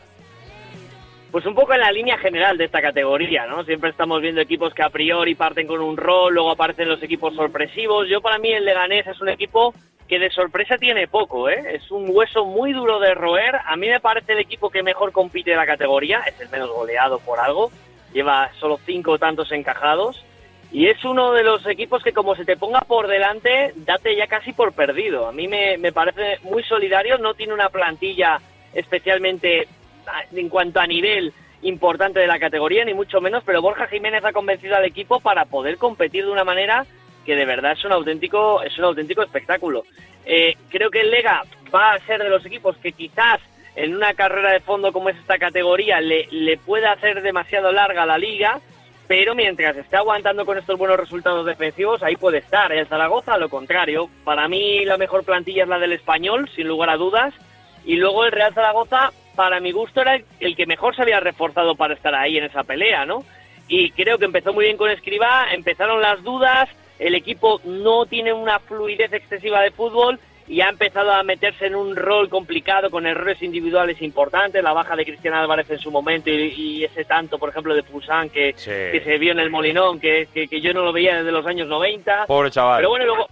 Pues 1.32 1.45
un 1.47 1.55
poco 1.57 1.74
en 1.74 1.81
la 1.81 1.91
línea 1.91 2.16
general 2.16 2.57
de 2.57 2.66
esta 2.66 2.81
categoría, 2.81 3.45
¿no? 3.45 3.65
Siempre 3.65 3.91
estamos 3.91 4.23
viendo 4.23 4.41
equipos 4.41 4.73
que 4.73 4.85
a 4.85 4.89
priori 4.89 5.35
parten 5.35 5.66
con 5.66 5.81
un 5.81 5.97
rol, 5.97 6.35
luego 6.35 6.53
aparecen 6.53 6.89
los 6.89 7.03
equipos 7.03 7.35
sorpresivos. 7.35 8.07
Yo 8.09 8.20
para 8.20 8.39
mí 8.39 8.53
el 8.53 8.65
Leganés 8.65 9.05
es 9.09 9.20
un 9.20 9.31
equipo 9.31 9.74
que 10.07 10.20
de 10.20 10.31
sorpresa 10.31 10.78
tiene 10.78 11.09
poco, 11.09 11.49
¿eh? 11.49 11.61
Es 11.74 11.91
un 11.91 12.07
hueso 12.09 12.45
muy 12.45 12.73
duro 12.73 13.01
de 13.01 13.12
roer. 13.12 13.57
A 13.66 13.74
mí 13.74 13.89
me 13.89 13.99
parece 13.99 14.35
el 14.35 14.39
equipo 14.39 14.70
que 14.70 14.85
mejor 14.85 15.11
compite 15.11 15.51
de 15.51 15.57
la 15.57 15.66
categoría, 15.66 16.20
es 16.20 16.41
el 16.41 16.51
menos 16.51 16.70
goleado 16.70 17.19
por 17.19 17.41
algo, 17.41 17.73
lleva 18.12 18.53
solo 18.61 18.78
cinco 18.87 19.19
tantos 19.19 19.51
encajados. 19.51 20.24
Y 20.72 20.86
es 20.86 21.05
uno 21.05 21.32
de 21.32 21.42
los 21.42 21.66
equipos 21.66 22.02
que 22.02 22.12
como 22.12 22.36
se 22.36 22.44
te 22.44 22.56
ponga 22.56 22.80
por 22.80 23.09
delante, 23.09 23.72
date 23.76 24.14
ya 24.14 24.28
casi 24.28 24.52
por 24.52 24.72
perdido. 24.72 25.26
A 25.26 25.32
mí 25.32 25.48
me, 25.48 25.76
me 25.78 25.92
parece 25.92 26.38
muy 26.44 26.62
solidario, 26.62 27.18
no 27.18 27.34
tiene 27.34 27.55
una 27.55 27.68
plantilla 27.70 28.40
especialmente 28.72 29.66
en 30.32 30.48
cuanto 30.48 30.80
a 30.80 30.86
nivel 30.86 31.32
importante 31.62 32.20
de 32.20 32.26
la 32.26 32.38
categoría, 32.38 32.84
ni 32.84 32.94
mucho 32.94 33.20
menos, 33.20 33.42
pero 33.44 33.60
Borja 33.60 33.86
Jiménez 33.86 34.24
ha 34.24 34.32
convencido 34.32 34.76
al 34.76 34.84
equipo 34.84 35.20
para 35.20 35.44
poder 35.44 35.76
competir 35.76 36.24
de 36.24 36.30
una 36.30 36.44
manera 36.44 36.86
que 37.26 37.36
de 37.36 37.44
verdad 37.44 37.72
es 37.72 37.84
un 37.84 37.92
auténtico, 37.92 38.62
es 38.62 38.78
un 38.78 38.84
auténtico 38.84 39.22
espectáculo. 39.22 39.84
Eh, 40.24 40.56
creo 40.70 40.90
que 40.90 41.01
el 41.01 41.10
Lega 41.10 41.42
va 41.74 41.92
a 41.92 41.98
ser 42.01 42.22
de 42.22 42.30
los 42.30 42.44
equipos 42.47 42.76
que 42.78 42.92
quizás 42.92 43.40
en 43.76 43.94
una 43.94 44.14
carrera 44.14 44.52
de 44.52 44.60
fondo 44.60 44.92
como 44.92 45.10
es 45.10 45.16
esta 45.18 45.38
categoría 45.38 46.01
le, 46.01 46.26
le 46.30 46.56
pueda 46.56 46.92
hacer 46.92 47.22
demasiado 47.22 47.72
larga 47.72 48.06
la 48.06 48.18
liga, 48.18 48.60
pero 49.11 49.35
mientras 49.35 49.77
esté 49.77 49.97
aguantando 49.97 50.47
con 50.47 50.57
estos 50.57 50.78
buenos 50.78 50.97
resultados 50.97 51.45
defensivos, 51.45 52.01
ahí 52.01 52.15
puede 52.15 52.39
estar. 52.39 52.70
El 52.70 52.87
Zaragoza, 52.87 53.39
lo 53.39 53.49
contrario. 53.49 54.09
Para 54.23 54.47
mí 54.47 54.85
la 54.85 54.99
mejor 54.99 55.24
plantilla 55.24 55.65
es 55.65 55.69
la 55.69 55.81
del 55.81 55.95
español, 55.95 56.49
sin 56.55 56.69
lugar 56.69 56.91
a 56.91 56.97
dudas. 56.97 57.35
Y 57.85 57.97
luego 57.97 58.24
el 58.24 58.31
Real 58.31 58.55
Zaragoza, 58.55 59.11
para 59.35 59.59
mi 59.59 59.73
gusto, 59.73 60.01
era 60.01 60.20
el 60.39 60.55
que 60.55 60.65
mejor 60.65 60.95
se 60.95 61.03
había 61.03 61.19
reforzado 61.19 61.74
para 61.74 61.95
estar 61.95 62.15
ahí 62.15 62.39
en 62.39 62.45
esa 62.45 62.62
pelea, 62.62 63.05
¿no? 63.05 63.24
Y 63.66 63.91
creo 63.91 64.16
que 64.16 64.27
empezó 64.27 64.53
muy 64.53 64.66
bien 64.66 64.77
con 64.77 64.91
Escribá, 64.91 65.53
empezaron 65.53 66.01
las 66.01 66.23
dudas, 66.23 66.69
el 67.01 67.16
equipo 67.16 67.61
no 67.65 68.07
tiene 68.07 68.32
una 68.32 68.61
fluidez 68.61 69.12
excesiva 69.12 69.61
de 69.61 69.73
fútbol 69.73 70.20
y 70.51 70.62
ha 70.62 70.68
empezado 70.68 71.12
a 71.12 71.22
meterse 71.22 71.66
en 71.66 71.77
un 71.77 71.94
rol 71.94 72.28
complicado 72.28 72.90
con 72.90 73.06
errores 73.06 73.40
individuales 73.40 74.02
importantes, 74.02 74.60
la 74.60 74.72
baja 74.72 74.97
de 74.97 75.05
Cristian 75.05 75.32
Álvarez 75.32 75.70
en 75.70 75.78
su 75.78 75.93
momento 75.93 76.28
y, 76.28 76.52
y 76.56 76.85
ese 76.85 77.05
tanto, 77.05 77.39
por 77.39 77.51
ejemplo, 77.51 77.72
de 77.72 77.85
Pusán 77.85 78.31
que, 78.31 78.52
que 78.55 79.01
se 79.05 79.18
vio 79.18 79.31
en 79.31 79.39
el 79.39 79.48
Molinón, 79.48 80.01
que, 80.01 80.27
que, 80.35 80.48
que 80.48 80.60
yo 80.60 80.74
no 80.74 80.82
lo 80.82 80.93
veía 80.93 81.18
desde 81.18 81.31
los 81.31 81.47
años 81.47 81.68
90. 81.68 82.27
Pobre 82.27 82.51
chaval. 82.51 82.78
Pero 82.78 82.89
bueno, 82.89 83.06
luego, 83.06 83.28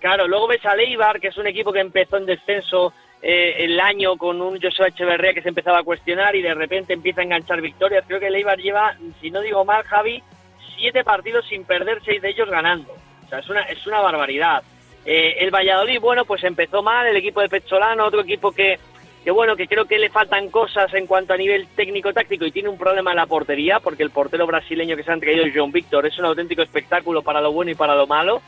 claro, 0.00 0.26
luego 0.26 0.46
ves 0.46 0.64
a 0.64 0.74
Leibar, 0.74 1.20
que 1.20 1.28
es 1.28 1.36
un 1.36 1.46
equipo 1.46 1.70
que 1.70 1.80
empezó 1.80 2.16
en 2.16 2.24
descenso 2.24 2.94
eh, 3.20 3.56
el 3.58 3.78
año 3.78 4.16
con 4.16 4.40
un 4.40 4.58
Joshua 4.58 4.88
Echeverría 4.88 5.34
que 5.34 5.42
se 5.42 5.50
empezaba 5.50 5.80
a 5.80 5.84
cuestionar 5.84 6.34
y 6.34 6.40
de 6.40 6.54
repente 6.54 6.94
empieza 6.94 7.20
a 7.20 7.24
enganchar 7.24 7.60
victorias. 7.60 8.06
Creo 8.06 8.20
que 8.20 8.30
Leibar 8.30 8.58
lleva, 8.58 8.96
si 9.20 9.30
no 9.30 9.42
digo 9.42 9.66
mal, 9.66 9.84
Javi, 9.84 10.22
siete 10.78 11.04
partidos 11.04 11.44
sin 11.46 11.66
perder, 11.66 12.00
seis 12.06 12.22
de 12.22 12.30
ellos 12.30 12.48
ganando. 12.48 12.90
O 13.26 13.28
sea, 13.28 13.40
es 13.40 13.48
una, 13.50 13.64
es 13.64 13.86
una 13.86 14.00
barbaridad. 14.00 14.62
Eh, 15.06 15.36
el 15.40 15.50
Valladolid, 15.50 16.00
bueno, 16.00 16.24
pues 16.24 16.42
empezó 16.44 16.82
mal, 16.82 17.06
el 17.06 17.16
equipo 17.16 17.40
de 17.40 17.48
Pecholano, 17.48 18.06
otro 18.06 18.22
equipo 18.22 18.52
que, 18.52 18.78
que, 19.22 19.30
bueno, 19.30 19.54
que 19.54 19.66
creo 19.66 19.84
que 19.84 19.98
le 19.98 20.08
faltan 20.08 20.50
cosas 20.50 20.92
en 20.94 21.06
cuanto 21.06 21.34
a 21.34 21.36
nivel 21.36 21.66
técnico-táctico 21.76 22.46
y 22.46 22.52
tiene 22.52 22.70
un 22.70 22.78
problema 22.78 23.10
en 23.10 23.16
la 23.16 23.26
portería, 23.26 23.80
porque 23.80 24.02
el 24.02 24.10
portero 24.10 24.46
brasileño 24.46 24.96
que 24.96 25.02
se 25.02 25.12
han 25.12 25.20
traído, 25.20 25.44
John 25.54 25.72
Víctor, 25.72 26.06
es 26.06 26.18
un 26.18 26.24
auténtico 26.24 26.62
espectáculo 26.62 27.22
para 27.22 27.40
lo 27.40 27.52
bueno 27.52 27.70
y 27.70 27.74
para 27.74 27.94
lo 27.94 28.06
malo. 28.06 28.40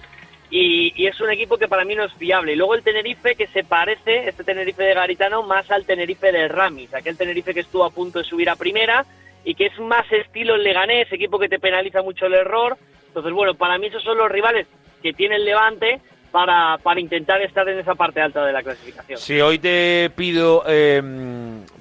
Y, 0.51 1.07
es 1.07 1.20
un 1.20 1.31
equipo 1.31 1.57
que 1.57 1.69
para 1.69 1.85
mí 1.85 1.95
no 1.95 2.05
es 2.05 2.12
fiable. 2.15 2.53
Y 2.53 2.57
luego 2.57 2.74
el 2.74 2.83
Tenerife, 2.83 3.35
que 3.35 3.49
se 3.49 3.65
parece, 3.65 4.28
este 4.28 4.45
Tenerife 4.45 4.83
de 4.83 4.95
Garitano, 4.95 5.43
más 5.43 5.70
al 5.70 5.85
Tenerife 5.85 6.31
de 6.31 6.49
Ramis, 6.49 6.95
aquel 6.95 7.16
Tenerife 7.16 7.53
que 7.53 7.61
estuvo 7.61 7.85
a 7.85 7.91
punto 7.91 8.20
de 8.20 8.24
subir 8.24 8.49
a 8.49 8.57
primera 8.57 9.05
y 9.45 9.55
que 9.55 9.66
es 9.66 9.78
más 9.78 10.11
estilo 10.11 10.55
el 10.55 10.62
Leganés, 10.62 11.12
equipo 11.12 11.39
que 11.39 11.49
te 11.49 11.59
penaliza 11.59 12.03
mucho 12.03 12.27
el 12.27 12.35
error. 12.35 12.77
Entonces, 13.09 13.33
bueno, 13.33 13.55
para 13.55 13.78
mí 13.78 13.87
esos 13.87 14.03
son 14.03 14.19
los 14.19 14.31
rivales 14.31 14.66
que 15.03 15.12
tiene 15.12 15.37
el 15.37 15.45
Levante 15.45 16.01
para, 16.36 16.76
para 16.82 17.00
intentar 17.00 17.40
estar 17.40 17.66
en 17.66 17.78
esa 17.78 17.94
parte 17.94 18.20
alta 18.20 18.44
de 18.44 18.52
la 18.52 18.62
clasificación. 18.62 19.18
Si 19.18 19.40
hoy 19.40 19.58
te 19.58 20.10
pido 20.14 20.64
eh, 20.68 21.00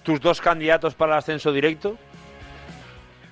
tus 0.02 0.22
dos 0.22 0.40
candidatos 0.40 0.96
para 0.96 1.12
el 1.12 1.18
ascenso 1.18 1.52
directo, 1.52 1.98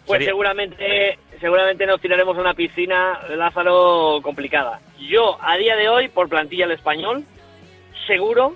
Pues 0.06 0.18
Sería- 0.18 0.32
seguramente, 0.32 1.18
seguramente 1.40 1.86
nos 1.86 2.02
tiraremos 2.02 2.38
a 2.38 2.42
una 2.42 2.54
piscina, 2.54 3.22
Lázaro, 3.38 4.20
complicada. 4.22 4.82
Yo, 5.00 5.38
a 5.42 5.56
día 5.56 5.78
de 5.78 5.88
hoy, 5.88 6.10
por 6.10 6.28
plantilla 6.28 6.66
el 6.66 6.72
español, 6.72 7.24
seguro, 8.06 8.56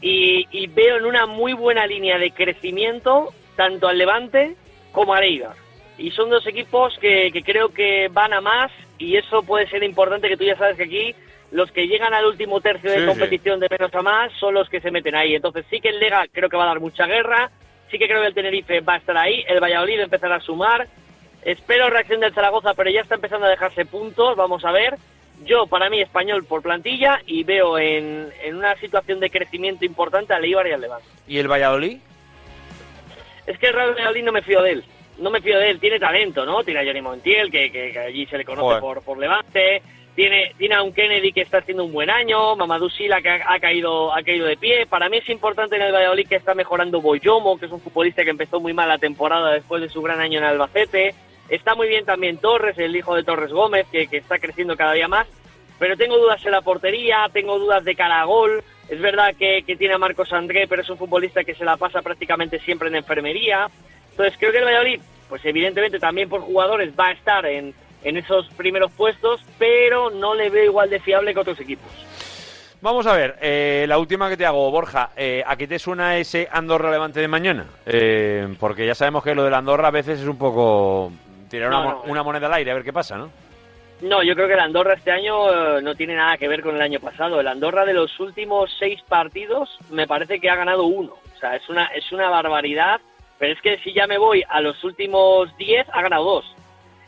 y, 0.00 0.48
y 0.50 0.66
veo 0.66 0.96
en 0.96 1.04
una 1.04 1.26
muy 1.26 1.52
buena 1.52 1.86
línea 1.86 2.18
de 2.18 2.32
crecimiento 2.32 3.32
tanto 3.54 3.86
al 3.86 3.98
Levante 3.98 4.56
como 4.90 5.14
a 5.14 5.20
Eibar. 5.20 5.54
Y 5.96 6.10
son 6.10 6.28
dos 6.28 6.44
equipos 6.48 6.98
que, 6.98 7.30
que 7.32 7.44
creo 7.44 7.68
que 7.68 8.08
van 8.10 8.32
a 8.32 8.40
más, 8.40 8.72
y 8.98 9.16
eso 9.16 9.44
puede 9.44 9.68
ser 9.68 9.84
importante, 9.84 10.28
que 10.28 10.36
tú 10.36 10.42
ya 10.42 10.56
sabes 10.56 10.76
que 10.76 10.82
aquí 10.82 11.14
los 11.54 11.70
que 11.70 11.86
llegan 11.86 12.12
al 12.12 12.24
último 12.26 12.60
tercio 12.60 12.90
de 12.90 12.96
Sí, 12.96 13.02
sí. 13.02 13.08
competición 13.08 13.60
de 13.60 13.68
menos 13.70 13.94
a 13.94 14.02
más 14.02 14.32
son 14.40 14.54
los 14.54 14.68
que 14.68 14.80
se 14.80 14.90
meten 14.90 15.14
ahí. 15.14 15.34
Entonces 15.36 15.64
sí 15.70 15.80
que 15.80 15.88
el 15.90 16.00
Lega 16.00 16.26
creo 16.32 16.48
que 16.48 16.56
va 16.56 16.64
a 16.64 16.66
dar 16.66 16.80
mucha 16.80 17.06
guerra, 17.06 17.48
sí 17.90 17.98
que 17.98 18.08
creo 18.08 18.20
que 18.22 18.26
el 18.26 18.34
Tenerife 18.34 18.80
va 18.80 18.94
a 18.94 18.98
estar 18.98 19.16
ahí, 19.16 19.44
el 19.46 19.60
Valladolid 19.62 20.00
empezará 20.00 20.36
a 20.36 20.40
sumar. 20.40 20.88
Espero 21.42 21.88
reacción 21.90 22.20
del 22.20 22.34
Zaragoza, 22.34 22.74
pero 22.74 22.90
ya 22.90 23.02
está 23.02 23.14
empezando 23.14 23.46
a 23.46 23.50
dejarse 23.50 23.84
puntos, 23.86 24.34
vamos 24.36 24.64
a 24.64 24.72
ver. 24.72 24.94
Yo, 25.44 25.66
para 25.66 25.90
mí, 25.90 26.00
español 26.00 26.44
por 26.44 26.62
plantilla 26.62 27.20
y 27.26 27.44
veo 27.44 27.78
en, 27.78 28.30
en 28.42 28.56
una 28.56 28.74
situación 28.76 29.20
de 29.20 29.30
crecimiento 29.30 29.84
importante 29.84 30.32
al 30.34 30.44
Eibar 30.44 30.66
y 30.66 30.72
al 30.72 30.80
Levante. 30.80 31.06
¿y 31.28 31.38
el 31.38 31.48
Valladolid? 31.48 31.98
Es 33.46 33.58
que 33.58 33.66
el 33.68 33.74
Real 33.74 33.92
Valladolid 33.94 34.24
no 34.24 34.32
me 34.32 34.42
fío 34.42 34.62
de 34.62 34.70
él. 34.72 34.84
No 35.18 35.30
me 35.30 35.40
fío 35.40 35.58
de 35.58 35.70
él. 35.70 35.78
Tiene 35.80 35.98
talento, 36.00 36.44
¿no? 36.46 36.64
Tiene 36.64 36.80
a 36.80 36.84
Johnny 36.84 37.00
Montiel, 37.02 37.50
que, 37.50 37.70
que- 37.70 37.92
que 37.92 37.98
allí 37.98 38.26
se 38.26 38.38
le 38.38 38.44
conoce 38.44 38.62
Joder. 38.62 38.80
por, 38.80 39.02
por 39.02 39.18
Levante. 39.18 39.82
Tiene, 40.14 40.54
tiene 40.56 40.76
a 40.76 40.82
un 40.82 40.92
Kennedy 40.92 41.32
que 41.32 41.40
está 41.40 41.58
haciendo 41.58 41.84
un 41.84 41.92
buen 41.92 42.08
año. 42.08 42.54
Mamadou 42.54 42.88
Sila 42.88 43.20
que 43.20 43.30
ha, 43.30 43.52
ha 43.52 43.58
caído, 43.58 44.14
ha 44.14 44.22
caído 44.22 44.46
de 44.46 44.56
pie. 44.56 44.86
Para 44.86 45.08
mí 45.08 45.16
es 45.16 45.28
importante 45.28 45.74
en 45.76 45.82
el 45.82 45.92
Valladolid 45.92 46.28
que 46.28 46.36
está 46.36 46.54
mejorando 46.54 47.00
Boyomo, 47.00 47.58
que 47.58 47.66
es 47.66 47.72
un 47.72 47.80
futbolista 47.80 48.22
que 48.22 48.30
empezó 48.30 48.60
muy 48.60 48.72
mal 48.72 48.88
la 48.88 48.98
temporada 48.98 49.52
después 49.52 49.82
de 49.82 49.88
su 49.88 50.02
gran 50.02 50.20
año 50.20 50.38
en 50.38 50.44
Albacete. 50.44 51.14
Está 51.48 51.74
muy 51.74 51.88
bien 51.88 52.04
también 52.04 52.38
Torres, 52.38 52.78
el 52.78 52.94
hijo 52.94 53.16
de 53.16 53.24
Torres 53.24 53.52
Gómez, 53.52 53.86
que, 53.90 54.06
que 54.06 54.18
está 54.18 54.38
creciendo 54.38 54.76
cada 54.76 54.92
día 54.92 55.08
más. 55.08 55.26
Pero 55.78 55.96
tengo 55.96 56.16
dudas 56.16 56.44
en 56.46 56.52
la 56.52 56.62
portería, 56.62 57.28
tengo 57.32 57.58
dudas 57.58 57.84
de 57.84 57.96
cara 57.96 58.20
a 58.20 58.24
gol. 58.24 58.62
Es 58.88 59.00
verdad 59.00 59.34
que, 59.36 59.62
que 59.66 59.76
tiene 59.76 59.94
a 59.94 59.98
Marcos 59.98 60.32
André, 60.32 60.66
pero 60.68 60.82
es 60.82 60.90
un 60.90 60.98
futbolista 60.98 61.42
que 61.42 61.54
se 61.54 61.64
la 61.64 61.76
pasa 61.76 62.02
prácticamente 62.02 62.60
siempre 62.60 62.88
en 62.88 62.96
enfermería. 62.96 63.68
Entonces 64.10 64.36
creo 64.38 64.52
que 64.52 64.58
el 64.58 64.64
Valladolid, 64.64 65.00
pues 65.28 65.44
evidentemente 65.44 65.98
también 65.98 66.28
por 66.28 66.40
jugadores 66.40 66.92
va 66.98 67.08
a 67.08 67.12
estar 67.12 67.44
en, 67.46 67.74
en 68.04 68.16
esos 68.16 68.46
primeros 68.56 68.92
puestos, 68.92 69.40
pero 69.58 70.10
no 70.10 70.34
le 70.34 70.50
veo 70.50 70.64
igual 70.64 70.88
de 70.90 71.00
fiable 71.00 71.34
que 71.34 71.40
otros 71.40 71.58
equipos. 71.60 71.90
Vamos 72.80 73.06
a 73.06 73.14
ver, 73.16 73.36
eh, 73.40 73.86
la 73.88 73.96
última 73.98 74.28
que 74.28 74.36
te 74.36 74.44
hago, 74.44 74.70
Borja. 74.70 75.10
eh, 75.16 75.42
¿A 75.46 75.56
qué 75.56 75.66
te 75.66 75.78
suena 75.78 76.18
ese 76.18 76.46
Andorra 76.52 76.90
Levante 76.90 77.18
de 77.18 77.28
mañana? 77.28 77.64
Eh, 77.86 78.54
porque 78.60 78.86
ya 78.86 78.94
sabemos 78.94 79.24
que 79.24 79.34
lo 79.34 79.42
del 79.42 79.54
Andorra 79.54 79.88
a 79.88 79.90
veces 79.90 80.20
es 80.20 80.26
un 80.26 80.36
poco. 80.36 81.10
tirar 81.48 81.70
No, 81.70 81.80
una, 81.80 81.90
no. 81.92 82.02
una 82.06 82.22
moneda 82.22 82.46
al 82.46 82.52
aire 82.54 82.70
a 82.70 82.74
ver 82.74 82.84
qué 82.84 82.92
pasa, 82.92 83.16
¿no? 83.16 83.30
No, 84.02 84.22
yo 84.22 84.34
creo 84.34 84.48
que 84.48 84.54
el 84.54 84.60
Andorra 84.60 84.94
este 84.94 85.12
año 85.12 85.78
eh, 85.78 85.80
no 85.82 85.94
tiene 85.94 86.14
nada 86.14 86.36
que 86.36 86.46
ver 86.48 86.60
con 86.62 86.74
el 86.76 86.82
año 86.82 87.00
pasado. 87.00 87.40
El 87.40 87.48
Andorra 87.48 87.86
de 87.86 87.94
los 87.94 88.20
últimos 88.20 88.70
seis 88.78 89.00
partidos 89.08 89.78
me 89.90 90.06
parece 90.06 90.38
que 90.38 90.50
ha 90.50 90.56
ganado 90.56 90.84
uno. 90.84 91.14
O 91.34 91.38
sea, 91.38 91.56
es 91.56 91.66
una, 91.70 91.86
es 91.86 92.12
una 92.12 92.28
barbaridad. 92.28 93.00
Pero 93.38 93.54
es 93.54 93.62
que 93.62 93.78
si 93.78 93.94
ya 93.94 94.06
me 94.06 94.18
voy 94.18 94.44
a 94.48 94.60
los 94.60 94.82
últimos 94.84 95.56
diez, 95.56 95.86
ha 95.90 96.02
ganado 96.02 96.24
dos. 96.24 96.54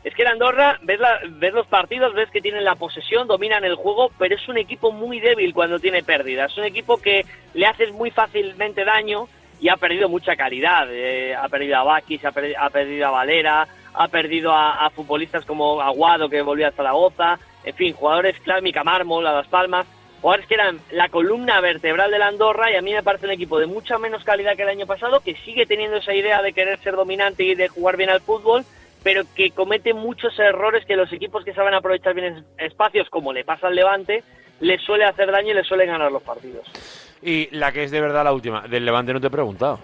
Es 0.06 0.14
que 0.14 0.22
el 0.22 0.28
Andorra, 0.28 0.78
ves, 0.82 1.00
la- 1.00 1.18
ves 1.28 1.52
los 1.52 1.66
partidos, 1.66 2.14
ves 2.14 2.30
que 2.30 2.40
tienen 2.40 2.62
la 2.62 2.76
posesión, 2.76 3.26
dominan 3.26 3.64
el 3.64 3.74
juego, 3.74 4.12
pero 4.16 4.36
es 4.36 4.48
un 4.48 4.56
equipo 4.56 4.92
muy 4.92 5.18
débil 5.18 5.52
cuando 5.52 5.80
tiene 5.80 6.04
pérdidas. 6.04 6.52
Es 6.52 6.58
un 6.58 6.64
equipo 6.64 6.96
que 6.98 7.24
le 7.54 7.66
haces 7.66 7.90
muy 7.92 8.12
fácilmente 8.12 8.84
daño 8.84 9.26
y 9.60 9.68
ha 9.68 9.76
perdido 9.76 10.08
mucha 10.08 10.36
calidad. 10.36 10.86
Eh, 10.92 11.34
ha 11.34 11.48
perdido 11.48 11.78
a 11.78 11.82
Bakis, 11.82 12.24
ha, 12.24 12.28
ha 12.28 12.70
perdido 12.70 13.06
a 13.08 13.10
Valera, 13.10 13.66
ha 13.94 14.06
perdido 14.06 14.52
a, 14.52 14.86
a 14.86 14.90
futbolistas 14.90 15.44
como 15.44 15.80
Aguado, 15.80 16.28
que 16.28 16.40
volvió 16.40 16.68
a 16.68 16.72
Zaragoza, 16.72 17.40
en 17.64 17.74
fin, 17.74 17.92
jugadores 17.92 18.38
clave, 18.38 18.62
Mica 18.62 18.84
Mármol, 18.84 19.26
a 19.26 19.32
Las 19.32 19.48
Palmas, 19.48 19.88
jugadores 20.20 20.46
que 20.46 20.54
eran 20.54 20.78
la 20.92 21.08
columna 21.08 21.60
vertebral 21.60 22.12
de 22.12 22.18
la 22.20 22.28
Andorra 22.28 22.70
y 22.70 22.76
a 22.76 22.80
mí 22.82 22.92
me 22.92 23.02
parece 23.02 23.26
un 23.26 23.32
equipo 23.32 23.58
de 23.58 23.66
mucha 23.66 23.98
menos 23.98 24.22
calidad 24.22 24.54
que 24.54 24.62
el 24.62 24.68
año 24.68 24.86
pasado, 24.86 25.18
que 25.18 25.34
sigue 25.44 25.66
teniendo 25.66 25.96
esa 25.96 26.14
idea 26.14 26.42
de 26.42 26.52
querer 26.52 26.78
ser 26.78 26.94
dominante 26.94 27.42
y 27.42 27.56
de 27.56 27.66
jugar 27.66 27.96
bien 27.96 28.10
al 28.10 28.20
fútbol, 28.20 28.64
pero 29.02 29.22
que 29.34 29.50
comete 29.50 29.94
muchos 29.94 30.38
errores 30.38 30.84
que 30.86 30.96
los 30.96 31.12
equipos 31.12 31.44
que 31.44 31.54
saben 31.54 31.74
aprovechar 31.74 32.14
bien 32.14 32.36
es- 32.36 32.44
espacios, 32.72 33.08
como 33.10 33.32
le 33.32 33.44
pasa 33.44 33.68
al 33.68 33.74
Levante, 33.74 34.22
les 34.60 34.80
suele 34.82 35.04
hacer 35.04 35.30
daño 35.30 35.50
y 35.52 35.54
les 35.54 35.66
suelen 35.66 35.88
ganar 35.88 36.10
los 36.10 36.22
partidos. 36.22 36.66
Y 37.22 37.48
la 37.56 37.72
que 37.72 37.84
es 37.84 37.90
de 37.90 38.00
verdad 38.00 38.24
la 38.24 38.32
última, 38.32 38.62
del 38.68 38.84
Levante 38.84 39.12
no 39.12 39.20
te 39.20 39.26
he 39.28 39.30
preguntado. 39.30 39.78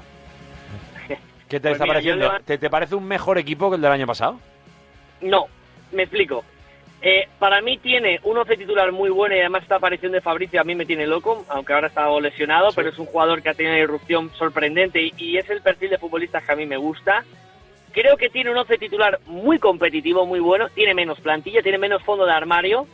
¿Qué 1.48 1.60
te 1.60 1.68
Pues 1.68 1.72
está 1.72 1.84
mira, 1.84 1.94
pareciendo? 1.94 2.24
Levante- 2.26 2.44
¿Te, 2.44 2.59
te 2.59 2.70
parece 2.70 2.94
un 2.94 3.05
mejor 3.05 3.39
equipo 3.39 3.70
que 3.70 3.76
el 3.76 3.82
del 3.82 3.93
año 3.93 4.06
pasado? 4.06 4.39
No, 5.20 5.47
me 5.93 6.02
explico. 6.05 6.44
Eh, 7.05 7.26
para 7.40 7.60
mí 7.60 7.78
tiene 7.78 8.20
un 8.22 8.39
once 8.39 8.56
titular 8.56 8.93
muy 8.93 9.10
bueno 9.10 9.34
y 9.34 9.40
además 9.40 9.62
esta 9.64 9.74
aparición 9.76 10.12
de 10.12 10.20
Fabricio 10.20 10.60
a 10.60 10.64
mí 10.64 10.76
me 10.76 10.86
tiene 10.86 11.05
loco, 11.06 11.44
aunque 11.48 11.72
ahora 11.72 11.89
está 11.89 12.09
lesionado, 12.20 12.68
pero 12.76 12.90
es 12.90 12.98
un 12.98 13.06
jugador 13.06 13.43
que 13.43 13.48
ha 13.48 13.55
tenido 13.55 13.74
una 13.74 13.82
irrupción 13.82 14.30
sorprendente 14.34 15.02
y, 15.02 15.12
y 15.16 15.36
es 15.36 15.51
el 15.51 15.62
perfil 15.62 15.90
de 15.90 15.98
futbolistas 15.98 16.44
que 16.44 16.52
a 16.52 16.56
mí 16.56 16.64
me 16.64 16.76
gusta. 16.76 17.24
Creo 17.93 18.16
que 18.16 18.31
tiene 18.31 18.51
un 18.51 18.56
once 18.56 18.78
titular 18.78 19.20
muy 19.27 19.59
competitivo, 19.59 20.27
muy 20.27 20.40
bueno, 20.40 20.69
tiene 20.70 20.94
menos 20.94 21.20
plantilla, 21.20 21.62
tiene 21.62 21.78
menos 21.78 22.02
fondo 22.02 22.24
de 22.24 22.32
armario, 22.32 22.86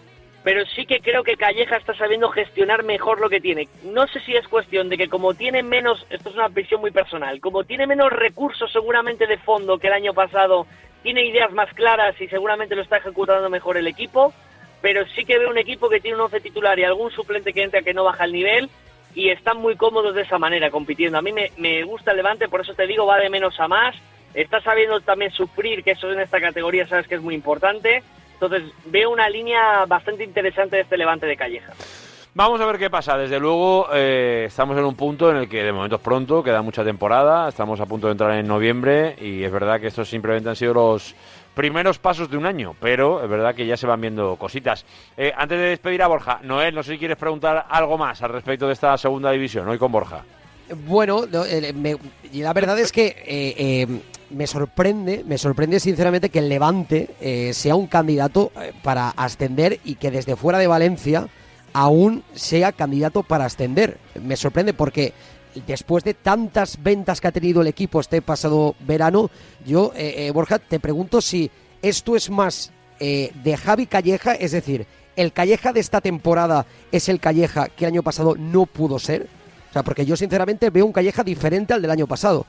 pero 0.42 0.64
sí 0.66 0.86
que 0.86 1.00
creo 1.00 1.22
que 1.22 1.36
Calleja 1.36 1.76
está 1.76 1.94
sabiendo 1.94 2.30
gestionar 2.30 2.82
mejor 2.82 3.20
lo 3.20 3.28
que 3.28 3.40
tiene. 3.40 3.68
No 3.84 4.06
sé 4.08 4.20
si 4.20 4.34
es 4.34 4.48
cuestión 4.48 4.88
de 4.88 4.96
que 4.96 5.08
como 5.08 5.34
tiene 5.34 5.62
menos, 5.62 6.04
esto 6.10 6.30
es 6.30 6.34
una 6.34 6.48
visión 6.48 6.80
muy 6.80 6.90
personal, 6.90 7.40
como 7.40 7.64
tiene 7.64 7.86
menos 7.86 8.10
recursos 8.10 8.72
seguramente 8.72 9.26
de 9.26 9.38
fondo 9.38 9.78
que 9.78 9.86
el 9.86 9.92
año 9.92 10.14
pasado, 10.14 10.66
tiene 11.02 11.24
ideas 11.24 11.52
más 11.52 11.72
claras 11.74 12.20
y 12.20 12.26
seguramente 12.26 12.74
lo 12.74 12.82
está 12.82 12.96
ejecutando 12.96 13.48
mejor 13.48 13.76
el 13.76 13.86
equipo, 13.86 14.32
pero 14.80 15.06
sí 15.14 15.24
que 15.24 15.38
veo 15.38 15.50
un 15.50 15.58
equipo 15.58 15.88
que 15.88 16.00
tiene 16.00 16.16
un 16.16 16.22
once 16.22 16.40
titular 16.40 16.78
y 16.78 16.84
algún 16.84 17.10
suplente 17.10 17.52
que 17.52 17.62
entra 17.62 17.82
que 17.82 17.94
no 17.94 18.04
baja 18.04 18.24
el 18.24 18.32
nivel 18.32 18.68
y 19.14 19.30
están 19.30 19.58
muy 19.58 19.76
cómodos 19.76 20.14
de 20.14 20.22
esa 20.22 20.38
manera 20.38 20.70
compitiendo. 20.70 21.18
A 21.18 21.22
mí 21.22 21.32
me, 21.32 21.50
me 21.56 21.82
gusta 21.84 22.10
el 22.10 22.16
Levante, 22.16 22.48
por 22.48 22.60
eso 22.60 22.74
te 22.74 22.86
digo, 22.86 23.06
va 23.06 23.18
de 23.18 23.30
menos 23.30 23.58
a 23.60 23.68
más. 23.68 23.96
Está 24.40 24.60
sabiendo 24.60 25.00
también 25.00 25.32
sufrir, 25.32 25.82
que 25.82 25.90
eso 25.92 26.10
en 26.12 26.20
esta 26.20 26.40
categoría 26.40 26.86
sabes 26.86 27.08
que 27.08 27.16
es 27.16 27.20
muy 27.22 27.34
importante. 27.34 28.02
Entonces 28.34 28.62
veo 28.86 29.10
una 29.10 29.28
línea 29.28 29.84
bastante 29.86 30.22
interesante 30.22 30.76
de 30.76 30.82
este 30.82 30.96
Levante 30.96 31.26
de 31.26 31.36
Calleja. 31.36 31.72
Vamos 32.34 32.60
a 32.60 32.66
ver 32.66 32.78
qué 32.78 32.88
pasa. 32.88 33.18
Desde 33.18 33.40
luego, 33.40 33.88
eh, 33.92 34.44
estamos 34.46 34.78
en 34.78 34.84
un 34.84 34.94
punto 34.94 35.28
en 35.32 35.38
el 35.38 35.48
que 35.48 35.64
de 35.64 35.72
momento 35.72 35.96
es 35.96 36.02
pronto, 36.02 36.44
queda 36.44 36.62
mucha 36.62 36.84
temporada, 36.84 37.48
estamos 37.48 37.80
a 37.80 37.86
punto 37.86 38.06
de 38.06 38.12
entrar 38.12 38.30
en 38.38 38.46
noviembre 38.46 39.16
y 39.20 39.42
es 39.42 39.50
verdad 39.50 39.80
que 39.80 39.88
estos 39.88 40.08
simplemente 40.08 40.48
han 40.48 40.54
sido 40.54 40.72
los 40.74 41.16
primeros 41.54 41.98
pasos 41.98 42.30
de 42.30 42.36
un 42.36 42.46
año, 42.46 42.76
pero 42.78 43.20
es 43.24 43.28
verdad 43.28 43.56
que 43.56 43.66
ya 43.66 43.76
se 43.76 43.88
van 43.88 44.00
viendo 44.00 44.36
cositas. 44.36 44.86
Eh, 45.16 45.32
antes 45.36 45.58
de 45.58 45.64
despedir 45.70 46.00
a 46.02 46.06
Borja, 46.06 46.38
Noel, 46.44 46.76
no 46.76 46.84
sé 46.84 46.92
si 46.92 46.98
quieres 46.98 47.16
preguntar 47.16 47.66
algo 47.68 47.98
más 47.98 48.22
al 48.22 48.30
respecto 48.30 48.68
de 48.68 48.74
esta 48.74 48.96
segunda 48.98 49.32
división, 49.32 49.66
hoy 49.68 49.78
con 49.78 49.90
Borja. 49.90 50.22
Bueno, 50.86 51.24
no, 51.26 51.44
eh, 51.44 51.72
me- 51.72 51.96
la 52.34 52.52
verdad 52.52 52.78
es 52.78 52.92
que 52.92 53.06
eh, 53.06 53.54
eh, 53.56 53.86
me 54.30 54.46
sorprende, 54.46 55.24
me 55.26 55.38
sorprende 55.38 55.80
sinceramente 55.80 56.30
que 56.30 56.40
el 56.40 56.48
Levante 56.48 57.14
eh, 57.20 57.52
sea 57.54 57.74
un 57.74 57.86
candidato 57.86 58.52
eh, 58.60 58.72
para 58.82 59.10
ascender 59.10 59.80
y 59.84 59.94
que 59.94 60.10
desde 60.10 60.36
fuera 60.36 60.58
de 60.58 60.66
Valencia 60.66 61.28
aún 61.72 62.22
sea 62.34 62.72
candidato 62.72 63.22
para 63.22 63.46
ascender. 63.46 63.98
Me 64.22 64.36
sorprende 64.36 64.74
porque 64.74 65.12
después 65.66 66.04
de 66.04 66.14
tantas 66.14 66.82
ventas 66.82 67.20
que 67.20 67.28
ha 67.28 67.32
tenido 67.32 67.62
el 67.62 67.68
equipo 67.68 68.00
este 68.00 68.22
pasado 68.22 68.74
verano, 68.80 69.30
yo, 69.64 69.92
eh, 69.94 70.26
eh, 70.26 70.30
Borja, 70.30 70.58
te 70.58 70.80
pregunto 70.80 71.20
si 71.20 71.50
esto 71.82 72.16
es 72.16 72.30
más 72.30 72.72
de 73.00 73.56
Javi 73.56 73.86
Calleja, 73.86 74.34
es 74.34 74.50
decir, 74.50 74.84
el 75.14 75.32
Calleja 75.32 75.72
de 75.72 75.78
esta 75.78 76.00
temporada 76.00 76.66
es 76.90 77.08
el 77.08 77.20
Calleja 77.20 77.68
que 77.68 77.84
el 77.84 77.92
año 77.92 78.02
pasado 78.02 78.34
no 78.36 78.66
pudo 78.66 78.98
ser. 78.98 79.28
O 79.70 79.72
sea, 79.72 79.84
porque 79.84 80.04
yo 80.04 80.16
sinceramente 80.16 80.70
veo 80.70 80.84
un 80.84 80.92
Calleja 80.92 81.22
diferente 81.22 81.74
al 81.74 81.82
del 81.82 81.92
año 81.92 82.08
pasado. 82.08 82.44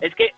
Es 0.00 0.14
que 0.14 0.34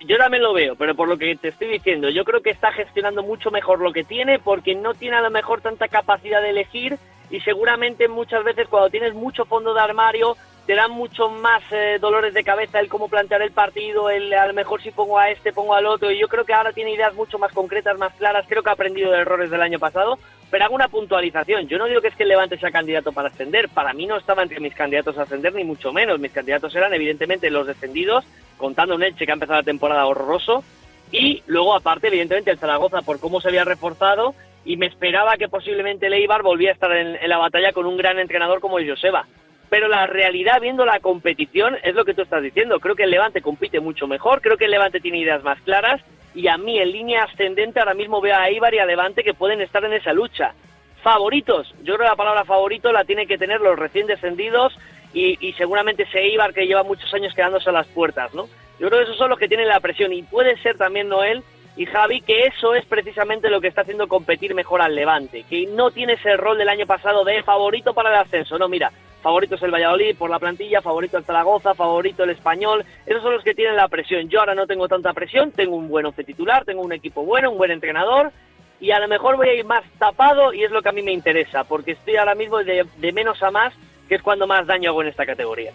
yo 0.00 0.16
también 0.18 0.42
lo 0.42 0.52
veo, 0.52 0.76
pero 0.76 0.94
por 0.94 1.08
lo 1.08 1.16
que 1.16 1.34
te 1.36 1.48
estoy 1.48 1.68
diciendo, 1.68 2.10
yo 2.10 2.24
creo 2.24 2.42
que 2.42 2.50
está 2.50 2.72
gestionando 2.72 3.22
mucho 3.22 3.50
mejor 3.50 3.80
lo 3.80 3.92
que 3.92 4.04
tiene 4.04 4.38
porque 4.38 4.74
no 4.74 4.94
tiene 4.94 5.16
a 5.16 5.22
lo 5.22 5.30
mejor 5.30 5.60
tanta 5.60 5.88
capacidad 5.88 6.42
de 6.42 6.50
elegir 6.50 6.98
y 7.30 7.40
seguramente 7.40 8.08
muchas 8.08 8.44
veces 8.44 8.68
cuando 8.68 8.90
tienes 8.90 9.14
mucho 9.14 9.44
fondo 9.44 9.74
de 9.74 9.80
armario 9.80 10.36
te 10.68 10.74
dan 10.74 10.90
mucho 10.90 11.30
más 11.30 11.62
eh, 11.70 11.96
dolores 11.98 12.34
de 12.34 12.44
cabeza 12.44 12.78
el 12.78 12.90
cómo 12.90 13.08
plantear 13.08 13.40
el 13.40 13.52
partido, 13.52 14.10
el 14.10 14.30
a 14.34 14.46
lo 14.46 14.52
mejor 14.52 14.82
si 14.82 14.90
pongo 14.90 15.18
a 15.18 15.30
este, 15.30 15.50
pongo 15.50 15.72
al 15.72 15.86
otro 15.86 16.10
y 16.10 16.20
yo 16.20 16.28
creo 16.28 16.44
que 16.44 16.52
ahora 16.52 16.74
tiene 16.74 16.92
ideas 16.92 17.14
mucho 17.14 17.38
más 17.38 17.54
concretas, 17.54 17.96
más 17.96 18.12
claras, 18.16 18.44
creo 18.46 18.62
que 18.62 18.68
ha 18.68 18.74
aprendido 18.74 19.10
de 19.10 19.20
errores 19.20 19.50
del 19.50 19.62
año 19.62 19.78
pasado, 19.78 20.18
pero 20.50 20.66
hago 20.66 20.74
una 20.74 20.88
puntualización, 20.88 21.68
yo 21.68 21.78
no 21.78 21.86
digo 21.86 22.02
que 22.02 22.08
es 22.08 22.14
que 22.14 22.24
el 22.24 22.28
Levante 22.28 22.58
sea 22.58 22.70
candidato 22.70 23.12
para 23.12 23.30
ascender, 23.30 23.70
para 23.70 23.94
mí 23.94 24.04
no 24.04 24.18
estaba 24.18 24.42
entre 24.42 24.60
mis 24.60 24.74
candidatos 24.74 25.16
a 25.16 25.22
ascender 25.22 25.54
ni 25.54 25.64
mucho 25.64 25.90
menos, 25.90 26.20
mis 26.20 26.32
candidatos 26.32 26.76
eran 26.76 26.92
evidentemente 26.92 27.50
los 27.50 27.66
descendidos, 27.66 28.26
contando 28.58 28.94
un 28.94 29.02
Elche 29.02 29.24
que 29.24 29.32
ha 29.32 29.36
empezado 29.36 29.60
la 29.60 29.64
temporada 29.64 30.04
horroroso, 30.04 30.62
y 31.10 31.42
luego 31.46 31.74
aparte 31.74 32.08
evidentemente 32.08 32.50
el 32.50 32.58
Zaragoza 32.58 33.00
por 33.00 33.20
cómo 33.20 33.40
se 33.40 33.48
había 33.48 33.64
reforzado 33.64 34.34
y 34.66 34.76
me 34.76 34.84
esperaba 34.84 35.38
que 35.38 35.48
posiblemente 35.48 36.08
el 36.08 36.28
volviera 36.42 36.72
a 36.72 36.74
estar 36.74 36.92
en, 36.92 37.16
en 37.16 37.28
la 37.30 37.38
batalla 37.38 37.72
con 37.72 37.86
un 37.86 37.96
gran 37.96 38.18
entrenador 38.18 38.60
como 38.60 38.76
Joseba. 38.86 39.24
Pero 39.70 39.88
la 39.88 40.06
realidad, 40.06 40.60
viendo 40.60 40.86
la 40.86 41.00
competición, 41.00 41.76
es 41.82 41.94
lo 41.94 42.04
que 42.04 42.14
tú 42.14 42.22
estás 42.22 42.42
diciendo. 42.42 42.80
Creo 42.80 42.94
que 42.94 43.04
el 43.04 43.10
Levante 43.10 43.42
compite 43.42 43.80
mucho 43.80 44.06
mejor, 44.06 44.40
creo 44.40 44.56
que 44.56 44.64
el 44.64 44.70
Levante 44.70 45.00
tiene 45.00 45.18
ideas 45.18 45.42
más 45.42 45.60
claras 45.62 46.00
y 46.34 46.48
a 46.48 46.56
mí 46.56 46.78
en 46.78 46.92
línea 46.92 47.24
ascendente 47.24 47.80
ahora 47.80 47.94
mismo 47.94 48.20
veo 48.20 48.36
a 48.36 48.48
Eibar 48.48 48.74
y 48.74 48.78
a 48.78 48.86
Levante 48.86 49.24
que 49.24 49.34
pueden 49.34 49.60
estar 49.60 49.84
en 49.84 49.92
esa 49.92 50.12
lucha. 50.12 50.54
Favoritos, 51.02 51.74
yo 51.82 51.94
creo 51.94 51.98
que 51.98 52.04
la 52.10 52.16
palabra 52.16 52.44
favorito 52.44 52.92
la 52.92 53.04
tienen 53.04 53.28
que 53.28 53.38
tener 53.38 53.60
los 53.60 53.78
recién 53.78 54.06
descendidos 54.06 54.76
y, 55.12 55.52
seguramente 55.54 56.04
ese 56.04 56.20
Eibar 56.20 56.52
que 56.52 56.66
lleva 56.66 56.82
muchos 56.82 57.12
años 57.14 57.34
quedándose 57.34 57.70
a 57.70 57.72
las 57.72 57.86
puertas, 57.88 58.32
¿no? 58.34 58.46
Yo 58.78 58.88
creo 58.88 59.00
que 59.00 59.04
esos 59.04 59.16
son 59.16 59.30
los 59.30 59.38
que 59.38 59.48
tienen 59.48 59.68
la 59.68 59.80
presión 59.80 60.12
y 60.12 60.22
puede 60.22 60.56
ser 60.58 60.76
también 60.76 61.08
Noel 61.08 61.42
y 61.76 61.86
Javi 61.86 62.20
que 62.20 62.46
eso 62.46 62.74
es 62.74 62.84
precisamente 62.86 63.50
lo 63.50 63.60
que 63.60 63.68
está 63.68 63.80
haciendo 63.80 64.06
competir 64.06 64.54
mejor 64.54 64.82
al 64.82 64.94
Levante, 64.94 65.44
que 65.48 65.66
no 65.66 65.90
tiene 65.90 66.14
ese 66.14 66.36
rol 66.36 66.58
del 66.58 66.68
año 66.68 66.86
pasado 66.86 67.24
de 67.24 67.42
favorito 67.42 67.94
para 67.94 68.10
el 68.10 68.16
ascenso, 68.16 68.58
no, 68.58 68.68
mira, 68.68 68.92
favorito 69.28 69.56
es 69.56 69.62
el 69.62 69.70
Valladolid 69.70 70.16
por 70.16 70.30
la 70.30 70.38
plantilla, 70.38 70.80
favorito 70.80 71.18
el 71.18 71.24
Zaragoza, 71.24 71.74
favorito 71.74 72.24
el 72.24 72.30
Español, 72.30 72.82
esos 73.04 73.22
son 73.22 73.34
los 73.34 73.44
que 73.44 73.52
tienen 73.52 73.76
la 73.76 73.86
presión. 73.86 74.26
Yo 74.30 74.40
ahora 74.40 74.54
no 74.54 74.66
tengo 74.66 74.88
tanta 74.88 75.12
presión, 75.12 75.52
tengo 75.52 75.76
un 75.76 75.86
buen 75.90 76.06
once 76.06 76.24
titular, 76.24 76.64
tengo 76.64 76.80
un 76.80 76.94
equipo 76.94 77.22
bueno, 77.22 77.50
un 77.50 77.58
buen 77.58 77.70
entrenador 77.70 78.32
y 78.80 78.90
a 78.90 78.98
lo 78.98 79.06
mejor 79.06 79.36
voy 79.36 79.50
a 79.50 79.54
ir 79.54 79.66
más 79.66 79.84
tapado 79.98 80.54
y 80.54 80.64
es 80.64 80.70
lo 80.70 80.80
que 80.80 80.88
a 80.88 80.92
mí 80.92 81.02
me 81.02 81.12
interesa, 81.12 81.64
porque 81.64 81.92
estoy 81.92 82.16
ahora 82.16 82.34
mismo 82.34 82.56
de, 82.64 82.86
de 82.96 83.12
menos 83.12 83.42
a 83.42 83.50
más, 83.50 83.74
que 84.08 84.14
es 84.14 84.22
cuando 84.22 84.46
más 84.46 84.66
daño 84.66 84.88
hago 84.88 85.02
en 85.02 85.08
esta 85.08 85.26
categoría. 85.26 85.72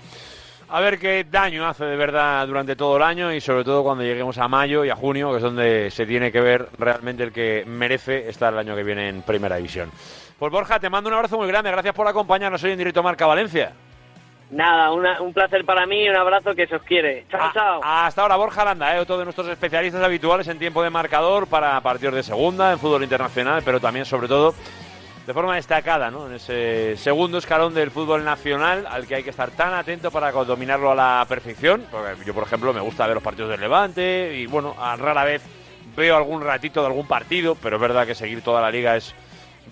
A 0.69 0.81
ver 0.81 0.97
qué 0.97 1.23
daño 1.29 1.67
hace 1.67 1.85
de 1.85 1.95
verdad 1.95 2.47
durante 2.47 2.75
todo 2.75 2.97
el 2.97 3.03
año 3.03 3.31
y 3.31 3.39
sobre 3.39 3.63
todo 3.63 3.83
cuando 3.83 4.03
lleguemos 4.03 4.39
a 4.39 4.47
mayo 4.47 4.83
y 4.83 4.89
a 4.89 4.95
junio, 4.95 5.29
que 5.29 5.37
es 5.37 5.43
donde 5.43 5.91
se 5.91 6.07
tiene 6.07 6.31
que 6.31 6.41
ver 6.41 6.69
realmente 6.79 7.21
el 7.21 7.31
que 7.31 7.65
merece 7.67 8.27
estar 8.29 8.51
el 8.51 8.57
año 8.57 8.75
que 8.75 8.83
viene 8.83 9.09
en 9.09 9.21
Primera 9.21 9.57
División. 9.57 9.91
Pues 10.43 10.51
Borja, 10.51 10.77
te 10.77 10.89
mando 10.89 11.07
un 11.09 11.13
abrazo 11.15 11.37
muy 11.37 11.47
grande, 11.47 11.71
gracias 11.71 11.95
por 11.95 12.05
acompañarnos 12.05 12.61
hoy 12.65 12.71
en 12.71 12.77
Directo 12.77 13.01
Marca 13.01 13.25
Valencia. 13.25 13.71
Nada, 14.51 14.91
una- 14.91 15.21
un 15.21 15.31
placer 15.31 15.63
para 15.63 15.85
mí 15.85 16.03
y 16.03 16.09
un 16.09 16.17
abrazo 16.17 16.53
que 16.53 16.67
se 16.67 16.75
os 16.75 16.81
quiere. 16.83 17.25
Chao, 17.31 17.49
chao. 17.53 17.79
Hasta 17.81 18.23
ahora 18.23 18.35
Borja 18.35 18.61
Aranda, 18.63 18.93
¿eh? 18.93 18.99
otro 18.99 19.17
de 19.17 19.23
nuestros 19.23 19.47
especialistas 19.47 20.03
habituales 20.03 20.45
en 20.49 20.59
tiempo 20.59 20.83
de 20.83 20.89
marcador 20.89 21.47
para 21.47 21.79
partidos 21.79 22.15
de 22.15 22.23
segunda, 22.23 22.73
en 22.73 22.79
fútbol 22.79 23.03
internacional, 23.03 23.61
pero 23.63 23.79
también 23.79 24.03
sobre 24.03 24.27
todo 24.27 24.53
de 25.25 25.33
forma 25.33 25.55
destacada 25.55 26.11
¿no? 26.11 26.27
en 26.27 26.33
ese 26.33 26.97
segundo 26.97 27.37
escalón 27.37 27.73
del 27.73 27.89
fútbol 27.89 28.25
nacional 28.25 28.85
al 28.91 29.07
que 29.07 29.15
hay 29.15 29.23
que 29.23 29.29
estar 29.29 29.49
tan 29.51 29.73
atento 29.73 30.11
para 30.11 30.29
dominarlo 30.33 30.91
a 30.91 30.95
la 30.95 31.25
perfección. 31.29 31.85
Porque 31.89 32.25
yo, 32.25 32.33
por 32.33 32.43
ejemplo, 32.43 32.73
me 32.73 32.81
gusta 32.81 33.05
ver 33.07 33.13
los 33.15 33.23
partidos 33.23 33.49
del 33.49 33.61
Levante 33.61 34.33
y, 34.35 34.45
bueno, 34.45 34.75
a 34.77 34.97
rara 34.97 35.23
vez 35.23 35.41
veo 35.95 36.17
algún 36.17 36.41
ratito 36.41 36.81
de 36.81 36.87
algún 36.87 37.07
partido, 37.07 37.55
pero 37.55 37.77
es 37.77 37.81
verdad 37.81 38.05
que 38.05 38.13
seguir 38.13 38.41
toda 38.41 38.59
la 38.61 38.69
liga 38.69 38.97
es 38.97 39.15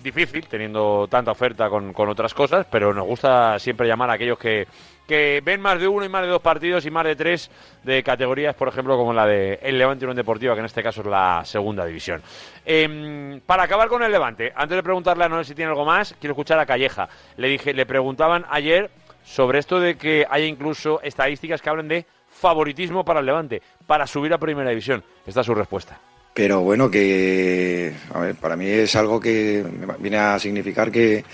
difícil, 0.02 0.46
teniendo 0.46 1.06
tanta 1.08 1.30
oferta 1.30 1.68
con, 1.68 1.92
con 1.92 2.08
otras 2.08 2.34
cosas, 2.34 2.66
pero 2.70 2.92
nos 2.92 3.06
gusta 3.06 3.58
siempre 3.58 3.86
llamar 3.86 4.10
a 4.10 4.14
aquellos 4.14 4.38
que, 4.38 4.66
que 5.06 5.42
ven 5.44 5.60
más 5.60 5.80
de 5.80 5.88
uno 5.88 6.04
y 6.04 6.08
más 6.08 6.22
de 6.22 6.28
dos 6.28 6.42
partidos 6.42 6.86
y 6.86 6.90
más 6.90 7.04
de 7.04 7.16
tres 7.16 7.50
de 7.82 8.02
categorías, 8.02 8.54
por 8.54 8.68
ejemplo, 8.68 8.96
como 8.96 9.12
la 9.12 9.26
de 9.26 9.58
el 9.62 9.78
Levante 9.78 10.04
Unión 10.04 10.16
Deportiva, 10.16 10.54
que 10.54 10.60
en 10.60 10.66
este 10.66 10.82
caso 10.82 11.00
es 11.00 11.06
la 11.06 11.42
segunda 11.44 11.84
división. 11.84 12.22
Em, 12.64 13.40
para 13.40 13.64
acabar 13.64 13.88
con 13.88 14.02
el 14.02 14.12
Levante, 14.12 14.52
antes 14.54 14.76
de 14.76 14.82
preguntarle 14.82 15.24
a 15.24 15.28
Noel 15.28 15.44
si 15.44 15.54
tiene 15.54 15.70
algo 15.70 15.84
más, 15.84 16.14
quiero 16.18 16.32
escuchar 16.32 16.58
a 16.58 16.66
Calleja. 16.66 17.08
Le 17.36 17.48
dije, 17.48 17.74
le 17.74 17.86
preguntaban 17.86 18.44
ayer 18.50 18.90
sobre 19.24 19.58
esto 19.58 19.80
de 19.80 19.96
que 19.96 20.26
haya 20.28 20.46
incluso 20.46 21.00
estadísticas 21.02 21.62
que 21.62 21.70
hablen 21.70 21.88
de 21.88 22.06
favoritismo 22.28 23.04
para 23.04 23.20
el 23.20 23.26
Levante, 23.26 23.62
para 23.86 24.06
subir 24.06 24.32
a 24.32 24.38
Primera 24.38 24.70
División. 24.70 25.04
Esta 25.26 25.40
es 25.40 25.46
su 25.46 25.54
respuesta. 25.54 25.98
Pero 26.34 26.62
bueno, 26.62 26.90
que 26.90 27.92
a 28.12 28.20
ver, 28.20 28.34
para 28.36 28.56
mí 28.56 28.66
es 28.66 28.96
algo 28.96 29.20
que 29.20 29.64
viene 29.98 30.16
a 30.16 30.38
significar 30.38 30.90
que, 30.90 31.24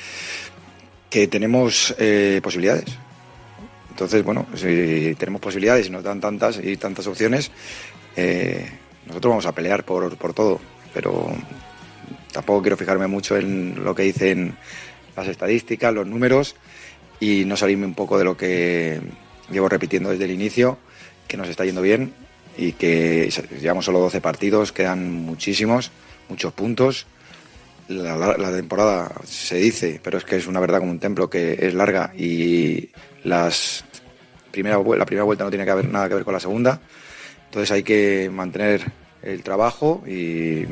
que 1.08 1.28
tenemos 1.28 1.94
eh, 1.98 2.40
posibilidades. 2.42 2.98
Entonces, 3.90 4.24
bueno, 4.24 4.46
si 4.54 5.14
tenemos 5.18 5.40
posibilidades 5.40 5.86
y 5.86 5.90
nos 5.90 6.02
dan 6.02 6.20
tantas 6.20 6.58
y 6.62 6.76
tantas 6.76 7.06
opciones, 7.06 7.50
eh, 8.16 8.68
nosotros 9.06 9.30
vamos 9.30 9.46
a 9.46 9.52
pelear 9.52 9.84
por, 9.84 10.16
por 10.16 10.34
todo. 10.34 10.60
Pero 10.92 11.32
tampoco 12.32 12.62
quiero 12.62 12.76
fijarme 12.76 13.06
mucho 13.06 13.36
en 13.36 13.84
lo 13.84 13.94
que 13.94 14.02
dicen 14.02 14.56
las 15.16 15.28
estadísticas, 15.28 15.94
los 15.94 16.06
números 16.06 16.56
y 17.20 17.44
no 17.44 17.56
salirme 17.56 17.86
un 17.86 17.94
poco 17.94 18.18
de 18.18 18.24
lo 18.24 18.36
que 18.36 19.00
llevo 19.50 19.68
repitiendo 19.68 20.10
desde 20.10 20.24
el 20.24 20.30
inicio, 20.32 20.78
que 21.26 21.36
nos 21.36 21.48
está 21.48 21.64
yendo 21.64 21.82
bien 21.82 22.12
y 22.58 22.72
que 22.72 23.30
llevamos 23.60 23.84
solo 23.84 24.00
12 24.00 24.20
partidos, 24.20 24.72
quedan 24.72 25.12
muchísimos, 25.12 25.92
muchos 26.28 26.52
puntos. 26.52 27.06
La, 27.88 28.52
temporada 28.52 29.12
se 29.24 29.56
dice, 29.56 30.00
pero 30.02 30.18
es 30.18 30.24
que 30.24 30.36
es 30.36 30.46
una 30.46 30.60
verdad 30.60 30.80
como 30.80 30.90
un 30.90 30.98
templo 30.98 31.30
que 31.30 31.56
es 31.60 31.72
larga 31.72 32.12
y 32.14 32.90
las 33.24 33.84
primera, 34.50 34.76
la 34.76 35.06
primera 35.06 35.24
vuelta 35.24 35.44
no 35.44 35.50
tiene 35.50 35.64
que 35.64 35.70
haber 35.70 35.88
nada 35.88 36.08
que 36.08 36.14
ver 36.16 36.24
con 36.24 36.34
la 36.34 36.40
segunda. 36.40 36.80
Entonces 37.46 37.70
hay 37.70 37.82
que 37.82 38.28
mantener 38.30 38.82
el 39.22 39.42
trabajo 39.42 40.02
y 40.06 40.64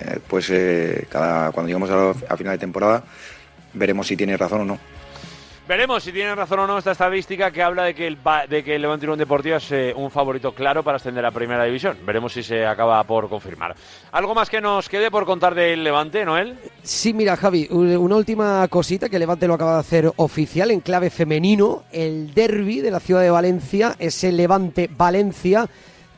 eh, 0.00 0.18
pues 0.26 0.50
eh, 0.50 1.06
cada, 1.08 1.52
cuando 1.52 1.68
lleguemos 1.68 1.90
a 2.28 2.36
final 2.36 2.54
de 2.54 2.58
temporada 2.58 3.04
veremos 3.74 4.06
si 4.06 4.16
tiene 4.16 4.36
razón 4.36 4.62
o 4.62 4.64
no. 4.64 4.95
Veremos 5.68 6.04
si 6.04 6.12
tiene 6.12 6.32
razón 6.36 6.60
o 6.60 6.66
no 6.68 6.78
esta 6.78 6.92
estadística 6.92 7.50
que 7.50 7.60
habla 7.60 7.82
de 7.82 7.94
que 7.94 8.06
el, 8.06 8.18
de 8.48 8.62
que 8.62 8.76
el 8.76 8.82
Levante 8.82 9.04
Unión 9.06 9.18
Deportiva 9.18 9.56
es 9.56 9.72
eh, 9.72 9.92
un 9.96 10.12
favorito 10.12 10.52
claro 10.52 10.84
para 10.84 10.98
ascender 10.98 11.26
a 11.26 11.32
Primera 11.32 11.64
División. 11.64 11.98
Veremos 12.06 12.32
si 12.34 12.44
se 12.44 12.64
acaba 12.64 13.02
por 13.02 13.28
confirmar. 13.28 13.74
¿Algo 14.12 14.32
más 14.32 14.48
que 14.48 14.60
nos 14.60 14.88
quede 14.88 15.10
por 15.10 15.26
contar 15.26 15.56
del 15.56 15.82
Levante, 15.82 16.24
Noel? 16.24 16.56
Sí, 16.84 17.12
mira, 17.12 17.36
Javi, 17.36 17.66
un- 17.72 17.96
una 17.96 18.14
última 18.14 18.68
cosita 18.68 19.08
que 19.08 19.18
Levante 19.18 19.48
lo 19.48 19.54
acaba 19.54 19.74
de 19.74 19.80
hacer 19.80 20.12
oficial 20.16 20.70
en 20.70 20.78
clave 20.78 21.10
femenino. 21.10 21.82
El 21.90 22.32
derby 22.32 22.80
de 22.80 22.92
la 22.92 23.00
ciudad 23.00 23.22
de 23.22 23.30
Valencia 23.30 23.96
es 23.98 24.22
el 24.22 24.36
Levante 24.36 24.88
Valencia 24.96 25.66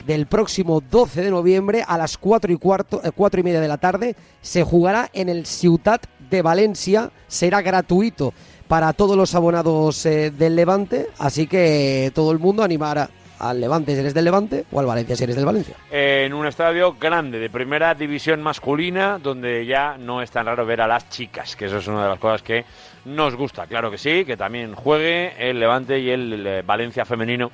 del 0.04 0.26
próximo 0.26 0.82
12 0.82 1.22
de 1.22 1.30
noviembre 1.30 1.82
a 1.88 1.96
las 1.96 2.18
4 2.18 2.52
y, 2.52 2.56
cuarto, 2.58 3.00
eh, 3.02 3.12
4 3.16 3.40
y 3.40 3.44
media 3.44 3.62
de 3.62 3.68
la 3.68 3.78
tarde. 3.78 4.14
Se 4.42 4.62
jugará 4.62 5.08
en 5.14 5.30
el 5.30 5.46
Ciutat 5.46 6.04
de 6.28 6.42
Valencia. 6.42 7.10
Será 7.28 7.62
gratuito 7.62 8.34
para 8.68 8.92
todos 8.92 9.16
los 9.16 9.34
abonados 9.34 10.04
eh, 10.06 10.30
del 10.30 10.54
Levante. 10.54 11.08
Así 11.18 11.46
que 11.46 12.12
todo 12.14 12.30
el 12.30 12.38
mundo 12.38 12.62
animará 12.62 13.08
al 13.38 13.60
Levante 13.60 13.94
si 13.94 14.00
eres 14.00 14.14
del 14.14 14.24
Levante 14.24 14.64
o 14.70 14.80
al 14.80 14.86
Valencia 14.86 15.16
si 15.16 15.24
eres 15.24 15.36
del 15.36 15.46
Valencia. 15.46 15.76
En 15.90 16.34
un 16.34 16.46
estadio 16.46 16.96
grande 17.00 17.38
de 17.38 17.50
primera 17.50 17.94
división 17.94 18.42
masculina, 18.42 19.18
donde 19.18 19.64
ya 19.64 19.96
no 19.96 20.22
es 20.22 20.30
tan 20.30 20.46
raro 20.46 20.66
ver 20.66 20.80
a 20.80 20.86
las 20.86 21.08
chicas, 21.08 21.56
que 21.56 21.66
eso 21.66 21.78
es 21.78 21.86
una 21.86 22.02
de 22.04 22.08
las 22.10 22.18
cosas 22.18 22.42
que 22.42 22.64
nos 23.04 23.34
gusta. 23.34 23.66
Claro 23.66 23.90
que 23.90 23.98
sí, 23.98 24.24
que 24.24 24.36
también 24.36 24.74
juegue 24.74 25.32
el 25.38 25.58
Levante 25.58 25.98
y 25.98 26.10
el 26.10 26.46
eh, 26.46 26.62
Valencia 26.62 27.04
femenino 27.04 27.50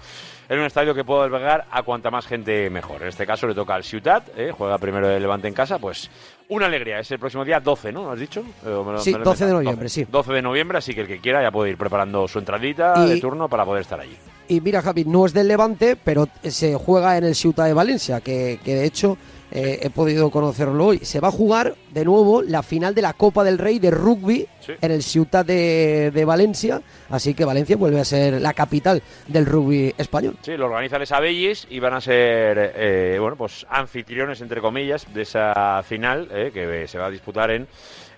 en 0.49 0.59
un 0.59 0.66
estadio 0.66 0.95
que 0.95 1.05
pueda 1.05 1.24
albergar 1.24 1.66
a 1.70 1.82
cuanta 1.82 2.11
más 2.11 2.27
gente 2.27 2.69
mejor. 2.70 3.03
En 3.03 3.09
este 3.09 3.27
caso 3.27 3.47
le 3.47 3.55
toca 3.55 3.74
al 3.74 3.85
Ciutat, 3.85 4.28
eh, 4.36 4.53
juega 4.57 4.78
primero 4.78 5.09
el 5.11 5.23
Levante 5.23 5.49
en 5.49 5.55
casa, 5.55 5.78
pues 5.78 6.11
una 6.49 6.66
alegría. 6.66 6.99
Es 7.01 7.11
el 7.11 7.19
próximo 7.19 7.45
día 7.45 7.61
12, 7.61 7.93
¿no? 7.93 8.11
¿Has 8.11 8.19
dicho? 8.21 8.41
Eh, 8.41 8.66
lo- 8.66 8.99
Sí, 8.99 9.12
me 9.12 9.19
lo 9.19 9.23
he 9.23 9.25
12 9.25 9.47
de 9.47 9.53
noviembre, 9.53 9.85
12. 9.85 10.05
sí. 10.05 10.07
12 10.11 10.33
de 10.33 10.43
noviembre, 10.43 10.79
así 10.79 10.95
que 10.95 11.03
el 11.03 11.07
que 11.07 11.19
quiera 11.21 11.43
ya 11.43 11.51
puede 11.51 11.71
ir 11.71 11.77
preparando 11.77 12.27
su 12.29 12.39
entradita 12.39 12.95
Y- 13.05 13.09
de 13.11 13.21
turno 13.21 13.49
para 13.49 13.65
poder 13.65 13.83
estar 13.83 14.01
allí. 14.01 14.16
Y 14.47 14.61
mira, 14.61 14.83
Javi, 14.83 15.05
no 15.07 15.25
es 15.25 15.33
del 15.33 15.49
Levante, 15.49 15.97
pero 15.97 16.29
se 16.43 16.75
juega 16.75 17.16
en 17.16 17.25
el 17.25 17.35
Ciutat 17.35 17.66
de 17.66 17.73
Valencia, 17.73 18.21
que, 18.21 18.61
que 18.62 18.75
de 18.75 18.85
hecho 18.85 19.16
eh, 19.51 19.81
he 19.83 19.91
podido 19.91 20.31
conocerlo 20.31 20.87
hoy. 20.87 20.99
Se 20.99 21.21
va 21.21 21.29
a 21.29 21.33
jugar 21.33 21.75
de 21.93 22.05
nuevo 22.05 22.43
la 22.43 22.62
final 22.62 22.95
de 22.95 23.03
la 23.03 23.12
Copa 23.12 23.45
del 23.45 23.59
Rey 23.59 23.79
de 23.79 23.91
rugby 23.91 24.47
en 24.81 24.91
el 24.91 25.03
Ciutat 25.03 25.47
de, 25.47 26.11
de 26.12 26.25
Valencia, 26.25 26.81
así 27.11 27.35
que 27.35 27.45
Valencia 27.45 27.77
vuelve 27.77 28.01
a 28.01 28.05
ser 28.05 28.41
la 28.41 28.53
capital 28.55 29.03
del 29.29 29.47
rugby 29.47 29.95
español. 29.97 30.37
Sí, 30.43 30.57
lo 30.57 30.66
organiza 30.66 30.99
Les 30.99 31.12
Abellis 31.12 31.66
y 31.71 31.81
van 31.81 31.95
a 31.95 32.01
ser, 32.01 32.73
eh, 32.77 33.19
bueno, 33.21 33.37
pues 33.37 33.66
anfitriones, 33.69 34.41
entre 34.41 34.61
comillas, 34.61 35.12
de 35.12 35.23
esa 35.23 35.83
final 35.83 36.29
eh, 36.33 36.51
que 36.53 36.89
se 36.89 36.99
va 36.99 37.07
a 37.07 37.11
disputar 37.11 37.51
en 37.51 37.66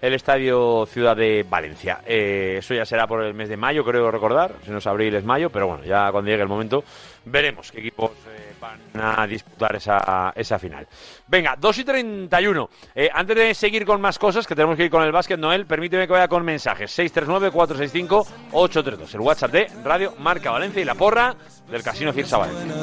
el 0.01 0.15
Estadio 0.15 0.87
Ciudad 0.87 1.17
de 1.17 1.45
Valencia. 1.49 2.01
Eh, 2.07 2.57
eso 2.59 2.75
ya 2.75 2.85
será 2.85 3.07
por 3.07 3.23
el 3.23 3.35
mes 3.35 3.49
de 3.49 3.57
mayo, 3.57 3.85
creo 3.85 4.11
recordar, 4.11 4.55
si 4.65 4.71
no 4.71 4.79
es 4.79 4.87
abril 4.87 5.15
es 5.15 5.25
mayo, 5.25 5.51
pero 5.51 5.67
bueno, 5.67 5.85
ya 5.85 6.11
cuando 6.13 6.31
llegue 6.31 6.43
el 6.43 6.49
momento 6.49 6.85
veremos 7.25 7.73
qué 7.73 7.81
equipos 7.81 8.13
eh, 8.29 8.46
van 8.61 8.79
a 8.95 9.27
disputar 9.27 9.77
esa, 9.77 10.33
esa 10.35 10.59
final. 10.59 10.87
Venga, 11.27 11.57
2 11.59 11.79
y 11.79 11.85
31. 11.85 12.71
Eh, 12.95 13.09
antes 13.13 13.37
de 13.37 13.55
seguir 13.55 13.85
con 13.85 14.01
más 14.01 14.19
cosas, 14.19 14.47
que 14.47 14.55
tenemos 14.55 14.77
que 14.77 14.85
ir 14.85 14.91
con 14.91 15.03
el 15.03 15.13
básquet, 15.13 15.39
Noel, 15.39 15.67
permíteme 15.67 16.07
que 16.07 16.13
vaya 16.13 16.29
con 16.29 16.45
mensajes. 16.45 16.97
639-465-832. 16.99 19.15
El 19.15 19.21
WhatsApp 19.21 19.51
de 19.53 19.71
Radio 19.85 20.15
Marca 20.19 20.51
Valencia 20.51 20.83
y 20.83 20.85
la 20.85 20.95
porra 20.95 21.35
del 21.71 21.83
Casino 21.83 22.13
Cirsa 22.13 22.39
Valencia. 22.39 22.75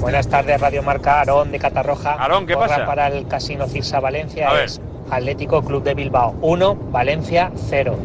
Buenas 0.00 0.28
tardes, 0.28 0.60
Radio 0.60 0.82
Marca, 0.82 1.18
Aarón 1.18 1.50
de 1.50 1.58
Catarroja. 1.58 2.12
Aarón, 2.14 2.46
¿qué 2.46 2.54
Porra 2.54 2.68
pasa? 2.68 2.86
para 2.86 3.06
el 3.08 3.26
Casino 3.26 3.66
Cirsa 3.66 4.00
Valencia 4.00 4.50
A 4.50 4.54
ver. 4.54 4.64
es 4.64 4.80
Atlético 5.10 5.62
Club 5.62 5.82
de 5.82 5.94
Bilbao 5.94 6.36
1, 6.42 6.74
Valencia 6.90 7.50
0. 7.68 7.98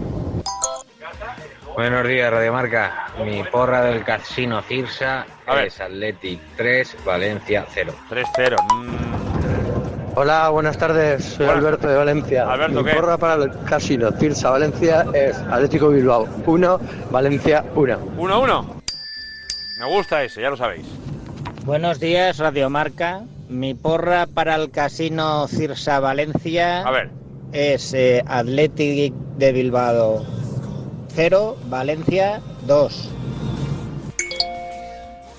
Buenos 1.76 2.08
días, 2.08 2.32
Radio 2.32 2.54
Marca. 2.54 3.08
Mi 3.24 3.44
porra 3.44 3.84
del 3.84 4.04
Casino 4.04 4.62
Cirsa 4.62 5.26
es 5.66 5.80
Athletic 5.82 6.40
3, 6.56 6.98
Valencia 7.06 7.66
0. 7.74 7.94
3-0. 8.10 8.56
Hola, 10.16 10.50
buenas 10.50 10.78
tardes. 10.78 11.24
Soy 11.26 11.45
Buenas 11.48 11.64
Alberto 11.66 11.88
de 11.88 11.95
Valencia. 11.95 12.52
Alberto, 12.52 12.84
Mi 12.84 12.90
¿qué? 12.90 12.95
porra 12.95 13.18
para 13.18 13.44
el 13.44 13.52
casino 13.66 14.12
Cirsa 14.12 14.52
Valencia 14.52 15.06
es 15.14 15.36
Atlético 15.38 15.90
Bilbao 15.90 16.28
1, 16.45 16.80
Valencia 17.10 17.66
1. 17.74 18.00
1-1. 18.18 18.66
Me 19.80 19.86
gusta 19.95 20.24
ese, 20.24 20.41
ya 20.44 20.52
lo 20.52 20.58
sabéis. 20.58 20.86
Buenos 21.66 22.00
días, 22.00 22.38
Radio 22.38 22.70
Marca. 22.70 23.22
Mi 23.50 23.74
porra 23.74 24.28
para 24.28 24.56
el 24.56 24.70
Casino 24.70 25.48
Cirsa 25.48 26.00
Valencia 26.00 26.82
A 26.82 26.91
ver. 26.91 27.10
es 27.52 27.94
eh, 27.94 28.24
Athletic 28.28 29.14
de 29.38 29.52
Bilbao 29.52 30.24
0, 31.15 31.57
Valencia 31.69 32.41
2. 32.65 33.10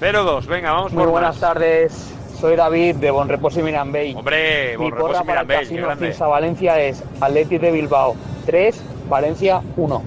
0-2. 0.00 0.46
Venga, 0.46 0.72
vamos 0.72 0.92
Muy 0.92 1.02
por 1.04 1.12
buenas 1.12 1.34
más. 1.36 1.40
tardes, 1.40 2.10
soy 2.40 2.56
David 2.56 2.96
de 2.96 3.10
Bonreposo 3.10 3.60
y 3.60 3.62
Mirambey. 3.62 4.14
Hombre, 4.14 4.70
Mi 4.72 4.84
Bonreposo 4.84 5.06
porra 5.06 5.22
y 5.22 5.26
para 5.26 5.40
el 5.40 5.46
Mirambey, 5.46 5.56
qué 5.58 5.62
Casino 5.64 5.86
grande. 5.86 6.06
Cirsa 6.06 6.26
Valencia 6.26 6.80
es 6.80 7.02
Athletic 7.20 7.60
de 7.60 7.70
Bilbao 7.70 8.16
3, 8.46 8.82
Valencia 9.08 9.62
1. 9.76 10.02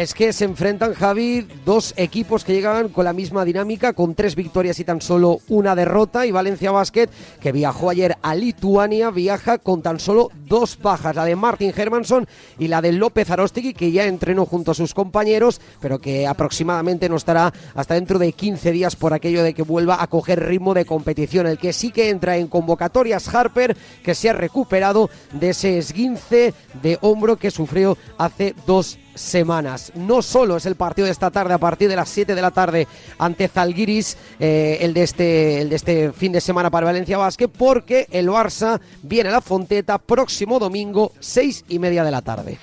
Es 0.00 0.14
que 0.14 0.32
se 0.32 0.46
enfrentan, 0.46 0.94
Javi, 0.94 1.46
dos 1.66 1.92
equipos 1.98 2.42
que 2.42 2.54
llegaban 2.54 2.88
con 2.88 3.04
la 3.04 3.12
misma 3.12 3.44
dinámica, 3.44 3.92
con 3.92 4.14
tres 4.14 4.34
victorias 4.34 4.80
y 4.80 4.84
tan 4.84 5.02
solo 5.02 5.40
una 5.48 5.74
derrota. 5.74 6.24
Y 6.24 6.30
Valencia 6.30 6.70
Basket, 6.70 7.10
que 7.38 7.52
viajó 7.52 7.90
ayer 7.90 8.16
a 8.22 8.34
Lituania, 8.34 9.10
viaja 9.10 9.58
con 9.58 9.82
tan 9.82 10.00
solo 10.00 10.30
dos 10.46 10.78
bajas, 10.80 11.14
la 11.14 11.26
de 11.26 11.36
Martin 11.36 11.74
Hermanson 11.76 12.26
y 12.58 12.68
la 12.68 12.80
de 12.80 12.92
López 12.92 13.30
Arostegui, 13.30 13.74
que 13.74 13.92
ya 13.92 14.06
entrenó 14.06 14.46
junto 14.46 14.70
a 14.70 14.74
sus 14.74 14.94
compañeros, 14.94 15.60
pero 15.82 15.98
que 15.98 16.26
aproximadamente 16.26 17.10
no 17.10 17.16
estará 17.16 17.52
hasta 17.74 17.92
dentro 17.92 18.18
de 18.18 18.32
15 18.32 18.72
días 18.72 18.96
por 18.96 19.12
aquello 19.12 19.42
de 19.42 19.52
que 19.52 19.64
vuelva 19.64 20.02
a 20.02 20.06
coger 20.06 20.42
ritmo 20.46 20.72
de 20.72 20.86
competición. 20.86 21.46
El 21.46 21.58
que 21.58 21.74
sí 21.74 21.90
que 21.90 22.08
entra 22.08 22.38
en 22.38 22.46
convocatorias, 22.46 23.28
Harper, 23.34 23.76
que 24.02 24.14
se 24.14 24.30
ha 24.30 24.32
recuperado 24.32 25.10
de 25.34 25.50
ese 25.50 25.76
esguince 25.76 26.54
de 26.82 26.96
hombro 27.02 27.36
que 27.36 27.50
sufrió 27.50 27.98
hace 28.16 28.54
dos 28.66 28.98
semanas. 29.14 29.92
No 29.94 30.22
solo 30.22 30.56
es 30.56 30.66
el 30.66 30.76
partido 30.76 31.06
de 31.06 31.12
esta 31.12 31.30
tarde 31.30 31.54
a 31.54 31.58
partir 31.58 31.88
de 31.88 31.96
las 31.96 32.08
7 32.08 32.34
de 32.34 32.42
la 32.42 32.50
tarde 32.50 32.86
ante 33.18 33.48
Zalgiris, 33.48 34.16
eh, 34.38 34.78
el, 34.80 34.94
de 34.94 35.02
este, 35.02 35.60
el 35.62 35.68
de 35.68 35.76
este 35.76 36.12
fin 36.12 36.32
de 36.32 36.40
semana 36.40 36.70
para 36.70 36.86
Valencia 36.86 37.18
Basket, 37.18 37.48
porque 37.48 38.06
el 38.10 38.28
Barça 38.28 38.80
viene 39.02 39.28
a 39.28 39.32
la 39.32 39.40
Fonteta 39.40 39.98
próximo 39.98 40.58
domingo, 40.58 41.12
6 41.20 41.64
y 41.68 41.78
media 41.78 42.04
de 42.04 42.10
la 42.10 42.22
tarde. 42.22 42.58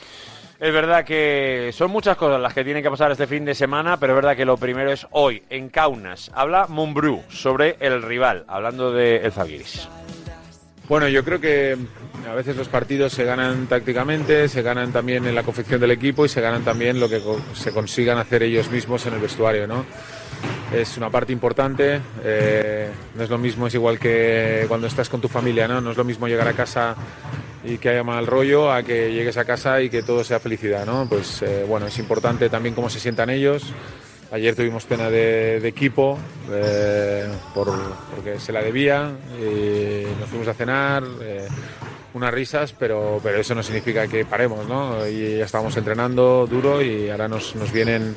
Es 0.59 0.73
verdad 0.73 1.05
que 1.05 1.69
son 1.71 1.91
muchas 1.91 2.17
cosas 2.17 2.41
las 2.41 2.51
que 2.51 2.63
tienen 2.63 2.81
que 2.81 2.89
pasar 2.89 3.11
este 3.11 3.27
fin 3.27 3.45
de 3.45 3.53
semana, 3.53 3.97
pero 3.97 4.13
es 4.13 4.15
verdad 4.15 4.35
que 4.35 4.43
lo 4.43 4.57
primero 4.57 4.91
es 4.91 5.05
hoy, 5.11 5.43
en 5.51 5.69
Kaunas. 5.69 6.31
Habla 6.33 6.65
Mumbrú 6.67 7.21
sobre 7.29 7.77
el 7.79 8.01
rival, 8.01 8.43
hablando 8.47 8.91
de 8.91 9.17
el 9.17 9.31
Zalgiris. 9.31 9.87
Bueno, 10.89 11.07
yo 11.09 11.23
creo 11.23 11.39
que 11.39 11.77
a 12.27 12.33
veces 12.35 12.55
los 12.55 12.67
partidos 12.67 13.13
se 13.13 13.23
ganan 13.23 13.67
tácticamente, 13.67 14.47
se 14.49 14.61
ganan 14.61 14.91
también 14.91 15.25
en 15.25 15.33
la 15.35 15.43
confección 15.43 15.79
del 15.79 15.91
equipo 15.91 16.25
y 16.25 16.29
se 16.29 16.41
ganan 16.41 16.63
también 16.63 16.99
lo 16.99 17.07
que 17.09 17.21
se 17.53 17.71
consigan 17.71 18.17
hacer 18.17 18.43
ellos 18.43 18.69
mismos 18.69 19.05
en 19.05 19.13
el 19.13 19.19
vestuario, 19.19 19.67
¿no? 19.67 19.85
Es 20.73 20.97
una 20.97 21.09
parte 21.09 21.31
importante, 21.31 21.99
eh, 22.23 22.89
no 23.15 23.23
es 23.23 23.29
lo 23.29 23.37
mismo, 23.37 23.67
es 23.67 23.73
igual 23.73 23.97
que 23.97 24.65
cuando 24.67 24.87
estás 24.87 25.07
con 25.09 25.21
tu 25.21 25.27
familia, 25.29 25.67
¿no? 25.67 25.79
No 25.79 25.91
es 25.91 25.97
lo 25.97 26.03
mismo 26.03 26.27
llegar 26.27 26.47
a 26.47 26.53
casa 26.53 26.95
y 27.63 27.77
que 27.77 27.89
haya 27.89 28.03
mal 28.03 28.27
rollo 28.27 28.71
a 28.71 28.83
que 28.83 29.11
llegues 29.13 29.37
a 29.37 29.45
casa 29.45 29.81
y 29.81 29.89
que 29.89 30.03
todo 30.03 30.23
sea 30.23 30.39
felicidad, 30.39 30.85
¿no? 30.85 31.07
Pues 31.09 31.41
eh, 31.41 31.65
bueno, 31.67 31.87
es 31.87 31.97
importante 31.97 32.49
también 32.49 32.75
cómo 32.75 32.89
se 32.89 32.99
sientan 32.99 33.29
ellos. 33.29 33.63
Ayer 34.29 34.53
tuvimos 34.55 34.83
pena 34.83 35.09
de, 35.09 35.65
equipo 35.65 36.19
eh, 36.51 37.25
por- 37.55 37.73
porque 38.13 38.37
se 38.41 38.51
la 38.51 38.61
debía 38.61 39.09
nos 40.19 40.29
fuimos 40.29 40.49
a 40.49 40.53
cenar, 40.53 41.03
unas 42.17 42.33
risas, 42.33 42.73
pero, 42.77 43.19
pero 43.23 43.39
eso 43.39 43.55
no 43.55 43.63
significa 43.63 44.07
que 44.07 44.25
paremos, 44.25 44.67
¿no? 44.67 45.07
Y 45.07 45.37
ya 45.37 45.45
estábamos 45.45 45.77
entrenando 45.77 46.45
duro 46.47 46.81
y 46.81 47.09
ahora 47.09 47.27
nos, 47.27 47.55
nos 47.55 47.71
vienen 47.71 48.15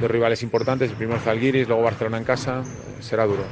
dos 0.00 0.10
rivales 0.10 0.42
importantes, 0.42 0.90
el 0.90 0.96
primero 0.96 1.20
Zalgiris, 1.20 1.68
luego 1.68 1.82
Barcelona 1.82 2.18
en 2.18 2.24
casa, 2.24 2.62
será 3.00 3.24
duro. 3.26 3.44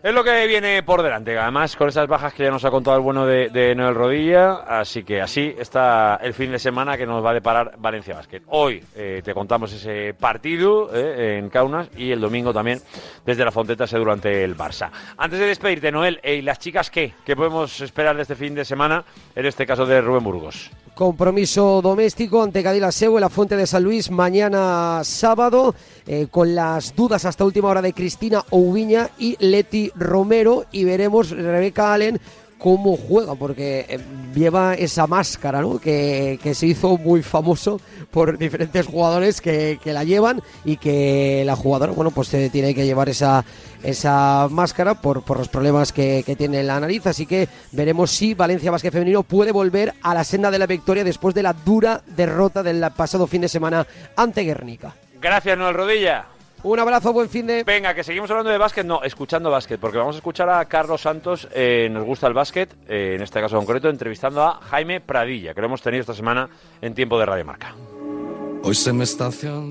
Es 0.00 0.14
lo 0.14 0.22
que 0.22 0.46
viene 0.46 0.80
por 0.84 1.02
delante, 1.02 1.36
además 1.36 1.74
con 1.74 1.88
esas 1.88 2.06
bajas 2.06 2.32
que 2.32 2.44
ya 2.44 2.52
nos 2.52 2.64
ha 2.64 2.70
contado 2.70 2.96
el 2.96 3.02
bueno 3.02 3.26
de, 3.26 3.74
Noel 3.74 3.96
Rodilla, 3.96 4.58
así 4.58 5.02
que 5.02 5.20
así 5.20 5.52
está 5.58 6.20
el 6.22 6.34
fin 6.34 6.52
de 6.52 6.60
semana 6.60 6.96
que 6.96 7.04
nos 7.04 7.24
va 7.24 7.30
a 7.30 7.34
deparar 7.34 7.74
Valencia 7.78 8.14
Basket. 8.14 8.42
Hoy 8.46 8.80
eh, 8.94 9.22
te 9.24 9.34
contamos 9.34 9.72
ese 9.72 10.14
partido 10.14 10.94
eh, 10.94 11.38
en 11.38 11.50
Kaunas 11.50 11.88
y 11.96 12.12
el 12.12 12.20
domingo 12.20 12.54
también 12.54 12.80
desde 13.26 13.44
la 13.44 13.50
Fonteta 13.50 13.88
se 13.88 13.98
durante 13.98 14.44
el 14.44 14.56
Barça. 14.56 14.88
Antes 15.16 15.40
de 15.40 15.46
despedirte, 15.46 15.90
Noel, 15.90 16.20
eh, 16.22 16.36
¿y 16.36 16.42
las 16.42 16.60
chicas 16.60 16.90
qué? 16.90 17.14
¿Qué 17.26 17.34
podemos 17.34 17.80
esperar 17.80 18.14
de 18.14 18.22
este 18.22 18.36
fin 18.36 18.54
de 18.54 18.64
semana, 18.64 19.04
en 19.34 19.46
este 19.46 19.66
caso 19.66 19.84
de 19.84 20.00
Rubén 20.00 20.22
Burgos? 20.22 20.70
Compromiso 20.98 21.80
doméstico 21.80 22.42
ante 22.42 22.60
Cadila 22.60 22.90
Seu 22.90 23.16
en 23.16 23.20
la 23.20 23.28
Fuente 23.28 23.56
de 23.56 23.68
San 23.68 23.84
Luis 23.84 24.10
mañana 24.10 25.00
sábado, 25.04 25.74
eh, 26.08 26.26
con 26.30 26.54
las 26.54 26.96
dudas 26.96 27.24
hasta 27.26 27.44
última 27.44 27.68
hora 27.68 27.82
de 27.82 27.92
Cristina 27.92 28.42
Oubiña 28.50 29.10
y 29.18 29.36
Leti 29.38 29.92
Romero. 29.94 30.64
Y 30.72 30.84
veremos 30.84 31.30
Rebeca 31.30 31.92
Allen 31.92 32.18
cómo 32.58 32.96
juega, 32.96 33.34
porque 33.34 33.86
eh, 33.88 34.00
lleva 34.34 34.74
esa 34.74 35.06
máscara, 35.06 35.60
¿no? 35.60 35.78
Que, 35.78 36.38
que 36.42 36.54
se 36.54 36.66
hizo 36.66 36.98
muy 36.98 37.22
famoso 37.22 37.80
por 38.10 38.36
diferentes 38.36 38.86
jugadores 38.86 39.40
que, 39.40 39.78
que 39.82 39.92
la 39.92 40.04
llevan 40.04 40.42
y 40.64 40.76
que 40.76 41.44
la 41.46 41.56
jugadora, 41.56 41.92
bueno, 41.92 42.10
pues 42.10 42.32
eh, 42.34 42.50
tiene 42.50 42.74
que 42.74 42.84
llevar 42.84 43.08
esa, 43.08 43.44
esa 43.82 44.48
máscara 44.50 45.00
por, 45.00 45.22
por 45.22 45.38
los 45.38 45.48
problemas 45.48 45.92
que, 45.92 46.24
que 46.26 46.36
tiene 46.36 46.60
en 46.60 46.66
la 46.66 46.80
nariz. 46.80 47.06
Así 47.06 47.26
que 47.26 47.48
veremos 47.72 48.10
si 48.10 48.34
Valencia 48.34 48.70
Basket 48.70 48.90
Femenino 48.90 49.22
puede 49.22 49.52
volver 49.52 49.94
a 50.02 50.14
la 50.14 50.24
senda 50.24 50.50
de 50.50 50.58
la 50.58 50.66
victoria 50.66 51.04
después 51.04 51.34
de 51.34 51.44
la 51.44 51.52
dura 51.52 52.02
derrota 52.16 52.62
del 52.62 52.84
pasado 52.96 53.26
fin 53.26 53.42
de 53.42 53.48
semana 53.48 53.86
ante 54.16 54.42
Guernica. 54.42 54.94
Gracias, 55.20 55.58
Noel 55.58 55.74
Rodilla. 55.74 56.26
Un 56.62 56.78
abrazo, 56.80 57.12
buen 57.12 57.28
fin 57.28 57.46
de. 57.46 57.62
Venga, 57.62 57.94
que 57.94 58.02
seguimos 58.02 58.30
hablando 58.30 58.50
de 58.50 58.58
básquet, 58.58 58.84
no, 58.84 59.02
escuchando 59.04 59.50
básquet, 59.50 59.78
porque 59.78 59.98
vamos 59.98 60.16
a 60.16 60.18
escuchar 60.18 60.48
a 60.48 60.64
Carlos 60.64 61.00
Santos, 61.00 61.48
eh, 61.52 61.88
nos 61.90 62.04
gusta 62.04 62.26
el 62.26 62.34
básquet, 62.34 62.74
eh, 62.88 63.14
en 63.14 63.22
este 63.22 63.40
caso 63.40 63.56
concreto, 63.56 63.88
entrevistando 63.88 64.42
a 64.42 64.60
Jaime 64.62 65.00
Pradilla, 65.00 65.54
que 65.54 65.60
lo 65.60 65.68
hemos 65.68 65.82
tenido 65.82 66.00
esta 66.00 66.14
semana 66.14 66.48
en 66.80 66.94
tiempo 66.94 67.18
de 67.18 67.26
Radio 67.26 67.44
Marca. 67.44 67.74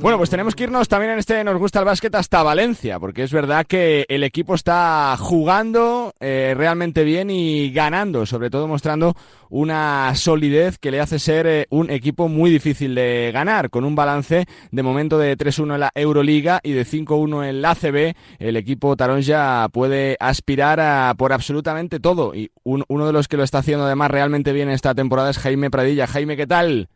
Bueno, 0.02 0.18
pues 0.18 0.30
tenemos 0.30 0.56
que 0.56 0.64
irnos 0.64 0.88
también 0.88 1.12
en 1.12 1.20
este 1.20 1.44
Nos 1.44 1.58
gusta 1.60 1.80
el 1.80 1.86
básquet 1.86 2.14
hasta 2.16 2.42
Valencia, 2.42 3.00
porque 3.00 3.24
es 3.24 3.32
verdad 3.32 3.66
que 3.68 4.06
el 4.10 4.24
equipo 4.24 4.56
está 4.56 5.16
jugando 5.20 6.14
eh, 6.20 6.54
realmente 6.58 7.04
bien 7.04 7.30
y 7.30 7.72
ganando, 7.72 8.26
sobre 8.26 8.50
todo 8.50 8.68
mostrando 8.68 9.14
una 9.50 10.14
solidez 10.16 10.78
que 10.80 10.90
le 10.92 11.00
hace 11.00 11.20
ser 11.20 11.48
eh, 11.48 11.68
un 11.70 11.90
equipo 11.92 12.28
muy 12.28 12.50
difícil 12.50 12.96
de 12.96 13.30
ganar, 13.34 13.70
con 13.70 13.84
un 13.86 13.96
balance 13.96 14.46
de 14.72 14.84
momento 14.84 15.18
de 15.20 15.38
3-1 15.38 15.76
en 15.76 15.80
la 15.82 15.92
Euroliga 15.94 16.60
y 16.64 16.72
de 16.72 16.86
5-1 16.86 17.48
en 17.48 17.62
la 17.62 17.72
ACB. 17.72 18.16
El 18.40 18.56
equipo 18.58 18.96
Taronja 18.98 19.68
puede 19.72 20.18
aspirar 20.20 20.80
a 20.80 21.14
por 21.18 21.34
absolutamente 21.34 22.00
todo 22.00 22.34
y 22.34 22.52
un- 22.64 22.84
uno 22.88 23.06
de 23.06 23.14
los 23.14 23.28
que 23.28 23.38
lo 23.38 23.44
está 23.44 23.60
haciendo 23.60 23.86
además 23.86 24.10
realmente 24.12 24.54
bien 24.54 24.70
esta 24.70 24.96
temporada 24.96 25.30
es 25.30 25.38
Jaime 25.38 25.70
Pradilla. 25.70 26.08
Jaime, 26.08 26.36
¿qué 26.36 26.48
tal? 26.48 26.90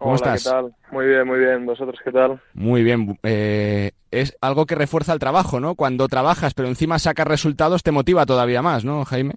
¿Cómo 0.00 0.14
Hola, 0.14 0.34
estás? 0.34 0.44
¿qué 0.44 0.50
tal? 0.50 0.74
Muy 0.92 1.06
bien, 1.06 1.26
muy 1.26 1.38
bien. 1.38 1.66
¿Vosotros 1.66 1.98
qué 2.02 2.10
tal? 2.10 2.40
Muy 2.54 2.82
bien. 2.82 3.18
eh, 3.22 3.92
es 4.10 4.36
algo 4.40 4.64
que 4.66 4.74
refuerza 4.74 5.12
el 5.12 5.18
trabajo, 5.18 5.60
¿no? 5.60 5.74
Cuando 5.74 6.08
trabajas, 6.08 6.54
pero 6.54 6.68
encima 6.68 6.98
sacas 6.98 7.26
resultados, 7.28 7.82
te 7.82 7.92
motiva 7.92 8.24
todavía 8.26 8.62
más, 8.62 8.84
¿no, 8.84 9.04
Jaime? 9.04 9.34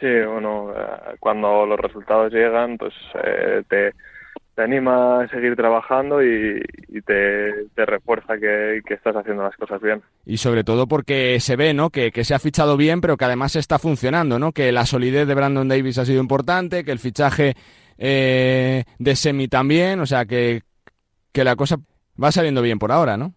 Sí, 0.00 0.06
bueno, 0.26 0.72
eh, 0.72 1.16
cuando 1.20 1.66
los 1.66 1.78
resultados 1.78 2.32
llegan, 2.32 2.78
pues 2.78 2.94
eh, 3.22 3.62
te, 3.68 3.92
te 4.54 4.62
anima 4.62 5.20
a 5.22 5.28
seguir 5.28 5.56
trabajando 5.56 6.22
y, 6.22 6.60
y 6.88 7.00
te, 7.02 7.66
te 7.74 7.86
refuerza 7.86 8.38
que, 8.38 8.80
que 8.86 8.94
estás 8.94 9.14
haciendo 9.16 9.42
las 9.42 9.56
cosas 9.56 9.80
bien. 9.80 10.02
Y 10.24 10.38
sobre 10.38 10.64
todo 10.64 10.86
porque 10.86 11.38
se 11.40 11.56
ve, 11.56 11.72
¿no? 11.74 11.90
Que, 11.90 12.12
que 12.12 12.24
se 12.24 12.34
ha 12.34 12.38
fichado 12.38 12.76
bien, 12.76 13.00
pero 13.00 13.16
que 13.16 13.24
además 13.26 13.56
está 13.56 13.78
funcionando, 13.78 14.38
¿no? 14.38 14.52
Que 14.52 14.72
la 14.72 14.86
solidez 14.86 15.28
de 15.28 15.34
Brandon 15.34 15.68
Davis 15.68 15.98
ha 15.98 16.04
sido 16.04 16.20
importante, 16.20 16.84
que 16.84 16.92
el 16.92 16.98
fichaje 16.98 17.54
eh, 17.98 18.84
de 18.98 19.16
Semi 19.16 19.48
también, 19.48 20.00
o 20.00 20.06
sea, 20.06 20.24
que, 20.26 20.62
que 21.32 21.44
la 21.44 21.56
cosa 21.56 21.76
va 22.22 22.32
saliendo 22.32 22.62
bien 22.62 22.78
por 22.78 22.92
ahora, 22.92 23.16
¿no? 23.16 23.32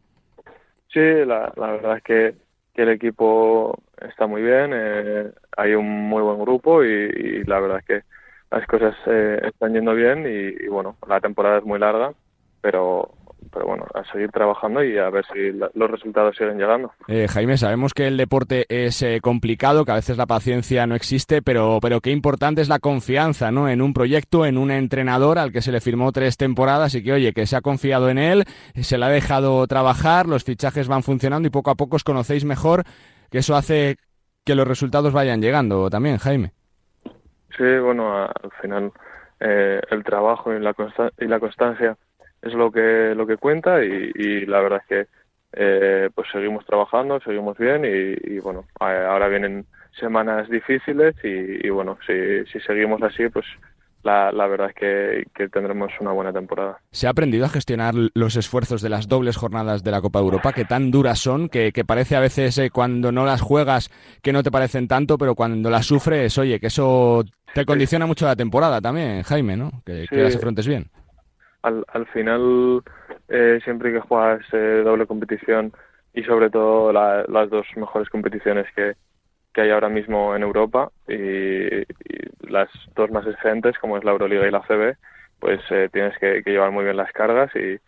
Sí, 0.92 1.00
la, 1.00 1.54
la 1.56 1.72
verdad 1.72 1.98
es 1.98 2.04
que, 2.04 2.36
que 2.74 2.82
el 2.84 2.90
equipo 2.90 3.78
está 4.02 4.28
muy 4.28 4.42
bien, 4.42 4.72
eh, 4.74 5.32
hay 5.58 5.74
un 5.76 5.88
muy 6.10 6.22
buen 6.24 6.40
grupo 6.40 6.84
y, 6.84 6.88
y 6.88 7.44
la 7.44 7.60
verdad 7.60 7.80
es 7.80 7.86
que 7.86 8.04
las 8.52 8.66
cosas 8.68 8.96
eh, 9.06 9.40
están 9.44 9.74
yendo 9.74 9.94
bien 9.94 10.26
y, 10.26 10.66
y 10.66 10.68
bueno, 10.68 10.98
la 11.08 11.20
temporada 11.20 11.60
es 11.60 11.64
muy 11.66 11.78
larga, 11.80 12.14
pero, 12.62 13.12
pero 13.52 13.66
bueno, 13.68 13.86
a 13.94 14.04
seguir 14.12 14.30
trabajando 14.32 14.84
y 14.84 14.98
a 14.98 15.10
ver 15.10 15.26
si 15.34 15.52
la- 15.52 15.70
los 15.74 15.90
resultados 15.90 16.36
siguen 16.36 16.58
llegando. 16.58 16.92
Eh, 17.08 17.28
Jaime, 17.28 17.58
sabemos 17.58 17.94
que 17.94 18.08
el 18.08 18.18
deporte 18.18 18.66
es 18.70 19.02
eh, 19.02 19.20
complicado, 19.22 19.86
que 19.86 19.92
a 19.92 19.96
veces 19.96 20.18
la 20.18 20.26
paciencia 20.26 20.86
no 20.88 20.96
existe, 20.96 21.42
pero, 21.42 21.80
pero 21.82 22.02
qué 22.02 22.12
importante 22.12 22.62
es 22.62 22.70
la 22.70 22.80
confianza, 22.80 23.52
¿no? 23.52 23.68
En 23.70 23.82
un 23.82 23.94
proyecto, 23.94 24.46
en 24.46 24.58
un 24.58 24.72
entrenador 24.72 25.40
al 25.40 25.52
que 25.52 25.62
se 25.62 25.72
le 25.72 25.82
firmó 25.82 26.12
tres 26.12 26.38
temporadas 26.38 26.94
y 26.96 27.04
que, 27.04 27.14
oye, 27.14 27.34
que 27.34 27.48
se 27.48 27.56
ha 27.56 27.62
confiado 27.62 28.10
en 28.10 28.18
él, 28.18 28.44
se 28.76 28.98
le 28.98 29.06
ha 29.06 29.10
dejado 29.10 29.66
trabajar, 29.68 30.28
los 30.28 30.44
fichajes 30.44 30.88
van 30.88 31.04
funcionando 31.04 31.48
y 31.48 31.52
poco 31.52 31.72
a 31.72 31.76
poco 31.76 31.96
os 31.96 32.04
conocéis 32.04 32.46
mejor, 32.46 32.84
que 33.32 33.40
eso 33.40 33.56
hace 33.56 33.98
que 34.46 34.56
los 34.56 34.68
resultados 34.68 35.14
vayan 35.14 35.42
llegando 35.42 35.90
también, 35.90 36.18
Jaime. 36.18 36.54
Sí, 37.58 37.64
bueno, 37.84 38.24
al 38.24 38.52
final 38.62 38.92
eh, 39.40 39.82
el 39.90 40.04
trabajo 40.04 40.54
y 40.54 40.60
la, 40.60 40.74
consta- 40.74 41.12
y 41.20 41.26
la 41.26 41.40
constancia 41.40 41.98
es 42.42 42.54
lo 42.54 42.72
que 42.72 43.14
lo 43.16 43.26
que 43.28 43.38
cuenta 43.38 43.84
y, 43.84 44.12
y 44.16 44.46
la 44.46 44.62
verdad 44.62 44.82
es 44.84 44.88
que 44.88 45.08
eh, 45.54 46.10
pues 46.14 46.28
seguimos 46.32 46.66
trabajando, 46.66 47.20
seguimos 47.22 47.58
bien 47.58 47.84
y, 47.84 48.36
y, 48.36 48.40
bueno, 48.40 48.66
a- 48.80 49.08
ahora 49.08 49.28
vienen 49.28 49.66
semanas 50.00 50.48
difíciles 50.50 51.16
y, 51.24 51.66
y 51.66 51.70
bueno, 51.70 51.98
si, 52.06 52.46
si 52.52 52.60
seguimos 52.62 53.02
así 53.02 53.28
pues 53.30 53.46
la, 54.04 54.32
la 54.32 54.48
verdad 54.48 54.70
es 54.70 54.76
que, 54.76 55.24
que 55.36 55.50
tendremos 55.50 55.92
una 56.00 56.12
buena 56.14 56.32
temporada. 56.32 56.78
¿Se 56.92 57.08
ha 57.08 57.10
aprendido 57.10 57.46
a 57.46 57.50
gestionar 57.50 57.94
los 58.14 58.36
esfuerzos 58.38 58.82
de 58.82 58.88
las 58.90 59.10
dobles 59.10 59.36
jornadas 59.36 59.84
de 59.84 59.92
la 59.92 60.00
Copa 60.02 60.20
de 60.20 60.26
Europa, 60.26 60.54
que 60.54 60.64
tan 60.64 60.90
duras 60.92 61.20
son, 61.20 61.50
que, 61.50 61.74
que 61.74 61.84
parece 61.84 62.16
a 62.16 62.22
veces 62.22 62.58
eh, 62.60 62.70
cuando 62.72 63.12
no 63.12 63.26
las 63.26 63.42
juegas 63.42 63.90
que 64.22 64.32
no 64.32 64.42
te 64.44 64.52
parecen 64.52 64.88
tanto, 64.88 65.18
pero 65.18 65.36
cuando 65.36 65.70
las 65.70 65.86
sufres, 65.88 66.38
oye, 66.38 66.60
que 66.62 66.68
eso 66.68 67.26
te 67.54 67.66
condiciona 67.66 68.06
mucho 68.06 68.26
la 68.26 68.36
temporada 68.38 68.80
también, 68.80 69.24
Jaime, 69.24 69.58
¿no? 69.58 69.72
Que, 69.86 70.08
que 70.08 70.16
Sí. 70.16 70.22
las 70.22 70.36
afrontes 70.36 70.66
bien. 70.68 70.86
Al, 71.62 71.86
al 71.90 72.08
final, 72.08 72.82
eh, 73.28 73.60
siempre 73.64 73.92
que 73.92 74.00
juegas 74.00 74.42
eh, 74.54 74.82
doble 74.84 75.06
competición 75.08 75.74
y 76.14 76.24
sobre 76.24 76.50
todo 76.50 76.94
la- 76.94 77.26
las 77.28 77.50
dos 77.50 77.66
mejores 77.76 78.10
competiciones 78.10 78.66
que, 78.76 78.96
que 79.54 79.62
hay 79.62 79.72
ahora 79.72 79.90
mismo 79.90 80.36
en 80.36 80.44
Europa 80.44 80.92
y, 81.08 81.84
las 82.50 82.70
dos 82.96 83.12
más 83.12 83.28
exigentes, 83.28 83.78
como 83.80 83.98
es 83.98 84.04
la 84.04 84.12
Euroliga 84.12 84.48
y 84.48 84.52
la 84.52 84.62
CB, 84.68 84.98
pues 85.40 85.62
eh, 85.72 85.90
tienes 85.92 86.18
que, 86.20 86.42
llevar 86.46 86.72
muy 86.72 86.84
bien 86.86 86.98
las 86.98 87.12
cargas 87.12 87.52
y, 87.56 87.80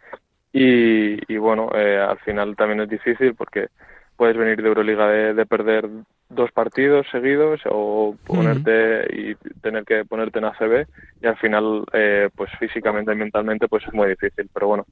y, 0.54 1.34
y 1.34 1.38
bueno, 1.38 1.70
eh, 1.74 1.98
al 2.00 2.20
final 2.20 2.56
también 2.56 2.82
es 2.82 2.90
difícil 2.90 3.36
porque 3.36 3.70
puedes 4.18 4.38
venir 4.38 4.62
de 4.62 4.68
Euroliga 4.68 5.08
de 5.10 5.46
perder 5.46 5.90
dos 6.34 6.52
partidos 6.52 7.06
seguidos 7.12 7.62
o 7.70 8.16
ponerte 8.26 9.06
y 9.16 9.36
tener 9.62 9.84
que 9.86 10.06
ponerte 10.06 10.40
en 10.40 10.46
ACB 10.46 10.86
y 11.22 11.28
al 11.28 11.38
final 11.38 11.84
eh, 11.94 12.30
pues 12.36 12.50
físicamente 12.60 13.12
y 13.14 13.16
mentalmente 13.16 13.68
pues 13.68 13.84
es 13.88 13.94
muy 13.94 14.10
difícil 14.10 14.50
pero 14.54 14.68
bueno 14.68 14.86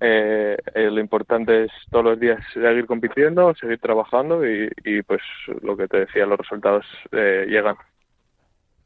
eh, 0.00 0.56
eh, 0.74 0.90
lo 0.90 1.00
importante 1.00 1.64
es 1.64 1.70
todos 1.90 2.04
los 2.04 2.20
días 2.20 2.38
seguir 2.52 2.86
compitiendo 2.86 3.54
seguir 3.54 3.78
trabajando 3.78 4.44
y, 4.48 4.70
y, 4.84 5.02
pues 5.02 5.20
lo 5.62 5.76
que 5.76 5.86
te 5.88 6.00
decía 6.00 6.26
los 6.26 6.38
resultados 6.38 6.84
eh, 7.12 7.46
llegan 7.48 7.76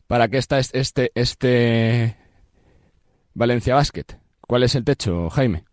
¿Para 0.07 0.29
qué 0.29 0.37
está 0.39 0.59
es- 0.59 0.75
este, 0.75 1.11
este 1.15 2.17
Valencia 3.35 3.75
Basket? 3.75 4.05
¿Cuál 4.47 4.63
es 4.65 4.75
el 4.75 4.85
techo, 4.85 5.31
Jaime? 5.31 5.65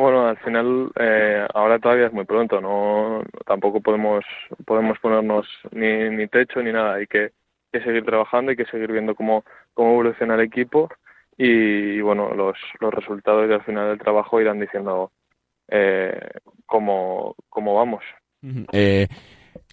Bueno, 0.00 0.28
al 0.28 0.38
final 0.38 0.90
eh, 0.98 1.46
ahora 1.52 1.78
todavía 1.78 2.06
es 2.06 2.12
muy 2.14 2.24
pronto, 2.24 2.58
no 2.58 3.22
tampoco 3.44 3.82
podemos 3.82 4.24
podemos 4.64 4.98
ponernos 4.98 5.46
ni, 5.72 6.08
ni 6.08 6.26
techo 6.26 6.62
ni 6.62 6.72
nada, 6.72 6.94
hay 6.94 7.06
que, 7.06 7.32
que 7.70 7.82
seguir 7.82 8.02
trabajando, 8.06 8.48
hay 8.50 8.56
que 8.56 8.64
seguir 8.64 8.90
viendo 8.90 9.14
cómo, 9.14 9.44
cómo 9.74 9.90
evoluciona 9.90 10.36
el 10.36 10.40
equipo 10.40 10.88
y, 11.36 12.00
bueno, 12.00 12.32
los, 12.34 12.56
los 12.80 12.94
resultados 12.94 13.46
y 13.50 13.52
al 13.52 13.62
final 13.62 13.90
del 13.90 13.98
trabajo 13.98 14.40
irán 14.40 14.58
diciendo 14.58 15.12
eh, 15.68 16.18
cómo, 16.64 17.34
cómo 17.50 17.74
vamos. 17.74 18.02
Eh, 18.72 19.06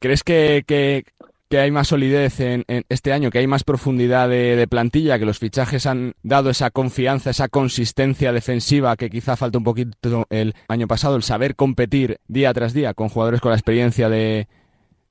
¿Crees 0.01 0.23
que, 0.25 0.63
que- 0.67 1.05
que 1.49 1.59
hay 1.59 1.71
más 1.71 1.87
solidez 1.87 2.39
en, 2.39 2.63
en 2.67 2.83
este 2.89 3.13
año, 3.13 3.29
que 3.29 3.39
hay 3.39 3.47
más 3.47 3.63
profundidad 3.63 4.27
de, 4.27 4.67
plantilla, 4.69 5.17
que 5.17 5.25
los 5.25 5.39
fichajes 5.39 5.85
han 5.85 6.13
dado 6.23 6.49
esa 6.49 6.71
confianza, 6.71 7.29
esa 7.29 7.47
consistencia 7.47 8.33
defensiva 8.33 8.95
que 8.97 9.09
quizá 9.09 9.37
falta 9.37 9.57
un 9.57 9.63
poquito 9.63 10.25
el 10.29 10.53
año 10.67 10.87
pasado, 10.87 11.15
el 11.15 11.23
saber 11.23 11.55
competir 11.55 12.17
día 12.27 12.53
tras 12.53 12.73
día 12.73 12.93
con 12.93 13.07
jugadores 13.07 13.39
con 13.39 13.51
la 13.51 13.57
experiencia 13.57 14.09
de, 14.09 14.47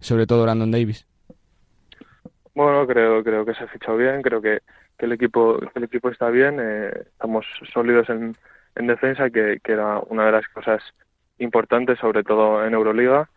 sobre 0.00 0.26
todo, 0.26 0.42
Brandon 0.42 0.70
Davis? 0.70 1.06
Bueno, 2.54 2.86
creo, 2.86 3.22
creo 3.24 3.44
que 3.44 3.54
se 3.54 3.64
ha 3.64 3.68
fichado 3.68 3.96
bien, 3.96 4.22
creo 4.22 4.42
que, 4.42 4.60
el 4.98 5.12
equipo, 5.12 5.58
el 5.74 5.84
equipo 5.84 6.08
está 6.08 6.30
bien, 6.30 6.58
eh, 6.58 6.90
estamos 7.12 7.44
sólidos 7.72 8.08
en, 8.08 8.34
en 8.76 8.86
defensa, 8.86 9.28
que, 9.28 9.58
que 9.62 9.72
era 9.72 10.00
una 10.08 10.24
de 10.26 10.32
las 10.32 10.48
cosas 10.48 10.82
importantes, 11.38 11.98
sobre 11.98 12.22
todo 12.22 12.64
en 12.64 12.72
Euroliga, 12.72 13.28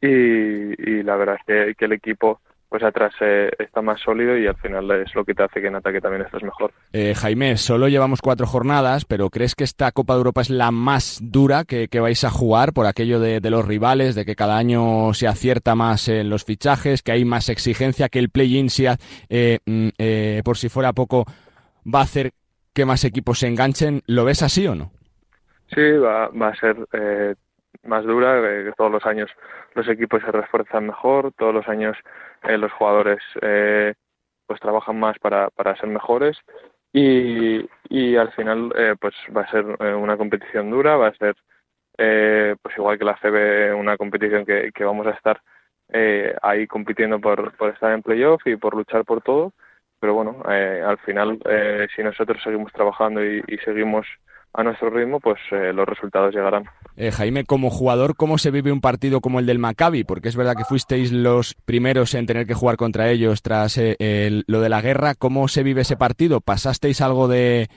y, 0.00 0.90
y 0.90 1.02
la 1.02 1.16
verdad 1.16 1.36
es 1.38 1.44
que, 1.46 1.74
que 1.74 1.84
el 1.84 1.92
equipo 1.92 2.40
pues 2.68 2.82
atrás 2.82 3.14
eh, 3.20 3.50
está 3.58 3.80
más 3.80 4.00
sólido 4.00 4.36
y 4.36 4.46
al 4.46 4.56
final 4.56 4.90
es 4.90 5.14
lo 5.14 5.24
que 5.24 5.34
te 5.34 5.42
hace 5.42 5.60
que 5.60 5.68
en 5.68 5.76
ataque 5.76 6.00
también 6.00 6.22
estés 6.22 6.42
mejor. 6.42 6.72
Eh, 6.92 7.14
Jaime, 7.14 7.56
solo 7.56 7.88
llevamos 7.88 8.20
cuatro 8.20 8.46
jornadas, 8.46 9.06
pero 9.06 9.30
¿crees 9.30 9.54
que 9.54 9.64
esta 9.64 9.90
Copa 9.92 10.12
de 10.12 10.18
Europa 10.18 10.42
es 10.42 10.50
la 10.50 10.70
más 10.70 11.18
dura 11.22 11.64
que, 11.64 11.88
que 11.88 12.00
vais 12.00 12.22
a 12.24 12.30
jugar 12.30 12.74
por 12.74 12.86
aquello 12.86 13.20
de, 13.20 13.40
de 13.40 13.50
los 13.50 13.66
rivales, 13.66 14.14
de 14.14 14.26
que 14.26 14.36
cada 14.36 14.58
año 14.58 15.14
se 15.14 15.26
acierta 15.26 15.74
más 15.74 16.08
en 16.08 16.28
los 16.28 16.44
fichajes, 16.44 17.02
que 17.02 17.12
hay 17.12 17.24
más 17.24 17.48
exigencia, 17.48 18.10
que 18.10 18.18
el 18.18 18.28
play-in, 18.28 18.68
si 18.68 18.86
eh, 19.30 19.58
mm, 19.64 19.88
eh, 19.96 20.42
por 20.44 20.58
si 20.58 20.68
fuera 20.68 20.92
poco, 20.92 21.24
va 21.86 22.00
a 22.00 22.04
hacer 22.04 22.32
que 22.74 22.84
más 22.84 23.02
equipos 23.04 23.38
se 23.38 23.46
enganchen? 23.46 24.02
¿Lo 24.06 24.26
ves 24.26 24.42
así 24.42 24.66
o 24.66 24.74
no? 24.74 24.92
Sí, 25.74 25.90
va, 25.92 26.28
va 26.28 26.48
a 26.48 26.54
ser 26.54 26.76
eh, 26.92 27.34
más 27.84 28.04
dura, 28.04 28.38
eh, 28.38 28.64
que 28.64 28.72
todos 28.72 28.90
los 28.90 29.04
años 29.06 29.30
los 29.74 29.88
equipos 29.88 30.22
se 30.22 30.32
refuerzan 30.32 30.86
mejor, 30.86 31.32
todos 31.32 31.54
los 31.54 31.68
años 31.68 31.96
eh, 32.44 32.58
los 32.58 32.72
jugadores 32.72 33.20
eh, 33.42 33.94
pues 34.46 34.60
trabajan 34.60 34.98
más 34.98 35.18
para, 35.18 35.50
para 35.50 35.76
ser 35.76 35.88
mejores. 35.88 36.38
Y, 36.92 37.68
y 37.90 38.16
al 38.16 38.32
final 38.32 38.72
eh, 38.76 38.94
pues 38.98 39.14
va 39.36 39.42
a 39.42 39.50
ser 39.50 39.64
eh, 39.80 39.94
una 39.94 40.16
competición 40.16 40.70
dura, 40.70 40.96
va 40.96 41.08
a 41.08 41.14
ser 41.14 41.36
eh, 41.98 42.56
pues 42.62 42.76
igual 42.76 42.98
que 42.98 43.04
la 43.04 43.18
CB 43.20 43.74
una 43.78 43.96
competición 43.96 44.46
que, 44.46 44.70
que 44.74 44.84
vamos 44.84 45.06
a 45.06 45.10
estar 45.10 45.40
ahí 46.42 46.66
compitiendo 46.66 47.18
por, 47.18 47.56
por 47.56 47.70
estar 47.70 47.92
en 47.92 48.02
playoff 48.02 48.46
y 48.46 48.56
por 48.56 48.74
luchar 48.74 49.06
por 49.06 49.22
todo, 49.22 49.54
pero 49.98 50.12
bueno, 50.12 50.42
al 50.44 50.98
final 50.98 51.38
si 51.96 52.02
nosotros 52.02 52.42
seguimos 52.42 52.70
trabajando 52.74 53.24
y 53.24 53.58
seguimos 53.64 54.06
a 54.58 54.64
nuestro 54.64 54.90
ritmo, 54.90 55.20
pues 55.20 55.38
eh, 55.52 55.72
los 55.72 55.86
resultados 55.86 56.34
llegarán. 56.34 56.64
Eh, 56.96 57.12
Jaime, 57.12 57.44
como 57.44 57.70
jugador, 57.70 58.16
¿cómo 58.16 58.38
se 58.38 58.50
vive 58.50 58.72
un 58.72 58.80
partido 58.80 59.20
como 59.20 59.38
el 59.38 59.46
del 59.46 59.60
Maccabi? 59.60 60.02
Porque 60.02 60.28
es 60.28 60.36
verdad 60.36 60.56
que 60.56 60.64
fuisteis 60.64 61.12
los 61.12 61.54
primeros 61.64 62.14
en 62.14 62.26
tener 62.26 62.44
que 62.46 62.54
jugar 62.54 62.76
contra 62.76 63.08
ellos 63.08 63.40
tras 63.42 63.78
eh, 63.78 63.94
el- 64.00 64.44
lo 64.48 64.60
de 64.60 64.68
la 64.68 64.80
guerra. 64.80 65.14
¿Cómo 65.14 65.46
se 65.46 65.62
vive 65.62 65.82
ese 65.82 65.96
partido? 65.96 66.40
¿Pasasteis 66.40 67.00
algo 67.00 67.28
de, 67.28 67.68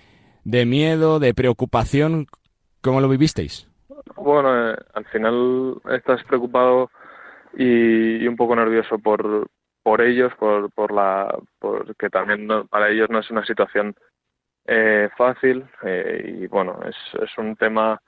de 0.44 0.66
miedo, 0.66 1.20
de 1.20 1.36
preocupación? 1.36 2.26
¿Cómo 2.82 3.00
lo 3.00 3.10
vivisteis? 3.10 3.70
Bueno, 4.16 4.72
eh, 4.72 4.76
al 4.96 5.06
final 5.06 5.76
estás 5.92 6.24
preocupado 6.24 6.90
y, 7.56 8.24
y 8.24 8.28
un 8.28 8.36
poco 8.36 8.56
nervioso 8.56 8.98
por, 8.98 9.48
por 9.84 10.02
ellos, 10.02 10.32
por, 10.40 10.72
por 10.72 10.92
la, 10.92 11.32
porque 11.60 12.10
también 12.10 12.48
no- 12.48 12.66
para 12.66 12.90
ellos 12.90 13.08
no 13.12 13.20
es 13.20 13.30
una 13.30 13.46
situación 13.46 13.94
eh, 14.74 15.10
fácil 15.18 15.66
eh, 15.84 16.38
y 16.44 16.48
bueno, 16.48 16.80
es, 16.88 16.96
es 17.22 17.38
un 17.38 17.56
tema 17.58 18.02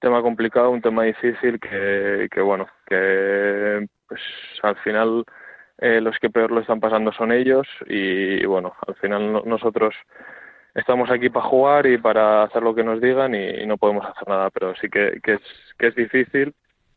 tema 0.00 0.22
complicado, 0.22 0.70
un 0.70 0.82
tema 0.82 1.04
difícil 1.04 1.58
que, 1.58 2.28
que 2.30 2.40
bueno, 2.42 2.66
que 2.86 3.86
pues 4.06 4.20
al 4.62 4.76
final 4.76 5.24
eh, 5.78 6.00
los 6.00 6.18
que 6.18 6.30
peor 6.30 6.50
lo 6.52 6.60
están 6.60 6.78
pasando 6.78 7.10
son 7.12 7.32
ellos 7.32 7.66
y, 7.86 8.44
bueno, 8.46 8.74
al 8.86 8.94
final 8.96 9.32
no- 9.32 9.42
nosotros 9.46 9.94
estamos 10.74 11.10
aquí 11.10 11.30
para 11.30 11.46
jugar 11.46 11.86
y 11.86 11.98
para 11.98 12.42
hacer 12.44 12.62
lo 12.62 12.74
que 12.74 12.84
nos 12.84 13.00
digan 13.00 13.34
y, 13.34 13.62
y 13.62 13.66
no 13.66 13.78
podemos 13.78 14.04
hacer 14.06 14.28
nada, 14.28 14.50
pero 14.50 14.74
sí 14.76 14.88
que, 14.90 15.20
que, 15.22 15.34
es, 15.34 15.42
que 15.78 15.86
es 15.88 15.94
difícil 15.94 16.54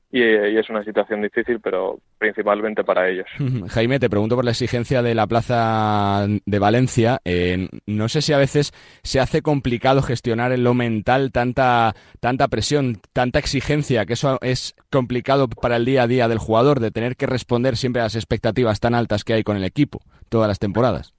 y, 0.10 0.22
y 0.22 0.58
es 0.58 0.70
una 0.70 0.84
situación 0.84 1.22
difícil, 1.22 1.60
pero 1.60 2.00
principalmente 2.18 2.84
para 2.84 3.10
ellos. 3.10 3.28
Jaime, 3.70 4.00
te 4.00 4.10
pregunto 4.10 4.36
por 4.36 4.46
la 4.46 4.52
exigencia 4.52 5.02
de 5.02 5.16
la 5.16 5.28
plaza 5.28 6.26
de 6.28 6.60
Valencia. 6.60 7.20
Eh, 7.26 7.68
no 7.86 8.08
sé 8.08 8.22
si 8.22 8.34
a 8.34 8.38
veces 8.38 8.72
se 9.04 9.20
hace 9.20 9.42
complicado 9.42 10.02
gestionar 10.02 10.52
en 10.52 10.64
lo 10.64 10.74
mental 10.74 11.32
tanta, 11.32 11.94
tanta 12.20 12.48
presión, 12.48 12.98
tanta 13.14 13.40
exigencia, 13.40 14.06
que 14.06 14.14
eso 14.14 14.38
es 14.42 14.76
complicado 14.92 15.48
para 15.50 15.76
el 15.76 15.86
día 15.86 16.04
a 16.04 16.08
día 16.08 16.28
del 16.28 16.40
jugador, 16.40 16.80
de 16.80 16.92
tener 16.92 17.16
que 17.16 17.26
responder 17.26 17.76
siempre 17.76 18.02
a 18.02 18.06
las 18.06 18.16
expectativas 18.16 18.80
tan 18.80 18.96
altas 18.96 19.24
que 19.24 19.34
hay 19.34 19.44
con 19.44 19.58
el 19.58 19.66
equipo 19.66 20.00
todas 20.30 20.48
las 20.48 20.60
temporadas. 20.60 21.14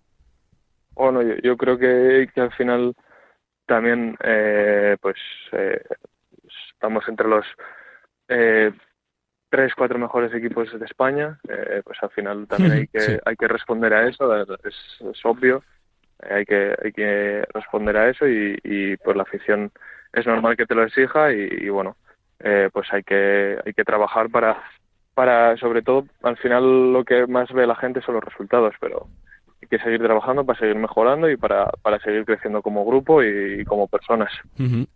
Bueno, 0.94 1.22
yo, 1.22 1.34
yo 1.42 1.56
creo 1.56 1.78
que, 1.78 2.28
que 2.34 2.40
al 2.40 2.52
final 2.52 2.94
también 3.66 4.16
eh, 4.24 4.96
pues 5.00 5.16
eh, 5.52 5.80
estamos 6.72 7.04
entre 7.08 7.28
los 7.28 7.44
eh, 8.28 8.72
tres, 9.50 9.74
cuatro 9.74 9.98
mejores 9.98 10.32
equipos 10.34 10.78
de 10.78 10.84
España. 10.84 11.38
eh, 11.48 11.82
pues 11.84 11.98
al 12.02 12.10
final 12.10 12.46
también 12.48 12.72
hay 12.72 12.86
que, 12.92 13.00
Sí. 13.00 13.16
hay 13.24 13.36
que 13.36 13.48
responder 13.48 13.94
a 13.94 14.06
eso, 14.08 14.34
es, 14.64 14.74
es 15.00 15.24
obvio. 15.24 15.62
eh, 16.22 16.34
hay 16.34 16.44
que, 16.46 16.74
hay 16.84 16.92
que 16.92 17.44
responder 17.54 17.96
a 17.96 18.08
eso 18.10 18.26
y, 18.28 18.58
y 18.64 18.96
pues 18.98 19.16
la 19.16 19.22
afición 19.22 19.70
es 20.12 20.26
normal 20.26 20.56
que 20.56 20.66
te 20.66 20.74
lo 20.74 20.84
exija 20.84 21.32
y, 21.32 21.48
y, 21.60 21.68
bueno, 21.68 21.96
eh, 22.40 22.70
pues 22.72 22.92
hay 22.92 23.02
que, 23.02 23.58
hay 23.64 23.72
que 23.74 23.84
trabajar 23.84 24.30
para, 24.30 24.62
para, 25.14 25.56
sobre 25.58 25.82
todo, 25.82 26.06
al 26.22 26.36
final 26.38 26.92
lo 26.92 27.04
que 27.04 27.26
más 27.26 27.52
ve 27.52 27.66
la 27.66 27.76
gente 27.76 28.00
son 28.02 28.14
los 28.14 28.24
resultados, 28.24 28.74
pero 28.80 29.06
hay 29.68 29.78
que 29.78 29.84
seguir 29.84 30.00
trabajando 30.00 30.44
para 30.44 30.58
seguir 30.58 30.76
mejorando 30.76 31.30
y 31.30 31.36
para, 31.36 31.70
para 31.82 31.98
seguir 32.00 32.24
creciendo 32.24 32.62
como 32.62 32.84
grupo 32.84 33.22
y, 33.22 33.60
y 33.60 33.64
como 33.64 33.86
personas. 33.86 34.32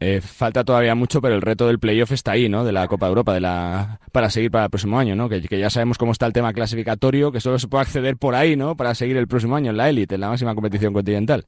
Eh, 0.01 0.21
falta 0.21 0.65
todavía 0.65 0.95
mucho, 0.95 1.21
pero 1.21 1.35
el 1.35 1.43
reto 1.43 1.67
del 1.67 1.79
playoff 1.79 2.13
está 2.13 2.33
ahí, 2.33 2.49
¿no? 2.49 2.65
De 2.65 2.73
la 2.73 2.89
Copa 2.89 3.07
de 3.07 3.11
Europa, 3.11 3.35
de 3.35 3.41
la 3.41 3.99
para 4.13 4.31
seguir 4.31 4.51
para 4.51 4.65
el 4.65 4.71
próximo 4.71 4.99
año, 4.99 5.15
¿no? 5.15 5.29
Que, 5.29 5.43
que 5.43 5.59
ya 5.59 5.71
sabemos 5.71 5.99
cómo 5.99 6.13
está 6.13 6.27
el 6.27 6.33
tema 6.33 6.53
clasificatorio, 6.53 7.33
que 7.33 7.41
solo 7.41 7.59
se 7.59 7.69
puede 7.69 7.83
acceder 7.83 8.17
por 8.17 8.35
ahí, 8.35 8.57
¿no? 8.57 8.77
Para 8.77 8.95
seguir 8.95 9.17
el 9.17 9.29
próximo 9.29 9.57
año 9.57 9.71
en 9.71 9.77
la 9.77 9.89
élite, 9.89 10.15
en 10.15 10.23
la 10.23 10.29
máxima 10.29 10.55
competición 10.55 10.93
continental. 10.93 11.45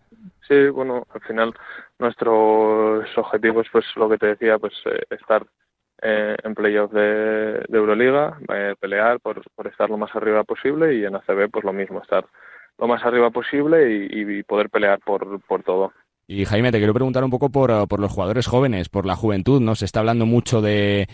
Sí, 0.47 0.69
bueno, 0.69 1.07
al 1.15 1.21
final 1.23 1.55
nuestros 1.99 3.07
objetivos, 3.17 3.67
pues 3.73 3.85
lo 3.97 4.09
que 4.09 4.19
te 4.19 4.27
decía, 4.27 4.59
pues 4.59 4.75
eh, 4.85 5.03
estar 5.11 5.47
eh, 6.03 6.37
en 6.43 6.55
playoff 6.55 6.93
de, 6.93 7.65
de 7.67 7.79
Euroliga, 7.79 8.39
eh, 8.53 8.75
pelear 8.79 9.21
por, 9.21 9.41
por 9.55 9.67
estar 9.67 9.89
lo 9.89 9.97
más 9.97 10.15
arriba 10.15 10.45
posible 10.45 10.95
y 10.95 11.05
en 11.05 11.15
ACB 11.15 11.51
pues 11.51 11.65
lo 11.65 11.73
mismo, 11.73 12.03
estar 12.03 12.27
lo 12.79 12.87
más 12.87 13.05
arriba 13.05 13.31
posible 13.31 14.09
y, 14.11 14.43
poder 14.43 14.71
pelear 14.71 15.01
por, 15.01 15.41
por 15.43 15.63
todo. 15.63 15.93
Y 16.27 16.45
Jaime, 16.45 16.73
te 16.73 16.79
quiero 16.79 16.95
preguntar 16.95 17.25
un 17.25 17.31
poco 17.31 17.51
por, 17.51 17.87
por 17.89 18.01
los 18.01 18.13
jugadores 18.13 18.47
jóvenes, 18.47 18.89
por 18.89 19.07
la 19.07 19.17
juventud, 19.17 19.61
¿no? 19.61 19.75
Se 19.75 19.85
está 19.85 20.01
hablando 20.01 20.27
mucho 20.27 20.61
de 20.61 21.07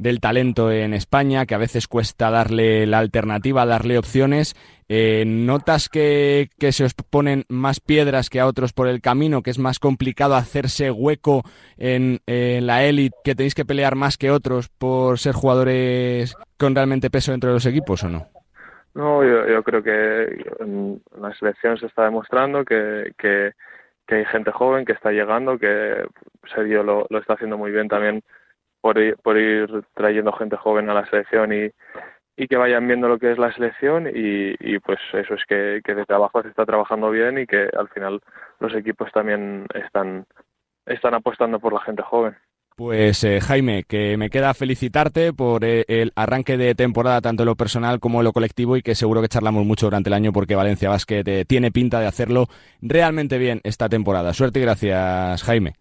del 0.00 0.18
talento 0.18 0.72
en 0.72 0.94
España, 0.94 1.44
que 1.44 1.54
a 1.54 1.58
veces 1.58 1.86
cuesta 1.86 2.30
darle 2.30 2.86
la 2.86 2.98
alternativa, 2.98 3.66
darle 3.66 3.98
opciones. 3.98 4.56
Eh, 4.88 5.24
¿Notas 5.26 5.90
que, 5.90 6.48
que, 6.58 6.72
se 6.72 6.84
os 6.84 6.94
ponen 6.94 7.44
más 7.48 7.80
piedras 7.80 8.30
que 8.30 8.40
a 8.40 8.46
otros 8.46 8.72
por 8.72 8.88
el 8.88 9.02
camino, 9.02 9.42
que 9.42 9.50
es 9.50 9.58
más 9.58 9.78
complicado 9.78 10.36
hacerse 10.36 10.90
hueco 10.90 11.44
en, 11.76 12.22
la 12.26 12.84
élite, 12.84 13.14
que 13.22 13.34
tenéis 13.34 13.54
que 13.54 13.66
pelear 13.66 13.94
más 13.94 14.16
que 14.16 14.30
otros 14.30 14.70
por 14.70 15.18
ser 15.18 15.34
jugadores 15.34 16.34
con 16.56 16.74
realmente 16.74 17.10
peso 17.10 17.32
dentro 17.32 17.50
de 17.50 17.54
los 17.54 17.66
equipos 17.66 18.02
o 18.02 18.08
no? 18.08 18.26
No, 18.94 19.22
yo, 19.24 19.62
creo 19.62 19.82
que 19.82 20.44
en 20.58 21.00
la 21.16 21.32
selección 21.34 21.78
se 21.78 21.86
está 21.86 22.04
demostrando 22.04 22.64
que, 22.64 23.12
que, 23.16 23.52
hay 24.08 24.24
gente 24.24 24.50
joven 24.50 24.84
que 24.84 24.92
está 24.92 25.12
llegando, 25.12 25.58
que 25.58 26.04
Sergio 26.52 26.82
lo, 26.82 27.06
está 27.10 27.34
haciendo 27.34 27.56
muy 27.56 27.70
bien 27.70 27.88
también 27.88 28.22
por 28.80 28.98
ir, 28.98 29.16
por 29.18 29.36
ir 29.38 29.84
trayendo 29.94 30.32
gente 30.32 30.56
joven 30.56 30.90
a 30.90 30.94
la 30.94 31.06
selección 31.06 31.52
y, 31.52 31.70
y 32.36 32.48
que 32.48 32.56
vayan 32.56 32.88
viendo 32.88 33.08
lo 33.08 33.18
que 33.18 33.30
es 33.30 33.38
la 33.38 33.52
selección 33.52 34.08
y, 34.08 34.56
y 34.58 34.80
pues 34.80 34.98
eso 35.12 35.34
es 35.34 35.44
que, 35.46 35.80
que 35.84 35.94
desde 35.94 36.14
abajo 36.14 36.42
se 36.42 36.48
está 36.48 36.66
trabajando 36.66 37.10
bien 37.10 37.38
y 37.38 37.46
que 37.46 37.68
al 37.76 37.88
final 37.90 38.20
los 38.58 38.74
equipos 38.74 39.12
también 39.12 39.66
están, 39.74 40.26
están 40.86 41.14
apostando 41.14 41.60
por 41.60 41.72
la 41.72 41.80
gente 41.80 42.02
joven. 42.02 42.36
Pues 42.76 43.22
eh, 43.24 43.40
Jaime, 43.40 43.84
que 43.84 44.16
me 44.16 44.30
queda 44.30 44.54
felicitarte 44.54 45.32
por 45.32 45.64
eh, 45.64 45.84
el 45.88 46.12
arranque 46.16 46.56
de 46.56 46.74
temporada, 46.74 47.20
tanto 47.20 47.42
en 47.42 47.48
lo 47.48 47.54
personal 47.54 48.00
como 48.00 48.20
en 48.20 48.24
lo 48.24 48.32
colectivo, 48.32 48.76
y 48.76 48.82
que 48.82 48.94
seguro 48.94 49.20
que 49.20 49.28
charlamos 49.28 49.66
mucho 49.66 49.86
durante 49.86 50.08
el 50.08 50.14
año 50.14 50.32
porque 50.32 50.54
Valencia 50.54 50.88
Basket 50.88 51.24
eh, 51.26 51.44
tiene 51.44 51.70
pinta 51.70 52.00
de 52.00 52.06
hacerlo 52.06 52.46
realmente 52.80 53.36
bien 53.36 53.60
esta 53.64 53.88
temporada. 53.88 54.32
Suerte 54.32 54.60
y 54.60 54.62
gracias, 54.62 55.42
Jaime. 55.42 55.74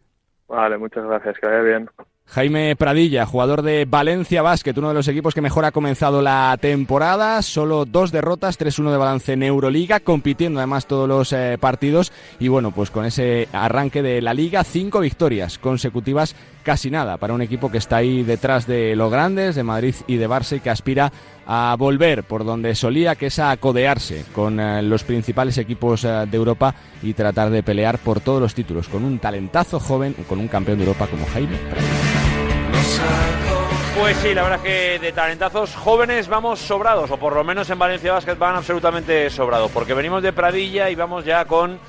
Vale, 0.49 0.77
muchas 0.77 1.05
gracias, 1.05 1.37
que 1.39 1.47
vaya 1.47 1.61
bien. 1.61 1.89
Jaime 2.31 2.75
Pradilla, 2.75 3.25
jugador 3.25 3.63
de 3.63 3.85
Valencia 3.85 4.43
Basket, 4.43 4.77
uno 4.77 4.89
de 4.89 4.93
los 4.93 5.07
equipos 5.07 5.33
que 5.33 5.41
mejor 5.41 5.65
ha 5.65 5.71
comenzado 5.71 6.21
la 6.21 6.55
temporada, 6.61 7.41
solo 7.41 7.85
dos 7.85 8.11
derrotas, 8.11 8.59
3-1 8.59 8.91
de 8.91 8.97
balance 8.97 9.33
en 9.33 9.41
Euroliga, 9.41 9.99
compitiendo 9.99 10.59
además 10.59 10.85
todos 10.85 11.09
los 11.09 11.33
eh, 11.33 11.57
partidos. 11.59 12.11
Y 12.39 12.47
bueno, 12.47 12.69
pues 12.69 12.91
con 12.91 13.05
ese 13.05 13.49
arranque 13.51 14.03
de 14.03 14.21
la 14.21 14.35
liga, 14.35 14.63
cinco 14.63 14.99
victorias 14.99 15.57
consecutivas, 15.57 16.35
casi 16.61 16.91
nada 16.91 17.17
para 17.17 17.33
un 17.33 17.41
equipo 17.41 17.71
que 17.71 17.79
está 17.79 17.97
ahí 17.97 18.21
detrás 18.21 18.67
de 18.67 18.95
los 18.95 19.11
grandes, 19.11 19.55
de 19.55 19.63
Madrid 19.63 19.95
y 20.05 20.17
de 20.17 20.29
Barça 20.29 20.57
y 20.57 20.59
que 20.59 20.69
aspira 20.69 21.11
a 21.51 21.75
volver 21.79 22.23
por 22.25 22.45
donde 22.45 22.75
solía, 22.75 23.15
que 23.15 23.25
es 23.25 23.39
a 23.39 23.57
codearse 23.57 24.23
con 24.35 24.59
eh, 24.59 24.83
los 24.83 25.03
principales 25.03 25.57
equipos 25.57 26.03
eh, 26.03 26.27
de 26.29 26.37
Europa 26.37 26.75
y 27.01 27.13
tratar 27.15 27.49
de 27.49 27.63
pelear 27.63 27.97
por 27.97 28.19
todos 28.19 28.39
los 28.39 28.53
títulos, 28.53 28.87
con 28.87 29.03
un 29.03 29.17
talentazo 29.17 29.79
joven, 29.79 30.13
con 30.27 30.37
un 30.37 30.47
campeón 30.47 30.77
de 30.77 30.83
Europa 30.83 31.07
como 31.07 31.25
Jaime. 31.25 31.57
Pues 33.99 34.15
sí, 34.17 34.35
la 34.35 34.43
verdad 34.43 34.59
es 34.63 34.63
que 34.63 34.99
de 34.99 35.11
talentazos 35.11 35.75
jóvenes 35.75 36.27
vamos 36.27 36.59
sobrados, 36.59 37.09
o 37.09 37.17
por 37.17 37.33
lo 37.33 37.43
menos 37.43 37.67
en 37.71 37.79
Valencia 37.79 38.13
Basket 38.13 38.37
van 38.37 38.55
absolutamente 38.55 39.27
sobrados, 39.31 39.71
porque 39.71 39.95
venimos 39.95 40.21
de 40.21 40.31
Pradilla 40.31 40.91
y 40.91 40.95
vamos 40.95 41.25
ya 41.25 41.45
con 41.45 41.79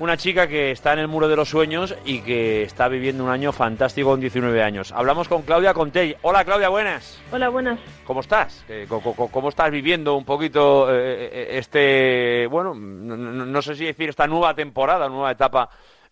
una 0.00 0.16
chica 0.16 0.48
que 0.48 0.70
está 0.70 0.94
en 0.94 0.98
el 0.98 1.08
muro 1.08 1.28
de 1.28 1.36
los 1.36 1.48
sueños 1.48 1.94
y 2.04 2.22
que 2.22 2.62
está 2.62 2.88
viviendo 2.88 3.22
un 3.22 3.30
año 3.30 3.52
fantástico 3.52 4.08
con 4.08 4.20
19 4.20 4.62
años. 4.62 4.92
Hablamos 4.92 5.28
con 5.28 5.42
Claudia 5.42 5.74
Contell. 5.74 6.16
Hola 6.22 6.44
Claudia, 6.44 6.70
buenas. 6.70 7.22
Hola, 7.30 7.50
buenas. 7.50 7.78
¿Cómo 8.04 8.20
estás? 8.20 8.64
¿Cómo, 8.88 9.48
estás 9.50 9.70
viviendo 9.70 10.16
un 10.16 10.24
poquito 10.24 10.90
eh, 10.90 11.28
eh, 11.32 11.48
este, 11.58 12.46
bueno, 12.46 12.74
no, 12.74 13.62
sé 13.62 13.74
si 13.74 13.84
decir 13.84 14.08
esta 14.08 14.26
nueva 14.26 14.54
temporada, 14.54 15.08
nueva 15.08 15.32
etapa 15.32 15.68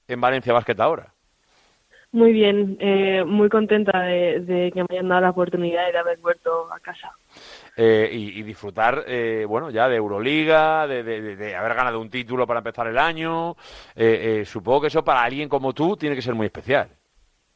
en 0.06 0.20
Valencia 0.20 0.52
Basket 0.52 0.78
ahora? 0.78 1.06
Muy 2.12 2.32
bien, 2.32 2.76
eh, 2.80 3.24
muy 3.24 3.48
contenta 3.48 4.00
de, 4.00 4.70
que 4.72 4.82
me 4.82 4.86
hayan 4.90 5.08
dado 5.08 5.22
la 5.22 5.30
oportunidad 5.30 5.90
de 5.90 5.98
haber 5.98 6.18
vuelto 6.18 6.72
a 6.72 6.78
casa. 6.80 7.10
Eh, 7.80 8.10
y, 8.12 8.42
disfrutar, 8.42 9.04
eh, 9.06 9.44
bueno, 9.46 9.70
ya 9.70 9.88
de 9.88 9.94
Euroliga, 9.94 10.88
de, 10.88 11.54
haber 11.54 11.74
ganado 11.74 12.00
un 12.00 12.10
título 12.10 12.44
para 12.44 12.58
empezar 12.58 12.88
el 12.88 12.98
año. 12.98 13.54
supongo 14.44 14.80
que 14.80 14.86
eso 14.88 15.04
para 15.04 15.22
alguien 15.22 15.48
como 15.48 15.72
tú 15.72 15.96
tiene 15.96 16.16
que 16.16 16.22
ser 16.22 16.34
muy 16.34 16.46
especial. 16.46 16.88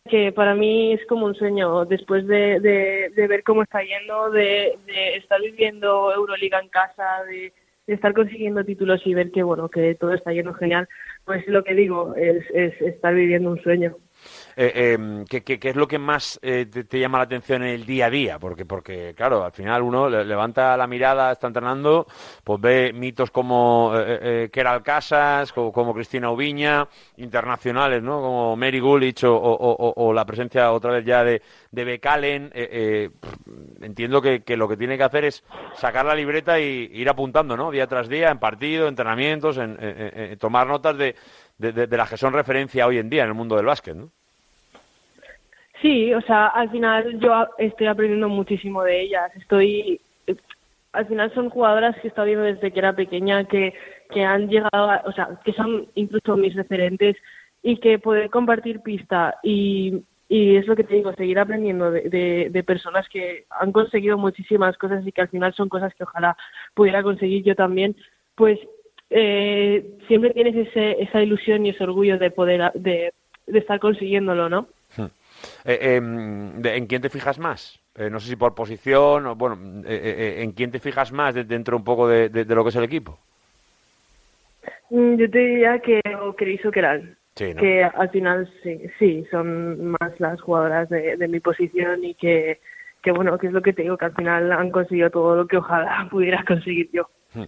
Que 0.09 0.31
para 0.31 0.55
mí 0.55 0.93
es 0.93 1.05
como 1.07 1.27
un 1.27 1.35
sueño, 1.35 1.85
después 1.86 2.24
de, 2.28 3.11
ver 3.16 3.43
cómo 3.43 3.65
está 3.65 3.81
yendo, 3.82 4.31
de, 4.31 4.78
estar 5.16 5.40
viviendo 5.40 6.15
Euroliga 6.15 6.61
en 6.61 6.69
casa, 6.69 7.24
de, 7.28 7.53
estar 7.89 8.15
consiguiendo 8.15 8.65
títulos 8.65 9.05
y 9.05 9.15
ver 9.15 9.32
que, 9.32 9.43
bueno, 9.43 9.69
que 9.69 9.97
todo 9.97 10.15
está 10.15 10.32
yendo 10.32 10.55
genial, 10.55 10.89
pues 11.24 11.44
lo 11.49 11.65
que 11.65 11.74
digo 11.74 12.15
es 12.15 12.81
estar 12.81 13.12
viviendo 13.12 13.51
un 13.51 13.61
sueño. 13.61 13.97
Eh, 14.57 14.95
em, 14.95 15.24
¿qué, 15.24 15.59
es 15.61 15.77
lo 15.77 15.89
que 15.89 15.99
más 15.99 16.39
eh, 16.43 16.66
te, 16.66 16.99
llama 16.99 17.19
la 17.19 17.24
atención 17.24 17.62
en 17.62 17.70
el 17.70 17.87
día 17.87 18.07
a 18.07 18.11
día? 18.11 18.39
Porque, 18.39 18.65
porque 18.66 19.15
claro, 19.16 19.45
al 19.45 19.53
final 19.53 19.83
uno 19.83 20.09
levanta 20.09 20.77
la 20.77 20.87
mirada, 20.87 21.33
está 21.33 21.47
entrenando, 21.47 22.07
pues 22.45 22.61
ve 22.61 22.93
mitos 22.93 23.31
como 23.31 23.93
eh, 23.97 24.51
Keral 24.53 24.83
Casas, 24.83 25.53
como, 25.53 25.95
Cristina 25.95 26.31
Ubiña, 26.31 26.89
internacionales, 27.16 28.03
¿no? 28.03 28.20
Como 28.20 28.57
Mary 28.57 28.81
Gulich 28.81 29.24
o, 29.24 30.12
la 30.15 30.24
presencia 30.27 30.73
otra 30.73 30.93
vez 30.93 31.05
ya 31.05 31.24
de, 31.24 31.43
de 31.70 31.85
Becalen. 31.85 32.51
entiendo 33.81 34.20
que, 34.20 34.43
lo 34.57 34.69
que 34.69 34.77
tiene 34.77 34.97
que 34.97 35.05
hacer 35.05 35.24
es 35.24 35.45
sacar 35.74 36.05
la 36.05 36.15
libreta 36.15 36.61
y 36.61 36.91
ir 36.93 37.09
apuntando, 37.09 37.57
¿no? 37.57 37.70
Día 37.70 37.87
tras 37.87 38.09
día, 38.09 38.31
en 38.31 38.39
partido, 38.39 38.89
entrenamientos, 38.89 39.57
en, 39.59 40.39
tomar 40.39 40.66
notas 40.66 40.97
de, 40.97 41.15
de, 41.59 41.97
las 41.97 42.11
que 42.11 42.16
son 42.16 42.33
referencia 42.33 42.87
hoy 42.87 42.99
en 42.99 43.09
día 43.09 43.23
en 43.23 43.29
el 43.29 43.35
mundo 43.35 43.57
del 43.57 43.66
básquet, 43.66 43.95
¿no? 43.95 44.11
Sí, 45.83 46.15
o 46.15 46.21
sea, 46.23 46.47
al 46.47 46.71
final 46.71 47.19
yo 47.19 47.49
estoy 47.59 47.89
aprendiendo 47.89 48.29
muchísimo 48.29 48.85
de 48.85 49.03
ellas. 49.03 49.33
Estoy, 49.37 50.01
al 50.93 51.07
final 51.07 51.35
son 51.35 51.51
jugadoras 51.51 51.97
que 51.97 52.07
he 52.07 52.09
estado 52.09 52.27
viendo 52.27 52.45
desde 52.45 52.71
que 52.71 52.79
era 52.79 52.95
pequeña, 52.95 53.45
que, 53.45 53.75
que 54.11 54.25
han 54.25 54.49
llegado, 54.49 55.01
o 55.05 55.13
sea, 55.13 55.41
que 55.45 55.53
son 55.53 55.89
incluso 55.97 56.37
mis 56.37 56.55
referentes 56.55 57.17
y 57.65 57.79
que 57.79 57.99
poder 57.99 58.31
compartir 58.31 58.81
pista 58.81 59.35
y, 59.43 60.05
y 60.29 60.55
es 60.57 60.69
lo 60.69 60.77
que 60.77 60.85
te 60.85 60.95
digo, 60.95 61.13
seguir 61.15 61.41
aprendiendo 61.41 61.91
de, 61.91 62.49
de, 62.51 62.63
personas 62.63 63.09
que 63.09 63.47
han 63.51 63.73
conseguido 63.73 64.17
muchísimas 64.17 64.77
cosas 64.79 65.05
y 65.05 65.11
que 65.11 65.23
al 65.23 65.29
final 65.29 65.53
son 65.55 65.69
cosas 65.69 65.93
que 65.95 66.05
ojalá 66.05 66.37
pudiera 66.75 67.03
conseguir 67.03 67.43
yo 67.43 67.57
también, 67.57 67.97
pues 68.37 68.59
eh, 69.11 69.99
siempre 70.07 70.31
tienes 70.31 70.55
ese, 70.55 71.03
esa 71.03 71.21
ilusión 71.23 71.67
y 71.67 71.71
ese 71.71 71.85
orgullo 71.85 72.19
de 72.19 72.31
poder 72.31 72.73
de, 72.75 73.13
de 73.47 73.59
estar 73.59 73.81
consiguiéndolo, 73.81 74.49
¿no? 74.49 74.69
Eh, 75.64 75.97
em, 75.97 76.64
¿En 76.64 76.86
quién 76.86 77.02
te 77.02 77.09
fijas 77.09 77.39
más? 77.39 77.81
Eh, 77.97 78.09
no 78.10 78.20
sé 78.20 78.28
si 78.28 78.36
por 78.36 78.55
posición 78.55 79.27
o, 79.27 79.35
bueno, 79.35 79.82
eh, 79.86 80.36
¿en 80.39 80.52
quién 80.52 80.70
te 80.70 80.81
fijas 80.81 81.12
más 81.12 81.35
dentro 81.35 81.77
un 81.77 81.85
poco 81.85 82.09
de, 82.09 82.44
lo 82.47 82.62
que 82.62 82.70
es 82.70 82.77
el 82.77 82.85
equipo? 82.85 83.19
Mm, 84.90 85.16
yo 85.16 85.31
te 85.31 85.39
diría 85.39 85.78
que 85.78 86.01
Cris 86.36 86.64
o 86.64 86.70
Keral. 86.70 87.16
Que 87.35 87.82
al 87.82 88.10
final 88.10 88.51
sí, 88.62 88.78
sí, 88.98 89.27
son 89.31 89.93
más 89.93 90.19
las 90.19 90.39
jugadoras 90.43 90.89
de, 90.90 91.28
mi 91.28 91.40
posición 91.40 92.05
y 92.05 92.14
que, 92.14 92.60
que, 93.02 93.10
bueno, 93.10 93.39
que 93.39 93.47
es 93.47 93.55
lo 93.55 93.62
que 93.62 93.73
te 93.73 93.82
digo, 93.82 93.97
que 93.97 94.05
al 94.05 94.14
final 94.14 94.52
han 94.52 94.70
conseguido 94.70 95.09
todo 95.09 95.36
lo 95.36 95.47
que 95.47 95.56
ojalá 95.56 96.06
pudiera 96.10 96.44
conseguir 96.44 96.90
yo. 96.93 97.09
Hmm. 97.35 97.44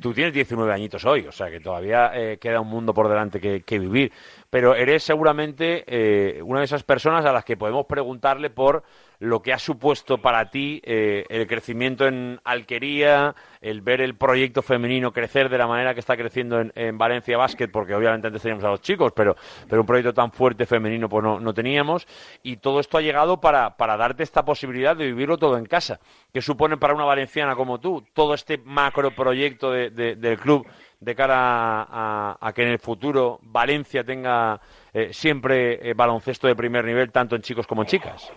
tú 0.00 0.14
tienes 0.14 0.32
19 0.32 0.72
añitos 0.72 1.04
hoy, 1.04 1.26
o 1.26 1.32
sea 1.32 1.50
que 1.50 1.58
todavía 1.58 2.12
queda 2.40 2.60
un 2.60 2.68
mundo 2.68 2.94
por 2.94 3.08
delante 3.08 3.40
que 3.40 3.78
vivir 3.80 4.12
pero 4.50 4.74
eres 4.74 5.04
seguramente 5.04 5.84
eh, 5.86 6.42
una 6.42 6.58
de 6.58 6.64
esas 6.64 6.82
personas 6.82 7.24
a 7.24 7.32
las 7.32 7.44
que 7.44 7.56
podemos 7.56 7.86
preguntarle 7.86 8.50
por 8.50 8.82
lo 9.20 9.42
que 9.42 9.52
ha 9.52 9.58
supuesto 9.58 10.18
para 10.18 10.50
ti 10.50 10.80
eh, 10.82 11.24
el 11.28 11.46
crecimiento 11.46 12.06
en 12.06 12.40
Alquería, 12.42 13.34
el 13.60 13.82
ver 13.82 14.00
el 14.00 14.16
proyecto 14.16 14.62
femenino 14.62 15.12
crecer 15.12 15.50
de 15.50 15.58
la 15.58 15.66
manera 15.66 15.94
que 15.94 16.00
está 16.00 16.16
creciendo 16.16 16.60
en, 16.74 16.98
Valencia 16.98 17.36
Basket, 17.36 17.68
porque 17.68 17.94
obviamente 17.94 18.26
antes 18.26 18.42
teníamos 18.42 18.64
a 18.64 18.70
los 18.70 18.80
chicos, 18.80 19.12
pero, 19.14 19.36
pero 19.68 19.82
un 19.82 19.86
proyecto 19.86 20.14
tan 20.14 20.32
fuerte 20.32 20.66
femenino 20.66 21.08
pues 21.08 21.22
no, 21.22 21.38
no 21.38 21.54
teníamos, 21.54 22.06
y 22.42 22.56
todo 22.56 22.80
esto 22.80 22.98
ha 22.98 23.02
llegado 23.02 23.40
para, 23.40 23.76
para 23.76 23.96
darte 23.96 24.22
esta 24.22 24.44
posibilidad 24.44 24.96
de 24.96 25.06
vivirlo 25.06 25.36
todo 25.36 25.58
en 25.58 25.66
casa. 25.66 26.00
¿Qué 26.32 26.40
supone 26.40 26.78
para 26.78 26.94
una 26.94 27.04
valenciana 27.04 27.54
como 27.54 27.78
tú 27.78 28.02
todo 28.14 28.34
este 28.34 28.58
macro 28.58 29.14
proyecto 29.14 29.70
del 29.70 30.38
club 30.38 30.66
de 31.00 31.14
cara 31.14 32.36
a, 32.38 32.52
que 32.54 32.62
en 32.62 32.68
el 32.68 32.78
futuro 32.78 33.38
Valencia 33.42 34.04
tenga 34.04 34.60
eh, 34.92 35.12
siempre 35.12 35.88
eh, 35.88 35.94
baloncesto 35.94 36.46
de 36.46 36.54
primer 36.54 36.84
nivel, 36.84 37.10
tanto 37.10 37.34
en 37.34 37.42
chicos 37.42 37.66
como 37.66 37.82
en 37.82 37.88
chicas? 37.88 38.30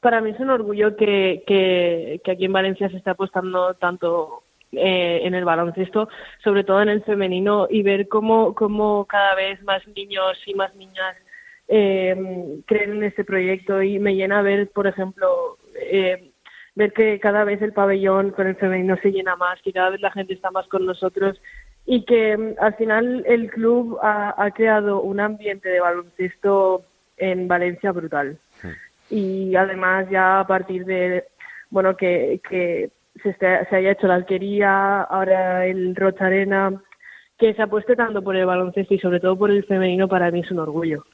Para 0.00 0.20
mí 0.20 0.30
es 0.30 0.38
un 0.38 0.50
orgullo 0.50 0.96
que, 0.96 1.42
que, 1.46 2.30
aquí 2.30 2.44
en 2.44 2.52
Valencia 2.52 2.88
se 2.88 2.98
esté 2.98 3.10
apostando 3.10 3.74
tanto 3.74 4.44
eh, 4.70 5.20
en 5.24 5.34
el 5.34 5.44
baloncesto, 5.44 6.08
sobre 6.44 6.62
todo 6.62 6.80
en 6.82 6.90
el 6.90 7.02
femenino, 7.02 7.66
y 7.68 7.82
ver 7.82 8.06
cómo, 8.06 8.54
cómo 8.54 9.04
cada 9.06 9.34
vez 9.34 9.60
más 9.64 9.86
niños 9.88 10.38
y 10.46 10.54
más 10.54 10.74
niñas 10.76 11.16
creen 11.68 12.62
en 12.68 13.02
este 13.02 13.24
proyecto 13.24 13.82
y 13.82 13.98
me 13.98 14.14
llena 14.14 14.40
ver, 14.40 14.70
por 14.70 14.86
ejemplo, 14.86 15.58
ver 16.76 16.92
que 16.92 17.18
cada 17.18 17.42
vez 17.42 17.60
el 17.62 17.72
pabellón 17.72 18.30
con 18.30 18.46
el 18.46 18.54
femenino 18.56 18.96
se 19.02 19.10
llena 19.10 19.34
más, 19.34 19.60
que 19.62 19.72
cada 19.72 19.90
vez 19.90 20.00
la 20.00 20.12
gente 20.12 20.34
está 20.34 20.50
más 20.52 20.68
con 20.68 20.86
nosotros 20.86 21.40
y 21.86 22.04
que 22.04 22.36
mm, 22.36 22.54
al 22.60 22.74
final 22.76 23.24
el 23.26 23.50
club 23.50 23.98
ha, 24.02 24.34
ha 24.40 24.50
creado 24.52 25.00
un 25.00 25.18
ambiente 25.18 25.68
de 25.68 25.80
baloncesto 25.80 26.84
en 27.16 27.48
Valencia 27.48 27.90
brutal. 27.92 28.38
Y 29.10 29.54
además 29.56 30.06
ya 30.10 30.40
a 30.40 30.46
partir 30.46 30.84
de, 30.84 31.24
bueno, 31.70 31.96
que, 31.96 32.40
que 32.48 32.90
se, 33.22 33.30
esté- 33.30 33.66
se 33.68 33.76
haya 33.76 33.92
hecho 33.92 34.06
la 34.08 34.16
alquería, 34.16 35.02
ahora 35.02 35.64
el 35.66 35.94
Rocha 35.96 36.26
Arena, 36.26 36.72
que 37.38 37.54
se 37.54 37.62
apueste 37.62 37.94
tanto 37.96 38.22
por 38.22 38.34
el 38.36 38.46
baloncesto 38.46 38.94
y 38.94 38.98
sobre 38.98 39.20
todo 39.20 39.36
por 39.38 39.50
el 39.50 39.64
femenino, 39.64 40.08
para 40.08 40.30
mí 40.30 40.40
es 40.40 40.50
un 40.50 40.58
orgullo. 40.58 41.04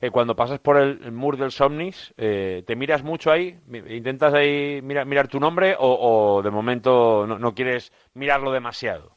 Eh, 0.00 0.10
cuando 0.10 0.36
pasas 0.36 0.58
por 0.58 0.76
el, 0.76 1.00
el 1.04 1.12
mur 1.12 1.36
del 1.36 1.50
Somnis, 1.50 2.12
eh, 2.16 2.62
¿te 2.66 2.76
miras 2.76 3.02
mucho 3.02 3.30
ahí? 3.30 3.58
¿Intentas 3.88 4.34
ahí 4.34 4.80
mira- 4.82 5.04
mirar 5.04 5.28
tu 5.28 5.40
nombre 5.40 5.76
o, 5.78 6.42
de 6.42 6.50
momento 6.50 7.26
no, 7.26 7.54
quieres 7.54 7.92
mirarlo 8.14 8.52
demasiado? 8.52 9.12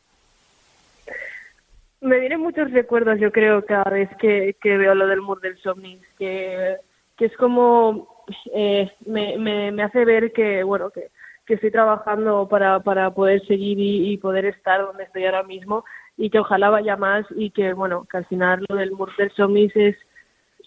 Me 2.01 2.19
vienen 2.19 2.41
muchos 2.41 2.71
recuerdos, 2.71 3.19
yo 3.19 3.31
creo, 3.31 3.65
cada 3.65 3.89
vez 3.89 4.09
que, 4.17 4.55
veo 4.63 4.93
lo 4.93 5.07
del 5.07 5.21
Mur 5.21 5.41
del 5.41 5.57
Somnis, 5.57 6.01
que, 6.17 6.77
es 7.19 7.37
como, 7.37 8.25
eh, 8.53 8.91
me, 9.05 9.37
me, 9.37 9.71
me 9.71 9.83
hace 9.83 10.05
ver 10.05 10.31
que, 10.31 10.63
bueno, 10.63 10.91
que, 10.91 11.09
estoy 11.47 11.71
trabajando 11.71 12.47
para, 12.47 12.79
poder 13.11 13.45
seguir 13.47 13.79
y, 13.79 14.17
poder 14.17 14.45
estar 14.45 14.81
donde 14.81 15.05
estoy 15.05 15.25
ahora 15.25 15.43
mismo 15.43 15.85
y 16.17 16.29
que 16.29 16.39
ojalá 16.39 16.69
vaya 16.69 16.97
más 16.97 17.25
y 17.35 17.51
que, 17.51 17.73
bueno, 17.73 18.05
que 18.09 18.17
al 18.17 18.25
final 18.25 18.65
lo 18.67 18.75
del 18.75 18.91
Mur 18.91 19.15
del 19.17 19.31
Somnis 19.31 19.75
es, 19.75 19.95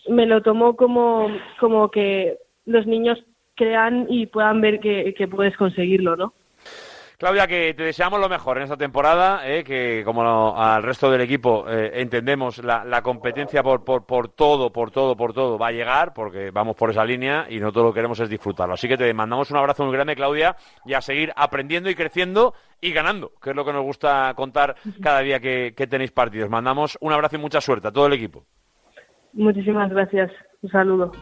me 0.09 0.27
lo 0.27 0.43
tomo 0.43 0.77
como, 0.77 1.29
como 1.59 1.91
que 1.91 2.39
los 2.67 2.87
niños 2.87 3.19
crean 3.55 4.07
y 4.09 4.27
puedan 4.27 4.61
ver 4.61 4.81
que, 4.81 5.15
que 5.15 5.29
puedes 5.29 5.57
conseguirlo, 5.57 6.17
¿no? 6.17 6.33
Claudia, 7.21 7.47
que 7.47 7.75
te 7.75 7.83
deseamos 7.83 8.19
lo 8.19 8.31
mejor 8.31 8.57
en 8.57 8.63
esta 8.63 8.79
temporada, 8.79 9.47
eh, 9.47 9.63
que 9.63 10.01
como 10.07 10.57
al 10.57 10.83
resto 10.83 11.11
del 11.11 11.21
equipo 11.21 11.67
eh, 11.69 12.01
entendemos 12.01 12.65
la, 12.65 12.83
la 12.83 13.03
competencia 13.03 13.63
por, 13.63 13.85
por, 13.85 14.07
por 14.07 14.29
todo, 14.29 14.73
por 14.73 14.91
todo, 14.91 15.15
por 15.15 15.35
todo 15.35 15.59
va 15.59 15.67
a 15.67 15.73
llegar, 15.73 16.15
porque 16.15 16.51
vamos 16.51 16.77
por 16.77 16.89
esa 16.91 17.05
línea 17.05 17.45
y 17.51 17.61
no 17.61 17.73
todo 17.73 17.85
lo 17.85 17.91
que 17.91 17.97
queremos 17.97 18.19
es 18.21 18.31
disfrutarlo. 18.31 18.73
Así 18.73 18.89
que 18.89 18.97
te 18.97 19.13
mandamos 19.13 19.51
un 19.51 19.59
abrazo 19.59 19.85
muy 19.85 19.93
grande, 19.93 20.17
Claudia, 20.17 20.57
y 20.87 20.95
a 20.95 21.03
seguir 21.03 21.31
aprendiendo 21.37 21.91
y 21.91 21.95
creciendo 21.95 22.55
y 22.81 22.91
ganando, 22.91 23.33
que 23.43 23.51
es 23.51 23.57
lo 23.57 23.67
que 23.67 23.75
nos 23.75 23.85
gusta 23.85 24.33
contar 24.35 24.77
cada 25.03 25.21
día 25.21 25.41
que, 25.41 25.75
que 25.77 25.87
tenéis 25.87 26.13
partidos. 26.13 26.49
Mandamos 26.49 26.97
un 27.03 27.13
abrazo 27.13 27.37
y 27.37 27.41
mucha 27.41 27.61
suerte 27.61 27.89
a 27.89 27.93
todo 27.93 28.07
el 28.07 28.15
equipo. 28.15 28.47
Muchísimas 29.33 29.91
gracias. 29.91 30.31
Un 30.63 30.71
saludo. 30.71 31.13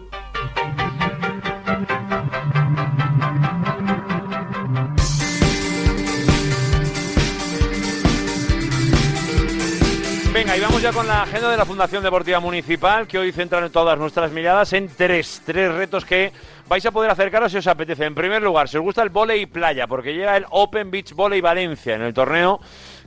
Venga, 10.38 10.56
y 10.56 10.60
vamos 10.60 10.80
ya 10.80 10.92
con 10.92 11.04
la 11.08 11.22
agenda 11.22 11.50
de 11.50 11.56
la 11.56 11.64
Fundación 11.64 12.00
Deportiva 12.00 12.38
Municipal, 12.38 13.08
que 13.08 13.18
hoy 13.18 13.32
centran 13.32 13.70
todas 13.72 13.98
nuestras 13.98 14.30
miradas 14.30 14.72
en 14.72 14.88
tres, 14.88 15.42
tres 15.44 15.74
retos 15.74 16.04
que 16.04 16.32
vais 16.68 16.86
a 16.86 16.92
poder 16.92 17.10
acercaros 17.10 17.50
si 17.50 17.58
os 17.58 17.66
apetece. 17.66 18.04
En 18.04 18.14
primer 18.14 18.40
lugar, 18.40 18.68
si 18.68 18.76
os 18.76 18.84
gusta 18.84 19.02
el 19.02 19.08
volei 19.08 19.46
playa, 19.46 19.88
porque 19.88 20.14
llega 20.14 20.36
el 20.36 20.46
Open 20.50 20.92
Beach 20.92 21.12
Volley 21.12 21.40
Valencia 21.40 21.96
en 21.96 22.02
el 22.02 22.14
torneo 22.14 22.60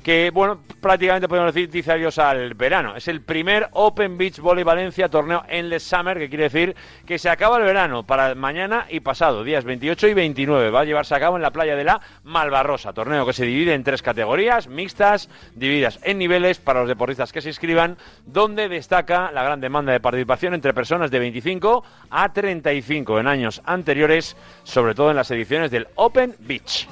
que, 0.04 0.32
bueno, 0.32 0.60
prácticamente 0.80 1.28
podemos 1.28 1.54
decir, 1.54 1.70
dice 1.70 1.92
adiós 1.92 2.18
al 2.18 2.54
verano. 2.54 2.96
Es 2.96 3.08
el 3.08 3.22
primer 3.22 3.70
Open 3.74 4.18
Beach 4.18 4.40
Volley 4.40 4.64
Valencia 4.64 5.10
torneo 5.10 5.44
Endless 5.48 5.84
Summer, 5.84 6.18
que 6.18 6.30
quiere 6.30 6.46
decir 6.46 6.76
que 7.06 7.20
se 7.20 7.30
acaba 7.30 7.58
el 7.58 7.64
verano 7.64 8.04
para 8.04 8.34
mañana 8.36 8.88
y 8.90 9.00
pasado, 9.02 9.44
días 9.44 9.64
28 9.64 10.08
y 10.08 10.14
29. 10.14 10.72
Va 10.72 10.82
a 10.82 10.86
llevarse 10.86 11.14
a 11.14 11.20
cabo 11.20 11.36
en 11.36 11.44
la 11.44 11.52
playa 11.52 11.76
de 11.76 11.84
la 11.84 12.02
Malvarrosa, 12.24 12.94
torneo 12.94 13.26
que 13.26 13.34
se 13.34 13.46
divide 13.46 13.74
en 13.74 13.84
tres 13.84 14.02
categorías 14.02 14.68
mixtas, 14.68 15.30
divididas 15.56 16.00
en 16.04 16.18
niveles 16.18 16.60
para 16.60 16.80
los 16.80 16.90
deportistas 16.90 17.32
que 17.32 17.42
se 17.42 17.50
inscriban, 17.50 17.98
donde 18.26 18.70
destaca 18.70 19.32
la 19.32 19.44
gran 19.44 19.62
demanda 19.62 19.92
de 19.92 20.00
participación 20.00 20.54
entre 20.54 20.74
personas 20.74 21.12
de 21.12 21.20
25 21.20 21.84
a 22.10 22.34
35 22.34 23.20
en 23.20 23.28
años 23.28 23.62
anteriores, 23.66 24.36
sobre 24.64 24.96
todo 24.96 25.12
en 25.12 25.18
las 25.18 25.30
ediciones 25.32 25.70
del 25.72 25.88
Open 25.96 26.36
Beach. 26.40 26.88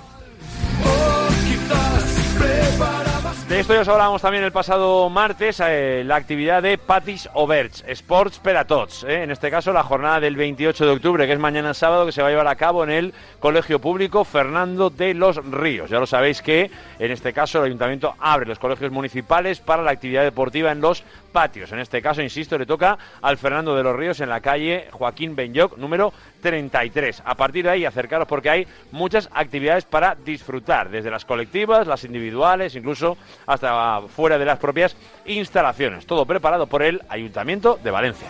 De 3.49 3.59
esto 3.59 3.73
ya 3.73 3.81
os 3.81 3.87
hablábamos 3.87 4.21
también 4.21 4.43
el 4.43 4.51
pasado 4.51 5.09
martes, 5.09 5.59
eh, 5.65 6.03
la 6.05 6.17
actividad 6.17 6.61
de 6.61 6.77
Patis 6.77 7.27
Oberts, 7.33 7.83
Sports 7.87 8.37
per 8.37 8.55
a 8.57 8.65
Tots. 8.65 9.03
eh, 9.05 9.23
en 9.23 9.31
este 9.31 9.49
caso, 9.49 9.73
la 9.73 9.81
jornada 9.81 10.19
del 10.19 10.35
28 10.35 10.85
de 10.85 10.91
octubre, 10.91 11.25
que 11.25 11.33
es 11.33 11.39
mañana 11.39 11.73
sábado, 11.73 12.05
que 12.05 12.11
se 12.11 12.21
va 12.21 12.27
a 12.27 12.31
llevar 12.31 12.47
a 12.47 12.55
cabo 12.55 12.83
en 12.83 12.91
el 12.91 13.13
Colegio 13.39 13.79
Público 13.79 14.23
Fernando 14.23 14.91
de 14.91 15.15
los 15.15 15.37
Ríos. 15.37 15.89
Ya 15.89 15.97
lo 15.97 16.05
sabéis 16.05 16.43
que, 16.43 16.69
en 16.99 17.11
este 17.11 17.33
caso, 17.33 17.57
el 17.57 17.65
Ayuntamiento 17.65 18.13
abre 18.19 18.45
los 18.45 18.59
colegios 18.59 18.91
municipales 18.91 19.59
para 19.59 19.81
la 19.81 19.91
actividad 19.91 20.21
deportiva 20.21 20.71
en 20.71 20.81
los 20.81 21.03
patios. 21.31 21.71
En 21.71 21.79
este 21.79 22.01
caso, 22.01 22.21
insisto, 22.21 22.57
le 22.57 22.65
toca 22.65 22.97
al 23.21 23.37
Fernando 23.37 23.75
de 23.75 23.83
los 23.83 23.95
Ríos 23.95 24.19
en 24.19 24.29
la 24.29 24.41
calle 24.41 24.87
Joaquín 24.91 25.35
Benyoc, 25.35 25.77
número 25.77 26.13
33. 26.41 27.23
A 27.25 27.35
partir 27.35 27.65
de 27.65 27.71
ahí, 27.71 27.85
acercaros 27.85 28.27
porque 28.27 28.49
hay 28.49 28.67
muchas 28.91 29.29
actividades 29.33 29.85
para 29.85 30.15
disfrutar, 30.15 30.89
desde 30.89 31.11
las 31.11 31.25
colectivas, 31.25 31.87
las 31.87 32.03
individuales, 32.03 32.75
incluso 32.75 33.17
hasta 33.45 34.01
fuera 34.07 34.37
de 34.37 34.45
las 34.45 34.59
propias 34.59 34.95
instalaciones. 35.25 36.05
Todo 36.05 36.25
preparado 36.25 36.67
por 36.67 36.83
el 36.83 37.01
Ayuntamiento 37.09 37.79
de 37.83 37.91
Valencia. 37.91 38.27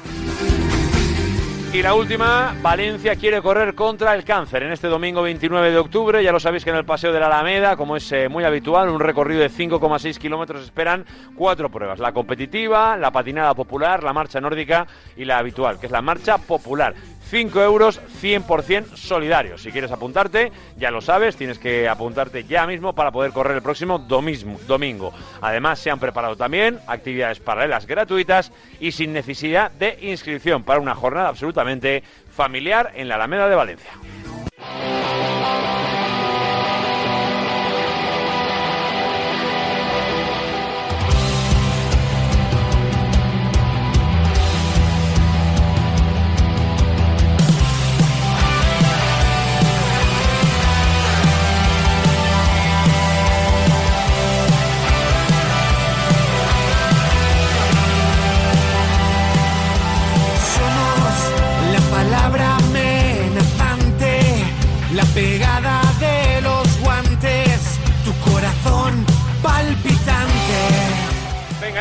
Y 1.71 1.83
la 1.83 1.93
última, 1.93 2.55
Valencia 2.63 3.15
quiere 3.15 3.43
correr 3.43 3.75
contra 3.75 4.15
el 4.15 4.23
cáncer 4.23 4.63
en 4.63 4.71
este 4.71 4.87
domingo 4.87 5.21
29 5.21 5.69
de 5.69 5.77
octubre. 5.77 6.23
Ya 6.23 6.31
lo 6.31 6.39
sabéis 6.39 6.63
que 6.63 6.71
en 6.71 6.75
el 6.75 6.83
Paseo 6.83 7.13
de 7.13 7.19
la 7.19 7.27
Alameda, 7.27 7.77
como 7.77 7.95
es 7.95 8.11
eh, 8.11 8.27
muy 8.27 8.43
habitual, 8.43 8.89
un 8.89 8.99
recorrido 8.99 9.41
de 9.41 9.51
5,6 9.51 10.17
kilómetros 10.17 10.63
esperan 10.63 11.05
cuatro 11.35 11.69
pruebas. 11.69 11.99
La 11.99 12.11
competitiva, 12.11 12.97
la 12.97 13.11
patinada 13.11 13.53
popular, 13.53 14.03
la 14.03 14.13
marcha 14.13 14.41
nórdica 14.41 14.87
y 15.15 15.25
la 15.25 15.37
habitual, 15.37 15.79
que 15.79 15.85
es 15.85 15.91
la 15.91 16.01
marcha 16.01 16.39
popular. 16.39 16.95
5 17.29 17.61
euros 17.61 18.01
100% 18.21 18.95
solidarios. 18.95 19.61
Si 19.61 19.71
quieres 19.71 19.91
apuntarte, 19.91 20.51
ya 20.77 20.89
lo 20.89 21.01
sabes, 21.01 21.35
tienes 21.35 21.59
que 21.59 21.87
apuntarte 21.87 22.43
ya 22.43 22.65
mismo 22.65 22.93
para 22.93 23.11
poder 23.11 23.31
correr 23.31 23.57
el 23.57 23.61
próximo 23.61 23.99
domingo. 23.99 25.13
Además, 25.41 25.79
se 25.79 25.91
han 25.91 25.99
preparado 25.99 26.35
también 26.35 26.79
actividades 26.87 27.39
paralelas 27.39 27.85
gratuitas 27.85 28.51
y 28.79 28.91
sin 28.91 29.13
necesidad 29.13 29.71
de 29.71 29.99
inscripción 30.01 30.63
para 30.63 30.79
una 30.79 30.95
jornada 30.95 31.29
absolutamente 31.29 32.03
familiar 32.35 32.91
en 32.95 33.07
la 33.07 33.15
Alameda 33.15 33.47
de 33.47 33.55
Valencia. 33.55 33.91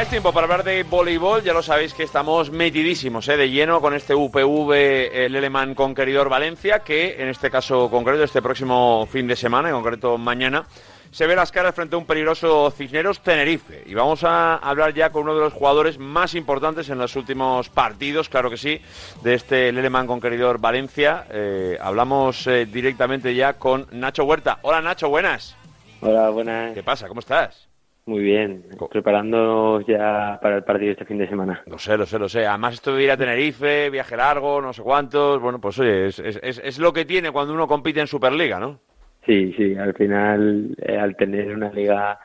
Es 0.08 0.10
tiempo 0.10 0.32
para 0.32 0.44
hablar 0.44 0.64
de 0.64 0.84
voleibol. 0.84 1.42
Ya 1.42 1.52
lo 1.52 1.62
sabéis 1.62 1.92
que 1.92 2.02
estamos 2.02 2.50
metidísimos 2.50 3.28
¿eh? 3.28 3.36
de 3.36 3.50
lleno 3.50 3.80
con 3.80 3.94
este 3.94 4.14
UPV 4.14 4.72
el 5.12 5.36
Eleman 5.36 5.74
Conqueridor 5.74 6.30
Valencia, 6.30 6.78
que 6.80 7.20
en 7.20 7.28
este 7.28 7.50
caso 7.50 7.90
concreto, 7.90 8.22
este 8.22 8.40
próximo 8.40 9.06
fin 9.10 9.26
de 9.26 9.36
semana, 9.36 9.68
en 9.68 9.74
concreto 9.74 10.16
mañana, 10.16 10.64
se 11.10 11.26
ve 11.26 11.36
las 11.36 11.52
caras 11.52 11.74
frente 11.74 11.94
a 11.94 11.98
un 11.98 12.06
peligroso 12.06 12.70
Cisneros 12.70 13.20
Tenerife. 13.20 13.82
Y 13.86 13.94
vamos 13.94 14.24
a 14.24 14.56
hablar 14.56 14.94
ya 14.94 15.10
con 15.10 15.24
uno 15.24 15.34
de 15.34 15.40
los 15.40 15.52
jugadores 15.52 15.98
más 15.98 16.34
importantes 16.34 16.88
en 16.88 16.98
los 16.98 17.14
últimos 17.16 17.68
partidos, 17.68 18.28
claro 18.28 18.50
que 18.50 18.56
sí, 18.56 18.80
de 19.22 19.34
este 19.34 19.72
Leleman 19.72 20.06
Conqueridor 20.06 20.58
Valencia. 20.58 21.26
Eh, 21.30 21.76
hablamos 21.80 22.46
eh, 22.46 22.66
directamente 22.66 23.34
ya 23.34 23.54
con 23.54 23.86
Nacho 23.92 24.24
Huerta. 24.24 24.58
Hola 24.62 24.80
Nacho, 24.80 25.08
buenas. 25.08 25.54
Hola, 26.00 26.30
buenas. 26.30 26.72
¿Qué 26.72 26.82
pasa? 26.82 27.08
¿Cómo 27.08 27.20
estás? 27.20 27.67
Muy 28.08 28.22
bien, 28.22 28.64
preparándonos 28.90 29.84
ya 29.86 30.38
para 30.40 30.56
el 30.56 30.64
partido 30.64 30.92
este 30.92 31.04
fin 31.04 31.18
de 31.18 31.28
semana. 31.28 31.62
Lo 31.66 31.76
sé, 31.78 31.98
lo 31.98 32.06
sé, 32.06 32.18
lo 32.18 32.26
sé. 32.26 32.46
Además, 32.46 32.72
esto 32.72 32.96
de 32.96 33.04
ir 33.04 33.10
a 33.10 33.18
Tenerife, 33.18 33.90
viaje 33.90 34.16
largo, 34.16 34.62
no 34.62 34.72
sé 34.72 34.82
cuántos. 34.82 35.38
Bueno, 35.42 35.60
pues 35.60 35.78
oye, 35.78 36.06
es, 36.06 36.18
es, 36.18 36.58
es- 36.64 36.78
lo 36.78 36.90
que 36.90 37.04
tiene 37.04 37.30
cuando 37.30 37.52
uno 37.52 37.66
compite 37.66 38.00
en 38.00 38.06
Superliga, 38.06 38.58
¿no? 38.58 38.80
Sí, 39.26 39.52
sí, 39.58 39.76
al 39.76 39.92
final, 39.92 40.74
eh, 40.80 40.96
al 40.96 41.16
tener 41.16 41.54
una 41.54 41.70
liga 41.70 42.18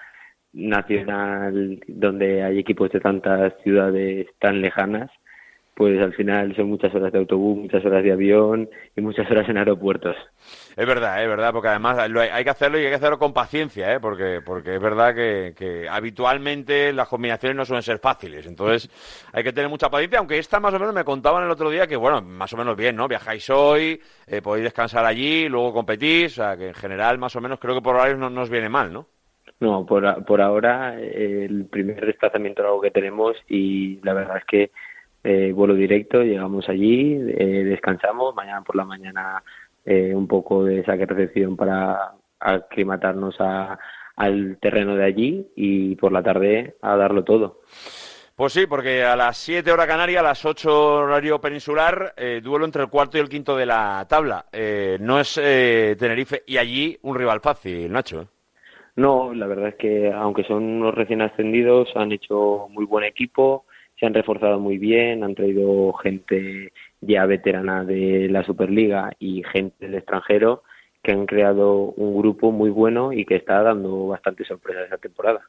nacional 0.54 1.82
donde 1.86 2.44
hay 2.44 2.60
equipos 2.60 2.90
de 2.92 3.02
tantas 3.02 3.52
ciudades 3.62 4.28
tan 4.40 4.62
lejanas, 4.62 5.12
pues 5.76 6.00
al 6.00 6.14
final 6.14 6.56
son 6.56 6.68
muchas 6.68 6.94
horas 6.94 7.12
de 7.12 7.20
autobús, 7.20 7.58
muchas 7.58 7.84
horas 7.84 8.04
de 8.04 8.12
avión 8.12 8.70
y 8.96 9.02
muchas 9.02 9.30
horas 9.32 9.50
en 9.50 9.58
aeropuertos. 9.58 10.16
Es 10.76 10.86
verdad, 10.86 11.24
es 11.24 11.28
verdad, 11.28 11.52
porque 11.52 11.70
además 11.70 12.10
lo 12.10 12.22
hay, 12.22 12.30
hay 12.30 12.44
que 12.44 12.50
hacerlo 12.52 12.78
y 12.78 12.84
hay 12.84 12.90
que 12.90 12.96
hacerlo 12.96 13.18
con 13.18 13.34
paciencia, 13.34 13.94
¿eh? 13.94 14.00
porque, 14.00 14.42
porque 14.46 14.76
es 14.76 14.82
verdad 14.82 15.16
que, 15.16 15.54
que 15.58 15.90
habitualmente 15.90 16.94
las 16.94 17.08
combinaciones 17.08 17.58
no 17.58 17.66
suelen 17.66 17.82
ser 17.82 17.98
fáciles. 17.98 18.46
Entonces 18.46 18.90
hay 19.32 19.44
que 19.44 19.52
tener 19.52 19.70
mucha 19.70 19.90
paciencia, 19.90 20.20
aunque 20.20 20.38
esta 20.38 20.60
más 20.60 20.74
o 20.76 20.80
menos 20.80 20.94
me 20.94 21.04
contaban 21.04 21.44
el 21.44 21.52
otro 21.52 21.72
día 21.72 21.88
que, 21.88 21.96
bueno, 21.96 22.22
más 22.22 22.54
o 22.54 22.58
menos 22.58 22.78
bien, 22.78 22.96
¿no? 22.96 23.08
Viajáis 23.08 23.50
hoy, 23.50 24.00
eh, 24.28 24.42
podéis 24.42 24.66
descansar 24.66 25.06
allí, 25.06 25.50
luego 25.50 25.74
competís, 25.74 26.34
o 26.34 26.44
sea, 26.44 26.56
que 26.56 26.68
en 26.68 26.76
general 26.76 27.18
más 27.18 27.36
o 27.36 27.42
menos 27.42 27.60
creo 27.60 27.74
que 27.74 27.82
por 27.82 27.96
horarios 27.96 28.20
no 28.20 28.30
nos 28.30 28.50
viene 28.50 28.70
mal, 28.70 28.94
¿no? 28.94 29.08
No, 29.60 29.86
por, 29.86 30.26
por 30.26 30.42
ahora 30.42 31.00
eh, 31.00 31.46
el 31.46 31.66
primer 31.66 32.06
desplazamiento 32.06 32.62
es 32.62 32.68
algo 32.68 32.82
que 32.82 32.92
tenemos 32.92 33.36
y 33.48 34.00
la 34.04 34.14
verdad 34.14 34.38
es 34.38 34.46
que 34.46 34.72
eh, 35.24 35.52
vuelo 35.54 35.74
directo, 35.74 36.24
llegamos 36.24 36.68
allí, 36.70 37.14
eh, 37.14 37.64
descansamos, 37.64 38.36
mañana 38.36 38.62
por 38.62 38.76
la 38.76 38.86
mañana 38.86 39.44
eh, 39.86 40.14
un 40.16 40.28
poco 40.28 40.64
de 40.66 40.84
saque 40.84 41.06
recepción 41.06 41.56
para 41.56 42.14
aclimatarnos 42.40 43.36
a, 43.40 43.78
al 44.16 44.58
terreno 44.60 44.96
de 44.96 45.06
allí 45.06 45.48
y 45.56 45.96
por 45.96 46.12
la 46.12 46.24
tarde 46.24 46.76
a 46.82 46.96
darlo 46.96 47.24
todo. 47.24 47.62
Pues 48.36 48.54
sí, 48.54 48.66
porque 48.66 49.04
a 49.04 49.16
las 49.16 49.38
7 49.38 49.72
hora 49.72 49.86
canaria, 49.86 50.22
a 50.22 50.24
las 50.24 50.44
8 50.44 50.96
horario 50.96 51.40
peninsular, 51.40 52.14
eh, 52.18 52.42
duelo 52.44 52.66
entre 52.66 52.82
el 52.82 52.90
cuarto 52.90 53.18
y 53.18 53.22
el 53.22 53.30
quinto 53.30 53.56
de 53.56 53.68
la 53.68 54.06
tabla. 54.10 54.46
Eh, 54.52 54.98
no 55.00 55.20
es 55.20 55.40
eh, 55.42 55.96
Tenerife 56.00 56.42
y 56.48 56.58
allí 56.58 56.98
un 57.04 57.16
rival 57.16 57.42
fácil, 57.42 57.92
Nacho. 57.92 58.28
No, 58.96 59.34
la 59.36 59.46
verdad 59.46 59.70
es 59.70 59.76
que 59.76 60.12
aunque 60.12 60.44
son 60.46 60.64
unos 60.64 60.96
recién 60.96 61.22
ascendidos, 61.22 61.90
han 61.96 62.12
hecho 62.12 62.68
muy 62.70 62.86
buen 62.86 63.04
equipo, 63.04 63.66
se 64.00 64.06
han 64.06 64.14
reforzado 64.14 64.60
muy 64.60 64.78
bien, 64.78 65.24
han 65.24 65.36
traído 65.36 65.94
gente 65.94 66.72
ya 67.02 67.26
veterana 67.26 67.84
de 67.84 68.28
la 68.30 68.44
Superliga 68.44 69.12
y 69.20 69.44
gente 69.44 69.86
del 69.86 69.96
extranjero 69.96 70.64
que 71.02 71.12
han 71.12 71.26
creado 71.26 71.92
un 71.98 72.18
grupo 72.18 72.52
muy 72.52 72.70
bueno 72.70 73.12
y 73.12 73.26
que 73.26 73.36
está 73.36 73.62
dando 73.62 74.08
bastante 74.08 74.46
sorpresa 74.46 74.86
esa 74.86 74.98
temporada. 74.98 75.42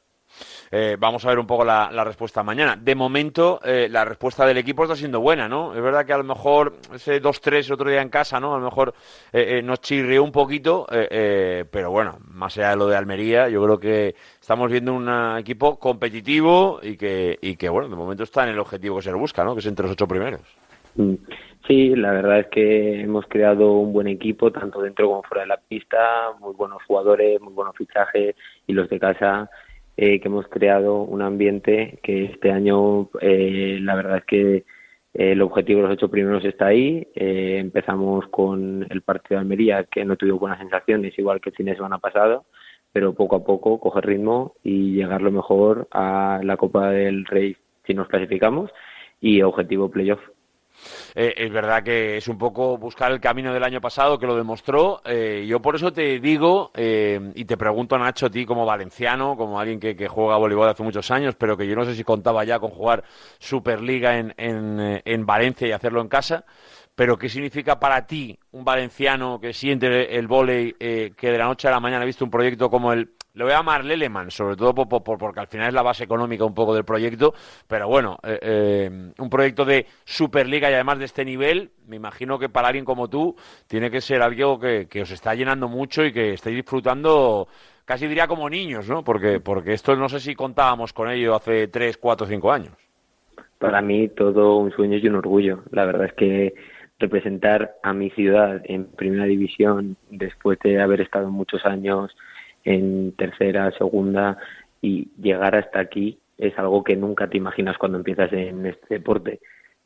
Eh, 0.71 0.97
vamos 0.99 1.23
a 1.25 1.29
ver 1.29 1.39
un 1.39 1.47
poco 1.47 1.63
la, 1.63 1.89
respuesta 2.03 2.43
mañana. 2.43 2.75
De 2.75 2.95
momento, 2.95 3.59
eh, 3.63 3.87
la 3.89 4.05
respuesta 4.05 4.45
del 4.45 4.57
equipo 4.57 4.83
está 4.83 4.95
siendo 4.95 5.19
buena, 5.21 5.47
¿no? 5.47 5.73
Es 5.73 5.81
verdad 5.81 6.05
que 6.05 6.13
a 6.13 6.17
lo 6.17 6.23
mejor 6.23 6.75
ese 6.93 7.21
2-3 7.21 7.67
el 7.67 7.73
otro 7.73 7.89
día 7.89 8.01
en 8.01 8.09
casa, 8.09 8.39
¿no? 8.39 8.55
A 8.55 8.59
lo 8.59 8.65
mejor 8.65 8.93
eh, 9.31 9.57
eh, 9.57 9.61
nos 9.61 9.81
chirrió 9.81 10.23
un 10.23 10.31
poquito, 10.31 10.85
eh, 10.91 11.07
eh, 11.09 11.65
pero 11.69 11.91
bueno, 11.91 12.17
más 12.33 12.57
allá 12.57 12.71
de 12.71 12.77
lo 12.77 12.87
de 12.87 12.95
Almería, 12.95 13.49
yo 13.49 13.63
creo 13.63 13.79
que 13.79 14.15
estamos 14.39 14.71
viendo 14.71 14.93
un 14.93 15.09
equipo 15.37 15.79
competitivo 15.79 16.79
y 16.81 16.97
que, 16.97 17.37
y 17.41 17.55
que, 17.55 17.69
bueno, 17.69 17.89
de 17.89 17.95
momento 17.95 18.23
está 18.23 18.43
en 18.43 18.49
el 18.49 18.59
objetivo 18.59 18.97
que 18.97 19.03
se 19.03 19.11
le 19.11 19.17
busca, 19.17 19.43
¿no? 19.43 19.53
Que 19.53 19.59
es 19.59 19.65
entre 19.65 19.83
los 19.83 19.93
ocho 19.93 20.07
primeros. 20.07 20.41
Mm. 20.95 21.15
Sí, 21.67 21.95
la 21.95 22.11
verdad 22.11 22.41
es 22.41 22.47
que 22.47 23.01
hemos 23.01 23.25
creado 23.25 23.73
un 23.73 23.91
buen 23.91 24.05
equipo, 24.07 24.51
tanto 24.51 24.81
dentro 24.81 25.07
como 25.07 25.23
fuera 25.23 25.41
de 25.41 25.47
la 25.47 25.57
pista, 25.57 26.31
muy 26.39 26.53
buenos 26.53 26.83
jugadores, 26.83 27.41
muy 27.41 27.53
buenos 27.53 27.75
fichajes 27.75 28.35
y 28.67 28.73
los 28.73 28.87
de 28.87 28.99
casa, 28.99 29.49
eh, 29.97 30.19
que 30.19 30.27
hemos 30.27 30.47
creado 30.47 31.01
un 31.01 31.21
ambiente 31.21 31.99
que 32.03 32.25
este 32.25 32.51
año 32.51 33.09
eh, 33.21 33.79
la 33.81 33.95
verdad 33.95 34.17
es 34.17 34.25
que 34.25 34.65
eh, 35.15 35.31
el 35.31 35.41
objetivo 35.41 35.81
de 35.81 35.87
los 35.87 35.93
ocho 35.93 36.09
primeros 36.09 36.43
está 36.45 36.67
ahí. 36.67 37.07
Eh, 37.15 37.57
empezamos 37.59 38.27
con 38.27 38.85
el 38.89 39.01
partido 39.01 39.37
de 39.37 39.41
Almería, 39.41 39.85
que 39.85 40.05
no 40.05 40.17
tuvo 40.17 40.39
buenas 40.39 40.59
sensaciones, 40.59 41.17
igual 41.17 41.41
que 41.41 41.49
el 41.49 41.55
fin 41.55 41.67
de 41.67 41.75
semana 41.75 41.99
pasado, 41.99 42.45
pero 42.91 43.13
poco 43.13 43.37
a 43.37 43.43
poco 43.45 43.79
coger 43.79 44.05
ritmo 44.05 44.55
y 44.63 44.93
llegar 44.93 45.21
lo 45.21 45.31
mejor 45.31 45.87
a 45.91 46.41
la 46.43 46.57
Copa 46.57 46.91
del 46.91 47.25
Rey 47.25 47.55
si 47.85 47.93
nos 47.93 48.07
clasificamos 48.07 48.71
y 49.21 49.41
objetivo 49.41 49.89
playoff. 49.89 50.19
Eh, 51.17 51.33
es 51.37 51.51
verdad 51.51 51.81
que 51.81 52.17
es 52.17 52.27
un 52.27 52.37
poco 52.37 52.77
buscar 52.77 53.09
el 53.11 53.21
camino 53.21 53.53
del 53.53 53.63
año 53.63 53.79
pasado 53.79 54.19
que 54.19 54.27
lo 54.27 54.35
demostró. 54.35 55.01
Eh, 55.05 55.45
yo 55.47 55.61
por 55.61 55.75
eso 55.75 55.93
te 55.93 56.19
digo 56.19 56.71
eh, 56.75 57.31
y 57.35 57.45
te 57.45 57.55
pregunto, 57.55 57.97
Nacho, 57.97 58.25
a 58.25 58.29
ti 58.29 58.45
como 58.45 58.65
valenciano, 58.65 59.37
como 59.37 59.59
alguien 59.59 59.79
que, 59.79 60.07
juega 60.07 60.35
voleibol 60.37 60.67
hace 60.67 60.83
muchos 60.83 61.09
años, 61.11 61.35
pero 61.35 61.55
que 61.55 61.65
yo 61.65 61.75
no 61.75 61.85
sé 61.85 61.95
si 61.95 62.03
contaba 62.03 62.43
ya 62.43 62.59
con 62.59 62.69
jugar 62.69 63.03
Superliga 63.39 64.17
en, 64.17 64.33
en, 64.37 64.79
eh, 64.79 65.01
en 65.05 65.25
Valencia 65.25 65.67
y 65.67 65.71
hacerlo 65.71 66.01
en 66.01 66.09
casa. 66.09 66.45
Pero 66.95 67.17
¿qué 67.17 67.27
significa 67.27 67.77
para 67.77 68.07
ti 68.07 68.39
un 68.51 68.63
valenciano 68.63 69.37
que 69.41 69.51
siente 69.51 70.17
el 70.17 70.27
vóley, 70.27 70.73
eh, 70.79 71.11
que 71.15 71.29
de 71.29 71.37
la 71.37 71.45
noche 71.45 71.67
a 71.67 71.71
la 71.71 71.81
mañana 71.81 72.03
ha 72.03 72.05
visto 72.05 72.23
un 72.23 72.31
proyecto 72.31 72.69
como 72.69 72.93
el, 72.93 73.14
lo 73.35 73.45
voy 73.45 73.53
a 73.53 73.57
llamar 73.57 73.85
Leleman, 73.85 74.31
sobre 74.31 74.55
todo 74.55 74.73
por, 74.73 74.87
por- 75.03 75.17
porque 75.17 75.39
al 75.39 75.47
final 75.47 75.67
es 75.67 75.73
la 75.73 75.83
base 75.83 76.03
económica 76.03 76.43
un 76.45 76.53
poco 76.53 76.73
del 76.73 76.83
proyecto, 76.85 77.33
pero 77.67 77.87
bueno, 77.87 78.17
eh, 78.23 78.39
eh, 78.41 79.11
un 79.17 79.29
proyecto 79.29 79.63
de 79.65 79.85
Superliga 80.03 80.69
y 80.69 80.73
además 80.73 80.99
de 80.99 81.05
este 81.05 81.23
nivel, 81.23 81.71
me 81.87 81.97
imagino 81.97 82.39
que 82.39 82.49
para 82.49 82.67
alguien 82.69 82.85
como 82.85 83.07
tú 83.09 83.35
tiene 83.67 83.91
que 83.91 84.01
ser 84.01 84.21
algo 84.21 84.59
que, 84.59 84.87
que 84.89 85.01
os 85.03 85.11
está 85.11 85.35
llenando 85.35 85.67
mucho 85.67 86.03
y 86.03 86.11
que 86.11 86.33
estáis 86.33 86.55
disfrutando 86.55 87.47
casi 87.85 88.07
diría 88.07 88.25
como 88.27 88.49
niños, 88.49 88.89
¿no? 88.89 89.03
Porque, 89.03 89.39
porque 89.39 89.73
esto 89.73 89.95
no 89.95 90.09
sé 90.09 90.19
si 90.19 90.33
contábamos 90.33 90.91
con 90.91 91.09
ello 91.09 91.35
hace 91.35 91.67
3, 91.67 91.97
4, 91.97 92.25
5 92.25 92.51
años. 92.51 92.73
Para 93.59 93.81
mí 93.81 94.09
todo 94.09 94.57
un 94.57 94.71
sueño 94.71 94.97
y 94.97 95.07
un 95.07 95.15
orgullo. 95.15 95.63
La 95.71 95.85
verdad 95.85 96.05
es 96.05 96.13
que 96.13 96.53
representar 96.99 97.75
a 97.83 97.93
mi 97.93 98.09
ciudad 98.11 98.61
en 98.65 98.85
primera 98.85 99.25
división 99.25 99.97
después 100.09 100.57
de 100.63 100.81
haber 100.81 101.01
estado 101.01 101.29
muchos 101.29 101.65
años 101.65 102.15
en 102.65 103.13
tercera, 103.13 103.71
segunda 103.71 104.37
y 104.81 105.09
llegar 105.21 105.55
hasta 105.55 105.79
aquí 105.79 106.19
es 106.37 106.57
algo 106.59 106.83
que 106.83 106.95
nunca 106.95 107.29
te 107.29 107.37
imaginas 107.37 107.77
cuando 107.77 107.97
empiezas 107.97 108.31
en 108.33 108.65
este 108.65 108.95
deporte. 108.95 109.39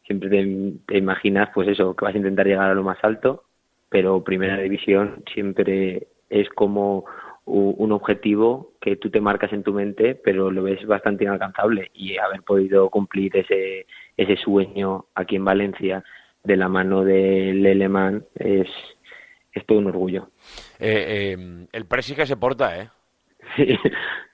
Siempre 0.05 0.29
te, 0.29 0.73
te 0.87 0.97
imaginas, 0.97 1.49
pues 1.53 1.67
eso, 1.67 1.95
que 1.95 2.05
vas 2.05 2.15
a 2.15 2.17
intentar 2.17 2.47
llegar 2.47 2.71
a 2.71 2.73
lo 2.73 2.83
más 2.83 2.97
alto, 3.03 3.43
pero 3.89 4.23
primera 4.23 4.57
división 4.57 5.23
siempre 5.31 6.07
es 6.29 6.49
como 6.49 7.05
un 7.45 7.91
objetivo 7.91 8.73
que 8.79 8.95
tú 8.95 9.09
te 9.09 9.21
marcas 9.21 9.51
en 9.53 9.63
tu 9.63 9.73
mente, 9.73 10.13
pero 10.13 10.51
lo 10.51 10.61
ves 10.63 10.85
bastante 10.85 11.23
inalcanzable 11.23 11.89
y 11.95 12.15
haber 12.17 12.43
podido 12.43 12.89
cumplir 12.89 13.35
ese, 13.35 13.87
ese 14.17 14.37
sueño 14.37 15.05
aquí 15.15 15.35
en 15.35 15.45
Valencia 15.45 16.03
de 16.43 16.57
la 16.57 16.69
mano 16.69 17.03
de 17.03 17.53
Leleman 17.53 18.23
es, 18.35 18.67
es 19.51 19.65
todo 19.65 19.79
un 19.79 19.87
orgullo. 19.87 20.29
Eh, 20.79 21.35
eh, 21.37 21.67
el 21.71 21.85
Presi 21.85 22.15
que 22.15 22.25
se 22.25 22.37
porta, 22.37 22.79
¿eh? 22.79 22.89
Sí, 23.55 23.77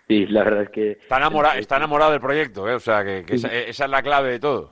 sí, 0.08 0.26
la 0.28 0.44
verdad 0.44 0.64
es 0.64 0.70
que 0.70 0.92
Está 0.92 1.18
enamorado, 1.18 1.58
está 1.58 1.78
enamorado 1.78 2.12
del 2.12 2.22
proyecto, 2.22 2.70
¿eh? 2.70 2.76
O 2.76 2.80
sea, 2.80 3.04
que, 3.04 3.24
que 3.26 3.36
esa, 3.36 3.48
esa 3.54 3.86
es 3.86 3.92
la 3.92 4.04
clave 4.04 4.32
de 4.32 4.40
todo. 4.40 4.72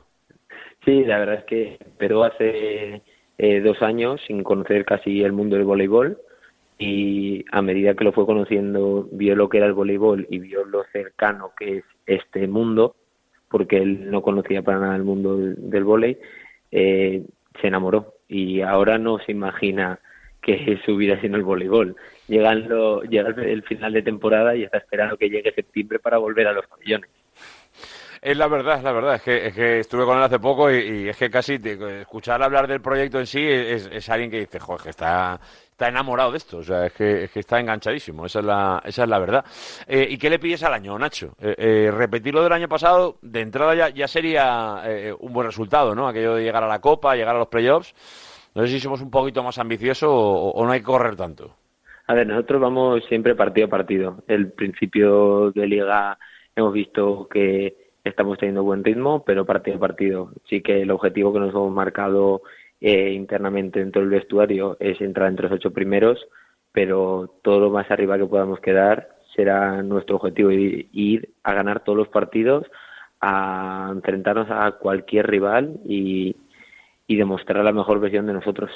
Sí, 0.85 1.03
la 1.05 1.19
verdad 1.19 1.35
es 1.35 1.43
que 1.45 1.79
pero 1.97 2.23
hace 2.23 3.01
eh, 3.37 3.61
dos 3.61 3.81
años 3.81 4.21
sin 4.27 4.43
conocer 4.43 4.85
casi 4.85 5.23
el 5.23 5.31
mundo 5.31 5.55
del 5.55 5.65
voleibol 5.65 6.19
y 6.77 7.45
a 7.51 7.61
medida 7.61 7.95
que 7.95 8.03
lo 8.03 8.11
fue 8.11 8.25
conociendo 8.25 9.07
vio 9.11 9.35
lo 9.35 9.49
que 9.49 9.57
era 9.57 9.67
el 9.67 9.73
voleibol 9.73 10.27
y 10.29 10.39
vio 10.39 10.65
lo 10.65 10.83
cercano 10.91 11.51
que 11.57 11.77
es 11.77 11.83
este 12.05 12.47
mundo 12.47 12.95
porque 13.49 13.77
él 13.77 14.11
no 14.11 14.21
conocía 14.21 14.61
para 14.61 14.79
nada 14.79 14.95
el 14.95 15.03
mundo 15.03 15.37
del, 15.37 15.69
del 15.69 15.83
vóley 15.83 16.17
eh, 16.71 17.23
se 17.61 17.67
enamoró 17.67 18.15
y 18.27 18.61
ahora 18.61 18.97
no 18.97 19.19
se 19.19 19.31
imagina 19.31 19.99
que 20.43 20.79
su 20.85 20.95
vida 20.97 21.19
sin 21.21 21.33
el 21.35 21.43
voleibol 21.43 21.95
Llegan 22.27 22.69
lo- 22.69 23.01
llega 23.03 23.29
el, 23.29 23.63
final 23.63 23.91
de 23.93 24.01
temporada 24.01 24.55
y 24.55 24.63
está 24.63 24.77
esperando 24.77 25.17
que 25.17 25.29
llegue 25.29 25.51
septiembre 25.53 25.99
para 25.99 26.17
volver 26.17 26.47
a 26.47 26.53
los 26.53 26.65
pabellones 26.67 27.09
Es 28.21 28.37
la 28.37 28.47
verdad, 28.47 28.77
es 28.77 28.83
la 28.83 28.91
verdad. 28.93 29.15
Es 29.15 29.21
que, 29.23 29.47
es 29.47 29.53
que 29.53 29.79
estuve 29.79 30.05
con 30.05 30.17
él 30.17 30.23
hace 30.23 30.39
poco 30.39 30.71
y, 30.71 31.09
es 31.09 31.17
que 31.17 31.29
casi 31.29 31.59
te- 31.59 32.01
escuchar 32.01 32.41
hablar 32.41 32.67
del 32.67 32.79
proyecto 32.81 33.19
en 33.19 33.27
sí 33.27 33.45
es, 33.45 33.89
es 33.91 34.09
alguien 34.09 34.31
que 34.31 34.39
dice, 34.39 34.59
joder, 34.59 34.87
está, 34.87 35.37
está 35.71 35.89
enamorado 35.89 36.31
de 36.31 36.37
esto. 36.37 36.59
O 36.59 36.63
sea, 36.63 36.85
es 36.85 36.93
que, 36.93 37.25
es 37.25 37.31
que 37.31 37.41
está 37.41 37.59
enganchadísimo. 37.59 38.25
Esa 38.25 38.39
es 38.39 38.45
la, 38.45 38.81
esa 38.85 39.03
es 39.03 39.09
la 39.09 39.19
verdad. 39.19 39.43
Eh, 39.85 40.07
¿Y 40.09 40.17
qué 40.17 40.29
le 40.29 40.39
pides 40.39 40.63
al 40.63 40.73
año, 40.73 40.97
Nacho? 40.97 41.35
Eh, 41.41 41.55
eh, 41.57 41.91
repetir 41.91 42.33
lo 42.33 42.41
del 42.43 42.53
año 42.53 42.69
pasado, 42.69 43.17
de 43.21 43.41
entrada 43.41 43.75
ya, 43.75 43.89
ya 43.89 44.07
sería 44.07 44.81
eh, 44.85 45.13
un 45.19 45.33
buen 45.33 45.47
resultado, 45.47 45.93
¿no? 45.93 46.07
Aquello 46.07 46.35
de 46.35 46.43
llegar 46.43 46.63
a 46.63 46.67
la 46.67 46.79
Copa, 46.79 47.15
llegar 47.17 47.35
a 47.35 47.39
los 47.39 47.49
playoffs. 47.49 47.93
No 48.55 48.61
sé 48.61 48.67
si 48.67 48.79
somos 48.79 49.01
un 49.01 49.09
poquito 49.09 49.43
más 49.43 49.57
ambiciosos 49.57 50.09
o, 50.11 50.63
no 50.63 50.71
hay 50.71 50.79
que 50.79 50.85
correr 50.85 51.15
tanto. 51.15 51.55
A 52.07 52.13
ver, 52.13 52.27
nosotros 52.27 52.61
vamos 52.61 53.03
siempre 53.05 53.35
partido 53.35 53.67
a 53.67 53.69
partido. 53.69 54.23
El 54.27 54.51
principio 54.51 55.51
de 55.51 55.65
liga 55.65 56.17
hemos 56.55 56.73
visto 56.73 57.27
que 57.29 57.75
estamos 58.03 58.37
teniendo 58.37 58.63
buen 58.63 58.83
ritmo, 58.83 59.23
pero 59.23 59.45
partido 59.45 59.77
a 59.77 59.79
partido. 59.79 60.31
Sí 60.47 60.61
que 60.61 60.81
el 60.81 60.91
objetivo 60.91 61.33
que 61.33 61.39
nos 61.39 61.51
hemos 61.51 61.71
marcado 61.71 62.41
eh, 62.81 63.13
internamente 63.13 63.79
dentro 63.79 64.01
del 64.01 64.11
vestuario 64.11 64.77
es 64.79 64.99
entrar 65.01 65.29
entre 65.29 65.47
los 65.47 65.53
ocho 65.53 65.71
primeros, 65.71 66.19
pero 66.71 67.33
todo 67.41 67.59
lo 67.59 67.69
más 67.69 67.89
arriba 67.89 68.17
que 68.17 68.25
podamos 68.25 68.59
quedar 68.59 69.09
será 69.35 69.81
nuestro 69.81 70.17
objetivo 70.17 70.51
ir 70.51 71.29
a 71.43 71.53
ganar 71.53 71.83
todos 71.83 71.97
los 71.97 72.07
partidos, 72.09 72.65
a 73.21 73.89
enfrentarnos 73.93 74.47
a 74.51 74.73
cualquier 74.73 75.27
rival 75.27 75.79
y, 75.85 76.35
y 77.07 77.15
demostrar 77.17 77.63
la 77.63 77.71
mejor 77.71 77.99
versión 77.99 78.25
de 78.27 78.33
nosotros. 78.33 78.71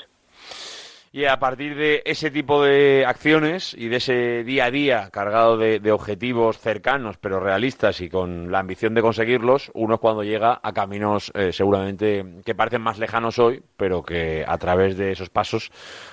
Y 1.17 1.25
a 1.25 1.39
partir 1.39 1.75
de 1.75 2.03
ese 2.05 2.29
tipo 2.29 2.61
de 2.63 3.05
acciones 3.07 3.73
y 3.73 3.87
de 3.87 3.95
ese 3.95 4.43
día 4.43 4.65
a 4.65 4.71
día 4.71 5.09
cargado 5.09 5.57
de, 5.57 5.79
de 5.79 5.91
objetivos 5.91 6.59
cercanos 6.59 7.17
pero 7.17 7.39
realistas 7.39 8.01
y 8.01 8.09
con 8.09 8.51
la 8.51 8.59
ambición 8.59 8.93
de 8.93 9.01
conseguirlos, 9.01 9.71
uno 9.73 9.95
es 9.95 9.99
cuando 10.01 10.23
llega 10.23 10.59
a 10.61 10.73
caminos 10.73 11.31
eh, 11.33 11.53
seguramente 11.53 12.25
que 12.45 12.55
parecen 12.55 12.81
más 12.81 12.99
lejanos 12.99 13.39
hoy, 13.39 13.63
pero 13.77 14.03
que 14.03 14.43
a 14.45 14.57
través 14.57 14.97
de 14.97 15.11
esos 15.11 15.29
pasos 15.29 15.71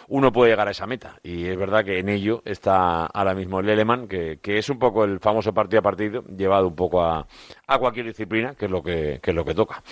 uno 0.08 0.32
puede 0.32 0.52
llegar 0.52 0.68
a 0.68 0.70
esa 0.70 0.86
meta. 0.86 1.18
Y 1.24 1.46
es 1.46 1.56
verdad 1.56 1.84
que 1.84 1.98
en 1.98 2.08
ello 2.08 2.40
está 2.44 3.06
ahora 3.06 3.34
mismo 3.34 3.60
el 3.60 3.66
Leleman, 3.66 4.06
que, 4.06 4.38
que 4.40 4.58
es 4.58 4.70
un 4.70 4.78
poco 4.78 5.04
el 5.04 5.18
famoso 5.18 5.52
partido 5.52 5.80
a 5.80 5.82
partido, 5.82 6.24
llevado 6.36 6.68
un 6.68 6.76
poco 6.76 7.02
a, 7.02 7.26
a 7.66 7.78
cualquier 7.78 8.06
disciplina, 8.06 8.54
que 8.54 8.66
es 8.66 8.70
lo 8.70 8.82
que, 8.82 9.18
que 9.20 9.32
es 9.32 9.34
lo 9.34 9.44
que 9.44 9.54
toca. 9.54 9.82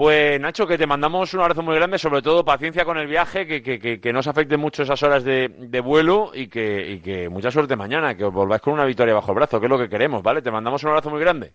Pues 0.00 0.40
Nacho, 0.40 0.66
que 0.66 0.78
te 0.78 0.86
mandamos 0.86 1.34
un 1.34 1.40
abrazo 1.40 1.60
muy 1.62 1.74
grande, 1.74 1.98
sobre 1.98 2.22
todo 2.22 2.42
paciencia 2.42 2.86
con 2.86 2.96
el 2.96 3.06
viaje, 3.06 3.46
que, 3.46 3.62
que, 3.62 3.78
que, 3.78 4.00
que 4.00 4.12
no 4.14 4.20
os 4.20 4.26
afecten 4.26 4.58
mucho 4.58 4.82
esas 4.82 5.02
horas 5.02 5.24
de, 5.24 5.50
de 5.58 5.80
vuelo 5.82 6.30
y 6.32 6.46
que, 6.46 6.92
y 6.92 7.00
que 7.00 7.28
mucha 7.28 7.50
suerte 7.50 7.76
mañana, 7.76 8.16
que 8.16 8.24
os 8.24 8.32
volváis 8.32 8.62
con 8.62 8.72
una 8.72 8.86
victoria 8.86 9.12
bajo 9.12 9.32
el 9.32 9.34
brazo, 9.36 9.60
que 9.60 9.66
es 9.66 9.70
lo 9.70 9.76
que 9.78 9.90
queremos, 9.90 10.22
¿vale? 10.22 10.40
Te 10.40 10.50
mandamos 10.50 10.82
un 10.84 10.88
abrazo 10.88 11.10
muy 11.10 11.20
grande. 11.20 11.52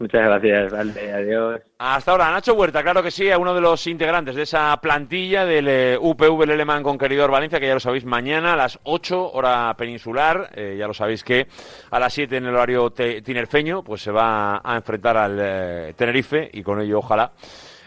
Muchas 0.00 0.22
gracias, 0.22 0.72
vale, 0.72 1.12
adiós. 1.12 1.60
Hasta 1.78 2.10
ahora, 2.10 2.32
Nacho 2.32 2.54
Huerta, 2.54 2.82
claro 2.82 3.00
que 3.00 3.12
sí, 3.12 3.30
a 3.30 3.38
uno 3.38 3.54
de 3.54 3.60
los 3.60 3.86
integrantes 3.86 4.34
de 4.34 4.42
esa 4.42 4.76
plantilla 4.80 5.44
del 5.46 5.68
eh, 5.68 5.98
UPV 6.00 6.46
Leleman 6.46 6.82
Conqueridor 6.82 7.30
Valencia, 7.30 7.60
que 7.60 7.68
ya 7.68 7.74
lo 7.74 7.80
sabéis, 7.80 8.04
mañana 8.04 8.54
a 8.54 8.56
las 8.56 8.80
8, 8.82 9.30
hora 9.34 9.72
peninsular, 9.78 10.50
eh, 10.52 10.74
ya 10.76 10.88
lo 10.88 10.94
sabéis 10.94 11.22
que 11.22 11.46
a 11.92 12.00
las 12.00 12.12
7 12.12 12.38
en 12.38 12.46
el 12.46 12.54
horario 12.56 12.90
te- 12.90 13.22
tinerfeño, 13.22 13.84
pues 13.84 14.02
se 14.02 14.10
va 14.10 14.60
a 14.64 14.74
enfrentar 14.76 15.16
al 15.16 15.38
eh, 15.40 15.94
Tenerife 15.96 16.50
y 16.52 16.62
con 16.64 16.80
ello 16.80 16.98
ojalá 16.98 17.30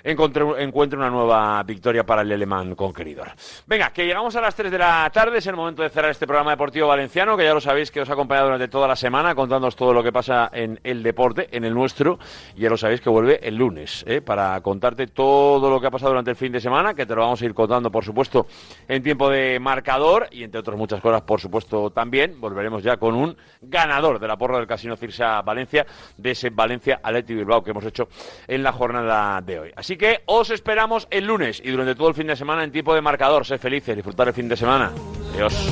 encuentre 0.04 0.98
una 0.98 1.10
nueva 1.10 1.62
victoria 1.64 2.06
para 2.06 2.22
el 2.22 2.32
Alemán 2.32 2.76
conqueridor. 2.76 3.30
Venga, 3.68 3.92
que 3.92 4.06
llegamos 4.06 4.36
a 4.36 4.42
las 4.42 4.56
3 4.56 4.72
de 4.72 4.78
la 4.78 5.10
tarde, 5.14 5.38
es 5.38 5.48
el 5.48 5.56
momento 5.56 5.84
de 5.84 5.90
cerrar 5.90 6.12
este 6.12 6.28
programa 6.28 6.52
deportivo 6.52 6.88
valenciano, 6.88 7.38
que 7.38 7.44
ya 7.44 7.54
lo 7.54 7.62
sabéis 7.62 7.92
que 7.92 8.02
os 8.02 8.10
ha 8.10 8.14
acompañado 8.14 8.48
durante 8.48 8.68
toda 8.68 8.88
la 8.88 8.96
semana 8.96 9.36
contándoos 9.36 9.76
todo 9.76 9.94
lo 9.94 10.04
que 10.04 10.12
pasa 10.12 10.50
en 10.54 10.80
el 10.84 11.04
deporte, 11.04 11.50
en 11.52 11.64
el 11.64 11.74
nuestro, 11.74 12.20
y 12.56 12.62
ya 12.62 12.70
lo 12.70 12.78
sabéis 12.78 13.02
que 13.02 13.10
vuelve 13.10 13.40
el 13.48 13.56
lunes, 13.56 14.04
¿eh? 14.08 14.22
para 14.22 14.60
contarte 14.62 15.08
todo 15.08 15.70
lo 15.70 15.80
que 15.80 15.88
ha 15.88 15.92
pasado 15.92 16.12
durante 16.12 16.32
el 16.32 16.38
fin 16.38 16.52
de 16.52 16.60
semana, 16.60 16.94
que 16.94 17.06
te 17.06 17.16
lo 17.16 17.22
vamos 17.22 17.42
a 17.42 17.46
ir 17.46 17.54
contando, 17.54 17.92
por 17.92 18.04
supuesto, 18.04 18.48
en 18.88 19.04
tiempo 19.04 19.30
de 19.30 19.60
marcador, 19.60 20.28
y 20.32 20.44
entre 20.44 20.60
otras 20.60 20.78
muchas 20.78 21.02
cosas, 21.02 21.22
por 21.22 21.40
supuesto, 21.40 21.92
también 21.92 22.40
volveremos 22.40 22.84
ya 22.84 22.98
con 22.98 23.16
un 23.16 23.36
ganador 23.62 24.20
de 24.20 24.28
la 24.28 24.38
porra 24.38 24.58
del 24.58 24.68
Casino 24.68 24.96
Cirsa 24.96 25.42
Valencia, 25.42 25.86
de 26.18 26.32
ese 26.32 26.50
Valencia 26.50 27.00
Atleti 27.04 27.34
Bilbao 27.34 27.64
que 27.64 27.72
hemos 27.72 27.86
hecho 27.86 28.08
en 28.48 28.64
la 28.64 28.72
jornada 28.72 29.42
de 29.42 29.60
hoy. 29.60 29.72
Así 29.76 29.91
que 29.98 30.22
os 30.26 30.50
esperamos 30.50 31.08
el 31.12 31.26
lunes 31.26 31.62
y 31.64 31.72
durante 31.72 31.96
todo 31.96 32.10
el 32.10 32.16
fin 32.16 32.28
de 32.28 32.36
semana 32.36 32.64
en 32.64 32.72
tiempo 32.72 32.94
de 32.94 33.02
marcador. 33.02 33.46
Sed 33.46 33.60
felices, 33.60 33.96
disfrutar 33.96 34.28
el 34.28 34.34
fin 34.34 34.48
de 34.48 34.58
semana. 34.58 34.92
Adiós. 35.34 35.72